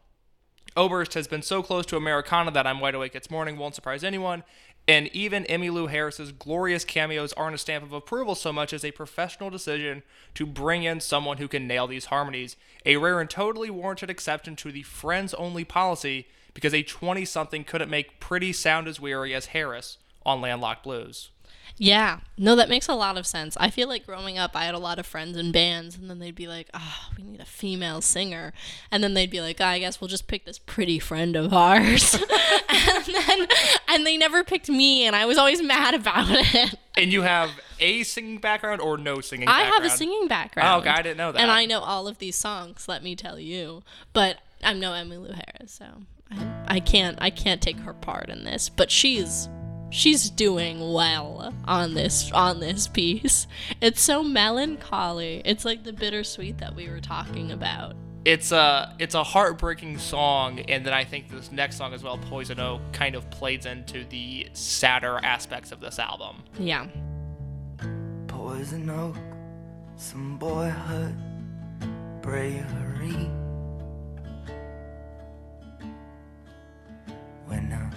Oberst 0.77 1.15
has 1.15 1.27
been 1.27 1.43
so 1.43 1.63
close 1.63 1.85
to 1.87 1.97
Americana 1.97 2.51
that 2.53 2.67
I'm 2.67 2.81
Wide 2.81 2.95
Awake 2.95 3.15
It's 3.15 3.31
Morning 3.31 3.57
won't 3.57 3.75
surprise 3.75 4.05
anyone, 4.05 4.45
and 4.87 5.09
even 5.09 5.45
Emmylou 5.45 5.91
Harris's 5.91 6.33
glorious 6.33 6.85
cameos 6.85 7.33
aren't 7.33 7.55
a 7.55 7.59
stamp 7.59 7.85
of 7.85 7.93
approval 7.93 8.35
so 8.35 8.53
much 8.53 8.73
as 8.73 8.85
a 8.85 8.93
professional 8.93 9.51
decision 9.51 10.03
to 10.35 10.47
bring 10.47 10.85
in 10.85 11.01
someone 11.01 11.39
who 11.39 11.49
can 11.49 11.67
nail 11.67 11.87
these 11.87 12.07
harmonies, 12.07 12.57
a 12.85 12.97
rare 12.99 13.21
and 13.21 13.31
totally 13.31 13.71
warranted 13.71 14.11
exception 14.11 14.55
to 14.57 14.71
the 14.71 14.83
friends 14.83 15.35
only 15.35 15.65
policy 15.65 16.27
because 16.55 16.75
a 16.75 16.83
20 16.83 17.25
something 17.25 17.65
couldn't 17.65 17.91
make 17.91 18.21
pretty 18.21 18.53
sound 18.53 18.89
as 18.89 19.01
weary 19.01 19.35
as 19.35 19.47
Harris 19.47 19.99
on 20.25 20.41
Landlocked 20.41 20.83
Blues. 20.83 21.31
Yeah, 21.77 22.21
no, 22.37 22.57
that 22.57 22.69
makes 22.69 22.89
a 22.89 22.95
lot 22.95 23.17
of 23.17 23.27
sense. 23.27 23.57
I 23.59 23.71
feel 23.71 23.89
like 23.89 24.05
growing 24.05 24.37
up, 24.37 24.55
I 24.55 24.65
had 24.65 24.75
a 24.75 24.79
lot 24.79 24.99
of 24.99 25.07
friends 25.07 25.39
in 25.39 25.51
bands, 25.51 25.97
and 25.97 26.11
then 26.11 26.19
they'd 26.19 26.35
be 26.35 26.47
like, 26.47 26.69
"Ah, 26.75 27.09
we 27.17 27.23
need 27.25 27.41
a 27.41 27.47
female 27.47 28.03
singer," 28.03 28.53
and 28.91 29.03
then 29.03 29.15
they'd 29.15 29.31
be 29.31 29.41
like, 29.41 29.63
"I 29.63 29.79
guess 29.79 29.99
we'll 29.99 30.09
just 30.09 30.27
pick 30.27 30.45
this 30.45 30.59
pretty 30.59 30.99
friend 30.99 31.37
of 31.37 31.55
ours," 31.55 32.15
and 32.69 33.05
then 33.07 33.49
and 33.89 34.07
they 34.07 34.19
never 34.19 34.45
picked 34.45 34.69
me, 34.69 35.07
and 35.07 35.17
I 35.17 35.25
was 35.25 35.39
always 35.39 35.63
mad 35.63 35.95
about 35.95 36.27
it. 36.31 36.75
And 36.99 37.13
you 37.13 37.23
have 37.23 37.51
a 37.79 38.03
singing 38.03 38.39
background 38.39 38.83
or 38.83 38.99
no 38.99 39.23
singing 39.23 39.47
background? 39.47 39.63
I 39.63 39.71
background? 39.71 39.85
have 39.85 39.93
a 39.93 39.97
singing 39.97 40.29
background. 40.29 40.69
Oh, 40.69 40.79
okay, 40.81 40.91
I 40.91 41.03
didn't 41.03 41.17
know 41.17 41.33
that. 41.33 41.41
And 41.41 41.51
I 41.51 41.65
know 41.65 41.81
all 41.81 42.07
of 42.09 42.19
these 42.19 42.37
songs. 42.37 42.89
Let 42.89 43.03
me 43.03 43.17
tell 43.17 43.39
you, 43.39 43.85
but 44.13 44.39
I'm 44.63 44.81
no 44.81 44.91
Emmylou 44.91 45.33
Harris, 45.33 45.73
so 45.73 46.03
I, 46.31 46.77
I 46.77 46.81
can't 46.81 47.19
I 47.21 47.31
can't 47.31 47.61
take 47.61 47.79
her 47.81 47.95
part 47.95 48.29
in 48.29 48.45
this. 48.45 48.69
But 48.69 48.91
she's 48.91 49.49
she's 49.91 50.31
doing 50.31 50.93
well 50.93 51.53
on 51.65 51.95
this 51.95 52.31
on 52.33 52.61
this 52.61 52.87
piece. 52.89 53.47
It's 53.81 54.01
so 54.01 54.23
melancholy. 54.23 55.43
It's 55.45 55.65
like 55.65 55.83
the 55.85 55.93
bittersweet 55.93 56.59
that 56.59 56.75
we 56.77 56.89
were 56.89 57.01
talking 57.01 57.51
about. 57.53 57.97
it's 58.25 58.53
a 58.53 58.95
it's 58.99 59.15
a 59.15 59.25
heartbreaking 59.25 59.97
song 59.97 60.61
and 60.69 60.85
then 60.85 60.93
i 60.93 61.03
think 61.03 61.31
this 61.31 61.51
next 61.51 61.79
song 61.79 61.95
as 61.95 62.03
well 62.03 62.19
poison 62.29 62.61
oak 62.61 62.83
kind 62.93 63.15
of 63.15 63.23
plays 63.31 63.65
into 63.65 64.05
the 64.11 64.47
sadder 64.53 65.19
aspects 65.23 65.73
of 65.73 65.81
this 65.81 65.99
album 65.99 66.37
Yeah. 66.59 66.87
Poison 68.29 68.91
oak, 68.91 69.17
some 69.97 70.37
boyhood 70.39 71.15
bravery. 72.21 73.31
When 77.51 77.73
a 77.73 77.91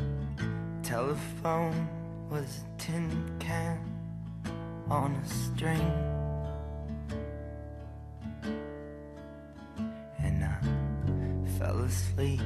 telephone 0.81 1.87
was 2.27 2.61
a 2.63 2.81
tin 2.81 3.35
can 3.37 3.77
on 4.89 5.13
a 5.13 5.27
string. 5.27 5.91
And 10.17 10.43
I 10.43 10.57
fell 11.59 11.77
asleep 11.81 12.41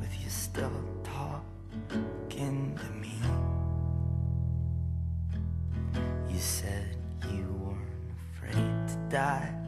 with 0.00 0.10
you 0.20 0.28
still 0.28 0.82
talking 1.04 2.76
to 2.76 2.90
me. 3.00 3.14
You 6.28 6.40
said 6.40 6.96
you 7.32 7.46
weren't 7.62 7.86
afraid 8.34 8.88
to 8.88 8.96
die. 9.08 9.61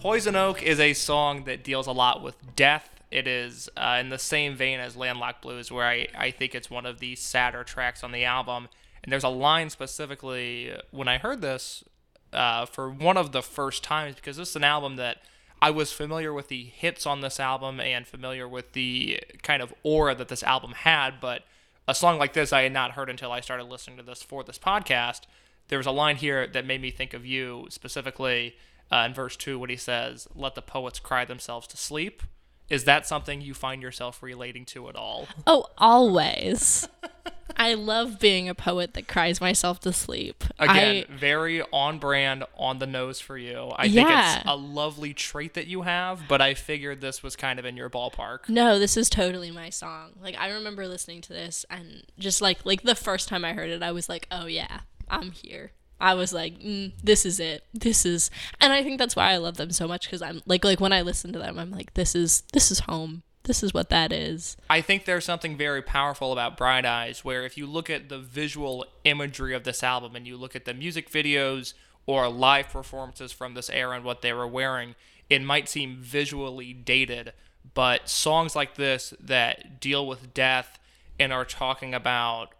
Poison 0.00 0.34
oak 0.34 0.62
is 0.62 0.80
a 0.80 0.94
song 0.94 1.44
that 1.44 1.62
deals 1.62 1.86
a 1.86 1.92
lot 1.92 2.22
with 2.22 2.56
death 2.56 2.88
it 3.10 3.26
is 3.26 3.68
uh, 3.76 3.98
in 4.00 4.08
the 4.08 4.18
same 4.18 4.56
vein 4.56 4.80
as 4.80 4.96
landlocked 4.96 5.42
blues 5.42 5.70
where 5.70 5.86
I, 5.86 6.06
I 6.16 6.30
think 6.30 6.54
it's 6.54 6.70
one 6.70 6.86
of 6.86 7.00
the 7.00 7.14
sadder 7.16 7.64
tracks 7.64 8.02
on 8.02 8.10
the 8.10 8.24
album 8.24 8.68
and 9.04 9.12
there's 9.12 9.24
a 9.24 9.28
line 9.28 9.68
specifically 9.68 10.72
uh, 10.72 10.78
when 10.90 11.06
i 11.06 11.18
heard 11.18 11.42
this 11.42 11.84
uh, 12.32 12.64
for 12.64 12.90
one 12.90 13.18
of 13.18 13.32
the 13.32 13.42
first 13.42 13.84
times 13.84 14.14
because 14.14 14.38
this 14.38 14.50
is 14.50 14.56
an 14.56 14.64
album 14.64 14.96
that 14.96 15.18
I 15.62 15.70
was 15.70 15.92
familiar 15.92 16.32
with 16.32 16.48
the 16.48 16.64
hits 16.64 17.04
on 17.04 17.20
this 17.20 17.38
album 17.38 17.80
and 17.80 18.06
familiar 18.06 18.48
with 18.48 18.72
the 18.72 19.20
kind 19.42 19.62
of 19.62 19.74
aura 19.82 20.14
that 20.14 20.28
this 20.28 20.42
album 20.42 20.72
had, 20.72 21.20
but 21.20 21.42
a 21.86 21.94
song 21.94 22.18
like 22.18 22.32
this 22.32 22.52
I 22.52 22.62
had 22.62 22.72
not 22.72 22.92
heard 22.92 23.10
until 23.10 23.30
I 23.30 23.40
started 23.40 23.64
listening 23.64 23.98
to 23.98 24.02
this 24.02 24.22
for 24.22 24.42
this 24.42 24.58
podcast. 24.58 25.22
there 25.68 25.78
was 25.78 25.86
a 25.86 25.90
line 25.90 26.16
here 26.16 26.46
that 26.46 26.64
made 26.64 26.80
me 26.80 26.90
think 26.90 27.12
of 27.12 27.26
you 27.26 27.66
specifically 27.68 28.56
uh, 28.90 29.04
in 29.06 29.14
verse 29.14 29.36
two 29.36 29.58
when 29.58 29.70
he 29.70 29.76
says, 29.76 30.26
"Let 30.34 30.54
the 30.54 30.62
poets 30.62 30.98
cry 31.00 31.24
themselves 31.24 31.66
to 31.68 31.76
sleep." 31.76 32.22
Is 32.68 32.84
that 32.84 33.04
something 33.06 33.40
you 33.40 33.52
find 33.52 33.82
yourself 33.82 34.22
relating 34.22 34.64
to 34.66 34.88
at 34.88 34.94
all? 34.94 35.26
Oh, 35.46 35.66
always. 35.76 36.86
I 37.56 37.74
love 37.74 38.20
being 38.20 38.48
a 38.48 38.54
poet 38.54 38.94
that 38.94 39.08
cries 39.08 39.40
myself 39.40 39.80
to 39.80 39.92
sleep. 39.92 40.44
Again, 40.58 41.04
I, 41.10 41.12
very 41.12 41.62
on 41.72 41.98
brand, 41.98 42.44
on 42.56 42.78
the 42.78 42.86
nose 42.86 43.18
for 43.20 43.36
you. 43.36 43.72
I 43.74 43.84
Yeah. 43.86 44.04
think 44.34 44.36
it's 44.38 44.44
a 44.48 44.56
lovely 44.56 45.12
trait 45.12 45.54
that 45.54 45.66
you 45.66 45.82
have, 45.82 46.22
but 46.28 46.40
I 46.40 46.54
figured 46.54 47.00
this 47.00 47.22
was 47.24 47.34
kind 47.36 47.58
of 47.58 47.64
in 47.64 47.76
your 47.76 47.90
ballpark. 47.90 48.48
no, 48.48 48.78
this 48.78 48.96
is 48.96 49.10
totally 49.10 49.50
my 49.50 49.68
song. 49.68 50.12
Like 50.22 50.36
I 50.38 50.50
remember 50.50 50.86
listening 50.86 51.20
to 51.22 51.32
this 51.32 51.66
and 51.68 52.04
just 52.20 52.40
like 52.40 52.64
like 52.64 52.82
the 52.82 52.94
first 52.94 53.28
time 53.28 53.44
I 53.44 53.52
heard 53.52 53.68
it, 53.70 53.82
I 53.82 53.90
was 53.90 54.08
like, 54.08 54.28
"Oh 54.30 54.46
yeah, 54.46 54.80
I'm 55.08 55.32
here." 55.32 55.72
I 56.00 56.14
was 56.14 56.32
like, 56.32 56.58
mm, 56.60 56.92
"This 57.02 57.26
is 57.26 57.38
it. 57.40 57.64
This 57.74 58.06
is," 58.06 58.30
and 58.60 58.72
I 58.72 58.82
think 58.82 58.98
that's 58.98 59.16
why 59.16 59.32
I 59.32 59.36
love 59.36 59.56
them 59.56 59.70
so 59.70 59.86
much 59.86 60.06
because 60.06 60.22
I'm 60.22 60.42
like 60.46 60.64
like 60.64 60.80
when 60.80 60.92
I 60.92 61.02
listen 61.02 61.32
to 61.32 61.38
them, 61.38 61.58
I'm 61.58 61.70
like, 61.70 61.94
"This 61.94 62.14
is 62.14 62.42
this 62.52 62.70
is 62.70 62.80
home. 62.80 63.22
This 63.44 63.62
is 63.62 63.74
what 63.74 63.90
that 63.90 64.12
is." 64.12 64.56
I 64.68 64.80
think 64.80 65.04
there's 65.04 65.24
something 65.24 65.56
very 65.56 65.82
powerful 65.82 66.32
about 66.32 66.56
Bright 66.56 66.86
Eyes, 66.86 67.24
where 67.24 67.44
if 67.44 67.56
you 67.56 67.66
look 67.66 67.90
at 67.90 68.08
the 68.08 68.18
visual 68.18 68.84
imagery 69.04 69.54
of 69.54 69.64
this 69.64 69.82
album 69.82 70.16
and 70.16 70.26
you 70.26 70.36
look 70.36 70.56
at 70.56 70.64
the 70.64 70.74
music 70.74 71.10
videos 71.10 71.74
or 72.06 72.28
live 72.28 72.68
performances 72.70 73.32
from 73.32 73.54
this 73.54 73.70
era 73.70 73.94
and 73.94 74.04
what 74.04 74.22
they 74.22 74.32
were 74.32 74.48
wearing, 74.48 74.94
it 75.28 75.42
might 75.42 75.68
seem 75.68 75.96
visually 75.96 76.72
dated, 76.72 77.32
but 77.74 78.08
songs 78.08 78.56
like 78.56 78.74
this 78.74 79.14
that 79.20 79.80
deal 79.80 80.06
with 80.06 80.34
death 80.34 80.78
and 81.18 81.32
are 81.32 81.44
talking 81.44 81.94
about 81.94 82.54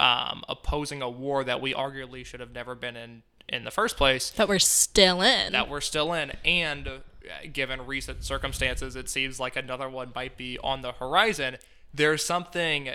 um, 0.00 0.42
opposing 0.48 1.02
a 1.02 1.10
war 1.10 1.44
that 1.44 1.60
we 1.60 1.74
arguably 1.74 2.24
should 2.24 2.40
have 2.40 2.52
never 2.52 2.74
been 2.74 2.96
in 2.96 3.22
in 3.48 3.64
the 3.64 3.70
first 3.70 3.96
place. 3.96 4.30
That 4.30 4.48
we're 4.48 4.58
still 4.58 5.20
in. 5.22 5.52
that 5.52 5.68
we're 5.68 5.80
still 5.80 6.12
in. 6.14 6.32
And 6.44 6.88
uh, 6.88 6.92
given 7.52 7.84
recent 7.84 8.24
circumstances 8.24 8.96
it 8.96 9.08
seems 9.08 9.38
like 9.38 9.56
another 9.56 9.88
one 9.88 10.12
might 10.14 10.36
be 10.36 10.58
on 10.64 10.80
the 10.82 10.92
horizon. 10.92 11.58
There's 11.92 12.24
something 12.24 12.90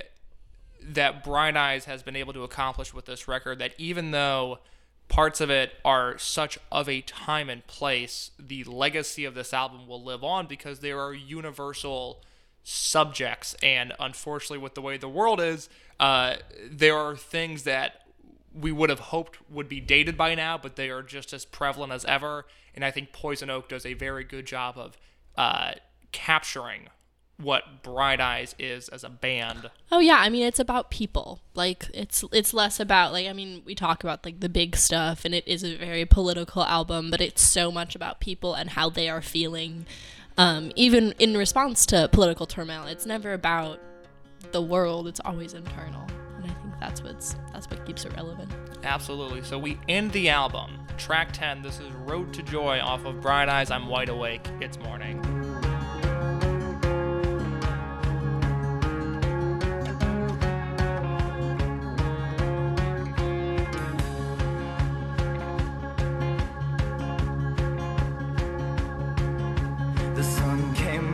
that 0.81 1.23
bright 1.23 1.55
eyes 1.55 1.85
has 1.85 2.01
been 2.01 2.15
able 2.15 2.33
to 2.33 2.43
accomplish 2.43 2.93
with 2.93 3.05
this 3.05 3.27
record 3.27 3.59
that 3.59 3.73
even 3.77 4.11
though 4.11 4.59
parts 5.07 5.41
of 5.41 5.49
it 5.51 5.73
are 5.83 6.17
such 6.17 6.57
of 6.71 6.89
a 6.89 7.01
time 7.01 7.49
and 7.49 7.67
place 7.67 8.31
the 8.39 8.63
legacy 8.63 9.25
of 9.25 9.35
this 9.35 9.53
album 9.53 9.87
will 9.87 10.03
live 10.03 10.23
on 10.23 10.47
because 10.47 10.79
there 10.79 10.99
are 10.99 11.13
universal 11.13 12.23
subjects. 12.63 13.55
And 13.61 13.93
unfortunately 13.99 14.57
with 14.57 14.73
the 14.73 14.81
way 14.81 14.97
the 14.97 15.09
world 15.09 15.39
is 15.39 15.69
uh, 15.99 16.35
there 16.69 16.97
are 16.97 17.15
things 17.15 17.63
that 17.63 18.01
we 18.53 18.71
would 18.71 18.89
have 18.89 18.99
hoped 18.99 19.37
would 19.49 19.67
be 19.67 19.79
dated 19.79 20.17
by 20.17 20.35
now, 20.35 20.57
but 20.57 20.75
they 20.75 20.89
are 20.89 21.03
just 21.03 21.33
as 21.33 21.45
prevalent 21.45 21.91
as 21.91 22.05
ever. 22.05 22.45
And 22.73 22.85
I 22.85 22.91
think 22.91 23.11
Poison 23.11 23.49
Oak 23.49 23.69
does 23.69 23.85
a 23.85 23.93
very 23.93 24.23
good 24.23 24.45
job 24.45 24.77
of 24.77 24.97
uh, 25.37 25.73
capturing 26.11 26.87
what 27.37 27.83
Bright 27.83 28.21
Eyes 28.21 28.55
is 28.57 28.87
as 28.89 29.03
a 29.03 29.09
band. 29.09 29.69
Oh 29.91 29.99
yeah, 29.99 30.17
I 30.19 30.29
mean 30.29 30.43
it's 30.43 30.59
about 30.59 30.89
people. 30.89 31.41
Like 31.53 31.89
it's 31.93 32.23
it's 32.31 32.53
less 32.53 32.79
about 32.79 33.11
like 33.11 33.27
I 33.27 33.33
mean 33.33 33.61
we 33.65 33.75
talk 33.75 34.03
about 34.03 34.23
like 34.23 34.39
the 34.39 34.49
big 34.49 34.75
stuff 34.77 35.25
and 35.25 35.35
it 35.35 35.45
is 35.45 35.63
a 35.63 35.75
very 35.75 36.05
political 36.05 36.63
album, 36.63 37.11
but 37.11 37.19
it's 37.19 37.41
so 37.41 37.71
much 37.71 37.95
about 37.95 38.21
people 38.21 38.53
and 38.53 38.71
how 38.71 38.89
they 38.89 39.09
are 39.09 39.21
feeling 39.21 39.85
um 40.37 40.71
even 40.75 41.13
in 41.19 41.35
response 41.35 41.85
to 41.87 42.09
political 42.11 42.45
turmoil. 42.45 42.85
It's 42.85 43.05
never 43.05 43.33
about 43.33 43.79
the 44.55 44.61
world, 44.61 45.05
it's 45.05 45.19
always 45.25 45.53
internal. 45.53 46.07
And 46.37 46.45
I 46.45 46.53
think 46.61 46.79
that's 46.79 47.03
what's 47.03 47.35
that's 47.51 47.69
what 47.69 47.85
keeps 47.85 48.05
it 48.05 48.15
relevant. 48.15 48.49
Absolutely. 48.85 49.43
So 49.43 49.59
we 49.59 49.77
end 49.89 50.13
the 50.13 50.29
album. 50.29 50.79
Track 50.97 51.33
10, 51.33 51.61
this 51.61 51.81
is 51.81 51.91
Road 52.05 52.33
to 52.35 52.41
Joy 52.41 52.79
off 52.79 53.03
of 53.03 53.19
Bright 53.19 53.49
Eyes. 53.49 53.69
I'm 53.69 53.87
wide 53.87 54.07
awake. 54.07 54.47
It's 54.61 54.79
morning. 54.79 55.44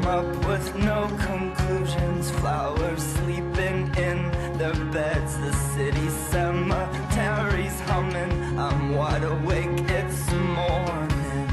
Came 0.02 0.10
up 0.10 0.46
with 0.46 0.76
no 0.76 1.08
conclusions. 1.20 2.32
Flowers 2.32 3.04
sleeping 3.04 3.94
in 3.98 4.32
their 4.58 4.74
beds. 4.92 5.38
The 5.38 5.54
city 5.54 6.10
cemeteries 6.10 7.80
humming. 7.82 8.60
I'm 8.60 8.96
wide 8.96 9.24
awake, 9.24 9.90
it's 9.90 10.32
morning. 10.32 11.48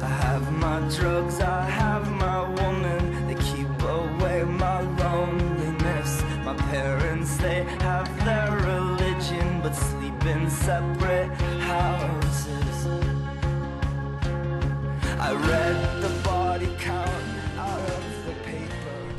I 0.00 0.12
have 0.24 0.52
my 0.52 0.80
drugs, 0.96 1.40
I 1.40 1.64
have 1.64 2.10
my 2.12 2.40
woman. 2.60 3.26
They 3.26 3.34
keep 3.34 3.82
away 3.82 4.44
my 4.44 4.80
loneliness. 4.80 6.22
My 6.44 6.54
parents, 6.70 7.36
they 7.36 7.64
have 7.80 8.08
their 8.24 8.50
religion, 8.72 9.60
but 9.62 9.74
sleep 9.74 10.24
in 10.26 10.50
separate 10.50 11.30
houses. 11.60 12.62
I 15.24 15.34
read 15.34 15.81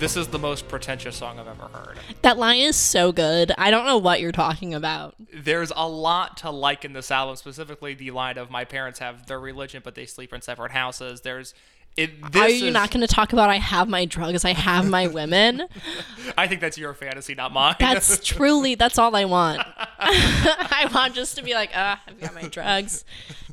This 0.03 0.17
is 0.17 0.27
the 0.27 0.37
most 0.37 0.67
pretentious 0.67 1.15
song 1.15 1.39
I've 1.39 1.47
ever 1.47 1.69
heard. 1.69 1.97
That 2.23 2.37
line 2.37 2.59
is 2.59 2.75
so 2.75 3.13
good. 3.13 3.53
I 3.57 3.71
don't 3.71 3.85
know 3.85 3.97
what 3.97 4.19
you're 4.19 4.33
talking 4.33 4.73
about. 4.73 5.15
There's 5.33 5.71
a 5.73 5.87
lot 5.87 6.35
to 6.39 6.49
like 6.49 6.83
in 6.83 6.91
this 6.91 7.09
album, 7.09 7.37
specifically 7.37 7.93
the 7.93 8.11
line 8.11 8.37
of 8.37 8.51
my 8.51 8.65
parents 8.65 8.99
have 8.99 9.27
their 9.27 9.39
religion, 9.39 9.79
but 9.81 9.95
they 9.95 10.05
sleep 10.05 10.33
in 10.33 10.41
separate 10.41 10.73
houses. 10.73 11.21
There's 11.21 11.53
it. 11.97 12.31
This 12.31 12.41
Are 12.41 12.49
you 12.49 12.67
is- 12.67 12.73
not 12.73 12.91
going 12.91 13.01
to 13.01 13.13
talk 13.13 13.33
about 13.33 13.49
I 13.49 13.57
have 13.57 13.87
my 13.87 14.05
drugs, 14.05 14.45
I 14.45 14.53
have 14.53 14.89
my 14.89 15.07
women? 15.07 15.67
I 16.37 16.47
think 16.47 16.61
that's 16.61 16.77
your 16.77 16.93
fantasy, 16.93 17.35
not 17.35 17.51
mine. 17.53 17.75
That's 17.79 18.19
truly 18.25 18.75
that's 18.75 18.97
all 18.97 19.15
I 19.15 19.25
want. 19.25 19.61
I 19.99 20.89
want 20.93 21.13
just 21.15 21.37
to 21.37 21.43
be 21.43 21.53
like, 21.53 21.75
uh, 21.75 21.97
I've 22.07 22.19
got 22.19 22.33
my 22.33 22.47
drugs, 22.47 23.05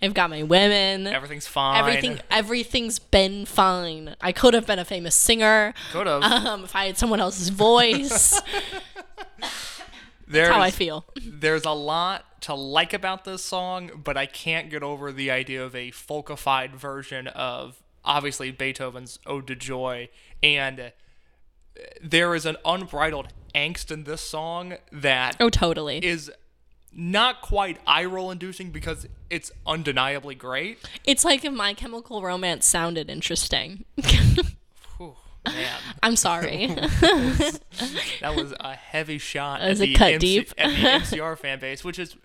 I've 0.02 0.14
got 0.14 0.30
my 0.30 0.42
women, 0.42 1.06
Everything's 1.06 1.46
fine. 1.46 1.78
everything, 1.78 2.20
everything's 2.30 2.98
been 2.98 3.44
fine. 3.46 4.16
I 4.20 4.32
could 4.32 4.54
have 4.54 4.66
been 4.66 4.78
a 4.78 4.84
famous 4.84 5.14
singer. 5.14 5.74
Could 5.92 6.06
have. 6.06 6.22
Um, 6.22 6.64
if 6.64 6.74
I 6.74 6.86
had 6.86 6.96
someone 6.98 7.20
else's 7.20 7.50
voice, 7.50 8.40
There's, 10.26 10.46
that's 10.46 10.48
how 10.48 10.60
I 10.60 10.70
feel. 10.70 11.04
There's 11.24 11.64
a 11.64 11.72
lot 11.72 12.24
to 12.42 12.54
like 12.54 12.92
about 12.92 13.24
this 13.24 13.44
song, 13.44 13.90
but 14.02 14.16
I 14.16 14.26
can't 14.26 14.70
get 14.70 14.82
over 14.82 15.12
the 15.12 15.30
idea 15.30 15.64
of 15.64 15.74
a 15.74 15.90
folkified 15.90 16.74
version 16.74 17.26
of 17.26 17.82
obviously 18.04 18.50
Beethoven's 18.50 19.18
Ode 19.26 19.46
to 19.48 19.54
Joy. 19.56 20.08
And 20.42 20.92
there 22.02 22.34
is 22.34 22.46
an 22.46 22.56
unbridled 22.64 23.28
angst 23.54 23.90
in 23.90 24.04
this 24.04 24.20
song 24.20 24.74
that 24.92 25.36
Oh, 25.40 25.50
totally. 25.50 26.04
is 26.04 26.30
not 26.92 27.40
quite 27.40 27.78
eye 27.86 28.04
roll 28.04 28.30
inducing 28.30 28.70
because 28.70 29.06
it's 29.30 29.50
undeniably 29.66 30.34
great. 30.34 30.78
It's 31.04 31.24
like 31.24 31.44
if 31.44 31.52
My 31.52 31.72
Chemical 31.74 32.20
Romance 32.22 32.66
sounded 32.66 33.08
interesting. 33.08 33.84
Whew, 34.98 35.14
man, 35.46 35.68
I'm 36.02 36.16
sorry. 36.16 36.66
that 38.20 38.34
was 38.36 38.52
a 38.60 38.74
heavy 38.74 39.18
shot 39.18 39.60
at 39.60 39.72
a 39.72 39.74
the, 39.80 39.94
cut 39.94 40.14
MC 40.14 40.18
deep. 40.40 40.52
at 40.58 40.68
the 40.68 41.16
MCR 41.16 41.38
fan 41.38 41.60
base, 41.60 41.84
which 41.84 41.98
is 41.98 42.16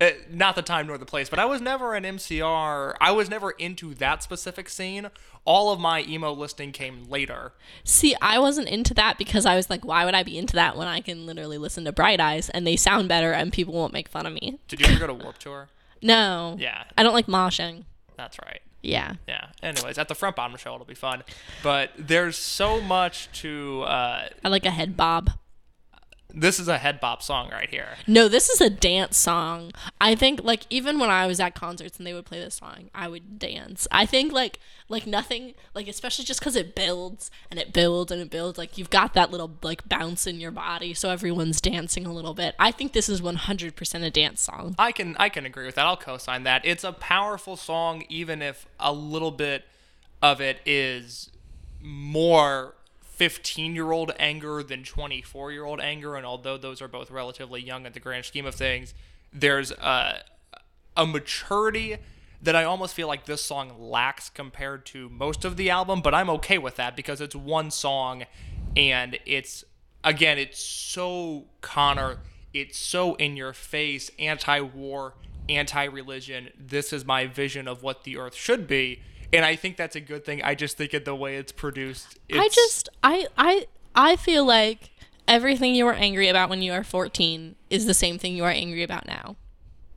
uh, 0.00 0.10
not 0.30 0.54
the 0.56 0.62
time 0.62 0.86
nor 0.86 0.98
the 0.98 1.06
place. 1.06 1.28
But 1.28 1.38
I 1.38 1.44
was 1.44 1.60
never 1.60 1.94
an 1.94 2.04
MCR. 2.04 2.94
I 3.00 3.10
was 3.12 3.30
never 3.30 3.50
into 3.52 3.94
that 3.94 4.22
specific 4.22 4.68
scene. 4.68 5.08
All 5.44 5.70
of 5.72 5.78
my 5.78 6.02
emo 6.02 6.32
listening 6.32 6.72
came 6.72 7.08
later. 7.08 7.52
See, 7.84 8.14
I 8.20 8.38
wasn't 8.38 8.68
into 8.68 8.92
that 8.94 9.16
because 9.16 9.46
I 9.46 9.54
was 9.56 9.70
like, 9.70 9.84
why 9.84 10.04
would 10.04 10.14
I 10.14 10.22
be 10.22 10.36
into 10.36 10.54
that 10.56 10.76
when 10.76 10.88
I 10.88 11.00
can 11.00 11.24
literally 11.24 11.56
listen 11.58 11.84
to 11.84 11.92
Bright 11.92 12.20
Eyes 12.20 12.50
and 12.50 12.66
they 12.66 12.76
sound 12.76 13.08
better 13.08 13.32
and 13.32 13.52
people 13.52 13.72
won't 13.72 13.92
make 13.92 14.08
fun 14.08 14.26
of 14.26 14.32
me? 14.32 14.58
Did 14.68 14.80
you 14.80 14.86
ever 14.88 14.98
go 14.98 15.06
to 15.06 15.14
Warp 15.14 15.38
Tour? 15.38 15.68
No. 16.02 16.56
Yeah, 16.58 16.84
I 16.98 17.02
don't 17.02 17.14
like 17.14 17.26
moshing. 17.26 17.84
that's 18.16 18.36
right. 18.44 18.60
Yeah. 18.82 19.14
Yeah. 19.26 19.46
Anyways, 19.62 19.96
at 19.98 20.08
the 20.08 20.14
front 20.14 20.36
bottom 20.36 20.56
show, 20.58 20.74
it'll 20.74 20.86
be 20.86 20.94
fun. 20.94 21.24
But 21.62 21.90
there's 21.98 22.36
so 22.36 22.80
much 22.82 23.30
to. 23.40 23.82
Uh, 23.82 24.28
I 24.44 24.48
like 24.48 24.66
a 24.66 24.70
head 24.70 24.94
bob. 24.96 25.30
This 26.36 26.60
is 26.60 26.68
a 26.68 26.76
head 26.76 27.00
bop 27.00 27.22
song 27.22 27.48
right 27.50 27.70
here. 27.70 27.96
No, 28.06 28.28
this 28.28 28.50
is 28.50 28.60
a 28.60 28.68
dance 28.68 29.16
song. 29.16 29.72
I 29.98 30.14
think 30.14 30.44
like 30.44 30.64
even 30.68 30.98
when 30.98 31.08
I 31.08 31.26
was 31.26 31.40
at 31.40 31.54
concerts 31.54 31.96
and 31.96 32.06
they 32.06 32.12
would 32.12 32.26
play 32.26 32.38
this 32.38 32.56
song, 32.56 32.90
I 32.94 33.08
would 33.08 33.38
dance. 33.38 33.88
I 33.90 34.04
think 34.04 34.32
like 34.32 34.60
like 34.90 35.06
nothing 35.06 35.54
like 35.74 35.88
especially 35.88 36.26
just 36.26 36.42
cuz 36.42 36.54
it 36.54 36.74
builds 36.74 37.30
and 37.50 37.58
it 37.58 37.72
builds 37.72 38.12
and 38.12 38.20
it 38.20 38.28
builds 38.28 38.58
like 38.58 38.76
you've 38.76 38.90
got 38.90 39.14
that 39.14 39.30
little 39.30 39.50
like 39.62 39.88
bounce 39.88 40.26
in 40.26 40.38
your 40.38 40.50
body 40.50 40.92
so 40.92 41.08
everyone's 41.08 41.60
dancing 41.62 42.04
a 42.04 42.12
little 42.12 42.34
bit. 42.34 42.54
I 42.58 42.70
think 42.70 42.92
this 42.92 43.08
is 43.08 43.22
100% 43.22 44.04
a 44.04 44.10
dance 44.10 44.42
song. 44.42 44.74
I 44.78 44.92
can 44.92 45.16
I 45.18 45.30
can 45.30 45.46
agree 45.46 45.64
with 45.64 45.76
that. 45.76 45.86
I'll 45.86 45.96
co-sign 45.96 46.42
that. 46.42 46.66
It's 46.66 46.84
a 46.84 46.92
powerful 46.92 47.56
song, 47.56 48.04
even 48.10 48.42
if 48.42 48.66
a 48.78 48.92
little 48.92 49.30
bit 49.30 49.64
of 50.20 50.42
it 50.42 50.60
is 50.66 51.30
more 51.80 52.74
15 53.16 53.74
year 53.74 53.92
old 53.92 54.12
anger 54.18 54.62
than 54.62 54.84
24 54.84 55.50
year 55.50 55.64
old 55.64 55.80
anger. 55.80 56.16
And 56.16 56.26
although 56.26 56.58
those 56.58 56.82
are 56.82 56.88
both 56.88 57.10
relatively 57.10 57.62
young 57.62 57.86
in 57.86 57.92
the 57.92 58.00
grand 58.00 58.26
scheme 58.26 58.46
of 58.46 58.54
things, 58.54 58.94
there's 59.32 59.70
a, 59.72 60.22
a 60.96 61.06
maturity 61.06 61.96
that 62.42 62.54
I 62.54 62.64
almost 62.64 62.94
feel 62.94 63.08
like 63.08 63.24
this 63.24 63.42
song 63.42 63.72
lacks 63.78 64.28
compared 64.28 64.84
to 64.86 65.08
most 65.08 65.46
of 65.46 65.56
the 65.56 65.70
album. 65.70 66.02
But 66.02 66.14
I'm 66.14 66.28
okay 66.30 66.58
with 66.58 66.76
that 66.76 66.94
because 66.94 67.22
it's 67.22 67.34
one 67.34 67.70
song 67.70 68.24
and 68.76 69.18
it's, 69.24 69.64
again, 70.04 70.38
it's 70.38 70.62
so 70.62 71.46
Conor, 71.62 72.18
it's 72.52 72.78
so 72.78 73.14
in 73.14 73.34
your 73.36 73.54
face, 73.54 74.10
anti 74.18 74.60
war, 74.60 75.14
anti 75.48 75.84
religion. 75.84 76.50
This 76.58 76.92
is 76.92 77.06
my 77.06 77.26
vision 77.26 77.66
of 77.66 77.82
what 77.82 78.04
the 78.04 78.18
earth 78.18 78.34
should 78.34 78.66
be 78.66 79.00
and 79.36 79.44
I 79.44 79.56
think 79.56 79.76
that's 79.76 79.96
a 79.96 80.00
good 80.00 80.24
thing. 80.24 80.42
I 80.42 80.54
just 80.54 80.76
think 80.76 80.94
of 80.94 81.04
the 81.04 81.14
way 81.14 81.36
it's 81.36 81.52
produced. 81.52 82.18
It's, 82.28 82.38
I 82.38 82.48
just 82.48 82.88
I 83.04 83.26
I 83.36 83.66
I 83.94 84.16
feel 84.16 84.44
like 84.44 84.90
everything 85.28 85.74
you 85.74 85.84
were 85.84 85.92
angry 85.92 86.28
about 86.28 86.48
when 86.48 86.62
you 86.62 86.72
were 86.72 86.84
14 86.84 87.56
is 87.70 87.86
the 87.86 87.94
same 87.94 88.18
thing 88.18 88.36
you 88.36 88.44
are 88.44 88.50
angry 88.50 88.82
about 88.82 89.06
now. 89.06 89.36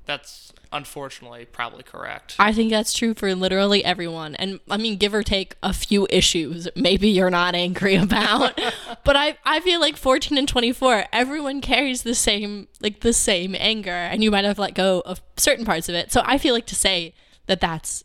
That's 0.06 0.52
unfortunately 0.72 1.46
probably 1.46 1.84
correct. 1.84 2.36
I 2.38 2.52
think 2.52 2.70
that's 2.70 2.94
true 2.94 3.14
for 3.14 3.34
literally 3.34 3.84
everyone. 3.84 4.36
And 4.36 4.60
I 4.70 4.78
mean 4.78 4.98
give 4.98 5.14
or 5.14 5.24
take 5.24 5.56
a 5.64 5.74
few 5.74 6.06
issues 6.10 6.68
maybe 6.76 7.10
you're 7.10 7.30
not 7.30 7.56
angry 7.56 7.96
about. 7.96 8.60
but 9.04 9.16
I 9.16 9.38
I 9.46 9.60
feel 9.62 9.80
like 9.80 9.98
14 9.98 10.38
and 10.38 10.48
24 10.48 11.06
everyone 11.14 11.62
carries 11.62 12.04
the 12.04 12.16
same 12.16 12.68
like 12.82 13.00
the 13.00 13.14
same 13.14 13.56
anger 13.58 13.92
and 13.92 14.24
you 14.24 14.32
might 14.32 14.46
have 14.46 14.60
let 14.60 14.76
go 14.76 15.02
of 15.06 15.22
certain 15.38 15.66
parts 15.66 15.90
of 15.90 15.96
it. 15.96 16.12
So 16.12 16.22
I 16.26 16.38
feel 16.38 16.54
like 16.54 16.68
to 16.68 16.76
say 16.76 17.14
that 17.48 17.62
that's 17.62 18.04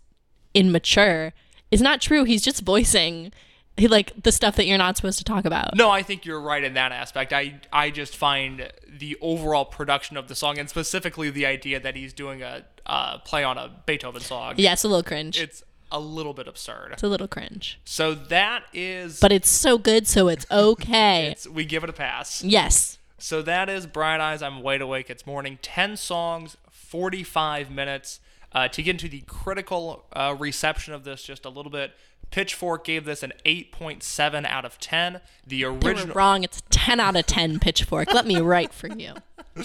immature 0.55 1.32
is 1.70 1.82
not 1.82 2.01
true. 2.01 2.24
He's 2.24 2.43
just 2.43 2.62
voicing 2.62 3.32
he, 3.76 3.89
like 3.89 4.22
the 4.22 4.31
stuff 4.31 4.56
that 4.56 4.66
you're 4.66 4.78
not 4.78 4.97
supposed 4.97 5.18
to 5.18 5.24
talk 5.24 5.44
about. 5.44 5.74
No, 5.76 5.90
I 5.90 6.02
think 6.02 6.24
you're 6.24 6.40
right 6.40 6.62
in 6.62 6.74
that 6.74 6.93
aspect. 6.93 7.32
I 7.32 7.60
I 7.72 7.90
just 7.90 8.16
find 8.16 8.70
the 8.89 9.16
overall 9.20 9.64
production 9.64 10.16
of 10.16 10.28
the 10.28 10.35
song 10.35 10.59
and 10.59 10.68
specifically 10.68 11.31
the 11.31 11.47
idea 11.47 11.81
that 11.81 11.97
he's 11.97 12.12
doing 12.12 12.43
a 12.43 12.64
uh, 12.86 13.18
play 13.18 13.43
on 13.43 13.59
a 13.59 13.70
Beethoven 13.86 14.20
song. 14.20 14.55
Yeah, 14.56 14.74
it's 14.74 14.85
a 14.85 14.89
little 14.89 15.02
cringe. 15.02 15.40
It's 15.40 15.62
a 15.90 15.98
little 15.98 16.35
bit 16.35 16.47
absurd. 16.47 16.90
It's 16.93 17.02
a 17.02 17.09
little 17.09 17.28
cringe. 17.28 17.81
So 17.85 18.14
that 18.14 18.64
is 18.72 19.20
But 19.20 19.32
it's 19.32 19.48
so 19.48 19.78
good 19.78 20.06
so 20.06 20.28
it's 20.28 20.47
okay. 20.51 21.26
it's, 21.32 21.48
we 21.48 21.64
give 21.64 21.82
it 21.85 21.90
a 21.90 21.94
pass. 21.94 22.43
yes. 22.44 22.98
So 23.16 23.40
that 23.43 23.70
is 23.70 23.86
Bright 23.86 24.20
Eyes, 24.20 24.43
I'm 24.43 24.60
Wide 24.60 24.82
Awake, 24.82 25.09
It's 25.09 25.26
Morning. 25.26 25.59
10 25.62 25.97
songs, 25.97 26.59
45 26.70 27.70
minutes. 27.70 28.20
Uh, 28.55 28.68
to 28.68 28.82
get 28.82 28.93
into 28.93 29.09
the 29.09 29.22
critical 29.22 30.05
uh, 30.12 30.35
reception 30.39 30.94
of 30.94 31.05
this 31.05 31.22
just 31.24 31.44
a 31.44 31.48
little 31.48 31.72
bit, 31.72 31.93
Pitchfork 32.31 32.85
gave 32.85 33.05
this 33.05 33.22
an 33.22 33.32
8.7 33.44 34.47
out 34.47 34.64
of 34.64 34.78
10. 34.78 35.20
The 35.47 35.56
You 35.56 35.72
were 35.72 35.78
original. 35.78 36.14
wrong. 36.14 36.44
It's 36.44 36.62
10 36.70 37.01
out 37.01 37.16
of 37.16 37.26
10 37.26 37.59
pitchfork. 37.59 38.12
Let 38.12 38.26
me 38.26 38.40
write 38.40 38.72
for 38.72 38.89
you. 38.89 39.14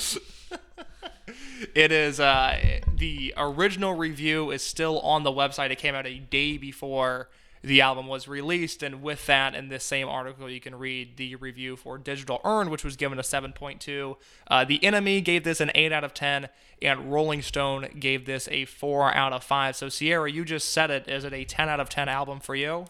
It 1.76 1.91
is 1.91 2.20
uh, 2.20 2.80
the 2.95 3.34
original 3.38 3.94
review 3.94 4.49
is 4.49 4.64
still 4.64 4.99
on 5.02 5.24
the 5.24 5.32
website. 5.32 5.72
It 5.72 5.78
came 5.78 5.94
out 5.94 6.07
a 6.07 6.18
day 6.18 6.57
before 6.57 7.30
the 7.61 7.81
album 7.81 8.07
was 8.07 8.27
released, 8.27 8.81
and 8.84 9.02
with 9.02 9.26
that, 9.26 9.53
in 9.53 9.68
this 9.68 9.84
same 9.84 10.07
article, 10.07 10.49
you 10.49 10.61
can 10.61 10.76
read 10.76 11.18
the 11.18 11.36
review 11.36 11.76
for 11.76 11.98
Digital 11.98 12.40
Ash, 12.45 12.68
which 12.68 12.84
was 12.84 12.95
given 12.95 13.19
a 13.19 13.22
7.2. 13.22 14.15
Uh, 14.48 14.65
the 14.65 14.80
NME 14.80 15.23
gave 15.23 15.44
this 15.44 15.60
an 15.60 15.72
8 15.76 15.91
out 15.91 16.03
of 16.03 16.14
10, 16.14 16.49
and 16.81 17.11
Rolling 17.11 17.41
Stone 17.41 17.90
gave 17.99 18.26
this 18.26 18.48
a 18.49 18.65
4 18.65 19.14
out 19.14 19.34
of 19.34 19.44
5. 19.44 19.76
So, 19.76 19.90
Sierra, 19.90 20.31
you 20.31 20.45
just 20.45 20.72
said 20.72 20.90
it. 20.90 21.07
Is 21.07 21.26
it 21.26 21.34
a 21.34 21.44
10 21.44 21.68
out 21.68 21.80
of 21.80 21.90
10 21.90 22.07
album 22.07 22.40
for 22.40 22.56
you? 22.56 22.86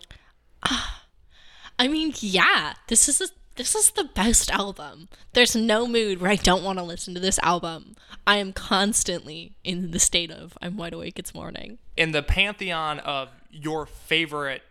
I 1.79 1.87
mean, 1.87 2.13
yeah. 2.19 2.73
This 2.87 3.09
is 3.09 3.21
a, 3.21 3.27
this 3.55 3.73
is 3.73 3.91
the 3.91 4.03
best 4.03 4.51
album. 4.51 5.09
There's 5.33 5.55
no 5.55 5.87
mood 5.87 6.21
where 6.21 6.31
I 6.31 6.35
don't 6.35 6.63
want 6.63 6.77
to 6.77 6.83
listen 6.83 7.13
to 7.15 7.19
this 7.19 7.39
album. 7.39 7.95
I 8.27 8.37
am 8.37 8.53
constantly 8.53 9.55
in 9.63 9.91
the 9.91 9.99
state 9.99 10.31
of 10.31 10.57
I'm 10.61 10.77
wide 10.77 10.93
awake 10.93 11.17
it's 11.17 11.33
morning. 11.33 11.79
In 11.97 12.11
the 12.11 12.21
pantheon 12.21 12.99
of 12.99 13.29
your 13.49 13.85
favorite 13.85 14.61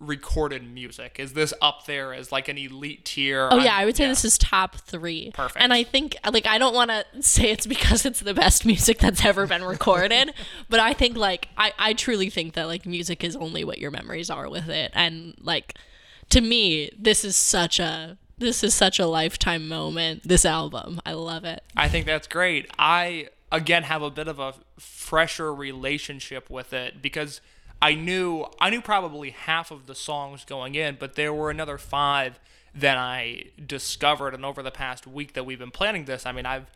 recorded 0.00 0.62
music, 0.62 1.16
is 1.18 1.32
this 1.32 1.52
up 1.60 1.86
there 1.86 2.14
as 2.14 2.30
like 2.30 2.48
an 2.48 2.56
elite 2.58 3.04
tier? 3.04 3.48
Oh 3.50 3.58
yeah, 3.58 3.76
I 3.76 3.84
would 3.84 3.96
say 3.96 4.06
this 4.06 4.24
is 4.24 4.38
top 4.38 4.76
three. 4.76 5.32
Perfect. 5.34 5.62
And 5.62 5.72
I 5.72 5.82
think 5.82 6.16
like 6.30 6.46
I 6.46 6.58
don't 6.58 6.74
want 6.74 6.90
to 6.90 7.04
say 7.22 7.50
it's 7.50 7.66
because 7.66 8.06
it's 8.06 8.20
the 8.20 8.34
best 8.34 8.64
music 8.64 8.98
that's 8.98 9.24
ever 9.24 9.46
been 9.46 9.64
recorded, 9.64 10.32
but 10.68 10.80
I 10.80 10.92
think 10.92 11.16
like 11.16 11.48
I 11.56 11.72
I 11.78 11.92
truly 11.94 12.30
think 12.30 12.54
that 12.54 12.64
like 12.64 12.86
music 12.86 13.24
is 13.24 13.36
only 13.36 13.64
what 13.64 13.78
your 13.78 13.90
memories 13.90 14.30
are 14.30 14.48
with 14.48 14.68
it, 14.68 14.92
and 14.94 15.34
like 15.40 15.74
to 16.30 16.40
me 16.40 16.90
this 16.98 17.24
is 17.24 17.36
such 17.36 17.80
a 17.80 18.16
this 18.38 18.62
is 18.62 18.74
such 18.74 18.98
a 18.98 19.06
lifetime 19.06 19.68
moment. 19.68 20.22
This 20.26 20.44
album, 20.44 21.00
I 21.04 21.12
love 21.14 21.44
it. 21.44 21.62
I 21.76 21.88
think 21.88 22.06
that's 22.06 22.28
great. 22.28 22.70
I 22.78 23.28
again 23.50 23.82
have 23.84 24.02
a 24.02 24.10
bit 24.10 24.28
of 24.28 24.38
a 24.38 24.54
fresher 24.78 25.52
relationship 25.52 26.48
with 26.48 26.72
it 26.72 27.02
because 27.02 27.40
I 27.80 27.94
knew 27.94 28.46
I 28.60 28.70
knew 28.70 28.80
probably 28.80 29.30
half 29.30 29.70
of 29.70 29.86
the 29.86 29.94
songs 29.94 30.44
going 30.44 30.74
in, 30.74 30.96
but 30.98 31.14
there 31.14 31.32
were 31.32 31.50
another 31.50 31.78
five 31.78 32.38
that 32.74 32.96
I 32.98 33.44
discovered 33.64 34.34
and 34.34 34.44
over 34.44 34.62
the 34.62 34.70
past 34.70 35.06
week 35.06 35.32
that 35.34 35.44
we've 35.44 35.58
been 35.58 35.70
planning 35.70 36.04
this. 36.04 36.26
I 36.26 36.32
mean, 36.32 36.46
I've 36.46 36.66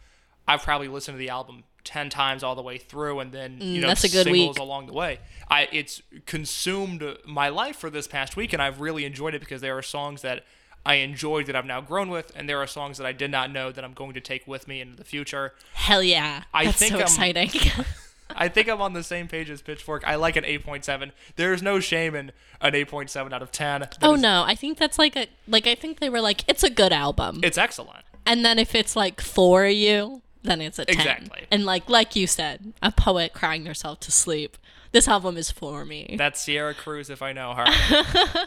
I've 0.46 0.62
probably 0.62 0.88
listened 0.88 1.14
to 1.16 1.18
the 1.18 1.28
album 1.30 1.64
10 1.84 2.10
times 2.10 2.44
all 2.44 2.54
the 2.54 2.62
way 2.62 2.78
through 2.78 3.18
and 3.20 3.32
then 3.32 3.58
you 3.60 3.80
know 3.80 3.86
Mm, 3.88 3.90
that's 3.90 4.04
a 4.04 4.08
good 4.08 4.24
singles 4.24 4.56
week. 4.56 4.58
along 4.58 4.86
the 4.86 4.92
way. 4.92 5.18
I 5.50 5.68
it's 5.72 6.00
consumed 6.26 7.02
my 7.26 7.48
life 7.48 7.76
for 7.76 7.90
this 7.90 8.06
past 8.06 8.36
week 8.36 8.52
and 8.52 8.62
I've 8.62 8.80
really 8.80 9.04
enjoyed 9.04 9.34
it 9.34 9.40
because 9.40 9.60
there 9.60 9.76
are 9.76 9.82
songs 9.82 10.22
that 10.22 10.44
I 10.86 10.94
enjoyed 10.96 11.46
that 11.46 11.56
I've 11.56 11.66
now 11.66 11.80
grown 11.80 12.08
with 12.10 12.30
and 12.36 12.48
there 12.48 12.58
are 12.58 12.66
songs 12.68 12.98
that 12.98 13.06
I 13.06 13.12
did 13.12 13.30
not 13.30 13.50
know 13.50 13.72
that 13.72 13.84
I'm 13.84 13.92
going 13.94 14.14
to 14.14 14.20
take 14.20 14.46
with 14.46 14.66
me 14.68 14.80
into 14.80 14.96
the 14.96 15.04
future. 15.04 15.54
Hell 15.74 16.02
yeah, 16.02 16.44
I 16.54 16.64
that's 16.66 16.78
think 16.78 16.90
so 16.92 16.96
I'm- 16.98 17.02
exciting. 17.02 17.50
I 18.36 18.48
think 18.48 18.68
I'm 18.68 18.80
on 18.80 18.92
the 18.92 19.02
same 19.02 19.28
page 19.28 19.50
as 19.50 19.62
Pitchfork. 19.62 20.02
I 20.06 20.16
like 20.16 20.36
an 20.36 20.44
8.7. 20.44 21.12
There's 21.36 21.62
no 21.62 21.80
shame 21.80 22.14
in 22.14 22.32
an 22.60 22.72
8.7 22.72 23.32
out 23.32 23.42
of 23.42 23.52
10. 23.52 23.80
That 23.80 23.98
oh 24.02 24.14
is- 24.14 24.20
no, 24.22 24.44
I 24.46 24.54
think 24.54 24.78
that's 24.78 24.98
like 24.98 25.16
a 25.16 25.26
like 25.46 25.66
I 25.66 25.74
think 25.74 26.00
they 26.00 26.10
were 26.10 26.20
like 26.20 26.44
it's 26.48 26.62
a 26.62 26.70
good 26.70 26.92
album. 26.92 27.40
It's 27.42 27.58
excellent. 27.58 28.04
And 28.24 28.44
then 28.44 28.58
if 28.58 28.74
it's 28.74 28.94
like 28.94 29.20
for 29.20 29.66
you, 29.66 30.22
then 30.42 30.60
it's 30.60 30.78
a 30.78 30.84
10. 30.84 30.94
Exactly. 30.96 31.46
And 31.50 31.64
like 31.64 31.88
like 31.88 32.14
you 32.16 32.26
said, 32.26 32.72
a 32.82 32.92
poet 32.92 33.32
crying 33.32 33.66
herself 33.66 34.00
to 34.00 34.12
sleep. 34.12 34.56
This 34.92 35.08
album 35.08 35.36
is 35.38 35.50
for 35.50 35.84
me. 35.86 36.16
That's 36.18 36.40
Sierra 36.40 36.74
Cruz 36.74 37.08
if 37.08 37.22
I 37.22 37.32
know 37.32 37.54
her. 37.54 37.66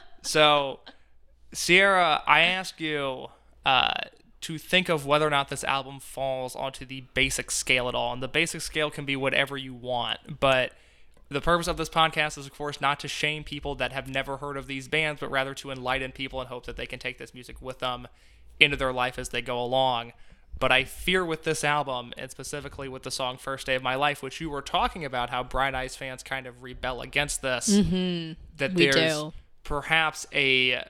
so, 0.21 0.79
Sierra, 1.53 2.21
I 2.27 2.41
ask 2.41 2.79
you 2.79 3.27
uh, 3.65 3.93
to 4.45 4.57
think 4.57 4.89
of 4.89 5.05
whether 5.05 5.25
or 5.25 5.29
not 5.29 5.49
this 5.49 5.63
album 5.63 5.99
falls 5.99 6.55
onto 6.55 6.85
the 6.85 7.01
basic 7.13 7.49
scale 7.51 7.87
at 7.87 7.95
all. 7.95 8.13
And 8.13 8.21
the 8.21 8.27
basic 8.27 8.61
scale 8.61 8.89
can 8.91 9.05
be 9.05 9.15
whatever 9.15 9.57
you 9.57 9.73
want, 9.73 10.39
but 10.39 10.73
the 11.29 11.41
purpose 11.41 11.67
of 11.67 11.77
this 11.77 11.89
podcast 11.89 12.37
is, 12.37 12.45
of 12.45 12.53
course, 12.53 12.79
not 12.79 12.99
to 12.99 13.07
shame 13.07 13.43
people 13.43 13.73
that 13.75 13.91
have 13.91 14.07
never 14.07 14.37
heard 14.37 14.57
of 14.57 14.67
these 14.67 14.87
bands, 14.87 15.19
but 15.19 15.31
rather 15.31 15.55
to 15.55 15.71
enlighten 15.71 16.11
people 16.11 16.39
and 16.39 16.49
hope 16.49 16.67
that 16.67 16.77
they 16.77 16.85
can 16.85 16.99
take 16.99 17.17
this 17.17 17.33
music 17.33 17.59
with 17.61 17.79
them 17.79 18.07
into 18.59 18.77
their 18.77 18.93
life 18.93 19.17
as 19.17 19.29
they 19.29 19.41
go 19.41 19.59
along. 19.59 20.13
But 20.59 20.71
I 20.71 20.83
fear 20.83 21.25
with 21.25 21.43
this 21.43 21.63
album, 21.63 22.13
and 22.15 22.29
specifically 22.29 22.87
with 22.87 23.01
the 23.03 23.11
song 23.11 23.37
First 23.37 23.65
Day 23.65 23.73
of 23.75 23.81
My 23.81 23.95
Life, 23.95 24.21
which 24.21 24.39
you 24.39 24.49
were 24.51 24.61
talking 24.61 25.03
about 25.03 25.31
how 25.31 25.43
Bright 25.43 25.73
Eyes 25.73 25.95
fans 25.95 26.21
kind 26.21 26.45
of 26.45 26.61
rebel 26.61 27.01
against 27.01 27.41
this, 27.41 27.65
that 27.65 27.73
Mm-hmm. 27.83 28.75
We 28.75 28.85
there's 28.91 28.95
do. 28.95 29.33
perhaps 29.63 30.27
a 30.31 30.85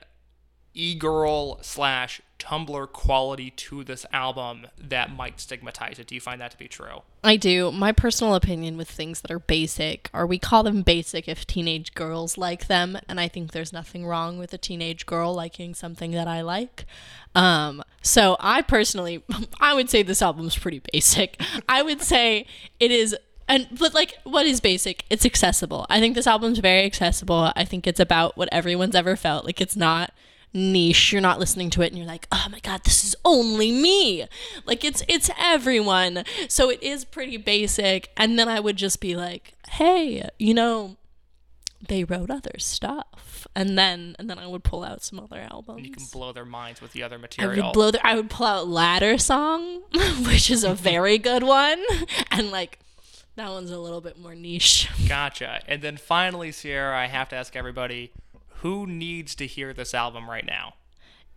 e-girl 0.74 1.58
slash 1.62 2.20
Tumblr 2.38 2.92
quality 2.92 3.50
to 3.50 3.82
this 3.82 4.04
album 4.12 4.66
that 4.78 5.14
might 5.14 5.40
stigmatize 5.40 5.98
it. 5.98 6.06
Do 6.06 6.14
you 6.14 6.20
find 6.20 6.40
that 6.40 6.50
to 6.50 6.58
be 6.58 6.68
true? 6.68 7.02
I 7.24 7.36
do. 7.36 7.72
My 7.72 7.92
personal 7.92 8.34
opinion 8.34 8.76
with 8.76 8.90
things 8.90 9.22
that 9.22 9.30
are 9.30 9.38
basic 9.38 10.10
are 10.12 10.26
we 10.26 10.38
call 10.38 10.62
them 10.62 10.82
basic 10.82 11.28
if 11.28 11.46
teenage 11.46 11.94
girls 11.94 12.36
like 12.36 12.66
them, 12.66 12.98
and 13.08 13.18
I 13.18 13.28
think 13.28 13.52
there's 13.52 13.72
nothing 13.72 14.06
wrong 14.06 14.38
with 14.38 14.52
a 14.52 14.58
teenage 14.58 15.06
girl 15.06 15.34
liking 15.34 15.74
something 15.74 16.12
that 16.12 16.28
I 16.28 16.42
like. 16.42 16.84
Um, 17.34 17.82
so 18.02 18.36
I 18.38 18.62
personally, 18.62 19.22
I 19.60 19.74
would 19.74 19.90
say 19.90 20.02
this 20.02 20.22
album's 20.22 20.58
pretty 20.58 20.82
basic. 20.92 21.40
I 21.68 21.82
would 21.82 22.02
say 22.02 22.46
it 22.78 22.90
is. 22.90 23.16
And 23.48 23.68
but 23.78 23.94
like 23.94 24.14
what 24.24 24.44
is 24.44 24.60
basic? 24.60 25.04
It's 25.08 25.24
accessible. 25.24 25.86
I 25.88 26.00
think 26.00 26.16
this 26.16 26.26
album's 26.26 26.58
very 26.58 26.84
accessible. 26.84 27.52
I 27.54 27.64
think 27.64 27.86
it's 27.86 28.00
about 28.00 28.36
what 28.36 28.48
everyone's 28.50 28.96
ever 28.96 29.14
felt. 29.14 29.44
Like 29.44 29.60
it's 29.60 29.76
not 29.76 30.12
niche. 30.56 31.12
You're 31.12 31.22
not 31.22 31.38
listening 31.38 31.70
to 31.70 31.82
it 31.82 31.88
and 31.88 31.98
you're 31.98 32.06
like, 32.06 32.26
"Oh 32.32 32.46
my 32.50 32.58
god, 32.60 32.82
this 32.84 33.04
is 33.04 33.14
only 33.24 33.70
me." 33.70 34.26
Like 34.64 34.84
it's 34.84 35.02
it's 35.08 35.30
everyone. 35.38 36.24
So 36.48 36.70
it 36.70 36.82
is 36.82 37.04
pretty 37.04 37.36
basic. 37.36 38.10
And 38.16 38.38
then 38.38 38.48
I 38.48 38.58
would 38.58 38.76
just 38.76 39.00
be 39.00 39.14
like, 39.14 39.52
"Hey, 39.68 40.28
you 40.38 40.54
know, 40.54 40.96
they 41.86 42.02
wrote 42.04 42.30
other 42.30 42.58
stuff." 42.58 43.46
And 43.54 43.78
then 43.78 44.16
and 44.18 44.28
then 44.28 44.38
I 44.38 44.46
would 44.46 44.64
pull 44.64 44.82
out 44.82 45.02
some 45.02 45.20
other 45.20 45.46
albums. 45.50 45.86
You 45.86 45.92
can 45.92 46.04
blow 46.12 46.32
their 46.32 46.44
minds 46.44 46.80
with 46.80 46.92
the 46.92 47.02
other 47.02 47.18
material 47.18 47.62
I 47.62 47.66
would 47.66 47.72
blow 47.72 47.90
their 47.90 48.04
I 48.04 48.14
would 48.16 48.30
pull 48.30 48.46
out 48.46 48.68
Ladder 48.68 49.18
Song, 49.18 49.82
which 50.26 50.50
is 50.50 50.64
a 50.64 50.74
very 50.74 51.18
good 51.18 51.42
one. 51.42 51.82
And 52.30 52.50
like 52.50 52.78
that 53.36 53.50
one's 53.50 53.70
a 53.70 53.78
little 53.78 54.00
bit 54.00 54.18
more 54.18 54.34
niche. 54.34 54.88
Gotcha. 55.08 55.62
And 55.68 55.82
then 55.82 55.98
finally, 55.98 56.52
Sierra, 56.52 56.98
I 56.98 57.06
have 57.06 57.28
to 57.28 57.36
ask 57.36 57.54
everybody 57.54 58.10
who 58.66 58.84
needs 58.84 59.36
to 59.36 59.46
hear 59.46 59.72
this 59.72 59.94
album 59.94 60.28
right 60.28 60.44
now? 60.44 60.74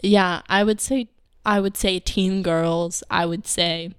Yeah, 0.02 0.42
I 0.50 0.64
would 0.64 0.82
say 0.82 1.10
I 1.46 1.60
would 1.60 1.78
say 1.78 2.00
teen 2.00 2.42
girls. 2.42 3.04
I 3.12 3.28
would 3.28 3.46
say 3.46 3.94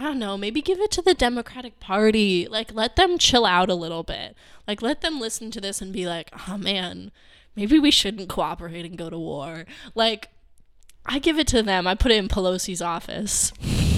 I 0.00 0.04
don't 0.04 0.18
know, 0.18 0.36
maybe 0.36 0.60
give 0.60 0.80
it 0.80 0.90
to 0.92 1.02
the 1.02 1.14
Democratic 1.14 1.78
Party. 1.78 2.48
Like 2.50 2.74
let 2.74 2.96
them 2.96 3.18
chill 3.18 3.46
out 3.46 3.70
a 3.70 3.76
little 3.76 4.02
bit. 4.02 4.36
Like 4.66 4.82
let 4.82 5.00
them 5.00 5.20
listen 5.20 5.52
to 5.52 5.60
this 5.60 5.80
and 5.80 5.92
be 5.92 6.08
like, 6.08 6.30
"Oh 6.48 6.58
man, 6.58 7.12
maybe 7.54 7.78
we 7.78 7.92
shouldn't 7.92 8.28
cooperate 8.28 8.84
and 8.84 8.98
go 8.98 9.08
to 9.08 9.18
war." 9.18 9.64
Like 9.94 10.30
I 11.06 11.20
give 11.20 11.38
it 11.38 11.46
to 11.48 11.62
them. 11.62 11.86
I 11.86 11.94
put 11.94 12.10
it 12.10 12.16
in 12.18 12.26
Pelosi's 12.26 12.82
office. 12.82 13.52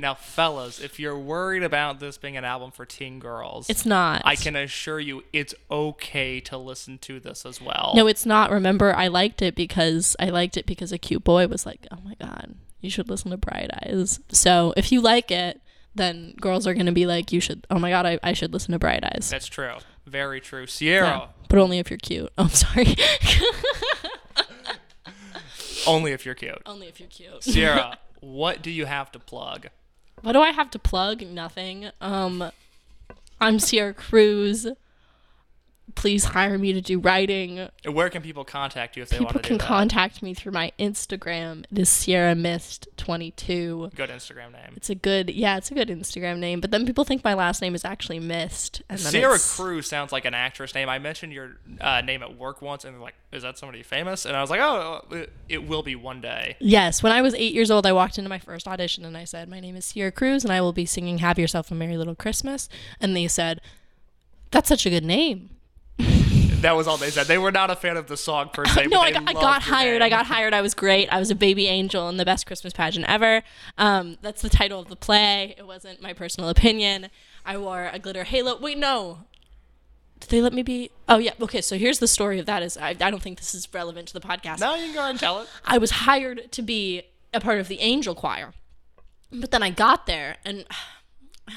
Now, 0.00 0.14
fellas, 0.14 0.78
if 0.80 1.00
you're 1.00 1.18
worried 1.18 1.64
about 1.64 1.98
this 1.98 2.18
being 2.18 2.36
an 2.36 2.44
album 2.44 2.70
for 2.70 2.86
teen 2.86 3.18
girls, 3.18 3.68
It's 3.68 3.84
not. 3.84 4.22
I 4.24 4.36
can 4.36 4.54
assure 4.54 5.00
you 5.00 5.24
it's 5.32 5.56
okay 5.68 6.38
to 6.42 6.56
listen 6.56 6.98
to 6.98 7.18
this 7.18 7.44
as 7.44 7.60
well. 7.60 7.94
No, 7.96 8.06
it's 8.06 8.24
not. 8.24 8.52
Remember, 8.52 8.94
I 8.94 9.08
liked 9.08 9.42
it 9.42 9.56
because 9.56 10.14
I 10.20 10.26
liked 10.30 10.56
it 10.56 10.66
because 10.66 10.92
a 10.92 10.98
cute 10.98 11.24
boy 11.24 11.48
was 11.48 11.66
like, 11.66 11.84
"Oh 11.90 11.98
my 12.04 12.14
god, 12.14 12.54
you 12.80 12.90
should 12.90 13.08
listen 13.10 13.32
to 13.32 13.36
Bright 13.36 13.70
Eyes." 13.84 14.20
So 14.28 14.72
if 14.76 14.92
you 14.92 15.00
like 15.00 15.32
it, 15.32 15.60
then 15.96 16.34
girls 16.40 16.64
are 16.68 16.74
gonna 16.74 16.92
be 16.92 17.04
like, 17.06 17.32
"You 17.32 17.40
should." 17.40 17.66
Oh 17.68 17.80
my 17.80 17.90
god, 17.90 18.06
I, 18.06 18.20
I 18.22 18.34
should 18.34 18.52
listen 18.52 18.70
to 18.72 18.78
Bright 18.78 19.02
Eyes. 19.04 19.28
That's 19.28 19.48
true. 19.48 19.74
Very 20.06 20.40
true. 20.40 20.68
Sierra, 20.68 21.06
Yeah, 21.08 21.26
but 21.48 21.58
only 21.58 21.80
if 21.80 21.90
you're 21.90 21.98
cute. 21.98 22.30
Oh, 22.38 22.44
I'm 22.44 22.48
sorry. 22.50 22.94
only 25.86 26.12
if 26.12 26.24
you're 26.24 26.34
cute. 26.34 26.58
only 26.66 26.86
if 26.86 27.00
you're 27.00 27.08
cute. 27.08 27.42
Sierra, 27.42 27.98
what 28.20 28.62
do 28.62 28.70
you 28.70 28.86
have 28.86 29.10
to 29.12 29.18
plug? 29.18 29.68
What 30.22 30.32
do 30.32 30.40
I 30.40 30.50
have 30.50 30.70
to 30.72 30.78
plug? 30.78 31.22
Nothing. 31.22 31.90
Um, 32.00 32.50
I'm 33.40 33.58
Sierra 33.58 33.94
Cruz. 33.94 34.66
Please 35.98 36.26
hire 36.26 36.56
me 36.58 36.72
to 36.72 36.80
do 36.80 37.00
writing. 37.00 37.68
Where 37.84 38.08
can 38.08 38.22
people 38.22 38.44
contact 38.44 38.96
you 38.96 39.02
if 39.02 39.08
they 39.08 39.18
want 39.18 39.30
People 39.30 39.42
to 39.42 39.48
do 39.48 39.58
can 39.58 39.58
contact 39.58 40.22
me 40.22 40.32
through 40.32 40.52
my 40.52 40.70
Instagram. 40.78 41.64
It 41.72 41.78
is 41.80 41.88
Sierra 41.88 42.36
Mist 42.36 42.86
22. 42.98 43.90
Good 43.96 44.08
Instagram 44.08 44.52
name. 44.52 44.74
It's 44.76 44.90
a 44.90 44.94
good, 44.94 45.28
yeah, 45.28 45.56
it's 45.56 45.72
a 45.72 45.74
good 45.74 45.88
Instagram 45.88 46.38
name. 46.38 46.60
But 46.60 46.70
then 46.70 46.86
people 46.86 47.02
think 47.02 47.24
my 47.24 47.34
last 47.34 47.60
name 47.60 47.74
is 47.74 47.84
actually 47.84 48.20
Mist. 48.20 48.80
And 48.88 49.00
Sierra 49.00 49.40
Cruz 49.40 49.88
sounds 49.88 50.12
like 50.12 50.24
an 50.24 50.34
actress 50.34 50.72
name. 50.72 50.88
I 50.88 51.00
mentioned 51.00 51.32
your 51.32 51.56
uh, 51.80 52.00
name 52.00 52.22
at 52.22 52.38
work 52.38 52.62
once, 52.62 52.84
and 52.84 52.94
they're 52.94 53.02
like, 53.02 53.16
"Is 53.32 53.42
that 53.42 53.58
somebody 53.58 53.82
famous?" 53.82 54.24
And 54.24 54.36
I 54.36 54.40
was 54.40 54.50
like, 54.50 54.60
"Oh, 54.60 55.04
it, 55.10 55.32
it 55.48 55.66
will 55.66 55.82
be 55.82 55.96
one 55.96 56.20
day." 56.20 56.56
Yes, 56.60 57.02
when 57.02 57.10
I 57.10 57.22
was 57.22 57.34
eight 57.34 57.54
years 57.54 57.72
old, 57.72 57.84
I 57.86 57.92
walked 57.92 58.18
into 58.18 58.30
my 58.30 58.38
first 58.38 58.68
audition 58.68 59.04
and 59.04 59.16
I 59.16 59.24
said, 59.24 59.48
"My 59.48 59.58
name 59.58 59.74
is 59.74 59.86
Sierra 59.86 60.12
Cruz, 60.12 60.44
and 60.44 60.52
I 60.52 60.60
will 60.60 60.72
be 60.72 60.86
singing 60.86 61.18
Have 61.18 61.40
Yourself 61.40 61.72
a 61.72 61.74
Merry 61.74 61.96
Little 61.96 62.14
Christmas." 62.14 62.68
And 63.00 63.16
they 63.16 63.26
said, 63.26 63.60
"That's 64.52 64.68
such 64.68 64.86
a 64.86 64.90
good 64.90 65.04
name." 65.04 65.57
That 66.60 66.74
was 66.74 66.88
all 66.88 66.96
they 66.96 67.10
said. 67.10 67.28
They 67.28 67.38
were 67.38 67.52
not 67.52 67.70
a 67.70 67.76
fan 67.76 67.96
of 67.96 68.08
the 68.08 68.16
song 68.16 68.50
per 68.52 68.64
se. 68.64 68.86
no, 68.90 69.00
I 69.00 69.12
got, 69.12 69.28
I 69.28 69.32
got 69.32 69.62
hired. 69.62 70.02
I 70.02 70.08
got 70.08 70.26
hired. 70.26 70.52
I 70.52 70.60
was 70.60 70.74
great. 70.74 71.08
I 71.08 71.20
was 71.20 71.30
a 71.30 71.36
baby 71.36 71.68
angel 71.68 72.08
in 72.08 72.16
the 72.16 72.24
best 72.24 72.46
Christmas 72.46 72.72
pageant 72.72 73.06
ever. 73.08 73.42
Um, 73.76 74.18
that's 74.22 74.42
the 74.42 74.48
title 74.48 74.80
of 74.80 74.88
the 74.88 74.96
play. 74.96 75.54
It 75.56 75.66
wasn't 75.66 76.02
my 76.02 76.12
personal 76.12 76.48
opinion. 76.48 77.10
I 77.46 77.58
wore 77.58 77.88
a 77.92 78.00
glitter 78.00 78.24
halo. 78.24 78.58
Wait, 78.58 78.76
no. 78.76 79.20
Did 80.18 80.30
they 80.30 80.40
let 80.40 80.52
me 80.52 80.62
be? 80.62 80.90
Oh 81.08 81.18
yeah. 81.18 81.32
Okay. 81.40 81.60
So 81.60 81.78
here's 81.78 82.00
the 82.00 82.08
story 82.08 82.40
of 82.40 82.46
that. 82.46 82.64
Is 82.64 82.76
I, 82.76 82.88
I 82.88 82.94
don't 82.94 83.22
think 83.22 83.38
this 83.38 83.54
is 83.54 83.72
relevant 83.72 84.08
to 84.08 84.14
the 84.14 84.20
podcast. 84.20 84.58
No, 84.58 84.74
you 84.74 84.86
can 84.86 84.94
go 84.94 85.00
ahead 85.00 85.10
and 85.10 85.20
tell 85.20 85.40
it. 85.40 85.48
I 85.64 85.78
was 85.78 85.92
hired 85.92 86.50
to 86.50 86.62
be 86.62 87.02
a 87.32 87.40
part 87.40 87.60
of 87.60 87.68
the 87.68 87.78
angel 87.78 88.16
choir. 88.16 88.52
But 89.30 89.52
then 89.52 89.62
I 89.62 89.70
got 89.70 90.06
there 90.06 90.38
and 90.44 90.64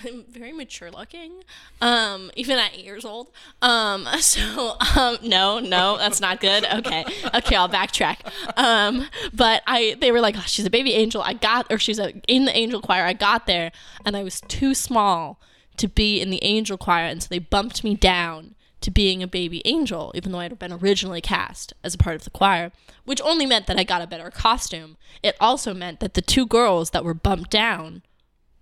I'm 0.04 0.26
very 0.30 0.52
mature 0.52 0.92
looking, 0.92 1.44
um, 1.82 2.32
even 2.36 2.58
at 2.58 2.74
eight 2.74 2.86
years 2.86 3.06
old. 3.06 3.28
Um, 3.62 4.08
so 4.20 4.76
um, 4.96 5.18
no, 5.24 5.60
no, 5.60 5.98
that's 5.98 6.22
not 6.22 6.40
good. 6.40 6.66
Okay, 6.66 7.06
okay, 7.34 7.56
I'll 7.56 7.70
backtrack. 7.70 8.18
Um, 8.58 9.08
but 9.34 9.64
I, 9.68 9.96
they 10.00 10.12
were 10.12 10.22
like, 10.22 10.36
oh, 10.38 10.44
she's 10.46 10.66
a 10.66 10.70
baby 10.70 10.94
angel. 10.94 11.22
I 11.22 11.34
got, 11.34 11.72
or 11.72 11.78
she's 11.78 12.00
a, 12.00 12.14
in 12.28 12.46
the 12.46 12.56
angel 12.56 12.82
choir. 12.82 13.06
I 13.06 13.14
got 13.14 13.48
there, 13.48 13.72
and 14.06 14.16
I 14.16 14.24
was 14.24 14.42
too 14.42 14.74
small 14.74 15.40
to 15.78 15.88
be 15.88 16.22
in 16.22 16.30
the 16.30 16.44
angel 16.44 16.78
choir, 16.78 17.06
and 17.06 17.22
so 17.22 17.28
they 17.30 17.40
bumped 17.40 17.84
me 17.84 17.96
down 17.96 18.56
to 18.82 18.92
being 18.92 19.22
a 19.22 19.28
baby 19.28 19.62
angel, 19.66 20.12
even 20.16 20.32
though 20.32 20.40
I'd 20.40 20.58
been 20.58 20.74
originally 20.74 21.22
cast 21.22 21.74
as 21.84 21.94
a 21.94 21.98
part 21.98 22.16
of 22.16 22.24
the 22.24 22.32
choir, 22.32 22.72
which 23.06 23.22
only 23.22 23.46
meant 23.46 23.68
that 23.68 23.80
I 23.80 23.84
got 23.84 24.02
a 24.02 24.08
better 24.08 24.30
costume. 24.32 24.98
It 25.22 25.36
also 25.40 25.74
meant 25.74 26.00
that 26.00 26.16
the 26.16 26.22
two 26.22 26.46
girls 26.48 26.90
that 26.90 27.06
were 27.06 27.14
bumped 27.14 27.52
down 27.52 28.02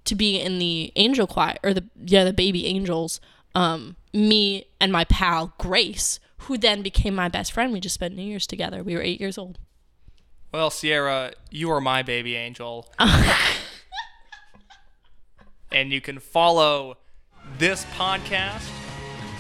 to 0.05 0.15
be 0.15 0.39
in 0.39 0.59
the 0.59 0.91
angel 0.95 1.27
choir 1.27 1.55
or 1.63 1.73
the 1.73 1.83
yeah 2.03 2.23
the 2.23 2.33
baby 2.33 2.65
angels 2.65 3.19
um 3.55 3.95
me 4.13 4.65
and 4.79 4.91
my 4.91 5.03
pal 5.05 5.53
grace 5.57 6.19
who 6.43 6.57
then 6.57 6.81
became 6.81 7.13
my 7.13 7.27
best 7.27 7.51
friend 7.51 7.71
we 7.73 7.79
just 7.79 7.95
spent 7.95 8.15
new 8.15 8.23
year's 8.23 8.47
together 8.47 8.81
we 8.83 8.95
were 8.95 9.01
eight 9.01 9.19
years 9.19 9.37
old 9.37 9.57
Well, 10.51 10.71
Sierra, 10.71 11.33
you 11.51 11.69
are 11.71 11.79
my 11.79 12.01
baby 12.01 12.35
angel. 12.35 12.87
and 15.71 15.91
you 15.91 16.01
can 16.01 16.17
follow 16.19 16.97
this 17.59 17.85
podcast. 17.97 18.67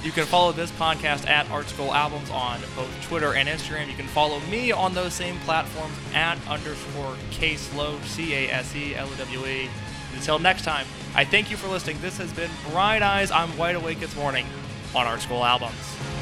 You 0.03 0.11
can 0.11 0.25
follow 0.25 0.51
this 0.51 0.71
podcast 0.71 1.27
at 1.27 1.49
Art 1.49 1.67
School 1.67 1.93
Albums 1.93 2.29
on 2.29 2.61
both 2.75 2.89
Twitter 3.07 3.33
and 3.33 3.49
Instagram. 3.49 3.87
You 3.89 3.95
can 3.95 4.07
follow 4.07 4.39
me 4.51 4.71
on 4.71 4.93
those 4.93 5.13
same 5.13 5.37
platforms 5.39 5.95
at 6.13 6.37
underscore 6.47 7.15
caseload, 7.31 8.03
C 8.05 8.33
A 8.33 8.51
S 8.51 8.75
E 8.75 8.95
L 8.95 9.09
O 9.11 9.15
W 9.15 9.45
E. 9.47 9.67
Until 10.19 10.37
next 10.37 10.63
time, 10.63 10.85
I 11.15 11.23
thank 11.23 11.49
you 11.49 11.55
for 11.55 11.69
listening. 11.69 11.97
This 12.01 12.17
has 12.17 12.33
been 12.33 12.51
Bright 12.71 13.01
Eyes. 13.01 13.31
I'm 13.31 13.57
wide 13.57 13.75
awake 13.75 14.01
this 14.01 14.17
morning 14.17 14.45
on 14.93 15.07
Art 15.07 15.21
School 15.21 15.45
Albums. 15.45 16.18